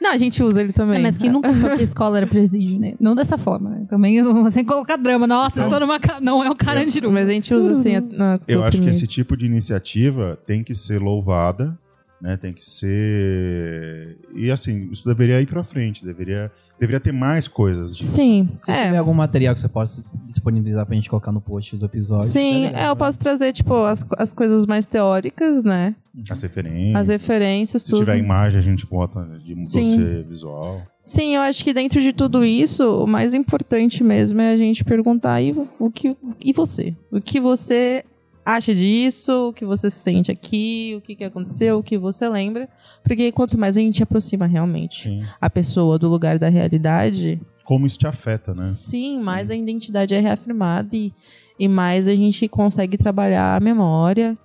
Não, 0.00 0.10
a 0.10 0.18
gente 0.18 0.42
usa 0.42 0.60
ele 0.60 0.72
também. 0.72 0.98
É, 0.98 1.02
mas 1.02 1.16
quem 1.16 1.30
nunca 1.30 1.54
foi 1.54 1.76
que 1.76 1.80
a 1.82 1.84
escola 1.84 2.16
era 2.18 2.26
presídio, 2.26 2.80
né? 2.80 2.94
Não 2.98 3.14
dessa 3.14 3.38
forma, 3.38 3.70
né? 3.70 3.86
Também 3.88 4.18
sem 4.50 4.64
colocar 4.64 4.96
drama. 4.96 5.24
Nossa, 5.26 5.60
Não. 5.60 5.66
estou 5.68 5.78
numa. 5.80 6.00
ca- 6.00 6.20
Não 6.20 6.42
é 6.42 6.50
o 6.50 6.56
Carandiru. 6.56 7.12
Mas 7.12 7.28
a 7.28 7.32
gente 7.32 7.54
usa 7.54 7.70
assim. 7.78 7.94
a- 7.94 8.00
na 8.00 8.40
Eu 8.48 8.64
acho 8.64 8.82
que 8.82 8.88
esse 8.88 9.06
tipo 9.06 9.36
de 9.36 9.46
iniciativa 9.46 10.36
tem 10.44 10.64
que 10.64 10.74
ser 10.74 11.00
louvada, 11.00 11.78
né? 12.20 12.36
Tem 12.36 12.52
que 12.52 12.64
ser 12.64 14.18
e 14.34 14.50
assim 14.50 14.90
isso 14.90 15.06
deveria 15.06 15.40
ir 15.40 15.46
para 15.46 15.62
frente, 15.62 16.04
deveria 16.04 16.50
deveria 16.78 17.00
ter 17.00 17.12
mais 17.12 17.48
coisas. 17.48 17.96
Sim. 17.96 18.48
Se 18.58 18.70
é. 18.70 18.86
tiver 18.86 18.98
algum 18.98 19.12
material 19.12 19.54
que 19.54 19.60
você 19.60 19.68
possa 19.68 20.02
disponibilizar 20.24 20.86
pra 20.86 20.94
gente 20.94 21.10
colocar 21.10 21.32
no 21.32 21.40
post 21.40 21.76
do 21.76 21.86
episódio. 21.86 22.30
Sim, 22.30 22.70
tá 22.72 22.80
é, 22.80 22.88
eu 22.88 22.96
posso 22.96 23.18
trazer, 23.18 23.52
tipo, 23.52 23.74
as, 23.84 24.04
as 24.16 24.32
coisas 24.32 24.64
mais 24.66 24.86
teóricas, 24.86 25.62
né? 25.62 25.94
As 26.30 26.42
referências. 26.42 26.96
As 26.96 27.08
referências, 27.08 27.82
Se 27.82 27.90
tudo. 27.90 28.00
tiver 28.00 28.18
imagem 28.18 28.58
a 28.58 28.62
gente 28.62 28.86
bota 28.86 29.24
de 29.38 29.54
Sim. 29.66 29.96
dossiê 29.96 30.22
visual. 30.22 30.82
Sim, 31.00 31.36
eu 31.36 31.42
acho 31.42 31.62
que 31.62 31.72
dentro 31.72 32.00
de 32.00 32.12
tudo 32.12 32.44
isso, 32.44 32.84
o 33.02 33.06
mais 33.06 33.34
importante 33.34 34.02
mesmo 34.02 34.40
é 34.40 34.52
a 34.52 34.56
gente 34.56 34.84
perguntar 34.84 35.40
e 35.40 35.54
o 35.78 35.90
que 35.90 36.16
e 36.40 36.52
você? 36.52 36.94
O 37.10 37.20
que 37.20 37.40
você 37.40 38.04
acha 38.56 38.74
disso? 38.74 39.48
O 39.48 39.52
que 39.52 39.64
você 39.64 39.90
sente 39.90 40.30
aqui? 40.32 40.94
O 40.96 41.00
que, 41.00 41.14
que 41.14 41.24
aconteceu? 41.24 41.78
O 41.78 41.82
que 41.82 41.98
você 41.98 42.28
lembra? 42.28 42.68
Porque 43.04 43.30
quanto 43.30 43.58
mais 43.58 43.76
a 43.76 43.80
gente 43.80 44.02
aproxima 44.02 44.46
realmente 44.46 45.04
Sim. 45.04 45.22
a 45.40 45.50
pessoa 45.50 45.98
do 45.98 46.08
lugar 46.08 46.38
da 46.38 46.48
realidade, 46.48 47.40
como 47.62 47.86
isso 47.86 47.98
te 47.98 48.06
afeta, 48.06 48.54
né? 48.54 48.72
Sim, 48.72 49.20
mais 49.20 49.50
a 49.50 49.54
identidade 49.54 50.14
é 50.14 50.20
reafirmada 50.20 50.96
e, 50.96 51.12
e 51.58 51.68
mais 51.68 52.08
a 52.08 52.14
gente 52.14 52.48
consegue 52.48 52.96
trabalhar 52.96 53.56
a 53.56 53.60
memória 53.60 54.38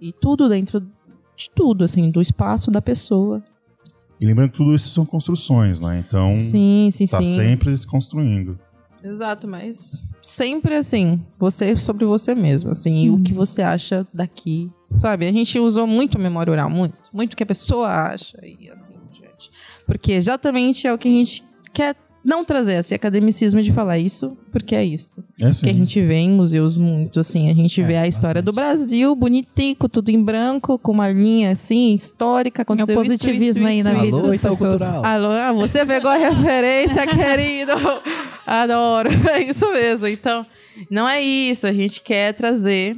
e 0.00 0.12
tudo 0.12 0.48
dentro 0.48 0.80
de 0.80 1.50
tudo, 1.54 1.84
assim, 1.84 2.10
do 2.10 2.20
espaço 2.20 2.72
da 2.72 2.82
pessoa. 2.82 3.40
E 4.20 4.26
lembrando 4.26 4.50
que 4.50 4.56
tudo 4.56 4.74
isso 4.74 4.88
são 4.88 5.06
construções, 5.06 5.80
né? 5.80 6.04
Então, 6.04 6.28
sim, 6.28 6.88
sim, 6.92 7.06
tá 7.06 7.22
sim. 7.22 7.36
sempre 7.36 7.76
se 7.76 7.86
construindo. 7.86 8.58
Exato, 9.04 9.46
mas 9.46 10.00
sempre 10.22 10.74
assim, 10.74 11.22
você 11.38 11.76
sobre 11.76 12.06
você 12.06 12.34
mesmo, 12.34 12.70
assim, 12.70 13.04
e 13.04 13.10
o 13.10 13.22
que 13.22 13.34
você 13.34 13.60
acha 13.60 14.06
daqui, 14.14 14.70
sabe? 14.96 15.26
A 15.26 15.32
gente 15.32 15.58
usou 15.58 15.86
muito 15.86 16.18
memória 16.18 16.50
oral, 16.50 16.70
muito, 16.70 16.96
muito 17.12 17.34
o 17.34 17.36
que 17.36 17.42
a 17.42 17.46
pessoa 17.46 17.88
acha 17.88 18.38
e 18.42 18.70
assim 18.70 18.94
diante. 19.10 19.50
Porque 19.86 20.12
exatamente 20.12 20.86
é 20.86 20.92
o 20.92 20.96
que 20.96 21.08
a 21.08 21.10
gente 21.10 21.44
quer 21.72 21.94
não 22.24 22.44
trazer 22.44 22.74
esse 22.76 22.94
academicismo 22.94 23.60
de 23.60 23.72
falar 23.72 23.98
isso, 23.98 24.36
porque 24.50 24.74
é 24.74 24.82
isso. 24.84 25.22
É 25.38 25.46
assim. 25.46 25.64
Que 25.64 25.70
a 25.70 25.74
gente 25.74 26.00
vê 26.00 26.14
em 26.14 26.30
museus 26.30 26.76
muito, 26.76 27.20
assim, 27.20 27.50
a 27.50 27.54
gente 27.54 27.80
É, 27.82 27.84
vê 27.84 27.96
a 27.96 28.06
história 28.06 28.40
do 28.40 28.52
bastante. 28.52 28.78
Brasil, 28.78 29.14
bonitico, 29.14 29.88
tudo 29.88 30.08
em 30.08 30.22
branco, 30.22 30.78
com 30.78 30.92
uma 30.92 31.10
linha, 31.10 31.50
assim, 31.50 31.94
histórica, 31.94 32.60
É 32.60 32.62
o 32.62 32.64
aconteceu 32.64 32.94
isso, 32.94 33.04
positivismo 33.04 33.60
isso, 33.62 33.68
aí 33.68 33.78
isso, 33.80 33.88
na 33.88 33.94
vida 34.00 34.16
Alô, 34.16 34.26
das 34.28 34.36
Itaú 34.36 34.50
pessoas. 34.52 34.70
Cultural. 34.78 35.04
Alô, 35.04 35.30
ah, 35.30 35.52
você 35.52 35.84
pegou 35.84 36.10
a 36.10 36.16
referência, 36.16 37.06
querido. 37.06 37.72
Adoro. 38.46 39.10
É 39.30 39.42
isso 39.42 39.70
mesmo. 39.72 40.06
Então, 40.06 40.46
não 40.90 41.08
é 41.08 41.20
isso. 41.20 41.66
A 41.66 41.72
gente 41.72 42.00
quer 42.00 42.32
trazer 42.34 42.96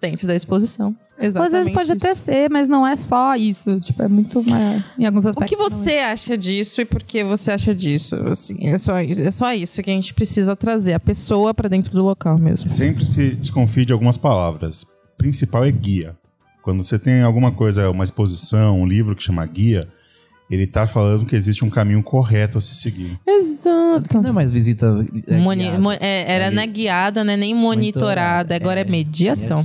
dentro 0.00 0.26
da 0.26 0.34
exposição. 0.34 0.94
Às 1.18 1.26
Exatamente. 1.26 1.52
vezes 1.52 1.72
pode 1.72 1.84
isso. 1.84 1.92
até 1.92 2.14
ser, 2.14 2.50
mas 2.50 2.66
não 2.66 2.84
é 2.86 2.96
só 2.96 3.36
isso. 3.36 3.78
Tipo, 3.80 4.02
é 4.02 4.08
muito 4.08 4.42
mais. 4.42 4.84
Em 4.98 5.06
alguns 5.06 5.24
O 5.24 5.28
aspectos. 5.28 5.56
que 5.56 5.62
não 5.62 5.66
é. 5.66 5.82
você 5.82 5.98
acha 5.98 6.36
disso 6.36 6.80
e 6.80 6.84
por 6.84 7.02
que 7.02 7.22
você 7.22 7.52
acha 7.52 7.72
disso? 7.74 8.16
Assim, 8.16 8.56
é, 8.66 8.76
só, 8.78 8.98
é 8.98 9.30
só 9.30 9.52
isso 9.54 9.80
que 9.82 9.90
a 9.90 9.94
gente 9.94 10.12
precisa 10.12 10.56
trazer. 10.56 10.92
A 10.94 11.00
pessoa 11.00 11.54
pra 11.54 11.68
dentro 11.68 11.92
do 11.92 12.02
local 12.02 12.36
mesmo. 12.38 12.68
Sempre 12.68 13.04
se 13.06 13.30
desconfie 13.36 13.84
de 13.84 13.92
algumas 13.92 14.16
palavras. 14.16 14.82
O 14.82 14.88
principal 15.16 15.64
é 15.64 15.70
guia. 15.70 16.16
Quando 16.62 16.82
você 16.82 16.98
tem 16.98 17.22
alguma 17.22 17.52
coisa, 17.52 17.88
uma 17.90 18.02
exposição, 18.04 18.80
um 18.80 18.86
livro 18.86 19.14
que 19.14 19.22
chama 19.22 19.44
guia, 19.46 19.86
ele 20.50 20.66
tá 20.66 20.86
falando 20.86 21.24
que 21.26 21.36
existe 21.36 21.64
um 21.64 21.70
caminho 21.70 22.02
correto 22.02 22.58
a 22.58 22.60
se 22.60 22.74
seguir. 22.74 23.18
Exato. 23.26 24.20
Não 24.20 24.30
é 24.30 24.32
mais 24.32 24.50
visita. 24.50 24.86
é, 25.28 25.36
Moni- 25.36 25.62
guiada. 25.64 25.78
mo- 25.78 25.92
é, 25.92 26.24
era 26.26 26.44
É, 26.46 26.50
na 26.50 26.66
guiada, 26.66 27.22
né? 27.22 27.36
Nem 27.36 27.54
monitorada. 27.54 28.54
Agora 28.56 28.80
é, 28.80 28.84
mediação. 28.84 29.64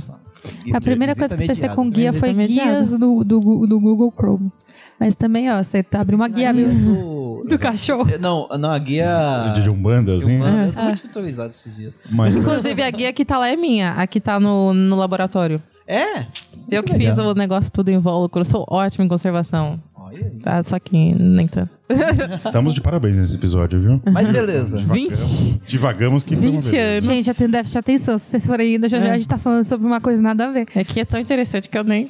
A 0.72 0.80
primeira 0.80 1.14
Visita 1.14 1.28
coisa 1.28 1.36
que 1.36 1.42
eu 1.42 1.54
pensei 1.54 1.68
com 1.68 1.90
guia 1.90 2.12
Visita 2.12 2.34
foi 2.34 2.46
guias 2.46 2.90
do, 2.90 3.24
do, 3.24 3.66
do 3.66 3.80
Google 3.80 4.12
Chrome. 4.16 4.50
Mas 4.98 5.14
também, 5.14 5.50
ó, 5.50 5.62
você 5.62 5.84
abre 5.94 6.14
uma 6.14 6.28
guia 6.28 6.52
do, 6.52 7.44
do 7.48 7.58
cachorro. 7.58 8.06
Não, 8.20 8.46
não, 8.58 8.70
a 8.70 8.78
guia. 8.78 9.54
de 9.54 9.70
Umbanda, 9.70 10.16
assim. 10.16 10.36
Umbanda, 10.36 10.66
Eu 10.66 10.72
tô 10.74 10.82
muito 10.82 11.06
atualizado 11.06 11.48
esses 11.50 11.76
dias. 11.76 11.98
Mas 12.10 12.36
Inclusive, 12.36 12.82
a 12.82 12.90
guia 12.90 13.12
que 13.12 13.24
tá 13.24 13.38
lá 13.38 13.48
é 13.48 13.56
minha. 13.56 13.92
A 13.92 14.06
que 14.06 14.20
tá 14.20 14.38
no, 14.38 14.74
no 14.74 14.96
laboratório. 14.96 15.62
É? 15.86 16.26
Eu 16.70 16.84
que 16.84 16.92
legal. 16.92 17.16
fiz 17.16 17.24
o 17.24 17.34
negócio 17.34 17.72
tudo 17.72 17.90
invólucro. 17.90 18.42
Eu 18.42 18.44
sou 18.44 18.66
ótimo 18.68 19.04
em 19.04 19.08
conservação. 19.08 19.80
Olha 20.12 20.24
aí. 20.26 20.30
Tá? 20.40 20.62
Só 20.62 20.78
que 20.78 21.14
nem 21.14 21.46
tanto. 21.46 21.70
estamos 22.44 22.74
de 22.74 22.80
parabéns 22.80 23.16
nesse 23.16 23.34
episódio, 23.34 23.80
viu? 23.80 24.02
Mas 24.12 24.28
beleza. 24.28 24.78
20, 24.78 25.60
Divagamos 25.66 26.22
que 26.22 26.36
foi 26.36 26.46
uma 26.48 26.60
20 26.60 26.70
beleza. 26.70 26.88
anos. 26.96 27.04
Gente, 27.04 27.26
já 27.26 27.34
tem 27.34 27.48
déficit 27.48 27.72
de 27.72 27.78
atenção. 27.78 28.18
Se 28.18 28.26
vocês 28.26 28.46
forem 28.46 28.74
indo, 28.74 28.88
já, 28.88 28.98
já 29.00 29.06
É. 29.06 29.10
a 29.12 29.16
gente 29.18 29.28
tá 29.28 29.38
falando 29.38 29.64
sobre 29.64 29.86
uma 29.86 30.00
coisa 30.00 30.20
nada 30.22 30.46
a 30.46 30.50
ver. 30.50 30.66
É 30.74 30.84
que 30.84 31.00
é 31.00 31.04
tão 31.04 31.20
interessante 31.20 31.68
que 31.68 31.76
eu 31.78 31.84
nem. 31.84 32.08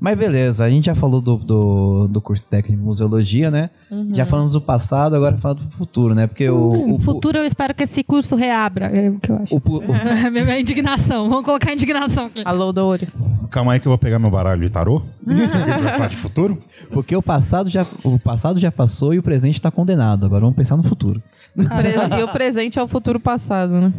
Mas 0.00 0.16
beleza, 0.16 0.64
a 0.64 0.70
gente 0.70 0.84
já 0.86 0.94
falou 0.94 1.20
do, 1.20 1.36
do, 1.36 2.08
do 2.08 2.20
curso 2.20 2.46
técnico 2.46 2.80
de 2.80 2.86
museologia, 2.86 3.50
né? 3.50 3.70
Já 4.12 4.24
falamos 4.24 4.52
do 4.52 4.60
passado, 4.60 5.16
agora 5.16 5.36
fala 5.36 5.56
do 5.56 5.70
futuro, 5.72 6.14
né? 6.14 6.26
Porque 6.26 6.48
o, 6.48 6.68
o, 6.68 6.88
No 6.88 6.98
futuro, 7.00 7.38
eu 7.38 7.44
espero 7.44 7.74
que 7.74 7.82
esse 7.82 8.04
curso 8.04 8.36
reabra. 8.36 8.86
É 8.86 9.10
o 9.10 9.18
que 9.18 9.30
eu 9.30 9.36
acho. 9.36 9.54
o, 9.54 9.58
o- 9.58 9.82
Minha 10.30 10.60
indignação. 10.60 11.28
Vamos 11.28 11.44
colocar 11.44 11.72
indignação 11.72 12.26
aqui. 12.26 12.42
Alô, 12.44 12.72
Douro. 12.72 13.06
Calma 13.50 13.72
aí 13.72 13.80
que 13.80 13.88
eu 13.88 13.90
vou 13.90 13.98
pegar 13.98 14.18
meu 14.18 14.30
baralho 14.30 14.60
de 14.62 14.70
tarô. 14.70 15.02
de 16.08 16.16
futuro. 16.16 16.62
porque 16.92 17.16
o 17.16 17.22
passado 17.22 17.68
já 17.70 17.84
o 18.04 18.18
passado 18.18 18.60
já 18.60 18.70
passou 18.70 19.14
e 19.14 19.18
o 19.18 19.22
presente 19.22 19.60
tá 19.60 19.70
condenado. 19.70 20.26
Agora 20.26 20.42
vamos 20.42 20.56
pensar 20.56 20.76
no 20.76 20.82
futuro. 20.82 21.22
E 21.56 22.22
o 22.22 22.28
presente 22.28 22.78
é 22.78 22.82
o 22.82 22.86
futuro 22.86 23.18
passado, 23.18 23.72
né? 23.80 23.92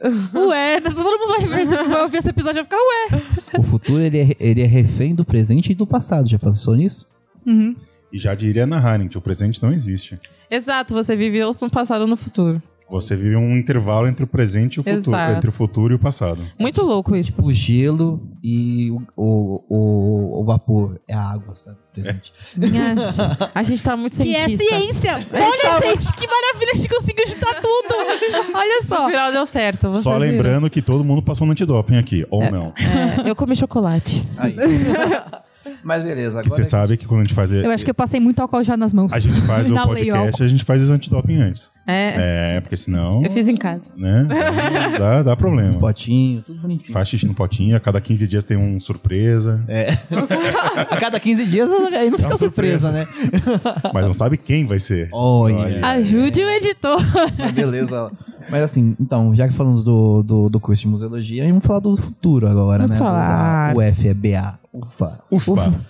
Ué, 0.34 0.80
todo 0.80 0.96
mundo 0.96 1.26
vai, 1.28 1.46
ver, 1.46 1.66
vai 1.66 2.02
ouvir 2.02 2.18
esse 2.18 2.28
episódio 2.28 2.60
e 2.60 2.62
vai 2.62 2.64
ficar, 2.64 2.78
ué. 2.78 3.58
O 3.58 3.62
futuro 3.62 4.00
ele 4.00 4.18
é, 4.18 4.36
ele 4.40 4.62
é 4.62 4.66
refém 4.66 5.14
do 5.14 5.24
presente 5.24 5.72
e 5.72 5.74
do 5.74 5.86
passado. 5.86 6.28
Já 6.28 6.38
pensou 6.38 6.74
nisso? 6.74 7.06
Uhum. 7.46 7.74
E 8.12 8.18
já 8.18 8.34
diria 8.34 8.66
na 8.66 8.78
Harent, 8.78 9.14
o 9.16 9.20
presente 9.20 9.62
não 9.62 9.72
existe. 9.72 10.18
Exato, 10.50 10.94
você 10.94 11.14
viveu 11.14 11.54
no 11.60 11.70
passado 11.70 12.02
ou 12.02 12.06
no 12.06 12.16
futuro. 12.16 12.62
Você 12.90 13.14
vive 13.14 13.36
um 13.36 13.56
intervalo 13.56 14.08
entre 14.08 14.24
o 14.24 14.26
presente 14.26 14.76
e 14.76 14.80
o 14.80 14.82
futuro. 14.82 14.98
Exato. 15.16 15.36
Entre 15.36 15.48
o 15.48 15.52
futuro 15.52 15.94
e 15.94 15.96
o 15.96 15.98
passado. 15.98 16.42
Muito 16.58 16.82
louco 16.82 17.14
isso. 17.14 17.40
O 17.42 17.52
gelo 17.52 18.20
e 18.42 18.90
o, 18.90 19.00
o, 19.16 19.64
o, 19.68 20.40
o 20.40 20.44
vapor 20.44 21.00
é 21.06 21.14
a 21.14 21.22
água, 21.22 21.54
sabe? 21.54 21.76
Presente. 21.94 22.32
Minha- 22.56 22.94
a 23.54 23.62
gente 23.62 23.82
tá 23.82 23.96
muito 23.96 24.16
Que 24.16 24.34
é 24.34 24.46
cientista. 24.48 24.76
ciência. 24.76 25.26
Olha, 25.32 25.88
gente, 25.90 26.12
que 26.14 26.26
maravilha, 26.26 26.72
a 26.72 26.76
gente 26.76 26.88
conseguiu 26.88 27.26
juntar 27.28 27.54
tudo. 27.60 27.94
Olha 28.54 28.80
No 28.82 28.86
só. 28.88 29.08
final 29.08 29.30
deu 29.32 29.46
certo. 29.46 29.88
vocês 29.88 30.02
Só 30.04 30.18
viram. 30.18 30.32
lembrando 30.32 30.70
que 30.70 30.82
todo 30.82 31.04
mundo 31.04 31.22
passou 31.22 31.46
no 31.46 31.52
antidoping 31.52 31.96
aqui, 31.96 32.26
ou 32.30 32.50
não. 32.50 32.72
É, 33.24 33.28
eu 33.30 33.36
comi 33.36 33.54
chocolate. 33.56 34.26
Aí. 34.36 34.54
Mas 35.84 36.02
beleza, 36.02 36.40
Que 36.42 36.48
agora. 36.48 36.64
você 36.64 36.68
sabe 36.68 36.96
que 36.96 37.06
quando 37.06 37.20
a 37.20 37.24
gente 37.24 37.34
faz, 37.34 37.52
Eu 37.52 37.70
acho 37.70 37.84
que 37.84 37.90
eu 37.90 37.94
passei 37.94 38.18
muito 38.18 38.40
álcool 38.40 38.62
já 38.62 38.76
nas 38.76 38.92
mãos. 38.92 39.12
a 39.12 39.18
gente 39.18 39.40
faz 39.42 39.68
o 39.70 39.74
podcast, 39.74 40.42
a 40.42 40.48
gente 40.48 40.64
faz 40.64 40.82
os 40.82 40.90
antidoping 40.90 41.36
antes. 41.40 41.70
É, 41.90 42.56
É, 42.56 42.60
porque 42.60 42.76
senão, 42.76 43.22
eu 43.24 43.30
fiz 43.30 43.48
em 43.48 43.56
casa. 43.56 43.90
né, 43.96 44.26
dá, 44.98 45.22
dá 45.22 45.36
problema. 45.36 45.74
Potinho, 45.78 46.42
tudo 46.42 46.60
bonitinho. 46.60 46.92
Faz 46.92 47.08
xixi 47.08 47.26
no 47.26 47.34
potinho, 47.34 47.76
a 47.76 47.80
cada 47.80 48.00
15 48.00 48.26
dias 48.26 48.44
tem 48.44 48.56
um 48.56 48.78
surpresa, 48.80 49.62
É. 49.68 49.96
A 50.90 50.96
cada 50.96 51.18
15 51.20 51.46
dias 51.46 51.68
aí 51.92 52.10
não 52.10 52.18
fica 52.18 52.30
uma 52.30 52.38
surpresa, 52.38 52.90
né? 52.90 53.06
mas 53.92 54.04
não 54.04 54.14
sabe 54.14 54.36
quem 54.36 54.64
vai 54.66 54.78
ser. 54.78 55.08
Olha. 55.12 55.84
Ajude 55.86 56.40
o 56.42 56.48
editor. 56.50 57.00
Mas 57.38 57.50
beleza. 57.52 58.10
Mas 58.50 58.62
assim, 58.62 58.96
então, 59.00 59.34
já 59.34 59.46
que 59.46 59.54
falamos 59.54 59.82
do, 59.82 60.22
do, 60.22 60.48
do 60.48 60.58
curso 60.60 60.82
de 60.82 60.88
museologia, 60.88 61.46
vamos 61.46 61.64
falar 61.64 61.80
do 61.80 61.96
futuro 61.96 62.48
agora, 62.48 62.78
Vamos 62.78 62.92
né? 62.92 62.98
falar. 62.98 63.74
Da 63.74 63.78
UFBA. 63.80 64.58
Ufa. 64.72 65.18
Ufa. 65.30 65.52
Ufa. 65.52 65.80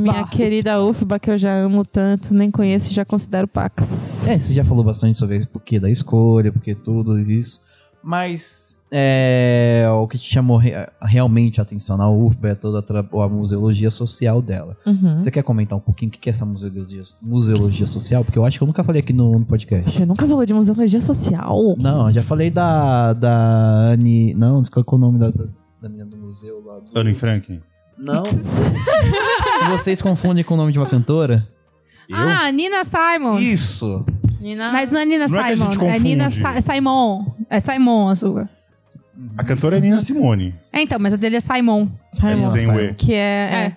Minha 0.00 0.24
querida 0.26 0.82
UFBA, 0.82 1.18
que 1.18 1.30
eu 1.30 1.38
já 1.38 1.54
amo 1.54 1.84
tanto, 1.84 2.32
nem 2.34 2.50
conheço 2.50 2.90
e 2.90 2.94
já 2.94 3.04
considero 3.04 3.46
pacas. 3.48 4.26
É, 4.26 4.38
você 4.38 4.52
já 4.52 4.64
falou 4.64 4.84
bastante 4.84 5.16
sobre 5.16 5.38
o 5.38 5.48
porquê 5.48 5.78
da 5.80 5.90
escolha, 5.90 6.52
porquê 6.52 6.74
tudo 6.74 7.18
isso. 7.18 7.60
Mas 8.02 8.74
é, 8.90 9.86
o 9.92 10.06
que 10.08 10.16
te 10.16 10.32
chamou 10.32 10.56
re- 10.56 10.72
realmente 11.02 11.60
a 11.60 11.62
atenção 11.62 11.96
na 11.96 12.08
UFBA 12.10 12.48
é 12.50 12.54
toda 12.54 12.78
a, 12.78 13.24
a 13.24 13.28
museologia 13.28 13.90
social 13.90 14.40
dela. 14.40 14.76
Uhum. 14.86 15.18
Você 15.20 15.30
quer 15.30 15.42
comentar 15.42 15.76
um 15.76 15.80
pouquinho 15.80 16.08
o 16.08 16.12
que 16.12 16.18
que 16.18 16.30
é 16.30 16.32
essa 16.32 16.46
museologia, 16.46 17.02
museologia 17.20 17.86
social? 17.86 18.24
Porque 18.24 18.38
eu 18.38 18.44
acho 18.44 18.56
que 18.58 18.62
eu 18.64 18.66
nunca 18.66 18.82
falei 18.82 19.00
aqui 19.00 19.12
no, 19.12 19.32
no 19.32 19.44
podcast. 19.44 19.90
Você 19.90 20.06
nunca 20.06 20.26
falou 20.26 20.44
de 20.46 20.54
museologia 20.54 21.00
social? 21.00 21.74
Não, 21.78 22.10
já 22.10 22.22
falei 22.22 22.50
da, 22.50 23.12
da 23.12 23.92
Anne. 23.92 24.32
Não, 24.34 24.62
qual 24.62 24.84
é 24.90 24.94
o 24.94 24.98
nome 24.98 25.18
da, 25.18 25.30
da, 25.30 25.44
da 25.82 25.88
menina 25.88 26.06
do 26.06 26.16
museu 26.16 26.62
lá? 26.64 26.78
Do... 26.80 26.98
Anne 26.98 27.12
Frank. 27.12 27.60
Não. 27.98 28.22
Vocês 29.70 30.00
confundem 30.00 30.44
com 30.44 30.54
o 30.54 30.56
nome 30.56 30.72
de 30.72 30.78
uma 30.78 30.88
cantora? 30.88 31.46
Ah, 32.12 32.50
Nina 32.52 32.82
Simon. 32.84 33.38
Isso. 33.38 34.04
Nina... 34.40 34.70
Mas 34.72 34.90
não 34.90 35.00
é 35.00 35.04
Nina 35.04 35.26
Não 35.28 35.38
é 35.40 35.42
que 35.42 35.50
a 35.52 35.56
Simon, 35.56 35.72
gente 35.72 35.84
é 35.84 35.98
Nina 35.98 36.24
confunde. 36.24 36.62
Sa- 36.62 36.72
Simon. 36.74 37.34
É 37.50 37.60
Simon, 37.60 38.08
açúcar. 38.08 38.48
A 39.36 39.42
cantora 39.44 39.78
é 39.78 39.80
Nina 39.80 40.00
Simone. 40.00 40.54
É, 40.72 40.80
então, 40.80 40.96
mas 41.00 41.12
a 41.12 41.16
dele 41.16 41.36
é 41.36 41.40
Simon. 41.40 41.88
Simon, 42.12 42.50
Sem 42.52 42.70
o 42.70 42.80
E. 42.80 42.94
que 42.94 43.12
é, 43.12 43.16
é. 43.18 43.76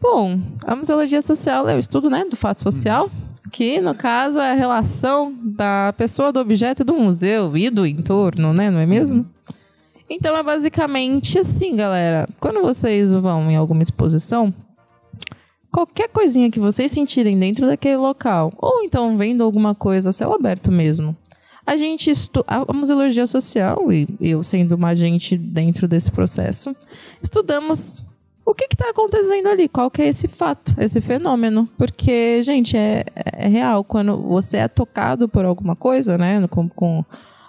Bom, 0.00 0.40
a 0.64 0.76
museologia 0.76 1.20
social 1.22 1.68
é 1.68 1.74
o 1.74 1.78
estudo 1.78 2.08
né, 2.08 2.24
do 2.30 2.36
fato 2.36 2.62
social, 2.62 3.10
que 3.50 3.80
no 3.80 3.94
caso 3.94 4.38
é 4.38 4.52
a 4.52 4.54
relação 4.54 5.34
da 5.42 5.92
pessoa, 5.96 6.32
do 6.32 6.38
objeto 6.38 6.82
e 6.82 6.84
do 6.84 6.94
museu 6.94 7.56
e 7.56 7.68
do 7.68 7.84
entorno, 7.84 8.52
né? 8.52 8.70
Não 8.70 8.78
é 8.78 8.86
mesmo? 8.86 9.26
Então 10.08 10.36
é 10.36 10.42
basicamente 10.42 11.38
assim, 11.38 11.74
galera. 11.74 12.28
Quando 12.38 12.62
vocês 12.62 13.12
vão 13.12 13.50
em 13.50 13.56
alguma 13.56 13.82
exposição, 13.82 14.54
qualquer 15.70 16.08
coisinha 16.08 16.50
que 16.50 16.60
vocês 16.60 16.92
sentirem 16.92 17.38
dentro 17.38 17.66
daquele 17.66 17.96
local, 17.96 18.52
ou 18.56 18.82
então 18.82 19.16
vendo 19.16 19.42
alguma 19.42 19.74
coisa 19.74 20.10
a 20.10 20.12
céu 20.12 20.32
aberto 20.32 20.70
mesmo, 20.70 21.16
a 21.66 21.76
gente 21.76 22.12
a 22.46 22.64
a 22.68 22.72
museologia 22.72 23.26
social, 23.26 23.92
e 23.92 24.06
eu 24.20 24.42
sendo 24.42 24.76
uma 24.76 24.88
agente 24.88 25.36
dentro 25.36 25.88
desse 25.88 26.10
processo, 26.12 26.74
estudamos 27.20 28.06
o 28.46 28.54
que 28.54 28.68
está 28.72 28.90
acontecendo 28.90 29.48
ali, 29.48 29.68
qual 29.68 29.90
que 29.90 30.00
é 30.00 30.06
esse 30.06 30.28
fato, 30.28 30.72
esse 30.78 31.00
fenômeno. 31.00 31.68
Porque, 31.76 32.40
gente, 32.44 32.76
é, 32.76 33.04
é 33.16 33.48
real. 33.48 33.82
Quando 33.82 34.16
você 34.22 34.58
é 34.58 34.68
tocado 34.68 35.28
por 35.28 35.44
alguma 35.44 35.74
coisa, 35.74 36.16
né? 36.16 36.46
Com, 36.46 36.68
com 36.68 37.04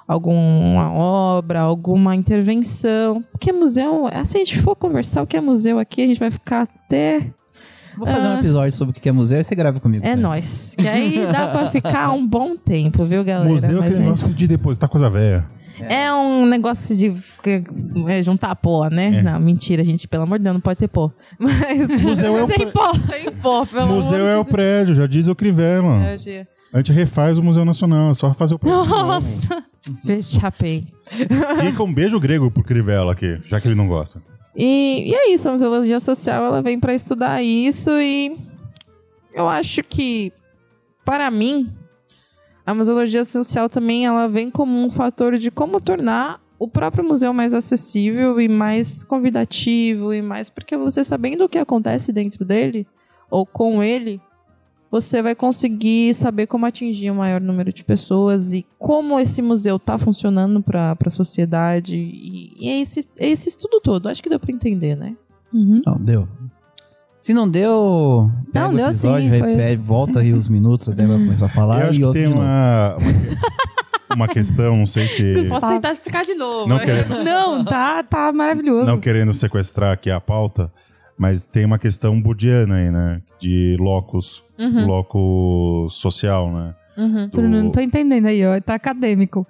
alguma 0.07 0.91
obra, 0.91 1.59
alguma 1.59 2.15
intervenção. 2.15 3.23
Porque 3.31 3.51
museu, 3.51 4.05
se 4.25 4.37
a 4.37 4.39
gente 4.39 4.61
for 4.61 4.75
conversar 4.75 5.21
o 5.21 5.27
que 5.27 5.37
é 5.37 5.41
museu 5.41 5.77
aqui, 5.77 6.01
a 6.01 6.07
gente 6.07 6.19
vai 6.19 6.31
ficar 6.31 6.61
até 6.61 7.33
Vou 7.97 8.05
fazer 8.05 8.27
um 8.27 8.39
episódio 8.39 8.71
sobre 8.73 8.95
o 8.95 9.01
que 9.01 9.09
é 9.09 9.11
museu 9.11 9.39
e 9.39 9.43
você 9.43 9.55
grava 9.55 9.79
comigo. 9.79 10.05
É 10.05 10.15
nóis. 10.15 10.75
Que 10.77 10.87
aí 10.87 11.25
dá 11.31 11.47
pra 11.47 11.71
ficar 11.71 12.11
um 12.11 12.25
bom 12.25 12.55
tempo, 12.55 13.03
viu, 13.05 13.23
galera? 13.23 13.49
Museu 13.49 13.77
é 13.77 13.79
aquele 13.81 13.95
é- 13.95 13.99
negócio 13.99 14.29
de 14.29 14.47
depositar 14.47 14.87
coisa 14.87 15.09
velha. 15.09 15.49
É 15.79 16.11
um 16.11 16.45
negócio 16.45 16.95
de 16.95 17.13
é, 18.07 18.23
juntar 18.23 18.55
pó, 18.55 18.87
né? 18.89 19.17
É. 19.17 19.21
Não, 19.21 19.39
mentira, 19.39 19.83
gente. 19.83 20.07
Pelo 20.07 20.23
amor 20.23 20.39
de 20.39 20.43
Deus, 20.43 20.53
não 20.55 20.61
pode 20.61 20.79
ter 20.79 20.87
pó. 20.87 21.11
Mas. 21.37 21.87
Museu 22.01 22.37
é 22.37 22.41
o, 22.43 22.47
Sem 22.47 22.71
pó. 22.71 22.93
Sem 23.11 23.31
pó, 23.31 23.65
pelo 23.65 23.87
museu 23.87 24.17
amor 24.17 24.29
é 24.29 24.37
o 24.37 24.45
prédio, 24.45 24.95
já 24.95 25.05
diz 25.05 25.27
o 25.27 25.35
Crivella. 25.35 25.99
Deus. 25.99 26.25
A 26.73 26.77
gente 26.77 26.91
refaz 26.91 27.37
o 27.37 27.43
Museu 27.43 27.63
Nacional, 27.63 28.11
é 28.11 28.13
só 28.13 28.33
fazer 28.33 28.55
o 28.55 28.59
novo. 28.63 28.89
Nossa. 28.89 29.65
Bem. 30.59 30.87
Fica 31.61 31.83
um 31.83 31.93
beijo 31.93 32.19
grego 32.19 32.51
pro 32.51 32.63
Crivella 32.63 33.13
aqui, 33.13 33.39
já 33.45 33.61
que 33.61 33.67
ele 33.67 33.75
não 33.75 33.87
gosta. 33.87 34.21
E, 34.55 35.03
e 35.07 35.13
é 35.13 35.29
isso, 35.31 35.47
a 35.47 35.51
museologia 35.51 35.99
social 35.99 36.43
ela 36.43 36.61
vem 36.61 36.79
para 36.79 36.93
estudar 36.93 37.41
isso 37.41 37.91
e 37.91 38.35
eu 39.33 39.47
acho 39.47 39.83
que, 39.83 40.33
para 41.05 41.29
mim, 41.29 41.71
a 42.65 42.73
museologia 42.73 43.23
social 43.23 43.69
também 43.69 44.05
ela 44.05 44.27
vem 44.27 44.49
como 44.49 44.83
um 44.83 44.89
fator 44.89 45.37
de 45.37 45.51
como 45.51 45.79
tornar 45.79 46.41
o 46.59 46.67
próprio 46.67 47.03
museu 47.03 47.31
mais 47.33 47.53
acessível 47.53 48.41
e 48.41 48.49
mais 48.49 49.03
convidativo 49.03 50.11
e 50.11 50.23
mais 50.23 50.49
porque 50.49 50.75
você 50.75 51.03
sabendo 51.03 51.45
o 51.45 51.49
que 51.49 51.59
acontece 51.59 52.11
dentro 52.11 52.43
dele 52.43 52.87
ou 53.29 53.45
com 53.45 53.83
ele, 53.83 54.19
você 54.89 55.21
vai 55.21 55.35
conseguir 55.35 56.13
saber 56.13 56.47
como 56.47 56.65
atingir 56.65 57.11
o 57.11 57.15
maior 57.15 57.41
número 57.41 57.73
de 57.73 57.83
pessoas 57.83 58.53
e 58.53 58.65
como 58.79 59.19
esse 59.19 59.41
museu 59.41 59.75
está 59.75 59.97
funcionando 59.97 60.61
para 60.61 60.95
a 61.05 61.09
sociedade. 61.09 61.97
E, 61.97 62.53
e 62.59 62.69
é, 62.69 62.79
esse, 62.79 63.07
é 63.17 63.29
esse 63.29 63.49
estudo 63.49 63.81
todo. 63.81 64.07
Acho 64.07 64.23
que 64.23 64.29
deu 64.29 64.39
para 64.39 64.51
entender, 64.51 64.95
né? 64.95 65.15
Uhum. 65.53 65.81
Não, 65.85 65.97
deu. 65.97 66.27
Se 67.19 67.33
não 67.33 67.49
deu, 67.49 68.31
pega 68.53 68.67
Não, 68.67 68.73
o 68.73 68.77
deu 68.77 68.85
episódio, 68.87 69.29
sim, 69.33 69.39
foi- 69.39 69.55
repete, 69.55 69.81
volta 69.81 70.19
aí 70.21 70.31
os 70.33 70.47
minutos 70.47 70.87
até 70.87 71.05
vai 71.05 71.17
começar 71.17 71.47
a 71.47 71.49
falar 71.49 71.81
Eu 71.81 71.89
acho 71.89 71.95
e 71.95 71.97
que 71.99 72.05
outro 72.05 72.21
tem 72.21 72.31
uma, 72.31 72.95
uma, 72.95 74.15
uma 74.15 74.27
questão, 74.29 74.77
não 74.77 74.85
sei 74.85 75.07
se. 75.07 75.49
Posso 75.49 75.67
tentar 75.67 75.91
explicar 75.91 76.23
de 76.23 76.33
novo. 76.35 76.69
Não 76.69 76.77
né? 76.77 76.85
querendo, 76.85 77.23
Não, 77.25 77.65
tá, 77.65 78.01
tá 78.03 78.31
maravilhoso. 78.31 78.85
não 78.85 78.99
querendo 78.99 79.33
sequestrar 79.33 79.91
aqui 79.91 80.09
a 80.09 80.21
pauta, 80.21 80.71
mas 81.17 81.45
tem 81.45 81.65
uma 81.65 81.79
questão 81.79 82.21
budiana 82.21 82.75
aí, 82.75 82.91
né? 82.91 83.21
De 83.39 83.75
locus, 83.79 84.43
Uhum, 84.57 84.85
locus 84.85 85.93
social, 85.95 86.51
né? 86.51 86.75
uhum. 86.97 87.27
Do- 87.27 87.37
Bruno, 87.37 87.63
não 87.63 87.71
tô 87.71 87.79
entendendo 87.79 88.25
aí, 88.27 88.45
ó. 88.45 88.59
Tá 88.61 88.75
acadêmico. 88.75 89.45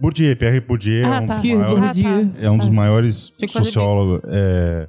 Bourdieu, 0.00 0.36
Pierre 0.36 0.60
Bourdieu 0.60 1.06
Ah, 1.06 1.16
é, 1.16 1.20
um 1.20 1.26
tá. 1.26 1.34
maiores, 1.36 2.02
Ah, 2.04 2.30
tá. 2.34 2.44
é 2.46 2.50
um 2.50 2.58
dos 2.58 2.68
maiores 2.68 3.32
que 3.38 3.46
fazer 3.48 3.64
sociólogos, 3.66 4.20
é, 4.28 4.88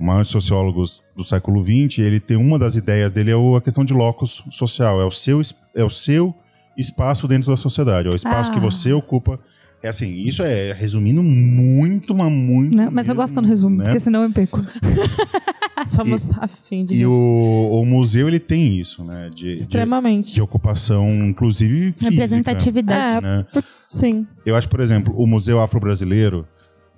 maior 0.00 0.24
sociólogos 0.24 1.02
do 1.16 1.22
século 1.24 1.62
XX. 1.62 1.98
Ele 2.00 2.20
tem 2.20 2.36
uma 2.36 2.58
das 2.58 2.76
ideias 2.76 3.12
dele 3.12 3.30
é 3.30 3.34
a 3.56 3.60
questão 3.60 3.84
de 3.84 3.92
locus 3.94 4.42
social, 4.50 5.00
é 5.00 5.04
o 5.04 5.10
seu 5.10 5.40
é 5.74 5.84
o 5.84 5.90
seu 5.90 6.34
espaço 6.76 7.26
dentro 7.28 7.50
da 7.50 7.56
sociedade, 7.56 8.08
é 8.08 8.10
o 8.10 8.16
espaço 8.16 8.50
Ah. 8.50 8.54
que 8.54 8.60
você 8.60 8.92
ocupa. 8.92 9.38
É 9.86 9.88
assim, 9.88 10.12
isso 10.12 10.42
é 10.42 10.72
resumindo 10.72 11.22
muito, 11.22 12.12
mas 12.14 12.30
muito. 12.32 12.76
Não, 12.76 12.90
mas 12.90 13.08
eu 13.08 13.14
mesmo, 13.14 13.22
gosto 13.22 13.34
quando 13.34 13.46
resume, 13.46 13.76
né? 13.78 13.84
porque 13.84 14.00
senão 14.00 14.24
eu 14.24 14.32
perco. 14.32 14.60
Somos 15.86 16.32
afim 16.38 16.84
de 16.84 16.94
E 16.94 16.96
resumir. 16.98 17.14
o, 17.14 17.80
o 17.82 17.86
museu 17.86 18.26
ele 18.28 18.40
tem 18.40 18.78
isso, 18.80 19.04
né? 19.04 19.28
De, 19.28 19.54
de, 19.54 19.62
Extremamente. 19.62 20.34
de 20.34 20.40
ocupação, 20.42 21.08
inclusive 21.10 21.92
física. 21.92 22.10
Representatividade. 22.10 23.24
É, 23.26 23.28
Né? 23.28 23.46
sim. 23.86 24.26
Eu 24.44 24.56
acho, 24.56 24.68
por 24.68 24.80
exemplo, 24.80 25.14
o 25.16 25.26
Museu 25.26 25.60
Afro-Brasileiro. 25.60 26.46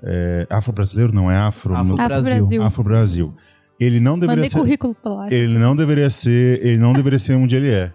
É, 0.02 0.46
Afro-Brasileiro 0.48 1.12
não 1.12 1.30
é 1.30 1.36
Afro. 1.36 1.74
Afro- 1.74 1.92
Afro 1.94 2.06
Brasil. 2.08 2.22
Brasil. 2.38 2.62
Afro-Brasil. 2.62 3.34
Ele 3.80 4.00
não 4.00 4.14
deveria 4.18 4.36
Mandei 4.44 4.50
ser. 4.50 4.58
currículo 4.58 4.94
pra 4.94 5.12
lá. 5.12 5.26
Ele 5.30 5.58
não 5.58 5.74
deveria 5.76 6.08
ser. 6.08 6.64
Ele 6.64 6.78
não 6.78 6.92
deveria 6.92 7.18
ser 7.18 7.34
onde 7.34 7.56
ele 7.56 7.70
é. 7.72 7.92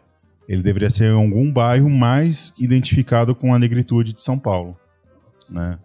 Ele 0.48 0.62
deveria 0.62 0.90
ser 0.90 1.06
em 1.06 1.14
algum 1.16 1.50
bairro 1.52 1.90
mais 1.90 2.54
identificado 2.60 3.34
com 3.34 3.54
a 3.56 3.60
negritude 3.60 4.14
de 4.14 4.22
São 4.22 4.38
Paulo. 4.38 4.78
Né? 5.54 5.78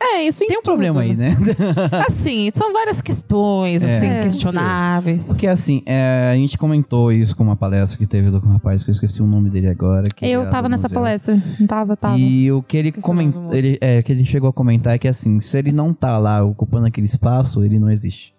É, 0.00 0.22
isso 0.26 0.44
Tem 0.44 0.58
um 0.58 0.62
problema 0.62 1.00
aí, 1.02 1.14
né? 1.16 1.36
Assim, 2.08 2.50
são 2.52 2.72
várias 2.72 3.00
questões, 3.00 3.80
É. 3.82 3.96
assim, 3.96 4.06
É. 4.06 4.22
questionáveis. 4.22 5.26
Porque 5.28 5.46
assim, 5.46 5.82
é, 5.86 6.30
a 6.32 6.34
gente 6.36 6.58
comentou 6.58 7.12
isso 7.12 7.34
com 7.36 7.44
uma 7.44 7.54
palestra 7.56 7.96
que 7.96 8.06
teve 8.06 8.28
do 8.30 8.40
com 8.40 8.48
um 8.48 8.52
rapaz, 8.52 8.82
que 8.82 8.90
eu 8.90 8.92
esqueci 8.92 9.22
o 9.22 9.26
nome 9.26 9.48
dele 9.50 9.68
agora. 9.68 10.08
que 10.08 10.26
Eu 10.26 10.42
é 10.42 10.50
tava 10.50 10.68
nessa 10.68 10.88
museu. 10.88 10.94
palestra. 11.00 11.42
Não 11.60 11.66
tava, 11.66 11.96
tava. 11.96 12.18
E 12.18 12.50
o 12.50 12.60
que 12.62 12.76
ele 12.76 12.90
comentou, 12.90 13.54
ele, 13.54 13.78
é, 13.80 14.02
que 14.02 14.10
ele 14.12 14.24
chegou 14.24 14.50
a 14.50 14.52
comentar 14.52 14.94
é 14.94 14.98
que 14.98 15.06
assim, 15.08 15.38
se 15.38 15.56
ele 15.56 15.70
não 15.70 15.94
tá 15.94 16.18
lá 16.18 16.42
ocupando 16.42 16.86
aquele 16.86 17.06
espaço, 17.06 17.62
ele 17.62 17.78
não 17.78 17.88
existe. 17.88 18.33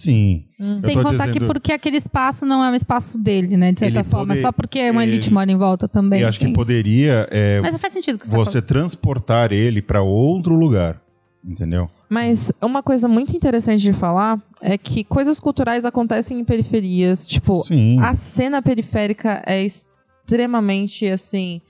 Sim. 0.00 0.44
Hum. 0.58 0.78
Sem 0.78 0.94
contar 0.94 1.26
que 1.26 1.32
dizendo- 1.34 1.46
porque 1.46 1.72
aquele 1.72 1.96
espaço 1.96 2.44
não 2.46 2.62
é 2.64 2.70
um 2.70 2.74
espaço 2.74 3.18
dele, 3.18 3.56
né? 3.56 3.72
De 3.72 3.80
certa 3.80 3.98
Ele 4.00 4.04
forma. 4.04 4.26
poder- 4.28 4.42
Só 4.42 4.52
porque 4.52 4.90
uma 4.90 5.02
elite 5.04 5.26
ele- 5.28 5.34
mora 5.34 5.50
em 5.50 5.56
volta 5.56 5.88
também. 5.88 6.20
Eu 6.22 6.28
acho 6.28 6.38
que 6.38 6.52
poderia 6.52 7.28
é, 7.30 7.60
Mas 7.60 7.76
faz 7.78 7.92
sentido 7.92 8.18
que 8.18 8.26
você, 8.26 8.36
você 8.36 8.62
transportar 8.62 9.52
ele 9.52 9.80
para 9.82 10.02
outro 10.02 10.54
lugar. 10.54 11.00
Entendeu? 11.44 11.88
Mas 12.08 12.50
uma 12.60 12.82
coisa 12.82 13.06
muito 13.06 13.36
interessante 13.36 13.80
de 13.80 13.92
falar 13.92 14.42
é 14.60 14.76
que 14.76 15.04
coisas 15.04 15.38
culturais 15.38 15.84
acontecem 15.84 16.40
em 16.40 16.44
periferias. 16.44 17.24
Tipo, 17.26 17.58
Sim. 17.58 18.00
a 18.00 18.14
cena 18.14 18.60
periférica 18.60 19.42
é 19.46 19.64
extremamente, 19.64 21.06
assim... 21.06 21.60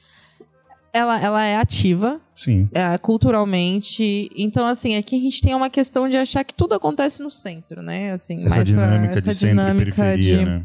Ela, 0.97 1.21
ela 1.21 1.45
é 1.45 1.57
ativa, 1.57 2.21
Sim. 2.35 2.69
é, 2.73 2.97
culturalmente. 2.99 4.31
Então, 4.37 4.67
assim, 4.67 4.97
aqui 4.97 5.17
a 5.17 5.21
gente 5.21 5.41
tem 5.43 5.55
uma 5.55 5.69
questão 5.71 6.09
de 6.09 6.17
achar 6.17 6.43
que 6.45 6.55
tudo 6.55 6.75
acontece 6.75 7.23
no 7.23 7.31
centro, 7.31 7.83
né? 7.83 8.13
Assim, 8.13 8.37
Essa 8.45 8.49
mais 8.49 8.71
pra- 8.71 8.87
dinâmica 8.87 9.21
de 9.21 9.29
essa 9.31 9.33
centro 9.39 9.47
e 9.47 9.51
dinâmica 9.51 9.95
periferia, 9.97 10.39
de- 10.39 10.45
né? 10.45 10.63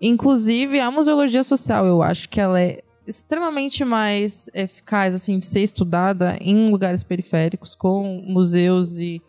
Inclusive, 0.00 0.80
a 0.80 0.90
museologia 0.90 1.42
social, 1.42 1.86
eu 1.86 2.02
acho 2.02 2.28
que 2.28 2.40
ela 2.40 2.60
é 2.60 2.80
extremamente 3.06 3.84
mais 3.84 4.48
eficaz, 4.54 5.14
assim, 5.14 5.38
de 5.38 5.44
ser 5.44 5.60
estudada 5.60 6.36
em 6.40 6.70
lugares 6.70 7.02
periféricos, 7.02 7.74
com 7.74 8.22
museus 8.26 8.98
e, 8.98 9.20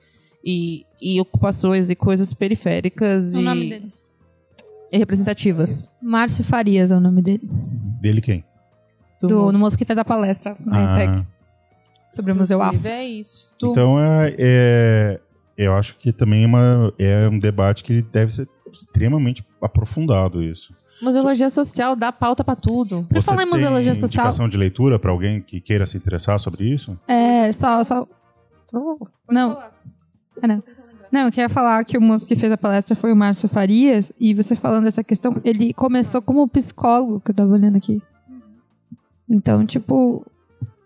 e, 0.46 0.86
e 1.02 1.20
ocupações 1.20 1.90
e 1.90 1.96
coisas 1.96 2.34
periféricas 2.34 3.34
O 3.34 3.40
e, 3.40 3.44
nome 3.44 3.70
dele. 3.70 3.94
e 4.92 4.98
representativas. 4.98 5.88
Márcio 6.02 6.44
Farias 6.44 6.92
é 6.92 6.96
o 6.96 7.00
nome 7.00 7.22
dele. 7.22 7.50
Dele 8.02 8.22
quem? 8.22 8.44
Do, 9.22 9.30
moço. 9.36 9.52
no 9.54 9.60
moço 9.60 9.78
que 9.78 9.86
fez 9.86 9.98
a 9.98 10.04
palestra 10.06 10.56
na 10.66 10.96
Ah. 10.96 11.04
ETEC. 11.04 11.28
Sobre 12.10 12.32
o 12.32 12.36
Museu 12.36 12.62
Afro. 12.62 12.88
É 12.88 13.04
isso. 13.06 13.52
Então, 13.62 14.00
é, 14.00 14.36
é- 14.38 15.20
eu 15.58 15.74
acho 15.76 15.96
que 15.98 16.12
também 16.12 16.44
é, 16.44 16.48
uma, 16.48 16.94
é 17.00 17.28
um 17.30 17.40
debate 17.40 17.84
que 17.84 18.02
deve 18.02 18.34
ser 18.34 18.48
extremamente 18.72 19.44
aprofundado 19.62 20.42
isso. 20.44 20.76
Museologia 21.02 21.50
social 21.50 21.96
dá 21.96 22.12
pauta 22.12 22.44
pra 22.44 22.56
tudo. 22.56 23.04
Por 23.10 23.22
falar 23.22 23.44
em 23.44 23.50
museologia 23.50 23.94
social- 23.96 24.26
indicação 24.26 24.48
de 24.48 24.58
leitura 24.58 25.00
para 25.00 25.12
alguém 25.12 25.42
que 25.42 25.60
queira 25.60 25.86
se 25.86 25.98
interessar 25.98 26.40
sobre 26.40 26.66
isso? 26.72 26.98
É, 27.08 27.52
só. 27.52 27.84
só... 27.84 28.08
Não. 29.30 29.58
Ah, 30.42 30.48
não. 30.48 30.64
Não, 31.12 31.22
eu 31.26 31.32
queria 31.32 31.50
falar 31.50 31.84
que 31.86 31.96
o 31.98 32.02
moço 32.02 32.26
que 32.28 32.36
fez 32.36 32.52
a 32.52 32.58
palestra 32.58 32.96
foi 32.96 33.12
o 33.12 33.16
Márcio 33.16 33.48
Farias, 33.48 34.12
e 34.20 34.34
você 34.34 34.56
falando 34.56 34.86
dessa 34.86 35.04
questão, 35.04 35.40
ele 35.44 35.72
começou 35.74 36.22
como 36.24 36.48
psicólogo, 36.48 37.20
que 37.20 37.30
eu 37.32 37.36
tava 37.36 37.52
olhando 37.54 37.76
aqui. 37.78 38.02
Então, 39.34 39.66
tipo, 39.66 40.26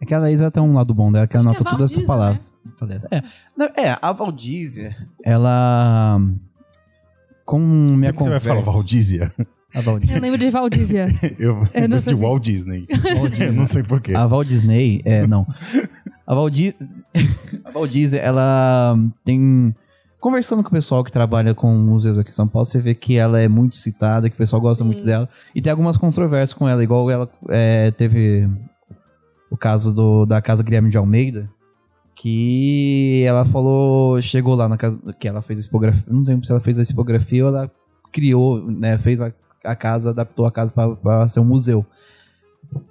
Aquela 0.01 0.31
Isa 0.31 0.49
tem 0.51 0.61
um 0.63 0.73
lado 0.73 0.93
bom 0.93 1.11
dela, 1.11 1.27
que 1.27 1.35
ela 1.35 1.49
Acho 1.51 1.57
que 1.59 1.63
anota 1.63 1.69
é 1.69 1.77
todas 1.77 1.91
essas 1.91 2.05
Valdísia, 2.07 2.07
palavras. 2.07 2.53
Palestra. 2.79 3.17
É. 3.17 3.23
Não, 3.57 3.65
é, 3.75 3.97
a 4.01 4.11
Valdízia, 4.13 4.95
ela. 5.23 6.21
Com 7.45 7.59
minha 7.59 7.97
Sempre 7.99 8.13
que 8.17 8.23
você 8.23 8.29
vai 8.29 8.39
conversa. 8.39 8.47
falar 8.49 8.61
Valdízia, 8.61 9.31
A 9.73 9.81
Valdízia. 9.81 10.15
eu 10.17 10.21
lembro 10.21 10.37
de 10.37 10.49
Valdívia. 10.49 11.07
eu 11.39 11.49
Eu 11.49 11.55
não 11.55 11.61
lembro 11.73 11.97
de 11.97 12.01
sabia. 12.03 12.27
Walt 12.27 12.43
Disney. 12.43 12.87
Walt 13.17 13.39
eu 13.39 13.53
não 13.53 13.67
sei 13.67 13.83
porquê. 13.83 14.13
A 14.13 14.25
Walt 14.27 14.47
Disney, 14.47 15.01
é, 15.05 15.25
não. 15.25 15.47
A 16.25 16.35
Walt, 16.35 16.53
Di- 16.53 16.75
a 17.65 17.71
Walt 17.71 17.89
Disney, 17.91 18.19
ela 18.19 18.97
tem... 19.23 19.73
Conversando 20.27 20.61
com 20.61 20.67
o 20.67 20.73
pessoal 20.73 21.05
que 21.05 21.11
trabalha 21.11 21.55
com 21.55 21.73
museus 21.73 22.19
aqui 22.19 22.31
em 22.31 22.33
São 22.33 22.49
Paulo, 22.49 22.65
você 22.65 22.79
vê 22.79 22.93
que 22.93 23.15
ela 23.15 23.39
é 23.39 23.47
muito 23.47 23.75
citada, 23.77 24.29
que 24.29 24.35
o 24.35 24.37
pessoal 24.37 24.61
gosta 24.61 24.83
Sim. 24.83 24.87
muito 24.89 25.01
dela. 25.01 25.29
E 25.55 25.61
tem 25.61 25.71
algumas 25.71 25.95
controvérsias 25.95 26.53
com 26.53 26.67
ela, 26.67 26.83
igual 26.83 27.09
ela 27.09 27.29
é, 27.47 27.91
teve 27.91 28.45
o 29.49 29.55
caso 29.55 29.93
do, 29.93 30.25
da 30.25 30.41
Casa 30.41 30.61
Guilherme 30.63 30.89
de 30.89 30.97
Almeida, 30.97 31.49
que 32.13 33.23
ela 33.25 33.45
falou, 33.45 34.21
chegou 34.21 34.53
lá 34.53 34.67
na 34.67 34.75
casa, 34.75 34.99
que 35.17 35.29
ela 35.29 35.41
fez 35.41 35.61
a 35.61 35.63
tipografia, 35.63 36.03
não 36.11 36.21
lembro 36.23 36.45
se 36.45 36.51
ela 36.51 36.59
fez 36.59 36.77
a 36.77 36.83
tipografia 36.83 37.45
ou 37.45 37.49
ela 37.49 37.71
criou, 38.11 38.69
né, 38.69 38.97
fez 38.97 39.21
a, 39.21 39.31
a 39.63 39.77
casa, 39.77 40.09
adaptou 40.09 40.45
a 40.45 40.51
casa 40.51 40.73
para 40.73 41.25
ser 41.29 41.39
um 41.39 41.45
museu. 41.45 41.85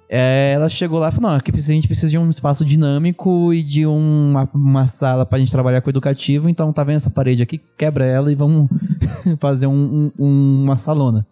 É, 0.09 0.53
ela 0.55 0.69
chegou 0.69 0.99
lá 0.99 1.09
e 1.09 1.11
falou: 1.11 1.29
não, 1.31 1.37
aqui 1.37 1.51
a 1.53 1.59
gente 1.59 1.87
precisa 1.87 2.09
de 2.09 2.17
um 2.17 2.29
espaço 2.29 2.63
dinâmico 2.63 3.53
e 3.53 3.61
de 3.61 3.85
um- 3.85 4.29
uma, 4.31 4.49
uma 4.53 4.87
sala 4.87 5.25
pra 5.25 5.37
gente 5.39 5.51
trabalhar 5.51 5.81
com 5.81 5.89
educativo. 5.89 6.47
Então, 6.49 6.71
tá 6.71 6.83
vendo 6.83 6.95
essa 6.97 7.09
parede 7.09 7.41
aqui? 7.43 7.59
Quebra 7.77 8.05
ela 8.05 8.31
e 8.31 8.35
vamos 8.35 8.69
fazer 9.39 9.67
um- 9.67 10.11
um- 10.17 10.63
uma 10.63 10.77
salona. 10.77 11.25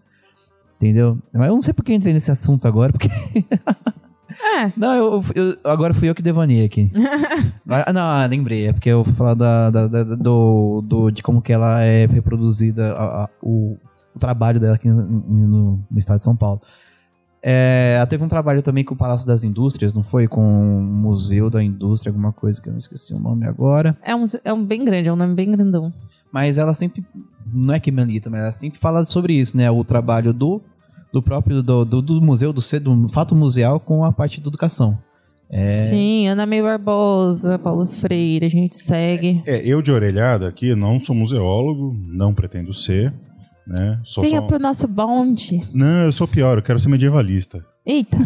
Entendeu? 0.78 1.18
Mas 1.34 1.48
eu 1.48 1.56
não 1.56 1.62
sei 1.62 1.74
por 1.74 1.84
que 1.86 1.94
eu 1.94 1.96
entrei 1.96 2.14
nesse 2.14 2.30
assunto 2.32 2.68
agora, 2.68 2.92
porque. 2.92 3.08
É. 3.08 4.72
Não, 4.76 4.94
eu, 4.94 5.24
eu- 5.34 5.58
agora 5.64 5.94
fui 5.94 6.10
eu 6.10 6.16
que 6.16 6.22
devanei 6.22 6.66
aqui. 6.66 6.90
ah, 7.70 7.94
não, 7.94 8.02
ah, 8.02 8.26
lembrei. 8.26 8.68
É 8.68 8.74
porque 8.74 8.90
eu 8.90 9.02
vou 9.04 9.14
falar 9.14 9.34
da, 9.36 9.70
da- 9.70 9.88
da- 9.88 10.04
do, 10.16 10.82
do- 10.84 11.10
de 11.12 11.24
como 11.24 11.42
que 11.42 11.54
ela 11.54 11.82
é 11.82 12.06
reproduzida, 12.06 12.92
a- 12.92 13.24
a- 13.24 13.30
o, 13.42 13.78
o 14.14 14.20
trabalho 14.20 14.60
dela 14.60 14.76
aqui 14.76 14.90
no, 14.90 15.02
no- 15.02 15.80
no 15.90 15.98
estado 16.00 16.18
de 16.18 16.24
São 16.24 16.36
Paulo. 16.36 16.62
É, 17.48 17.94
ela 17.98 18.08
teve 18.08 18.24
um 18.24 18.28
trabalho 18.28 18.64
também 18.64 18.84
com 18.84 18.96
o 18.96 18.98
Palácio 18.98 19.28
das 19.28 19.44
Indústrias, 19.44 19.94
não 19.94 20.02
foi? 20.02 20.28
Com 20.28 20.42
o 20.42 20.82
Museu 20.82 21.48
da 21.48 21.64
Indústria, 21.64 22.10
alguma 22.10 22.34
coisa 22.34 22.60
que 22.60 22.68
eu 22.68 22.72
não 22.72 22.80
esqueci 22.80 23.14
o 23.14 23.20
nome 23.20 23.46
agora. 23.46 23.96
É 24.02 24.16
um, 24.16 24.26
é 24.44 24.52
um 24.52 24.66
bem 24.66 24.84
grande, 24.84 25.10
é 25.10 25.14
um 25.14 25.16
nome 25.16 25.36
bem 25.36 25.52
grandão. 25.52 25.94
Mas 26.32 26.58
ela 26.58 26.74
sempre, 26.74 27.06
não 27.54 27.76
é 27.76 27.80
que 27.80 27.92
milita, 27.92 28.32
mas 28.32 28.40
ela 28.40 28.52
sempre 28.52 28.80
fala 28.80 29.06
sobre 29.06 29.36
isso, 29.36 29.56
né? 29.56 29.70
O 29.70 29.84
trabalho 29.84 30.34
do, 30.34 30.60
do 31.14 31.22
próprio, 31.22 31.62
do, 31.62 31.86
do, 31.86 32.02
do 32.02 32.20
museu, 32.20 32.52
do, 32.52 32.62
do 32.80 33.08
fato 33.10 33.36
museal 33.36 33.80
com 33.80 34.04
a 34.04 34.12
parte 34.12 34.42
de 34.42 34.48
educação. 34.48 34.98
É. 35.48 35.90
Sim, 35.92 36.28
Ana 36.28 36.48
May 36.48 36.64
Barbosa, 36.64 37.60
Paulo 37.60 37.86
Freire, 37.86 38.48
a 38.48 38.50
gente 38.50 38.76
segue. 38.76 39.44
É, 39.46 39.62
eu 39.64 39.84
de 39.84 39.92
orelhada 39.92 40.48
aqui 40.48 40.74
não 40.74 41.00
sou 41.00 41.16
museólogo, 41.16 41.96
não 42.08 42.34
pretendo 42.34 42.74
ser, 42.74 43.14
né? 43.68 44.00
Sou 44.04 44.24
Venha 44.24 44.40
só... 44.42 44.48
pro 44.48 44.60
nosso 44.60 44.88
bonde. 44.88 45.62
Não, 45.74 46.06
eu 46.06 46.12
sou 46.12 46.28
pior, 46.28 46.58
eu 46.58 46.62
quero 46.64 46.80
ser 46.80 46.90
medievalista, 46.90 47.66
Eita. 47.86 48.18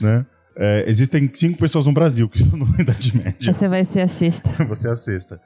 né? 0.00 0.26
É, 0.56 0.84
existem 0.86 1.30
cinco 1.32 1.58
pessoas 1.58 1.86
no 1.86 1.92
Brasil 1.92 2.28
que 2.28 2.38
estudam 2.42 2.68
na 2.68 2.80
Idade 2.82 3.16
Média. 3.16 3.52
Você 3.52 3.68
vai 3.68 3.84
ser 3.84 4.00
a 4.00 4.08
sexta. 4.08 4.50
Você 4.66 4.86
é 4.88 4.90
a 4.90 4.96
sexta. 4.96 5.40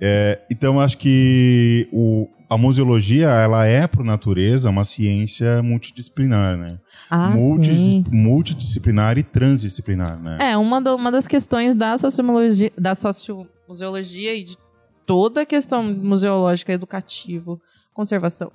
É, 0.00 0.40
então, 0.50 0.80
acho 0.80 0.98
que 0.98 1.88
o, 1.92 2.28
a 2.50 2.56
museologia, 2.58 3.28
ela 3.28 3.64
é, 3.64 3.86
por 3.86 4.04
natureza, 4.04 4.68
uma 4.68 4.82
ciência 4.84 5.62
multidisciplinar, 5.62 6.56
né? 6.56 6.78
Ah, 7.08 7.30
Multidis- 7.30 7.80
sim. 7.80 8.04
multidisciplinar 8.10 9.16
e 9.18 9.22
transdisciplinar, 9.22 10.20
né? 10.20 10.38
É, 10.40 10.56
uma, 10.56 10.80
da- 10.80 10.94
uma 10.94 11.10
das 11.12 11.26
questões 11.28 11.74
da 11.76 11.96
sociologia, 11.96 12.72
da 12.76 12.94
sociomuseologia 12.94 14.34
e 14.34 14.44
de 14.44 14.56
toda 15.06 15.42
a 15.42 15.46
questão 15.46 15.82
museológica, 15.82 16.72
educativo, 16.72 17.60
conservação. 17.92 18.50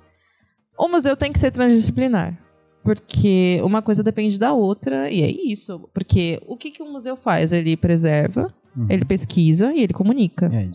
O 0.78 0.88
museu 0.88 1.16
tem 1.16 1.32
que 1.32 1.38
ser 1.38 1.50
transdisciplinar. 1.50 2.38
Porque 2.82 3.60
uma 3.62 3.82
coisa 3.82 4.02
depende 4.02 4.38
da 4.38 4.52
outra, 4.54 5.10
e 5.10 5.22
é 5.22 5.30
isso. 5.30 5.78
Porque 5.92 6.40
o 6.46 6.56
que, 6.56 6.70
que 6.70 6.82
o 6.82 6.90
museu 6.90 7.16
faz? 7.16 7.52
Ele 7.52 7.76
preserva, 7.76 8.52
Uhum. 8.76 8.86
ele 8.88 9.04
pesquisa 9.04 9.72
e 9.74 9.80
ele 9.82 9.92
comunica. 9.92 10.48
É. 10.52 10.68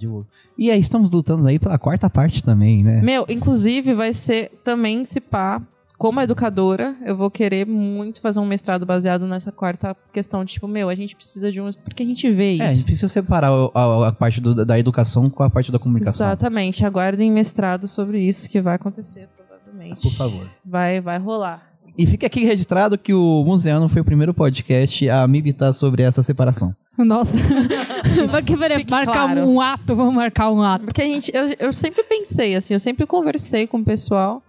E 0.57 0.69
aí 0.69 0.79
estamos 0.79 1.09
lutando 1.11 1.47
aí 1.47 1.57
pela 1.57 1.79
quarta 1.79 2.09
parte 2.09 2.43
também, 2.43 2.83
né? 2.83 3.01
Meu, 3.01 3.25
inclusive 3.29 3.93
vai 3.93 4.11
ser 4.11 4.51
também 4.65 5.05
se 5.05 5.21
pá, 5.21 5.61
como 5.97 6.19
educadora, 6.21 6.95
eu 7.05 7.15
vou 7.15 7.31
querer 7.31 7.65
muito 7.65 8.21
fazer 8.21 8.39
um 8.39 8.45
mestrado 8.45 8.85
baseado 8.85 9.25
nessa 9.27 9.51
quarta 9.51 9.95
questão 10.11 10.43
de 10.43 10.53
tipo, 10.53 10.67
meu, 10.67 10.89
a 10.89 10.95
gente 10.95 11.15
precisa 11.15 11.51
de 11.51 11.61
um, 11.61 11.69
porque 11.83 12.03
a 12.03 12.05
gente 12.05 12.29
vê 12.31 12.53
isso. 12.53 12.63
É, 12.63 12.67
a 12.67 12.73
gente 12.73 12.83
precisa 12.85 13.07
separar 13.07 13.51
o- 13.53 13.71
a, 13.73 14.07
a 14.07 14.11
parte 14.11 14.39
do- 14.41 14.65
da 14.65 14.77
educação 14.79 15.29
com 15.29 15.43
a 15.43 15.49
parte 15.49 15.71
da 15.71 15.79
comunicação. 15.79 16.27
Exatamente, 16.27 16.85
aguardem 16.85 17.31
mestrado 17.31 17.87
sobre 17.87 18.19
isso 18.19 18.49
que 18.49 18.61
vai 18.61 18.75
acontecer 18.75 19.27
provavelmente. 19.37 20.01
Por 20.01 20.11
favor. 20.13 20.49
Vai, 20.65 20.99
vai 21.01 21.17
rolar. 21.17 21.71
E 21.97 22.05
fica 22.05 22.27
aqui 22.27 22.43
registrado 22.43 22.97
que 22.97 23.13
o 23.13 23.43
Museano 23.45 23.87
foi 23.87 24.01
o 24.01 24.05
primeiro 24.05 24.33
podcast 24.33 25.09
a 25.09 25.25
militar 25.25 25.71
sobre 25.73 26.03
essa 26.03 26.21
separação. 26.21 26.75
Nossa. 26.97 27.31
Vai 28.31 28.41
que 28.41 28.55
vai 28.55 28.69
Fique 28.77 28.91
marcar 28.91 29.33
claro. 29.33 29.47
um 29.49 29.59
ato, 29.59 29.95
vamos 29.95 30.13
marcar 30.15 30.49
um 30.51 30.61
ato. 30.61 30.85
Porque 30.85 31.01
a 31.01 31.05
gente, 31.05 31.29
eu, 31.33 31.53
eu 31.59 31.73
sempre 31.73 32.03
pensei 32.03 32.55
assim, 32.55 32.73
eu 32.73 32.79
sempre 32.79 33.05
conversei 33.05 33.67
com 33.67 33.79
o 33.79 33.83
pessoal. 33.83 34.41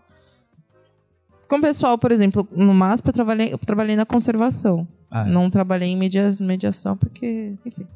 Com 1.49 1.57
o 1.57 1.61
pessoal, 1.61 1.97
por 1.97 2.11
exemplo, 2.11 2.47
no 2.51 2.75
MASP 2.75 3.07
eu 3.09 3.13
trabalhei, 3.13 3.53
eu 3.53 3.59
trabalhei 3.59 3.95
na 3.97 4.05
conservação. 4.07 4.87
Ah, 5.11 5.27
é. 5.27 5.31
Não 5.31 5.49
trabalhei 5.49 5.89
em 5.89 5.97
media, 5.97 6.35
mediação, 6.41 6.97
porque, 6.97 7.53
enfim. 7.65 7.87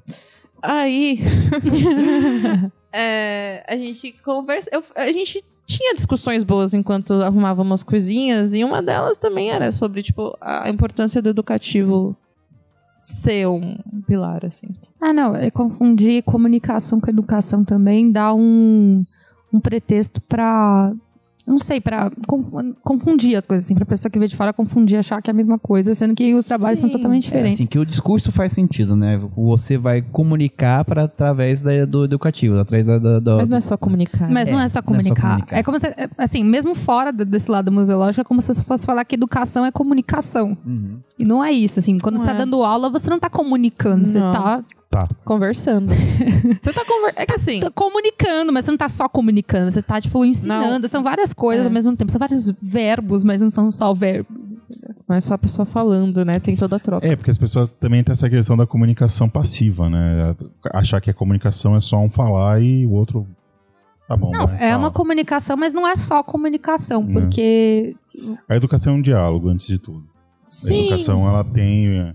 Aí, 0.62 1.18
é, 2.92 3.64
a 3.68 3.76
gente 3.76 4.12
conversa, 4.24 4.68
eu- 4.72 4.82
a 4.94 5.10
gente 5.12 5.44
tinha 5.66 5.94
discussões 5.94 6.42
boas 6.42 6.74
enquanto 6.74 7.12
arrumávamos 7.14 7.82
coisinhas, 7.82 8.54
e 8.54 8.64
uma 8.64 8.82
delas 8.82 9.18
também 9.18 9.50
era 9.50 9.70
sobre, 9.72 10.02
tipo, 10.02 10.36
a 10.40 10.68
importância 10.68 11.22
do 11.22 11.28
educativo 11.28 12.16
ser 13.02 13.46
um 13.48 13.76
pilar, 14.06 14.44
assim. 14.44 14.68
Ah, 15.00 15.12
não. 15.12 15.34
É 15.34 15.50
confundir 15.50 16.22
comunicação 16.22 17.00
com 17.00 17.08
educação 17.10 17.64
também 17.64 18.10
dá 18.12 18.34
um, 18.34 19.04
um 19.52 19.58
pretexto 19.60 20.20
pra. 20.22 20.92
Não 21.50 21.58
sei, 21.58 21.80
pra 21.80 22.10
conf- 22.26 22.48
confundir 22.82 23.34
as 23.36 23.44
coisas, 23.44 23.64
assim, 23.64 23.74
pra 23.74 23.84
pessoa 23.84 24.08
que 24.10 24.18
vê 24.18 24.26
de 24.28 24.36
fora 24.36 24.52
confundir, 24.52 24.96
achar 24.98 25.20
que 25.20 25.28
é 25.28 25.32
a 25.32 25.34
mesma 25.34 25.58
coisa, 25.58 25.92
sendo 25.94 26.14
que 26.14 26.32
os 26.34 26.46
trabalhos 26.46 26.78
são 26.78 26.88
Sim. 26.88 26.96
totalmente 26.96 27.24
É, 27.24 27.26
diferentes. 27.26 27.54
assim, 27.54 27.66
que 27.66 27.78
o 27.78 27.84
discurso 27.84 28.30
faz 28.30 28.52
sentido, 28.52 28.94
né? 28.94 29.20
Você 29.36 29.76
vai 29.76 30.00
comunicar 30.00 30.84
para 30.84 31.04
através 31.04 31.60
da- 31.62 31.84
do 31.84 32.04
educativo, 32.04 32.58
através 32.58 32.86
da, 32.86 32.98
da- 32.98 33.18
do, 33.18 33.36
Mas 33.38 33.48
não 33.48 33.58
é 33.58 33.60
só 33.60 33.76
comunicar. 33.76 34.30
Mas 34.30 34.48
É, 34.48 34.52
não 34.52 34.60
é 34.60 34.60
só 34.60 34.60
não 34.60 34.64
é 34.64 34.68
só 34.68 34.82
comunicar. 34.82 35.30
comunicar. 35.30 35.56
É 35.58 35.62
como 35.62 35.78
se, 35.78 35.86
é, 35.86 36.08
assim, 36.16 36.44
mesmo 36.44 36.74
fora 36.74 37.12
do- 37.12 37.24
desse 37.24 37.50
lado 37.50 37.72
museológico, 37.72 38.20
é 38.20 38.24
como 38.24 38.40
se 38.40 38.46
você 38.46 38.62
fosse 38.62 38.84
falar 38.86 39.04
que 39.04 39.14
educação 39.16 39.64
é 39.64 39.72
comunicação. 39.72 40.56
Uhum. 40.64 40.98
E 41.20 41.24
não 41.24 41.44
é 41.44 41.52
isso, 41.52 41.78
assim. 41.78 41.98
Quando 41.98 42.16
Não 42.16 42.22
você 42.22 42.28
tá 42.30 42.34
é. 42.34 42.38
dando 42.38 42.62
aula, 42.62 42.88
você 42.88 43.10
não 43.10 43.18
tá 43.20 43.28
comunicando, 43.28 44.06
você 44.06 44.18
Não. 44.18 44.32
tá, 44.32 44.64
Tá. 44.90 45.06
Conversando. 45.24 45.86
Você 46.60 46.72
tá 46.72 46.84
conversando. 46.84 47.14
É 47.22 47.24
que 47.24 47.34
assim. 47.34 47.60
tá 47.60 47.70
comunicando, 47.70 48.52
mas 48.52 48.64
você 48.64 48.72
não 48.72 48.78
tá 48.78 48.88
só 48.88 49.08
comunicando, 49.08 49.70
você 49.70 49.80
tá, 49.80 50.00
tipo, 50.00 50.24
ensinando. 50.24 50.88
São 50.88 51.00
várias 51.00 51.32
coisas 51.32 51.64
É. 51.64 51.68
ao 51.68 51.72
mesmo 51.72 51.94
tempo. 51.96 52.10
São 52.10 52.18
vários 52.18 52.50
verbos, 52.60 53.22
mas 53.22 53.40
não 53.40 53.50
são 53.50 53.70
só 53.70 53.94
verbos. 53.94 54.50
entendeu? 54.50 54.96
Não 55.08 55.14
é 55.14 55.20
só 55.20 55.34
a 55.34 55.38
pessoa 55.38 55.64
falando, 55.64 56.24
né? 56.24 56.40
Tem 56.40 56.56
toda 56.56 56.74
a 56.74 56.78
troca. 56.80 57.06
É, 57.06 57.14
porque 57.14 57.30
as 57.30 57.38
pessoas 57.38 57.72
também 57.72 58.02
têm 58.02 58.10
essa 58.10 58.28
questão 58.28 58.56
da 58.56 58.66
comunicação 58.66 59.28
passiva, 59.28 59.88
né? 59.88 60.34
Achar 60.72 61.00
que 61.00 61.08
a 61.08 61.14
comunicação 61.14 61.76
é 61.76 61.80
só 61.80 61.96
um 62.00 62.10
falar 62.10 62.60
e 62.60 62.84
o 62.84 62.90
outro. 62.90 63.28
Tá 64.08 64.16
bom. 64.16 64.32
Não, 64.32 64.44
vai, 64.48 64.56
é 64.56 64.70
fala. 64.72 64.76
uma 64.78 64.90
comunicação, 64.90 65.56
mas 65.56 65.72
não 65.72 65.86
é 65.86 65.94
só 65.94 66.20
comunicação, 66.24 67.00
Não. 67.04 67.12
porque. 67.12 67.94
A 68.48 68.56
educação 68.56 68.92
é 68.94 68.96
um 68.96 69.02
diálogo, 69.02 69.48
antes 69.50 69.68
de 69.68 69.78
tudo. 69.78 70.02
A 70.50 70.66
Sim. 70.66 70.80
educação, 70.86 71.26
ela 71.28 71.44
tem. 71.44 72.14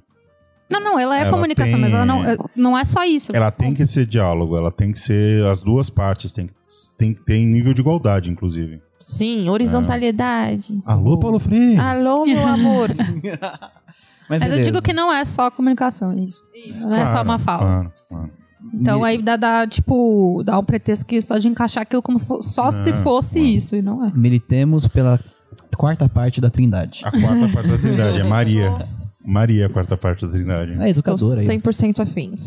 Não, 0.69 0.79
não, 0.79 0.99
ela 0.99 1.17
é 1.17 1.21
Ela 1.21 1.29
comunicação, 1.29 1.73
tem- 1.73 1.81
mas 1.81 1.93
ela 1.93 2.05
não, 2.05 2.25
é- 2.25 2.37
não 2.55 2.77
é 2.77 2.83
só 2.83 3.03
isso. 3.05 3.31
Ela 3.33 3.51
tem 3.51 3.73
que 3.73 3.85
ser 3.85 4.05
diálogo, 4.05 4.57
ela 4.57 4.71
tem 4.71 4.91
que 4.91 4.99
ser. 4.99 5.45
As 5.45 5.61
duas 5.61 5.89
partes 5.89 6.31
tem 6.31 6.47
que, 6.47 6.53
tem 6.97 7.13
que 7.13 7.23
ter 7.23 7.45
nível 7.45 7.73
de 7.73 7.81
igualdade, 7.81 8.31
inclusive. 8.31 8.81
Sim, 8.99 9.47
horizontalidade. 9.49 10.81
Alô, 10.85 11.17
Paulo 11.19 11.39
Freire! 11.39 11.77
Alô, 11.77 12.25
meu 12.25 12.41
amor. 12.47 12.89
Mas, 14.27 14.39
Mas 14.39 14.53
eu 14.53 14.63
digo 14.63 14.81
que 14.81 14.91
não 14.91 15.13
é 15.13 15.23
só 15.23 15.51
comunicação, 15.51 16.11
é 16.11 16.15
isso. 16.21 16.41
Não 16.81 16.95
é 16.95 17.05
só 17.05 17.21
uma 17.21 17.37
fala. 17.37 17.59
Claro, 17.59 17.93
claro. 18.09 18.31
Então 18.73 19.03
aí 19.03 19.21
dá, 19.21 19.35
dá, 19.35 19.67
tipo, 19.67 20.41
dá 20.43 20.57
um 20.57 20.63
pretexto 20.63 21.05
que 21.05 21.21
só 21.21 21.37
de 21.37 21.47
encaixar 21.47 21.83
aquilo 21.83 22.01
como 22.01 22.17
só, 22.17 22.41
só 22.41 22.71
se 22.71 22.91
fosse 22.91 23.39
isso, 23.39 23.75
e 23.75 23.83
não 23.83 24.03
é. 24.03 24.11
Militemos 24.15 24.87
pela 24.87 25.19
quarta 25.77 26.07
parte 26.09 26.39
da 26.41 26.49
Trindade. 26.49 27.01
A 27.03 27.11
quarta 27.11 27.47
parte 27.49 27.69
da 27.69 27.77
Trindade 27.77 28.19
é 28.19 28.23
Maria. 28.23 28.87
Maria, 29.25 29.65
a 29.65 29.69
quarta 29.69 29.97
parte 29.97 30.25
da 30.25 30.31
Trindade. 30.31 30.71
É 30.71 30.89
Estou 30.89 31.13
educadora 31.13 31.41
aí. 31.41 31.47
100% 31.47 31.99
afim. 31.99 32.37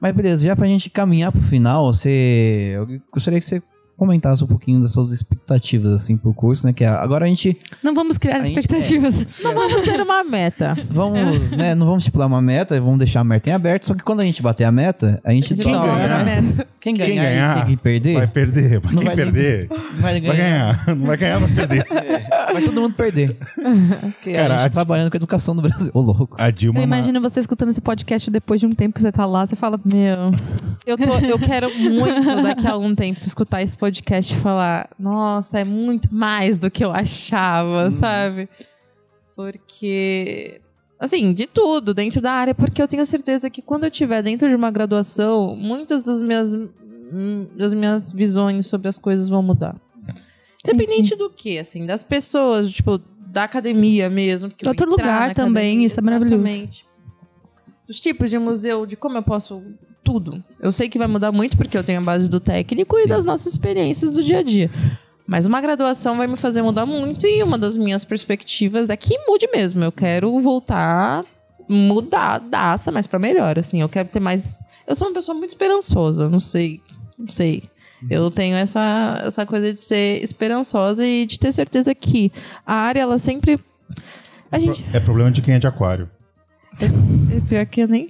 Mas 0.00 0.14
beleza, 0.14 0.44
já 0.44 0.56
pra 0.56 0.66
gente 0.66 0.90
caminhar 0.90 1.30
pro 1.30 1.40
final, 1.40 1.92
você. 1.92 2.72
Eu 2.74 3.00
gostaria 3.12 3.38
que 3.38 3.46
você 3.46 3.62
comentasse 3.96 4.44
um 4.44 4.46
pouquinho 4.46 4.80
das 4.80 4.92
suas 4.92 5.10
expectativas, 5.12 5.90
assim, 5.92 6.16
pro 6.16 6.32
curso, 6.34 6.66
né? 6.66 6.72
Que 6.72 6.84
a- 6.84 7.00
agora 7.00 7.24
a 7.24 7.28
gente. 7.28 7.56
Não 7.82 7.94
vamos 7.94 8.18
criar 8.18 8.38
A 8.38 8.42
gente- 8.42 8.58
expectativas. 8.58 9.14
Não 9.42 9.54
vamos 9.54 9.82
ter 9.82 10.00
uma 10.00 10.22
meta. 10.24 10.76
Vamos, 10.90 11.50
né? 11.56 11.74
Não 11.74 11.86
vamos 11.86 12.02
estipular 12.02 12.26
uma 12.28 12.42
meta, 12.42 12.78
vamos 12.80 12.98
deixar 12.98 13.20
a 13.20 13.24
meta 13.24 13.50
em 13.50 13.52
aberto. 13.52 13.86
Só 13.86 13.94
que 13.94 14.02
quando 14.04 14.20
a 14.20 14.24
gente 14.24 14.42
bater 14.42 14.64
a 14.64 14.72
meta, 14.72 15.20
a 15.24 15.32
gente 15.32 15.48
gente 15.54 15.62
dobra, 15.62 15.78
dobra 15.86 16.24
né? 16.24 16.64
Quem 16.80 16.94
ganhar, 16.94 17.06
Quem 17.08 17.18
e 17.18 17.22
ganhar 17.22 17.66
quem 17.66 17.76
perder, 17.76 18.14
Vai 18.14 18.26
perder. 18.28 18.80
Pra 18.80 18.90
Não 18.92 18.98
quem 18.98 19.06
vai 19.06 19.16
perder, 19.16 19.68
vai 19.98 20.20
ganhar. 20.20 20.32
vai 20.32 20.36
ganhar. 20.36 20.86
Não 20.96 21.06
vai 21.06 21.16
ganhar, 21.16 21.38
vai 21.40 21.50
perder. 21.52 21.86
Vai 22.56 22.62
todo 22.62 22.80
mundo 22.80 22.94
perder. 22.94 23.36
Porque 24.00 24.32
Cara, 24.32 24.54
a 24.54 24.58
gente 24.58 24.66
a- 24.68 24.70
trabalhando 24.70 25.10
com 25.10 25.16
a 25.16 25.18
educação 25.18 25.54
do 25.54 25.60
Brasil. 25.62 25.90
Ô, 25.92 26.00
louco. 26.00 26.36
A 26.38 26.50
Dilma. 26.50 26.78
Eu 26.78 26.84
imagino 26.84 27.20
você 27.20 27.40
escutando 27.40 27.68
esse 27.70 27.80
podcast 27.80 28.30
depois 28.30 28.60
de 28.60 28.66
um 28.66 28.72
tempo 28.72 28.94
que 28.94 29.02
você 29.02 29.10
tá 29.12 29.26
lá, 29.26 29.44
você 29.44 29.56
fala, 29.56 29.78
Meu, 29.84 30.30
eu, 30.86 30.96
tô, 30.96 31.18
eu 31.18 31.38
quero 31.38 31.68
muito 31.78 32.42
daqui 32.42 32.66
a 32.66 32.72
algum 32.72 32.94
tempo 32.94 33.20
escutar 33.26 33.62
esse 33.62 33.76
podcast 33.76 33.85
e 33.88 34.36
falar: 34.40 34.90
nossa, 34.98 35.60
é 35.60 35.64
muito 35.64 36.12
mais 36.14 36.58
do 36.58 36.70
que 36.70 36.84
eu 36.84 36.92
achava, 36.92 37.90
sabe? 37.92 38.48
Porque, 39.34 40.60
assim, 40.98 41.32
de 41.32 41.46
tudo 41.46 41.92
dentro 41.92 42.20
da 42.20 42.32
área, 42.32 42.54
porque 42.54 42.80
eu 42.80 42.88
tenho 42.88 43.04
certeza 43.04 43.50
que 43.50 43.60
quando 43.60 43.84
eu 43.84 43.90
estiver 43.90 44.22
dentro 44.22 44.48
de 44.48 44.54
uma 44.54 44.70
graduação, 44.70 45.54
muitas 45.54 46.02
das 46.02 46.22
minhas, 46.22 46.54
hum, 46.54 47.46
das 47.56 47.74
minhas 47.74 48.10
visões 48.10 48.66
sobre 48.66 48.88
as 48.88 48.96
coisas 48.96 49.28
vão 49.28 49.42
mudar. 49.42 49.76
Independente 50.64 51.14
do 51.14 51.30
que, 51.30 51.58
assim, 51.58 51.86
das 51.86 52.02
pessoas, 52.02 52.70
tipo, 52.70 52.98
da 53.36 53.44
academia 53.44 54.08
mesmo. 54.08 54.50
que 54.50 54.66
outro 54.66 54.88
lugar 54.88 55.34
também, 55.34 55.64
academia, 55.64 55.86
isso 55.86 56.00
é 56.00 56.02
maravilhoso. 56.02 56.42
exatamente. 56.42 56.86
Dos 57.86 58.00
tipos 58.00 58.30
de 58.30 58.38
museu, 58.38 58.86
de 58.86 58.96
como 58.96 59.18
eu 59.18 59.22
posso. 59.22 59.62
Tudo. 60.06 60.42
Eu 60.60 60.70
sei 60.70 60.88
que 60.88 60.98
vai 60.98 61.08
mudar 61.08 61.32
muito 61.32 61.56
porque 61.56 61.76
eu 61.76 61.82
tenho 61.82 61.98
a 61.98 62.02
base 62.02 62.30
do 62.30 62.38
técnico 62.38 62.96
e 62.96 63.02
Sim. 63.02 63.08
das 63.08 63.24
nossas 63.24 63.52
experiências 63.52 64.12
do 64.12 64.22
dia 64.22 64.38
a 64.38 64.42
dia. 64.42 64.70
Mas 65.26 65.44
uma 65.44 65.60
graduação 65.60 66.16
vai 66.16 66.28
me 66.28 66.36
fazer 66.36 66.62
mudar 66.62 66.86
muito 66.86 67.26
e 67.26 67.42
uma 67.42 67.58
das 67.58 67.76
minhas 67.76 68.04
perspectivas 68.04 68.88
é 68.88 68.96
que 68.96 69.18
mude 69.26 69.48
mesmo. 69.52 69.82
Eu 69.82 69.90
quero 69.90 70.40
voltar, 70.40 71.24
mudar, 71.68 72.38
daça, 72.38 72.92
mas 72.92 73.04
pra 73.08 73.18
melhor, 73.18 73.58
assim. 73.58 73.80
Eu 73.80 73.88
quero 73.88 74.08
ter 74.08 74.20
mais. 74.20 74.62
Eu 74.86 74.94
sou 74.94 75.08
uma 75.08 75.14
pessoa 75.14 75.36
muito 75.36 75.50
esperançosa, 75.50 76.28
não 76.28 76.38
sei. 76.38 76.80
Não 77.18 77.26
sei. 77.26 77.64
Eu 78.08 78.30
tenho 78.30 78.54
essa, 78.54 79.22
essa 79.26 79.44
coisa 79.44 79.72
de 79.72 79.80
ser 79.80 80.22
esperançosa 80.22 81.04
e 81.04 81.26
de 81.26 81.36
ter 81.36 81.50
certeza 81.50 81.92
que 81.96 82.30
a 82.64 82.74
área, 82.74 83.00
ela 83.00 83.18
sempre. 83.18 83.58
A 84.52 84.60
gente. 84.60 84.84
É 84.92 85.00
problema 85.00 85.32
de 85.32 85.42
quem 85.42 85.54
é 85.54 85.58
de 85.58 85.66
aquário. 85.66 86.08
É 86.80 87.40
pior 87.48 87.66
que 87.66 87.80
eu 87.80 87.88
nem. 87.88 88.08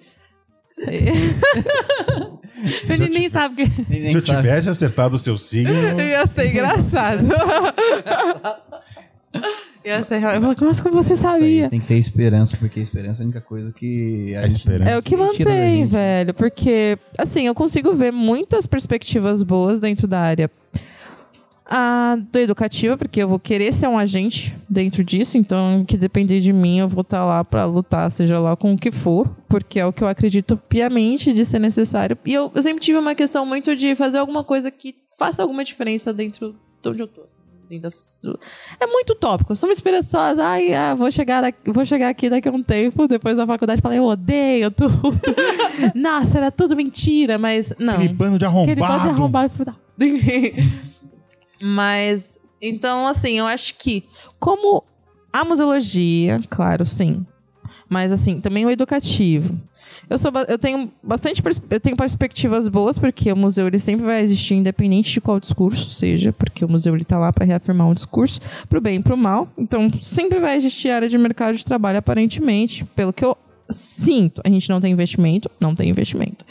Ele 2.88 3.08
nem 3.08 3.28
sabe 3.28 3.66
que. 3.68 3.84
Se 3.84 4.14
eu 4.14 4.20
sabe. 4.20 4.42
tivesse 4.42 4.68
acertado 4.70 5.16
o 5.16 5.18
seu 5.18 5.36
signo, 5.36 5.72
Ia 6.00 6.26
ser 6.26 6.50
engraçado. 6.50 7.26
Ia 9.84 10.02
ser 10.02 10.18
real. 10.18 10.34
Eu 10.34 10.40
falo, 10.40 10.56
Nossa, 10.60 10.82
como 10.82 10.94
você 11.02 11.12
Isso 11.12 11.26
aí, 11.26 11.32
sabia? 11.60 11.68
tem 11.70 11.78
que 11.80 11.86
ter 11.86 11.94
esperança, 11.94 12.56
porque 12.56 12.80
a 12.80 12.82
esperança 12.82 13.22
é 13.22 13.24
a 13.24 13.26
única 13.26 13.40
coisa 13.40 13.72
que 13.72 14.34
a 14.34 14.40
A 14.40 14.46
esperança. 14.46 14.90
É 14.90 14.98
o 14.98 15.02
que 15.02 15.16
mantém, 15.16 15.86
velho. 15.86 16.34
Porque, 16.34 16.98
assim, 17.16 17.46
eu 17.46 17.54
consigo 17.54 17.94
ver 17.94 18.10
muitas 18.12 18.66
perspectivas 18.66 19.42
boas 19.44 19.78
dentro 19.78 20.08
da 20.08 20.18
área 20.20 20.50
a 21.68 22.16
do 22.30 22.38
educativo, 22.38 22.96
porque 22.96 23.22
eu 23.22 23.28
vou 23.28 23.38
querer 23.38 23.72
ser 23.72 23.88
um 23.88 23.98
agente 23.98 24.54
dentro 24.68 25.02
disso, 25.02 25.36
então 25.36 25.84
que 25.86 25.96
depender 25.96 26.40
de 26.40 26.52
mim, 26.52 26.78
eu 26.78 26.88
vou 26.88 27.00
estar 27.02 27.24
lá 27.24 27.42
pra 27.44 27.64
lutar, 27.64 28.10
seja 28.10 28.38
lá 28.38 28.54
com 28.56 28.72
o 28.74 28.78
que 28.78 28.90
for, 28.92 29.28
porque 29.48 29.80
é 29.80 29.86
o 29.86 29.92
que 29.92 30.02
eu 30.02 30.08
acredito 30.08 30.56
piamente 30.56 31.32
de 31.32 31.44
ser 31.44 31.58
necessário. 31.58 32.16
E 32.24 32.32
eu, 32.32 32.50
eu 32.54 32.62
sempre 32.62 32.80
tive 32.82 32.98
uma 32.98 33.14
questão 33.14 33.44
muito 33.44 33.74
de 33.74 33.94
fazer 33.96 34.18
alguma 34.18 34.44
coisa 34.44 34.70
que 34.70 34.94
faça 35.18 35.42
alguma 35.42 35.64
diferença 35.64 36.12
dentro 36.12 36.54
de 36.82 36.88
onde 36.88 37.00
eu 37.00 37.08
tô. 37.08 37.22
assim, 37.22 37.36
É 38.80 38.86
muito 38.86 39.14
tópico, 39.16 39.50
eu 39.52 39.56
sou 39.56 39.66
muito 39.66 39.78
esperançosa. 39.78 40.44
Ai, 40.44 40.72
ah, 40.72 40.94
vou, 40.94 41.10
chegar 41.10 41.40
daqui- 41.40 41.72
vou 41.72 41.84
chegar 41.84 42.08
aqui 42.10 42.30
daqui 42.30 42.48
a 42.48 42.52
um 42.52 42.62
tempo, 42.62 43.08
depois 43.08 43.36
da 43.36 43.44
faculdade, 43.46 43.80
falar, 43.82 43.96
eu 43.96 44.04
odeio 44.04 44.70
tudo. 44.70 44.94
Nossa, 45.94 46.38
era 46.38 46.50
tudo 46.52 46.76
mentira, 46.76 47.38
mas 47.38 47.72
não. 47.78 47.94
aquele 47.94 48.12
bando 48.14 48.38
de 48.38 48.44
Aquele 48.44 48.80
arrombado. 48.80 48.92
bando 48.92 49.02
de 49.02 49.08
arrombado. 49.08 49.52
Mas, 51.60 52.38
então, 52.60 53.06
assim, 53.06 53.38
eu 53.38 53.46
acho 53.46 53.74
que, 53.76 54.04
como 54.38 54.84
a 55.32 55.44
museologia, 55.44 56.40
claro, 56.48 56.84
sim. 56.84 57.24
Mas, 57.88 58.12
assim, 58.12 58.40
também 58.40 58.64
o 58.64 58.70
educativo. 58.70 59.58
Eu, 60.08 60.18
sou, 60.18 60.30
eu 60.48 60.58
tenho 60.58 60.90
bastante 61.02 61.42
eu 61.70 61.80
tenho 61.80 61.96
perspectivas 61.96 62.68
boas, 62.68 62.98
porque 62.98 63.30
o 63.32 63.36
museu 63.36 63.66
ele 63.66 63.78
sempre 63.78 64.04
vai 64.06 64.20
existir, 64.20 64.54
independente 64.54 65.10
de 65.12 65.20
qual 65.20 65.38
discurso 65.40 65.90
seja, 65.90 66.32
porque 66.32 66.64
o 66.64 66.68
museu 66.68 66.94
ele 66.94 67.02
está 67.02 67.18
lá 67.18 67.32
para 67.32 67.44
reafirmar 67.44 67.88
um 67.88 67.94
discurso, 67.94 68.40
pro 68.68 68.80
bem 68.80 68.96
e 68.98 69.02
pro 69.02 69.16
mal. 69.16 69.48
Então, 69.58 69.90
sempre 70.00 70.38
vai 70.38 70.56
existir 70.56 70.90
área 70.90 71.08
de 71.08 71.18
mercado 71.18 71.56
de 71.56 71.64
trabalho, 71.64 71.98
aparentemente, 71.98 72.84
pelo 72.96 73.12
que 73.12 73.24
eu 73.24 73.36
sinto. 73.70 74.40
A 74.44 74.48
gente 74.48 74.68
não 74.68 74.80
tem 74.80 74.92
investimento, 74.92 75.50
não 75.60 75.74
tem 75.74 75.88
investimento. 75.90 76.44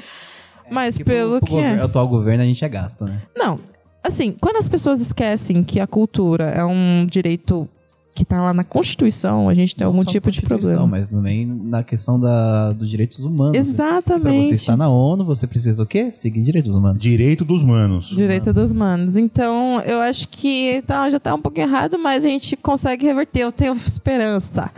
Mas 0.70 0.98
Porque 0.98 1.04
pro- 1.06 1.14
pelo 1.14 1.40
pro 1.40 1.48
que 1.48 1.56
é. 1.58 1.70
gover- 1.70 1.84
atual 1.84 2.08
governo 2.08 2.44
a 2.44 2.46
gente 2.46 2.64
é 2.64 2.70
gasto, 2.70 3.06
né? 3.06 3.22
Não, 3.36 3.60
assim, 4.08 4.36
quando 4.40 4.58
as 4.58 4.68
pessoas 4.68 5.00
esquecem 5.00 5.64
que 5.64 5.80
a 5.80 5.88
cultura 5.88 6.46
é 6.46 6.64
um 6.64 7.06
direito 7.06 7.68
que 8.16 8.24
tá 8.24 8.42
lá 8.42 8.54
na 8.54 8.64
Constituição, 8.64 9.50
a 9.50 9.54
gente 9.54 9.76
tem 9.76 9.84
Não 9.84 9.92
algum 9.92 10.06
só 10.06 10.10
tipo 10.10 10.32
de 10.32 10.40
Constituição, 10.40 10.70
problema. 10.70 10.88
Mas 10.88 11.10
também 11.10 11.46
na 11.46 11.84
questão 11.84 12.18
da, 12.18 12.72
dos 12.72 12.90
direitos 12.90 13.20
humanos. 13.20 13.52
Pra 13.52 13.62
você 13.62 13.70
Exatamente. 13.70 14.54
estar 14.54 14.78
na 14.78 14.88
ONU, 14.88 15.26
você 15.26 15.46
precisa 15.46 15.84
o 15.84 15.86
quê? 15.86 16.14
Seguir 16.14 16.42
direitos 16.42 16.74
humanos. 16.74 17.02
Direito 17.02 17.44
dos 17.44 17.62
manos. 17.62 18.08
Direito 18.08 18.54
dos 18.54 18.72
manos. 18.72 19.18
Então, 19.18 19.82
eu 19.82 20.00
acho 20.00 20.30
que 20.30 20.82
tá, 20.88 21.10
já 21.10 21.20
tá 21.20 21.36
um 21.36 21.42
pouco 21.42 21.60
errado, 21.60 22.00
mas 22.00 22.24
a 22.24 22.30
gente 22.30 22.56
consegue 22.56 23.06
reverter. 23.06 23.42
Eu 23.42 23.52
tenho 23.52 23.74
esperança. 23.74 24.72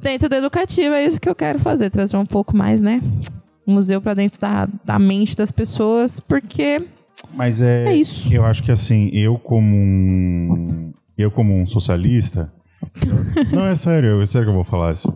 Dentro 0.00 0.28
do 0.28 0.36
educativo, 0.36 0.94
é 0.94 1.04
isso 1.04 1.20
que 1.20 1.28
eu 1.28 1.34
quero 1.34 1.58
fazer. 1.58 1.90
Trazer 1.90 2.16
um 2.16 2.26
pouco 2.26 2.56
mais, 2.56 2.80
né? 2.80 3.02
O 3.66 3.72
museu 3.72 4.00
pra 4.00 4.14
dentro 4.14 4.40
da, 4.40 4.68
da 4.84 4.96
mente 4.96 5.34
das 5.36 5.50
pessoas, 5.50 6.20
porque 6.20 6.86
Mas 7.34 7.60
é, 7.60 7.84
É 7.86 7.94
isso. 7.96 8.32
Eu 8.32 8.44
acho 8.44 8.62
que 8.62 8.70
assim, 8.72 9.08
eu 9.12 9.38
como 9.38 9.74
um. 9.76 10.92
Eu 11.16 11.30
como 11.30 11.54
um 11.58 11.64
socialista. 11.66 12.52
eu- 13.04 13.46
não, 13.56 13.66
é 13.66 13.74
sério, 13.74 14.20
é 14.20 14.26
sério 14.26 14.46
que 14.46 14.50
eu 14.50 14.54
vou 14.54 14.64
falar 14.64 14.92
isso. 14.92 15.12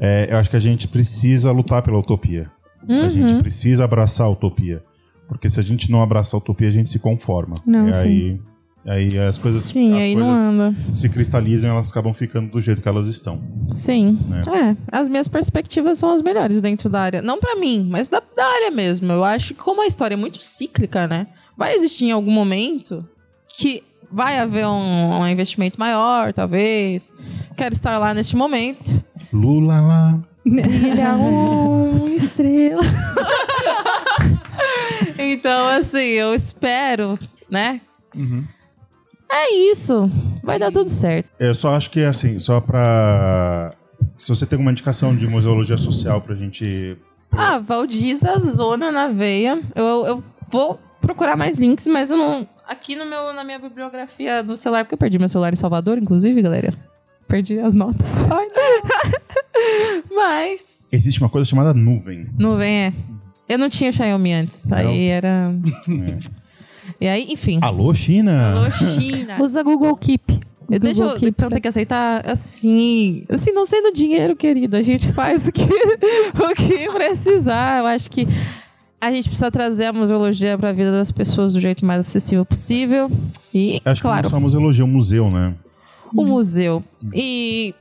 É, 0.00 0.28
eu 0.30 0.36
acho 0.38 0.50
que 0.50 0.56
a 0.56 0.60
gente 0.60 0.86
precisa 0.88 1.50
lutar 1.52 1.82
pela 1.82 1.98
utopia. 1.98 2.50
A 2.88 2.92
Uhum. 2.92 3.10
gente 3.10 3.34
precisa 3.36 3.84
abraçar 3.84 4.26
a 4.26 4.30
utopia. 4.30 4.82
Porque 5.28 5.48
se 5.48 5.58
a 5.58 5.62
gente 5.62 5.90
não 5.90 6.02
abraçar 6.02 6.38
a 6.38 6.42
utopia, 6.42 6.68
a 6.68 6.70
gente 6.70 6.88
se 6.88 6.98
conforma. 7.00 7.56
Não, 7.66 7.88
e 7.88 7.94
sim. 7.94 8.00
aí, 8.00 8.40
aí 8.86 9.18
as 9.18 9.38
coisas, 9.38 9.64
sim, 9.64 9.94
as 9.94 10.02
aí 10.02 10.14
não 10.14 10.26
coisas 10.26 10.46
anda. 10.46 10.74
se 10.94 11.08
cristalizam 11.08 11.70
elas 11.70 11.90
acabam 11.90 12.12
ficando 12.14 12.50
do 12.50 12.60
jeito 12.60 12.80
que 12.80 12.88
elas 12.88 13.06
estão. 13.06 13.42
Sim. 13.68 14.18
Né? 14.28 14.42
É, 14.48 14.76
as 14.96 15.08
minhas 15.08 15.28
perspectivas 15.28 15.98
são 15.98 16.10
as 16.10 16.22
melhores 16.22 16.60
dentro 16.60 16.88
da 16.88 17.00
área. 17.00 17.22
Não 17.22 17.38
pra 17.38 17.56
mim, 17.56 17.86
mas 17.90 18.08
da, 18.08 18.22
da 18.34 18.44
área 18.46 18.70
mesmo. 18.70 19.10
Eu 19.12 19.24
acho 19.24 19.54
que 19.54 19.60
como 19.60 19.82
a 19.82 19.86
história 19.86 20.14
é 20.14 20.16
muito 20.16 20.40
cíclica, 20.40 21.06
né? 21.06 21.26
Vai 21.56 21.74
existir 21.74 22.06
em 22.06 22.12
algum 22.12 22.30
momento 22.30 23.06
que 23.58 23.82
vai 24.10 24.38
haver 24.38 24.66
um, 24.66 25.20
um 25.20 25.26
investimento 25.26 25.78
maior, 25.78 26.32
talvez. 26.32 27.12
Quero 27.56 27.74
estar 27.74 27.98
lá 27.98 28.14
neste 28.14 28.36
momento. 28.36 29.04
Lula 29.32 29.80
lá. 29.80 30.20
Brilha 30.44 31.12
uma 31.14 32.08
estrela. 32.10 32.82
então, 35.18 35.68
assim, 35.68 35.98
eu 35.98 36.32
espero, 36.34 37.18
né? 37.50 37.80
É 39.30 39.54
isso. 39.54 40.10
Vai 40.42 40.58
dar 40.58 40.70
tudo 40.70 40.88
certo. 40.88 41.28
Eu 41.38 41.54
só 41.54 41.74
acho 41.74 41.90
que, 41.90 42.02
assim, 42.02 42.38
só 42.38 42.60
pra. 42.60 43.74
Se 44.16 44.28
você 44.28 44.46
tem 44.46 44.56
alguma 44.56 44.70
indicação 44.70 45.14
de 45.14 45.26
museologia 45.26 45.76
social 45.76 46.20
pra 46.20 46.34
gente. 46.34 46.96
Ah, 47.32 47.58
Valdiza, 47.58 48.38
Zona 48.38 48.90
na 48.90 49.08
Veia. 49.08 49.60
Eu, 49.74 50.06
eu 50.06 50.24
vou 50.48 50.78
procurar 51.00 51.36
mais 51.36 51.56
links, 51.56 51.86
mas 51.86 52.10
eu 52.10 52.16
não. 52.16 52.48
Aqui 52.66 52.96
no 52.96 53.04
meu, 53.04 53.32
na 53.32 53.44
minha 53.44 53.58
bibliografia 53.58 54.42
do 54.42 54.56
celular, 54.56 54.84
porque 54.84 54.94
eu 54.94 54.98
perdi 54.98 55.18
meu 55.18 55.28
celular 55.28 55.52
em 55.52 55.56
Salvador, 55.56 55.98
inclusive, 55.98 56.40
galera. 56.42 56.72
Perdi 57.28 57.58
as 57.58 57.74
notas. 57.74 58.06
mas. 60.14 60.86
Existe 60.92 61.20
uma 61.20 61.28
coisa 61.28 61.48
chamada 61.48 61.74
nuvem. 61.74 62.26
Nuvem 62.38 62.86
é. 62.86 62.92
Eu 63.48 63.58
não 63.58 63.68
tinha 63.68 63.92
Xiaomi 63.92 64.32
antes. 64.32 64.70
Aí 64.72 65.06
era. 65.06 65.52
E 67.00 67.06
aí, 67.08 67.26
enfim. 67.30 67.58
Alô, 67.62 67.92
China? 67.94 68.52
Alô, 68.52 68.70
China. 68.70 69.36
Usa 69.42 69.62
Google 69.62 69.96
Keep. 69.96 70.40
Eu, 70.70 70.80
deixa 70.80 71.00
eu, 71.02 71.06
Google 71.06 71.20
Keep, 71.20 71.34
então 71.38 71.50
tem 71.50 71.60
que 71.60 71.68
aceitar 71.68 72.28
assim, 72.28 73.22
assim, 73.28 73.52
não 73.52 73.64
sendo 73.64 73.92
dinheiro, 73.92 74.34
querido. 74.34 74.76
A 74.76 74.82
gente 74.82 75.12
faz 75.12 75.46
o 75.46 75.52
que, 75.52 75.62
o 75.64 76.54
que 76.54 76.88
precisar. 76.92 77.80
Eu 77.80 77.86
acho 77.86 78.10
que 78.10 78.26
a 79.00 79.10
gente 79.12 79.28
precisa 79.28 79.50
trazer 79.50 79.86
a 79.86 79.92
museologia 79.92 80.58
para 80.58 80.70
a 80.70 80.72
vida 80.72 80.90
das 80.90 81.10
pessoas 81.10 81.52
do 81.52 81.60
jeito 81.60 81.84
mais 81.84 82.00
acessível 82.00 82.44
possível. 82.44 83.10
E, 83.54 83.80
Acho 83.84 84.00
que 84.00 84.08
claro, 84.08 84.24
não 84.24 84.30
só 84.30 84.36
a 84.36 84.40
museologia, 84.40 84.84
o 84.84 84.88
museu, 84.88 85.30
né? 85.30 85.54
o 86.14 86.24
museu. 86.24 86.82
E. 87.14 87.74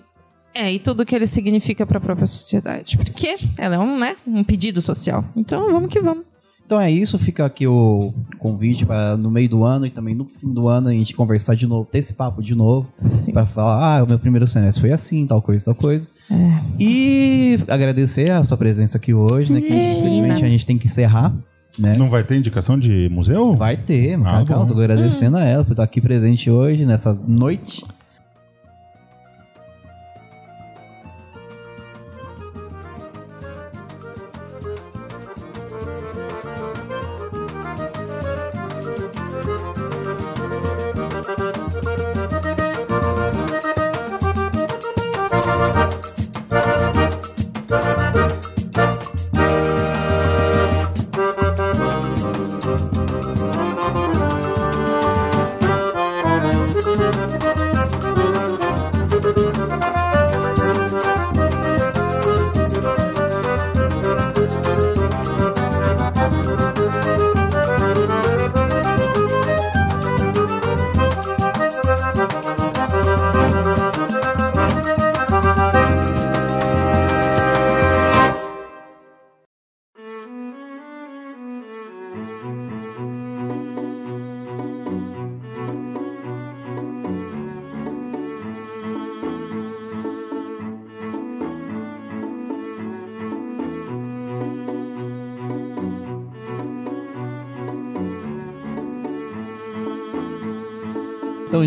É, 0.54 0.72
e 0.72 0.80
tudo 0.80 1.06
que 1.06 1.14
ele 1.14 1.28
significa 1.28 1.86
para 1.86 1.98
a 1.98 2.02
própria 2.02 2.26
sociedade. 2.26 2.98
Porque 2.98 3.38
ela 3.58 3.76
é 3.76 3.80
um, 3.80 4.00
né, 4.00 4.16
um 4.26 4.42
pedido 4.42 4.82
social. 4.82 5.26
Então 5.36 5.70
vamos 5.70 5.90
que 5.90 6.00
vamos. 6.00 6.24
Então 6.66 6.82
é 6.82 6.90
isso, 6.90 7.20
fica 7.20 7.46
aqui 7.46 7.68
o 7.68 8.12
convite 8.40 8.86
para 8.86 9.16
no 9.16 9.30
meio 9.30 9.48
do 9.48 9.64
ano 9.64 9.86
e 9.86 9.92
também 9.92 10.16
no 10.16 10.26
fim 10.26 10.52
do 10.52 10.68
ano 10.68 10.88
a 10.88 10.92
gente 10.92 11.14
conversar 11.14 11.56
de 11.56 11.68
novo, 11.68 11.88
ter 11.90 12.00
esse 12.00 12.14
papo 12.14 12.42
de 12.42 12.56
novo, 12.56 12.88
para 13.32 13.46
falar, 13.46 14.00
ah, 14.00 14.04
o 14.04 14.08
meu 14.08 14.18
primeiro 14.18 14.48
semestre 14.48 14.82
foi 14.82 14.92
assim, 14.92 15.28
tal 15.28 15.42
coisa, 15.44 15.66
tal 15.66 15.76
coisa. 15.76 16.10
É. 16.32 16.62
E 16.80 17.60
agradecer 17.68 18.32
a 18.32 18.44
sua 18.44 18.58
presença 18.58 18.98
aqui 18.98 19.14
hoje, 19.14 19.54
né? 19.54 19.62
Que 19.62 19.74
infelizmente 19.74 20.44
a 20.44 20.50
gente 20.50 20.66
tem 20.66 20.76
que 20.76 20.88
encerrar, 20.88 21.36
né? 21.78 21.96
Não 21.98 22.10
vai 22.10 22.24
ter 22.24 22.36
indicação 22.38 22.80
de 22.80 23.10
museu? 23.12 23.54
Vai 23.54 23.78
ter, 23.78 24.18
mas 24.18 24.42
Ah, 24.42 24.46
calma, 24.46 24.66
tô 24.66 24.74
agradecendo 24.74 25.38
a 25.38 25.44
ela 25.44 25.64
por 25.64 25.74
estar 25.74 25.84
aqui 25.84 26.02
presente 26.02 26.50
hoje, 26.50 26.84
nessa 26.84 27.14
noite. 27.14 27.84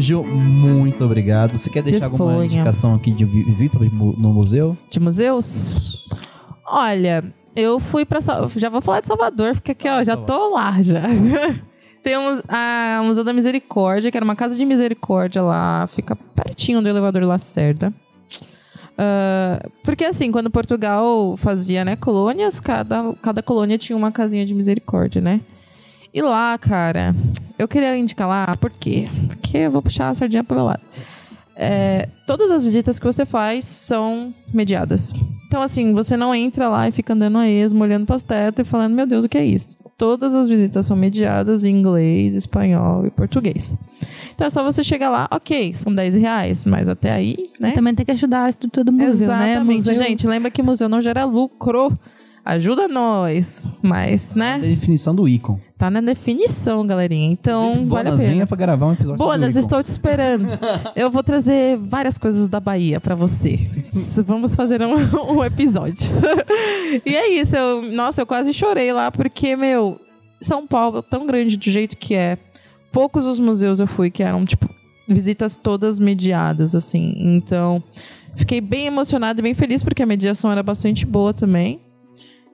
Gil, 0.01 0.25
muito 0.25 1.05
obrigado. 1.05 1.57
Você 1.57 1.69
quer 1.71 1.83
deixar 1.83 2.07
alguma 2.07 2.31
Disponha. 2.33 2.47
indicação 2.47 2.95
aqui 2.95 3.13
de 3.13 3.25
vi- 3.25 3.45
visita 3.45 3.79
no 3.79 4.33
museu? 4.33 4.77
De 4.91 4.99
museus? 5.01 6.09
Olha, 6.67 7.25
eu 7.57 7.79
fui 7.81 8.05
pra. 8.05 8.21
Já 8.57 8.69
vou 8.69 8.81
falar 8.81 9.01
de 9.01 9.07
Salvador, 9.07 9.55
porque 9.55 9.73
aqui, 9.73 9.89
ó, 9.89 10.03
já 10.05 10.17
tô 10.17 10.51
lá 10.55 10.81
já. 10.83 11.03
Tem 12.03 12.17
o 12.17 12.23
muse- 12.23 12.43
a- 12.49 13.01
Museu 13.05 13.25
da 13.25 13.33
Misericórdia, 13.33 14.11
que 14.11 14.17
era 14.17 14.25
uma 14.25 14.37
casa 14.37 14.55
de 14.55 14.65
misericórdia 14.65 15.43
lá, 15.43 15.87
fica 15.89 16.15
pertinho 16.17 16.81
do 16.81 16.89
elevador 16.89 17.23
Lacerda. 17.25 17.93
Ah, 18.97 19.61
porque 19.85 20.05
assim, 20.05 20.31
quando 20.33 20.51
Portugal 20.51 21.37
fazia 21.37 21.85
né, 21.85 21.97
colônias, 21.97 22.59
cada, 22.61 23.13
cada 23.23 23.43
colônia 23.43 23.79
tinha 23.79 23.97
uma 23.97 24.11
casinha 24.11 24.45
de 24.45 24.53
misericórdia, 24.55 25.21
né? 25.21 25.41
E 26.13 26.23
lá, 26.23 26.57
cara, 26.59 27.15
eu 27.59 27.69
queria 27.69 27.97
indicar 27.97 28.27
lá, 28.29 28.57
por 28.57 28.71
quê? 28.71 29.09
Porque 29.27 29.59
eu 29.59 29.71
vou 29.71 29.83
puxar 29.83 30.09
a 30.11 30.15
sardinha 30.15 30.43
pro 30.43 30.57
meu 30.57 30.65
lado. 30.65 30.81
É, 31.55 32.09
todas 32.27 32.51
as 32.51 32.63
visitas 32.63 32.99
que 32.99 33.05
você 33.05 33.27
faz 33.27 33.65
são 33.65 34.33
mediadas. 34.53 35.13
Então, 35.47 35.61
assim, 35.61 35.93
você 35.93 36.17
não 36.17 36.35
entra 36.35 36.69
lá 36.69 36.89
e 36.89 36.93
fica 36.93 37.13
andando 37.15 37.39
a 37.39 37.49
esmo, 37.49 37.83
olhando 37.83 38.07
para 38.07 38.17
as 38.17 38.23
tetas 38.23 38.67
e 38.67 38.71
falando, 38.71 38.95
meu 38.95 39.07
Deus, 39.07 39.25
o 39.25 39.29
que 39.29 39.39
é 39.39 39.45
isso? 39.45 39.77
Todas 39.97 40.35
as 40.35 40.49
visitas 40.49 40.87
são 40.87 40.97
mediadas 40.97 41.65
em 41.65 41.71
inglês, 41.77 42.37
espanhol 42.37 43.05
e 43.07 43.11
português. 43.11 43.75
Então 44.33 44.47
é 44.47 44.51
só 44.51 44.63
você 44.63 44.85
chegar 44.85 45.11
lá, 45.11 45.27
ok, 45.33 45.75
são 45.75 45.93
10 45.93 46.15
reais, 46.15 46.65
mas 46.65 46.89
até 46.89 47.11
aí, 47.11 47.51
né? 47.59 47.73
Também 47.73 47.93
tem 47.95 48.07
que 48.07 48.13
ajudar 48.13 48.45
a 48.45 48.49
estrutura 48.49 48.85
do 48.85 48.93
museu, 48.93 49.27
né? 49.27 49.53
Exatamente, 49.55 49.77
Museu- 49.79 49.95
gente. 49.97 50.27
Lembra 50.29 50.51
que 50.53 50.63
museu 50.63 50.89
não 50.89 51.03
gera 51.03 51.25
lucro. 51.25 51.99
Ajuda 52.49 52.89
nós. 52.89 53.63
Mas, 53.83 54.33
A 54.33 54.39
né? 54.39 54.59
definição 54.59 55.15
do 55.15 55.29
Icon. 55.29 55.61
Tá 55.77 55.91
na 55.91 56.01
definição, 56.01 56.87
galerinha. 56.87 57.31
Então, 57.31 57.87
vale 57.87 58.09
a 58.09 58.13
pena. 58.13 58.31
venha 58.31 58.47
pra 58.47 58.57
gravar 58.57 58.87
um 58.87 58.93
episódio 58.95 59.19
Bonas, 59.19 59.55
estou 59.55 59.83
te 59.83 59.91
esperando. 59.91 60.49
Eu 60.97 61.11
vou 61.11 61.23
trazer 61.23 61.77
várias 61.77 62.17
coisas 62.17 62.49
da 62.49 62.59
Bahia 62.59 63.01
pra 63.01 63.15
você. 63.15 63.57
Vamos 64.25 64.55
fazer 64.55 64.81
um, 64.81 64.95
um 65.31 65.45
episódio. 65.45 66.09
e 67.05 67.15
é 67.15 67.29
isso. 67.39 67.55
Eu, 67.55 67.83
nossa, 67.93 68.23
eu 68.23 68.27
quase 68.27 68.51
chorei 68.55 68.95
lá, 68.95 69.11
porque, 69.11 69.55
meu, 69.55 70.01
São 70.41 70.67
Paulo, 70.67 71.03
tão 71.03 71.27
grande 71.27 71.55
do 71.55 71.71
jeito 71.71 71.99
que 71.99 72.15
é. 72.15 72.39
Poucos 72.91 73.27
os 73.27 73.39
museus 73.39 73.79
eu 73.79 73.87
fui 73.87 74.11
que 74.11 74.23
eram, 74.23 74.47
tipo, 74.47 74.67
visitas 75.07 75.59
todas 75.63 75.99
mediadas, 75.99 76.75
assim. 76.75 77.15
Então, 77.19 77.83
fiquei 78.37 78.63
bem 78.63 78.87
emocionada 78.87 79.39
e 79.39 79.43
bem 79.43 79.53
feliz, 79.53 79.83
porque 79.83 80.03
a 80.03 80.07
mediação 80.07 80.51
era 80.51 80.63
bastante 80.63 81.05
boa 81.05 81.35
também. 81.35 81.79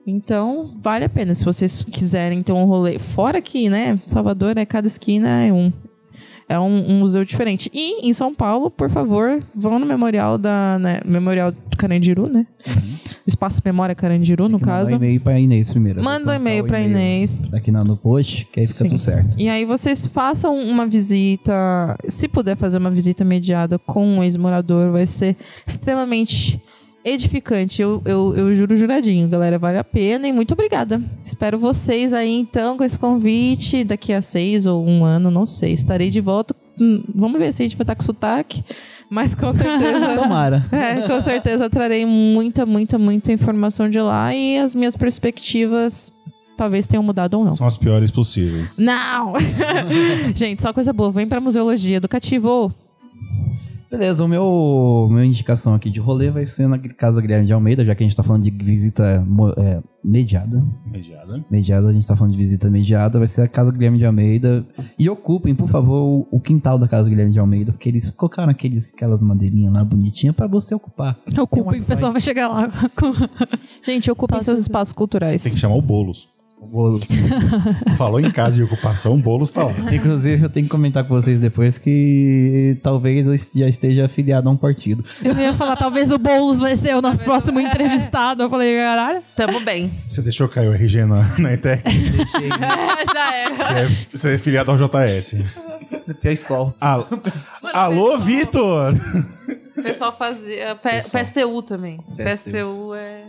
Então, 0.05 0.67
vale 0.81 1.05
a 1.05 1.09
pena. 1.09 1.33
Se 1.33 1.43
vocês 1.43 1.83
quiserem 1.83 2.43
ter 2.43 2.51
um 2.51 2.65
rolê 2.65 2.99
fora 2.99 3.39
aqui, 3.39 3.69
né? 3.69 3.99
Salvador, 4.05 4.57
é 4.57 4.65
cada 4.65 4.87
esquina 4.87 5.27
é 5.43 5.51
um. 5.51 5.71
É 6.47 6.59
um, 6.59 6.91
um 6.91 6.99
museu 6.99 7.25
diferente. 7.25 7.71
E 7.73 8.07
em 8.07 8.13
São 8.13 8.31
Paulo, 8.33 8.69
por 8.69 8.87
favor, 8.87 9.43
vão 9.55 9.79
no 9.79 9.85
Memorial 9.85 10.37
da. 10.37 10.77
Né, 10.77 10.99
Memorial 11.03 11.51
do 11.51 11.75
Carandiru, 11.75 12.27
né? 12.29 12.45
Espaço 13.25 13.59
Memória 13.65 13.95
Carandiru, 13.95 14.47
no 14.47 14.59
que 14.59 14.65
caso. 14.65 14.91
um 14.93 14.97
e-mail 14.97 15.19
pra 15.19 15.39
Inês 15.39 15.71
primeiro. 15.71 16.03
Manda 16.03 16.31
um 16.31 16.35
e-mail 16.35 16.63
pra 16.63 16.79
Inês. 16.79 17.41
Aqui 17.51 17.71
na- 17.71 17.83
no 17.83 17.97
post, 17.97 18.45
que 18.53 18.59
aí 18.59 18.67
fica 18.67 18.83
Sim. 18.83 18.89
tudo 18.89 18.99
certo. 18.99 19.35
E 19.39 19.49
aí 19.49 19.65
vocês 19.65 20.05
façam 20.05 20.55
uma 20.55 20.85
visita, 20.85 21.97
se 22.09 22.27
puder 22.27 22.55
fazer 22.55 22.77
uma 22.77 22.91
visita 22.91 23.25
mediada 23.25 23.79
com 23.79 24.05
um 24.05 24.23
ex-morador, 24.23 24.91
vai 24.91 25.07
ser 25.07 25.35
extremamente 25.65 26.61
edificante. 27.05 27.81
Eu, 27.81 28.01
eu, 28.03 28.35
eu 28.35 28.55
juro 28.55 28.75
juradinho, 28.75 29.27
galera, 29.29 29.59
vale 29.59 29.77
a 29.77 29.83
pena 29.83 30.27
e 30.27 30.33
muito 30.33 30.53
obrigada. 30.53 30.99
Espero 31.23 31.59
vocês 31.59 32.11
aí 32.11 32.33
então 32.33 32.75
com 32.75 32.83
esse 32.83 32.97
convite 32.97 33.83
daqui 33.83 34.11
a 34.11 34.21
seis 34.21 34.65
ou 34.65 34.85
um 34.85 35.05
ano, 35.05 35.29
não 35.29 35.45
sei. 35.45 35.71
Estarei 35.73 36.09
de 36.09 36.19
volta. 36.19 36.55
Hum, 36.79 37.03
Vamos 37.13 37.39
ver 37.39 37.53
se 37.53 37.61
a 37.61 37.65
gente 37.65 37.77
vai 37.77 37.83
estar 37.83 37.95
com 37.95 38.03
sotaque, 38.03 38.61
mas 39.09 39.35
com 39.35 39.53
certeza. 39.55 40.15
Tomara. 40.17 40.65
É, 40.73 41.07
com 41.07 41.21
certeza 41.21 41.69
trarei 41.69 42.05
muita, 42.05 42.65
muita, 42.65 42.97
muita 42.97 43.31
informação 43.31 43.89
de 43.89 43.99
lá 44.01 44.33
e 44.35 44.57
as 44.57 44.73
minhas 44.75 44.95
perspectivas 44.95 46.11
talvez 46.57 46.87
tenham 46.87 47.03
mudado 47.03 47.35
ou 47.37 47.45
não. 47.45 47.55
São 47.55 47.67
as 47.67 47.77
piores 47.77 48.09
possíveis. 48.11 48.77
Não! 48.77 49.33
Gente, 50.35 50.61
só 50.61 50.73
coisa 50.73 50.91
boa. 50.91 51.11
Vem 51.11 51.27
pra 51.27 51.39
museologia 51.39 51.97
educativo. 51.97 52.73
Beleza, 53.89 54.23
o 54.23 54.27
meu, 54.27 55.07
meu 55.11 55.23
indicação 55.23 55.73
aqui 55.73 55.89
de 55.89 55.99
rolê 55.99 56.29
vai 56.29 56.45
ser 56.45 56.67
na 56.67 56.77
Casa 56.77 57.21
Guilherme 57.21 57.45
de 57.45 57.53
Almeida, 57.53 57.85
já 57.85 57.93
que 57.93 58.03
a 58.03 58.05
gente 58.05 58.15
tá 58.15 58.23
falando 58.23 58.43
de 58.43 58.51
visita 58.51 59.23
é, 59.57 59.81
mediada. 60.03 60.63
Mediada. 60.85 61.45
Mediada, 61.49 61.87
a 61.87 61.93
gente 61.93 62.07
tá 62.07 62.15
falando 62.15 62.31
de 62.31 62.37
visita 62.37 62.69
mediada, 62.69 63.17
vai 63.17 63.27
ser 63.27 63.41
a 63.41 63.47
Casa 63.47 63.71
Guilherme 63.71 63.97
de 63.97 64.05
Almeida. 64.05 64.65
E 64.97 65.09
ocupem, 65.09 65.53
por 65.53 65.67
favor, 65.67 66.27
o, 66.31 66.39
quintal 66.39 66.77
da 66.77 66.87
Casa 66.87 67.09
Guilherme 67.09 67.31
de 67.31 67.39
Almeida, 67.39 67.71
porque 67.71 67.89
eles 67.89 68.09
colocaram 68.11 68.51
aqueles, 68.51 68.91
aquelas 68.93 69.21
madeirinhas 69.21 69.73
lá 69.73 69.83
bonitinhas 69.83 70.35
pra 70.35 70.47
você 70.47 70.73
ocupar. 70.73 71.17
Ocupa 71.39 71.77
e 71.77 71.81
o 71.81 71.85
pessoal 71.85 72.11
vai 72.11 72.21
chegar 72.21 72.47
lá 72.47 72.67
com... 72.69 73.13
Gente, 73.83 74.09
ocupem 74.11 74.37
Tá 74.37 74.43
seus 74.43 74.59
espaços 74.59 74.91
culturais. 74.91 75.41
Tem 75.41 75.53
que 75.53 75.59
chamar 75.59 75.75
o 75.75 75.81
Boulos. 75.81 76.34
O 76.65 76.67
bolo. 76.67 76.99
Falou 77.97 78.19
em 78.19 78.31
casa 78.31 78.55
de 78.55 78.63
ocupação, 78.63 79.13
o 79.13 79.17
Boulos 79.17 79.51
tá 79.51 79.63
lá. 79.65 79.73
Inclusive, 79.93 80.43
eu 80.43 80.49
tenho 80.49 80.65
que 80.65 80.69
comentar 80.71 81.03
com 81.03 81.13
vocês 81.13 81.39
depois 81.39 81.77
que 81.77 82.77
talvez 82.81 83.27
eu 83.27 83.35
já 83.55 83.67
esteja 83.67 84.05
afiliado 84.05 84.49
a 84.49 84.51
um 84.51 84.57
partido. 84.57 85.03
Eu 85.23 85.37
ia 85.37 85.53
falar, 85.53 85.75
talvez 85.75 86.11
o 86.11 86.17
Boulos 86.17 86.57
vai 86.59 86.75
ser 86.75 86.95
o 86.95 87.01
nosso 87.01 87.23
próximo 87.23 87.59
entrevistado. 87.59 88.43
Eu 88.43 88.49
falei, 88.49 88.75
caralho. 88.77 89.21
Tamo 89.35 89.59
bem. 89.59 89.91
Você 90.09 90.21
deixou 90.21 90.47
cair 90.49 90.67
o 90.69 90.73
RG 90.73 91.05
na, 91.05 91.37
na 91.37 91.53
ETEC? 91.53 91.83
Já 93.13 93.35
era. 93.35 93.55
Você 93.55 93.73
é, 93.73 93.89
você 94.11 94.33
é 94.33 94.37
filiado 94.37 94.71
ao 94.71 94.77
JS. 94.77 95.35
Tem 96.19 96.35
sol. 96.35 96.73
Al- 96.81 97.07
Alô, 97.73 98.17
Vitor! 98.19 98.93
O 99.77 99.81
pessoal 99.83 100.11
fazia. 100.15 100.75
P- 100.75 101.01
PSTU 101.01 101.61
também. 101.61 101.97
PSTU. 102.17 102.49
PSTU 102.49 102.95
é. 102.95 103.23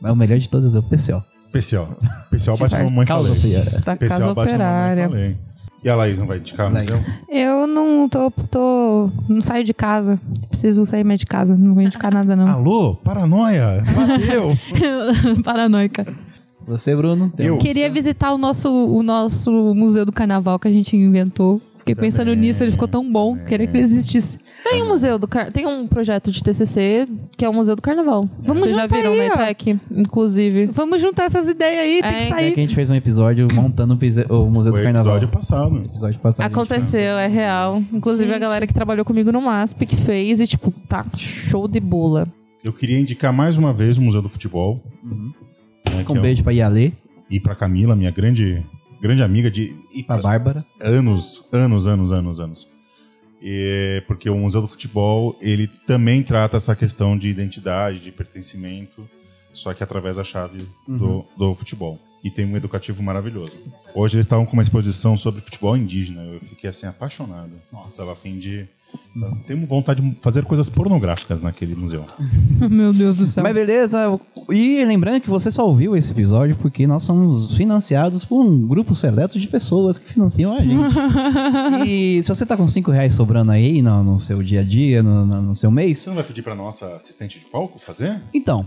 Mas 0.00 0.12
o 0.12 0.16
melhor 0.16 0.38
de 0.38 0.48
todos 0.48 0.74
é 0.74 0.78
o 0.78 0.82
PCO. 0.82 1.22
PCO. 1.52 1.88
PCO 2.30 2.56
bate 2.56 2.74
na 2.74 2.84
mamãe 2.84 3.06
Causa 3.06 3.34
falei. 3.34 3.54
Da 3.84 3.96
PCO 3.96 4.08
Casa 4.08 4.34
bate 4.34 4.56
na 4.56 4.64
mamãe 4.64 5.08
falei. 5.08 5.36
E 5.84 5.88
a 5.88 5.96
Laís 5.96 6.18
não 6.18 6.26
vai 6.28 6.38
indicar 6.38 6.70
o 6.70 6.72
Laís. 6.74 6.88
museu? 6.90 7.14
Eu 7.28 7.66
não 7.66 8.08
tô, 8.08 8.30
tô. 8.50 9.10
Não 9.28 9.42
saio 9.42 9.64
de 9.64 9.74
casa. 9.74 10.18
Preciso 10.48 10.86
sair 10.86 11.02
mais 11.02 11.18
de 11.18 11.26
casa. 11.26 11.56
Não 11.56 11.72
vou 11.72 11.82
indicar 11.82 12.12
nada, 12.14 12.36
não. 12.36 12.46
Alô, 12.46 12.94
paranoia, 12.94 13.82
bateu. 13.94 14.56
Paranoica. 15.44 16.06
Você, 16.66 16.94
Bruno? 16.94 17.30
Tem 17.30 17.46
Eu? 17.46 17.56
um- 17.56 17.58
Queria 17.58 17.90
visitar 17.90 18.32
o 18.32 18.38
nosso, 18.38 18.70
o 18.70 19.02
nosso 19.02 19.50
museu 19.74 20.06
do 20.06 20.12
carnaval 20.12 20.58
que 20.58 20.68
a 20.68 20.72
gente 20.72 20.96
inventou. 20.96 21.60
Fiquei 21.82 21.96
pensando 21.96 22.26
Também, 22.28 22.36
nisso, 22.48 22.62
ele 22.62 22.70
ficou 22.70 22.86
tão 22.86 23.10
bom. 23.10 23.36
Queria 23.36 23.66
que 23.66 23.76
ele 23.76 23.82
existisse. 23.84 24.38
Tem 24.62 24.80
um 24.84 24.86
museu 24.88 25.18
do 25.18 25.26
car... 25.26 25.50
Tem 25.50 25.66
um 25.66 25.88
projeto 25.88 26.30
de 26.30 26.40
TCC 26.40 27.06
que 27.36 27.44
é 27.44 27.48
o 27.48 27.52
Museu 27.52 27.74
do 27.74 27.82
Carnaval. 27.82 28.28
Vamos 28.40 28.62
Vocês 28.62 28.76
já 28.76 28.82
juntar 28.82 28.94
viram 28.96 29.12
aí, 29.12 29.28
na. 29.28 29.34
ETEC, 29.50 29.80
inclusive. 29.90 30.66
Vamos 30.66 31.00
juntar 31.02 31.24
essas 31.24 31.48
ideias 31.48 31.80
aí, 31.80 32.00
tem 32.00 32.10
É, 32.10 32.12
que 32.14 32.22
É 32.22 32.26
que 32.26 32.32
a 32.32 32.36
sair. 32.36 32.54
gente 32.54 32.74
fez 32.76 32.88
um 32.88 32.94
episódio 32.94 33.48
montando 33.52 33.94
o 33.94 34.46
Museu 34.48 34.72
Foi 34.72 34.80
do 34.80 34.84
Carnaval. 34.84 35.16
episódio 35.16 35.28
passado. 35.28 35.76
Episódio 35.84 36.20
passado. 36.20 36.46
Aconteceu, 36.46 37.18
é 37.18 37.26
real. 37.26 37.82
Inclusive 37.92 38.32
a 38.32 38.38
galera 38.38 38.64
que 38.64 38.72
trabalhou 38.74 39.04
comigo 39.04 39.32
no 39.32 39.40
MASP 39.42 39.84
que 39.84 39.96
fez 39.96 40.38
e, 40.40 40.46
tipo, 40.46 40.70
tá 40.88 41.04
show 41.16 41.66
de 41.66 41.80
bola. 41.80 42.28
Eu 42.62 42.72
queria 42.72 43.00
indicar 43.00 43.32
mais 43.32 43.56
uma 43.56 43.72
vez 43.72 43.98
o 43.98 44.00
Museu 44.02 44.22
do 44.22 44.28
Futebol. 44.28 44.80
Uhum. 45.02 45.32
né, 45.90 46.04
que 46.04 46.12
Um 46.12 46.16
é 46.16 46.18
o- 46.20 46.22
beijo 46.22 46.44
pra 46.44 46.52
Yalê 46.52 46.92
E 47.28 47.40
pra 47.40 47.56
Camila, 47.56 47.96
minha 47.96 48.12
grande, 48.12 48.64
grande 49.02 49.22
amiga 49.22 49.50
de 49.50 49.76
e 49.92 50.04
pra 50.04 50.16
Bárbara. 50.16 50.64
anos, 50.80 51.44
anos, 51.52 51.86
anos, 51.88 52.12
anos, 52.12 52.40
anos. 52.40 52.68
E, 53.42 54.00
porque 54.06 54.30
o 54.30 54.36
Museu 54.36 54.60
do 54.60 54.68
Futebol, 54.68 55.36
ele 55.40 55.66
também 55.66 56.22
trata 56.22 56.56
essa 56.56 56.76
questão 56.76 57.18
de 57.18 57.28
identidade, 57.28 57.98
de 57.98 58.12
pertencimento, 58.12 59.08
só 59.52 59.74
que 59.74 59.82
através 59.82 60.16
da 60.16 60.22
chave 60.22 60.68
do, 60.86 61.26
do 61.36 61.52
futebol. 61.52 61.98
E 62.22 62.30
tem 62.30 62.46
um 62.46 62.56
educativo 62.56 63.02
maravilhoso. 63.02 63.58
Hoje 63.92 64.14
eles 64.14 64.26
estavam 64.26 64.46
com 64.46 64.52
uma 64.52 64.62
exposição 64.62 65.16
sobre 65.16 65.40
futebol 65.40 65.76
indígena. 65.76 66.22
Eu 66.22 66.40
fiquei 66.40 66.70
assim 66.70 66.86
apaixonado. 66.86 67.50
Nossa. 67.72 67.98
Tava 67.98 68.12
a 68.12 68.14
fim 68.14 68.38
de. 68.38 68.68
Tenho 69.46 69.66
vontade 69.66 70.00
de 70.00 70.16
fazer 70.22 70.44
coisas 70.44 70.68
pornográficas 70.68 71.42
naquele 71.42 71.74
museu. 71.74 72.04
Meu 72.70 72.92
Deus 72.92 73.16
do 73.16 73.26
céu. 73.26 73.42
Mas 73.42 73.54
beleza. 73.54 74.18
E 74.50 74.84
lembrando 74.84 75.20
que 75.20 75.28
você 75.28 75.50
só 75.50 75.66
ouviu 75.66 75.94
esse 75.96 76.10
episódio 76.12 76.56
porque 76.56 76.86
nós 76.86 77.02
somos 77.02 77.54
financiados 77.56 78.24
por 78.24 78.40
um 78.42 78.66
grupo 78.66 78.94
seleto 78.94 79.38
de 79.38 79.46
pessoas 79.48 79.98
que 79.98 80.06
financiam 80.12 80.56
a 80.56 80.60
gente. 80.60 80.94
e 81.86 82.22
se 82.22 82.28
você 82.28 82.46
tá 82.46 82.56
com 82.56 82.66
5 82.66 82.90
reais 82.90 83.12
sobrando 83.12 83.52
aí 83.52 83.82
no, 83.82 84.02
no 84.02 84.18
seu 84.18 84.42
dia 84.42 84.60
a 84.60 84.64
dia, 84.64 85.02
no, 85.02 85.26
no- 85.26 85.42
no 85.42 85.56
seu 85.56 85.70
mês, 85.70 85.98
Você 85.98 86.08
não 86.08 86.16
vai 86.16 86.24
pedir 86.24 86.42
pra 86.42 86.54
nossa 86.54 86.96
assistente 86.96 87.38
de 87.38 87.46
palco 87.46 87.78
fazer? 87.78 88.20
então, 88.32 88.64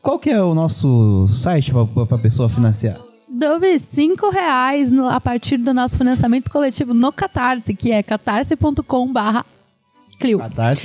qual 0.00 0.18
que 0.18 0.30
é 0.30 0.40
o 0.42 0.54
nosso 0.54 1.26
site 1.28 1.72
pra, 1.72 2.06
pra 2.06 2.18
pessoa 2.18 2.48
financiar? 2.48 2.98
Dove 3.40 3.78
5 3.78 4.28
reais 4.28 4.92
no- 4.92 5.08
a 5.08 5.18
partir 5.18 5.56
do 5.56 5.72
nosso 5.72 5.96
financiamento 5.96 6.50
coletivo 6.50 6.92
no 6.92 7.10
Catarse, 7.10 7.72
que 7.72 7.90
é 7.90 8.02
catarse.com 8.02 9.10
barra 9.10 9.46
Clio. 10.18 10.38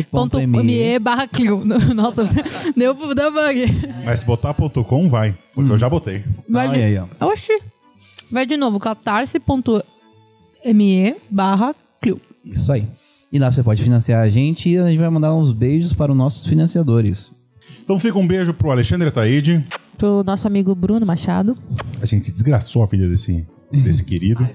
Ponto 0.10 0.38
Catarse.me 0.38 0.64
me 0.64 0.98
barra 1.00 1.28
Clio. 1.28 1.62
Nossa, 1.94 2.24
deu, 2.74 2.94
deu 3.14 3.32
bug. 3.34 3.66
Mas 4.06 4.20
se 4.22 4.26
botar 4.26 4.54
ponto 4.54 4.82
.com, 4.86 5.10
vai. 5.10 5.38
Porque 5.54 5.70
eu 5.70 5.78
já 5.78 5.90
botei. 5.90 6.24
Vai 6.48 6.70
de, 6.70 6.80
aí, 6.80 6.98
ó. 6.98 7.08
Oxi. 7.28 7.60
Vai 8.32 8.46
de 8.46 8.56
novo, 8.56 8.80
catarse.me 8.80 9.84
barra 11.30 11.76
Clio. 12.02 12.22
Isso 12.46 12.72
aí. 12.72 12.88
E 13.34 13.38
lá 13.38 13.52
você 13.52 13.62
pode 13.64 13.84
financiar 13.84 14.22
a 14.22 14.30
gente 14.30 14.70
e 14.70 14.78
a 14.78 14.88
gente 14.88 15.00
vai 15.00 15.10
mandar 15.10 15.34
uns 15.36 15.52
beijos 15.52 15.92
para 15.92 16.10
os 16.14 16.18
nossos 16.18 16.48
financiadores. 16.48 17.34
Então 17.84 18.00
fica 18.00 18.18
um 18.18 18.26
beijo 18.26 18.54
pro 18.54 18.72
Alexandre 18.72 19.10
Ataíde. 19.10 19.66
Pro 19.98 20.24
nosso 20.24 20.48
amigo 20.48 20.76
Bruno 20.76 21.06
Machado. 21.06 21.58
A 22.02 22.06
gente 22.06 22.32
desgraçou 22.32 22.84
a 22.84 22.86
vida 22.86 23.08
desse, 23.08 23.46
desse 23.72 24.04
querido. 24.06 24.48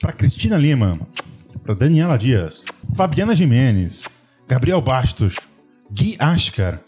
Pra 0.00 0.12
Cristina 0.12 0.56
Lima. 0.56 0.98
Pra 1.62 1.74
Daniela 1.74 2.16
Dias. 2.18 2.64
Fabiana 2.94 3.34
Jimenez. 3.34 4.04
Gabriel 4.46 4.80
Bastos. 4.80 5.36
Gui 5.90 6.16
Ascar. 6.18 6.80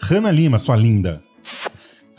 Hanna 0.00 0.30
Lima, 0.30 0.58
sua 0.58 0.76
linda. 0.76 1.22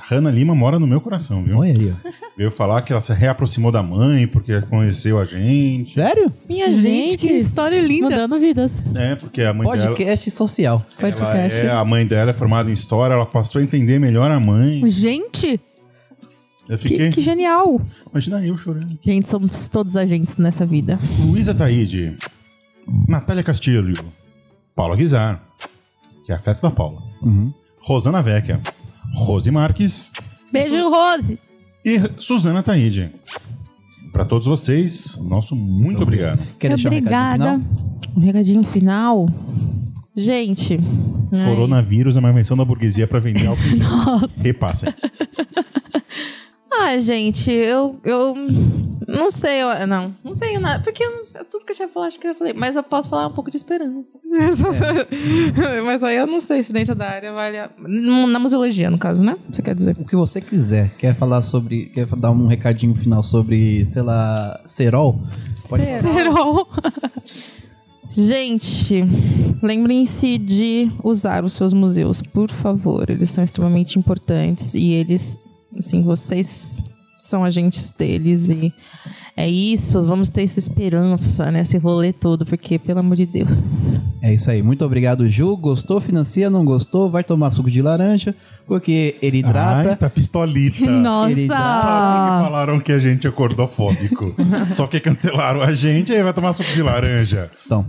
Hanna 0.10 0.32
Lima 0.32 0.56
mora 0.56 0.80
no 0.80 0.88
meu 0.88 1.00
coração, 1.00 1.44
viu? 1.44 1.58
Olha 1.60 1.72
aí, 1.72 1.94
ó. 1.94 2.10
Veio 2.36 2.50
falar 2.50 2.82
que 2.82 2.92
ela 2.92 3.02
se 3.02 3.14
reaproximou 3.14 3.72
da 3.72 3.84
mãe 3.84 4.28
porque 4.28 4.60
conheceu 4.64 5.20
a 5.20 5.26
gente. 5.26 5.94
Sério? 5.94 6.34
Minha 6.48 6.70
Gente, 6.72 6.82
gente, 6.82 7.18
que 7.28 7.34
história 7.34 7.80
linda. 7.82 8.10
Mudando 8.10 8.40
vidas. 8.40 8.84
É, 8.96 9.16
porque 9.16 9.42
a 9.44 9.54
mãe 9.54 9.70
dela. 9.70 9.88
Podcast 9.90 10.32
social. 10.32 10.84
Ela 10.98 11.12
Podcast. 11.12 11.58
é, 11.60 11.70
a 11.70 11.86
mãe 11.86 12.08
dela 12.08 12.32
é 12.32 12.34
formada 12.34 12.70
em 12.70 12.74
história, 12.74 13.14
ela 13.14 13.26
passou 13.26 13.60
a 13.60 13.64
entender 13.64 14.00
melhor 14.00 14.32
a 14.32 14.40
mãe. 14.40 14.82
Gente, 14.90 15.60
Eu 16.68 16.78
que, 16.78 16.88
fiquei. 16.90 17.10
que 17.12 17.22
genial. 17.22 17.80
Imagina 18.10 18.44
eu 18.44 18.58
chorando. 18.58 18.98
Gente, 19.02 19.28
somos 19.28 19.68
todos 19.68 19.96
agentes 19.96 20.38
nessa 20.38 20.66
vida. 20.66 20.98
Luísa 21.20 21.54
Taíde, 21.54 22.16
Natália 23.08 23.44
Castilho, 23.44 24.04
Paula 24.76 24.96
Guizar, 24.96 25.44
que 26.26 26.32
é 26.32 26.36
a 26.36 26.40
festa 26.40 26.68
da 26.68 26.74
Paula, 26.76 27.02
Uhum. 27.22 27.54
Rosana 27.82 28.22
Vecchia, 28.22 28.60
Rose 29.14 29.50
Marques 29.52 30.12
Beijo, 30.52 30.90
Rose. 30.90 31.40
e 31.86 32.00
Suzana 32.18 32.64
Taíde. 32.64 33.12
Para 34.12 34.26
todos 34.26 34.48
vocês, 34.48 35.16
nosso 35.22 35.56
muito 35.56 36.02
obrigado. 36.02 36.40
Quer 36.58 36.70
deixar 36.70 36.90
um 36.90 36.94
recadinho 36.94 37.22
Obrigada. 37.22 37.60
final? 37.60 38.16
Um 38.16 38.20
recadinho 38.22 38.64
final. 38.64 39.30
Gente. 40.16 40.80
ai, 41.32 41.46
Coronavírus 41.46 42.16
é 42.18 42.20
uma 42.20 42.32
invenção 42.32 42.58
da 42.58 42.66
burguesia 42.66 43.08
para 43.08 43.20
vender 43.20 43.42
gel. 43.42 43.56
Repassem. 44.42 44.94
Ah, 46.72 46.98
gente, 47.00 47.52
eu, 47.52 48.00
eu 48.04 48.36
não 49.08 49.32
sei, 49.32 49.62
eu, 49.62 49.88
não, 49.88 50.16
não 50.24 50.36
tenho 50.36 50.60
nada, 50.62 50.84
porque 50.84 51.04
eu- 51.04 51.28
tudo 51.50 51.66
que 51.66 51.72
eu 51.72 51.76
tinha 51.76 51.88
falado, 51.88 52.10
acho 52.10 52.20
que 52.20 52.28
eu 52.28 52.36
falei, 52.36 52.54
mas 52.54 52.76
eu 52.76 52.84
posso 52.84 53.10
falar 53.10 53.28
um 53.28 53.32
pouco 53.32 53.50
de 53.50 53.58
esperança. 53.58 54.20
mas 55.84 56.04
aí 56.04 56.18
eu 56.18 56.28
não 56.28 56.40
sei 56.40 56.62
se 56.62 56.72
dentro 56.72 56.94
da 56.94 57.10
área 57.10 57.34
vale 57.34 57.58
a, 57.58 57.70
na 57.78 58.38
museologia, 58.40 58.90
no 58.90 58.98
caso, 59.00 59.24
né? 59.24 59.36
Você 59.50 59.62
quer 59.62 59.74
dizer? 59.74 59.96
O 60.00 60.06
que 60.06 60.16
você 60.16 60.40
quiser. 60.40 60.92
Quer 60.98 61.16
falar 61.16 61.42
sobre. 61.42 61.88
Quer 61.88 62.06
dar 62.18 62.32
um 62.32 62.46
recadinho 62.48 62.94
final 62.94 63.24
sobre, 63.24 63.84
sei 63.86 64.02
lá, 64.04 64.62
cerol? 64.66 65.20
Pode 65.68 65.84
falar. 65.86 66.14
Serol. 66.14 66.68
Gente, 68.12 69.04
lembrem-se 69.62 70.38
de 70.40 70.92
usar 71.04 71.44
os 71.44 71.54
seus 71.54 71.74
museus, 71.74 72.22
por 72.22 72.50
favor. 72.50 73.08
Eles 73.10 73.30
são 73.30 73.44
extremamente 73.44 74.00
importantes 74.00 74.74
e 74.74 74.92
eles, 74.94 75.38
assim, 75.78 76.02
vocês 76.02 76.84
são 77.18 77.44
agentes 77.44 77.92
deles 77.98 78.50
e 78.50 78.74
é 79.38 79.48
isso. 79.48 80.02
Vamos 80.02 80.30
ter 80.30 80.44
essa 80.44 80.60
esperança 80.60 81.52
nesse 81.52 81.78
rolê 81.78 82.12
todo, 82.12 82.46
porque, 82.46 82.80
pelo 82.80 83.00
amor 83.00 83.16
de 83.16 83.26
Deus. 83.26 83.50
É 84.22 84.34
isso 84.34 84.50
aí. 84.52 84.62
Muito 84.62 84.84
obrigado, 84.84 85.30
Ju. 85.30 85.56
Gostou? 85.56 86.02
Financia. 86.02 86.50
Não 86.50 86.66
gostou? 86.66 87.10
Vai 87.10 87.24
tomar 87.24 87.52
suco 87.52 87.70
de 87.72 87.82
laranja. 87.82 88.36
Porque 88.68 89.16
ele 89.22 89.38
hidrata. 89.40 89.92
Ai, 89.92 89.96
tá 89.96 90.10
pistolita. 90.10 90.84
Nossa. 90.92 91.32
Ele 91.32 91.48
dá- 91.48 91.58
Só 92.38 92.44
falaram 92.46 92.80
que 92.82 92.92
a 92.92 93.00
gente 93.00 93.26
é 93.28 93.30
gordofóbico. 93.30 94.36
Só 94.76 94.88
que 94.88 95.00
cancelaram 95.00 95.62
a 95.62 95.74
gente, 95.74 96.12
aí 96.12 96.22
vai 96.22 96.34
tomar 96.34 96.52
suco 96.54 96.70
de 96.74 96.82
laranja. 96.82 97.50
Então, 97.66 97.86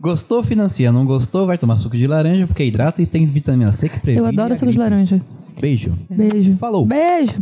gostou? 0.00 0.42
Financia. 0.42 0.92
Não 0.92 1.04
gostou? 1.04 1.46
Vai 1.46 1.58
tomar 1.58 1.76
suco 1.76 1.96
de 1.96 2.06
laranja. 2.06 2.46
Porque 2.46 2.64
hidrata 2.64 3.02
e 3.02 3.06
tem 3.06 3.26
vitamina 3.26 3.72
C 3.72 3.88
que 3.88 3.98
previne. 4.00 4.24
Eu 4.24 4.26
adoro 4.26 4.54
suco 4.54 4.70
de 4.70 4.78
laranja. 4.78 5.20
Beijo. 5.60 5.92
Beijo. 6.10 6.56
Falou. 6.56 6.84
Beijo. 6.84 7.34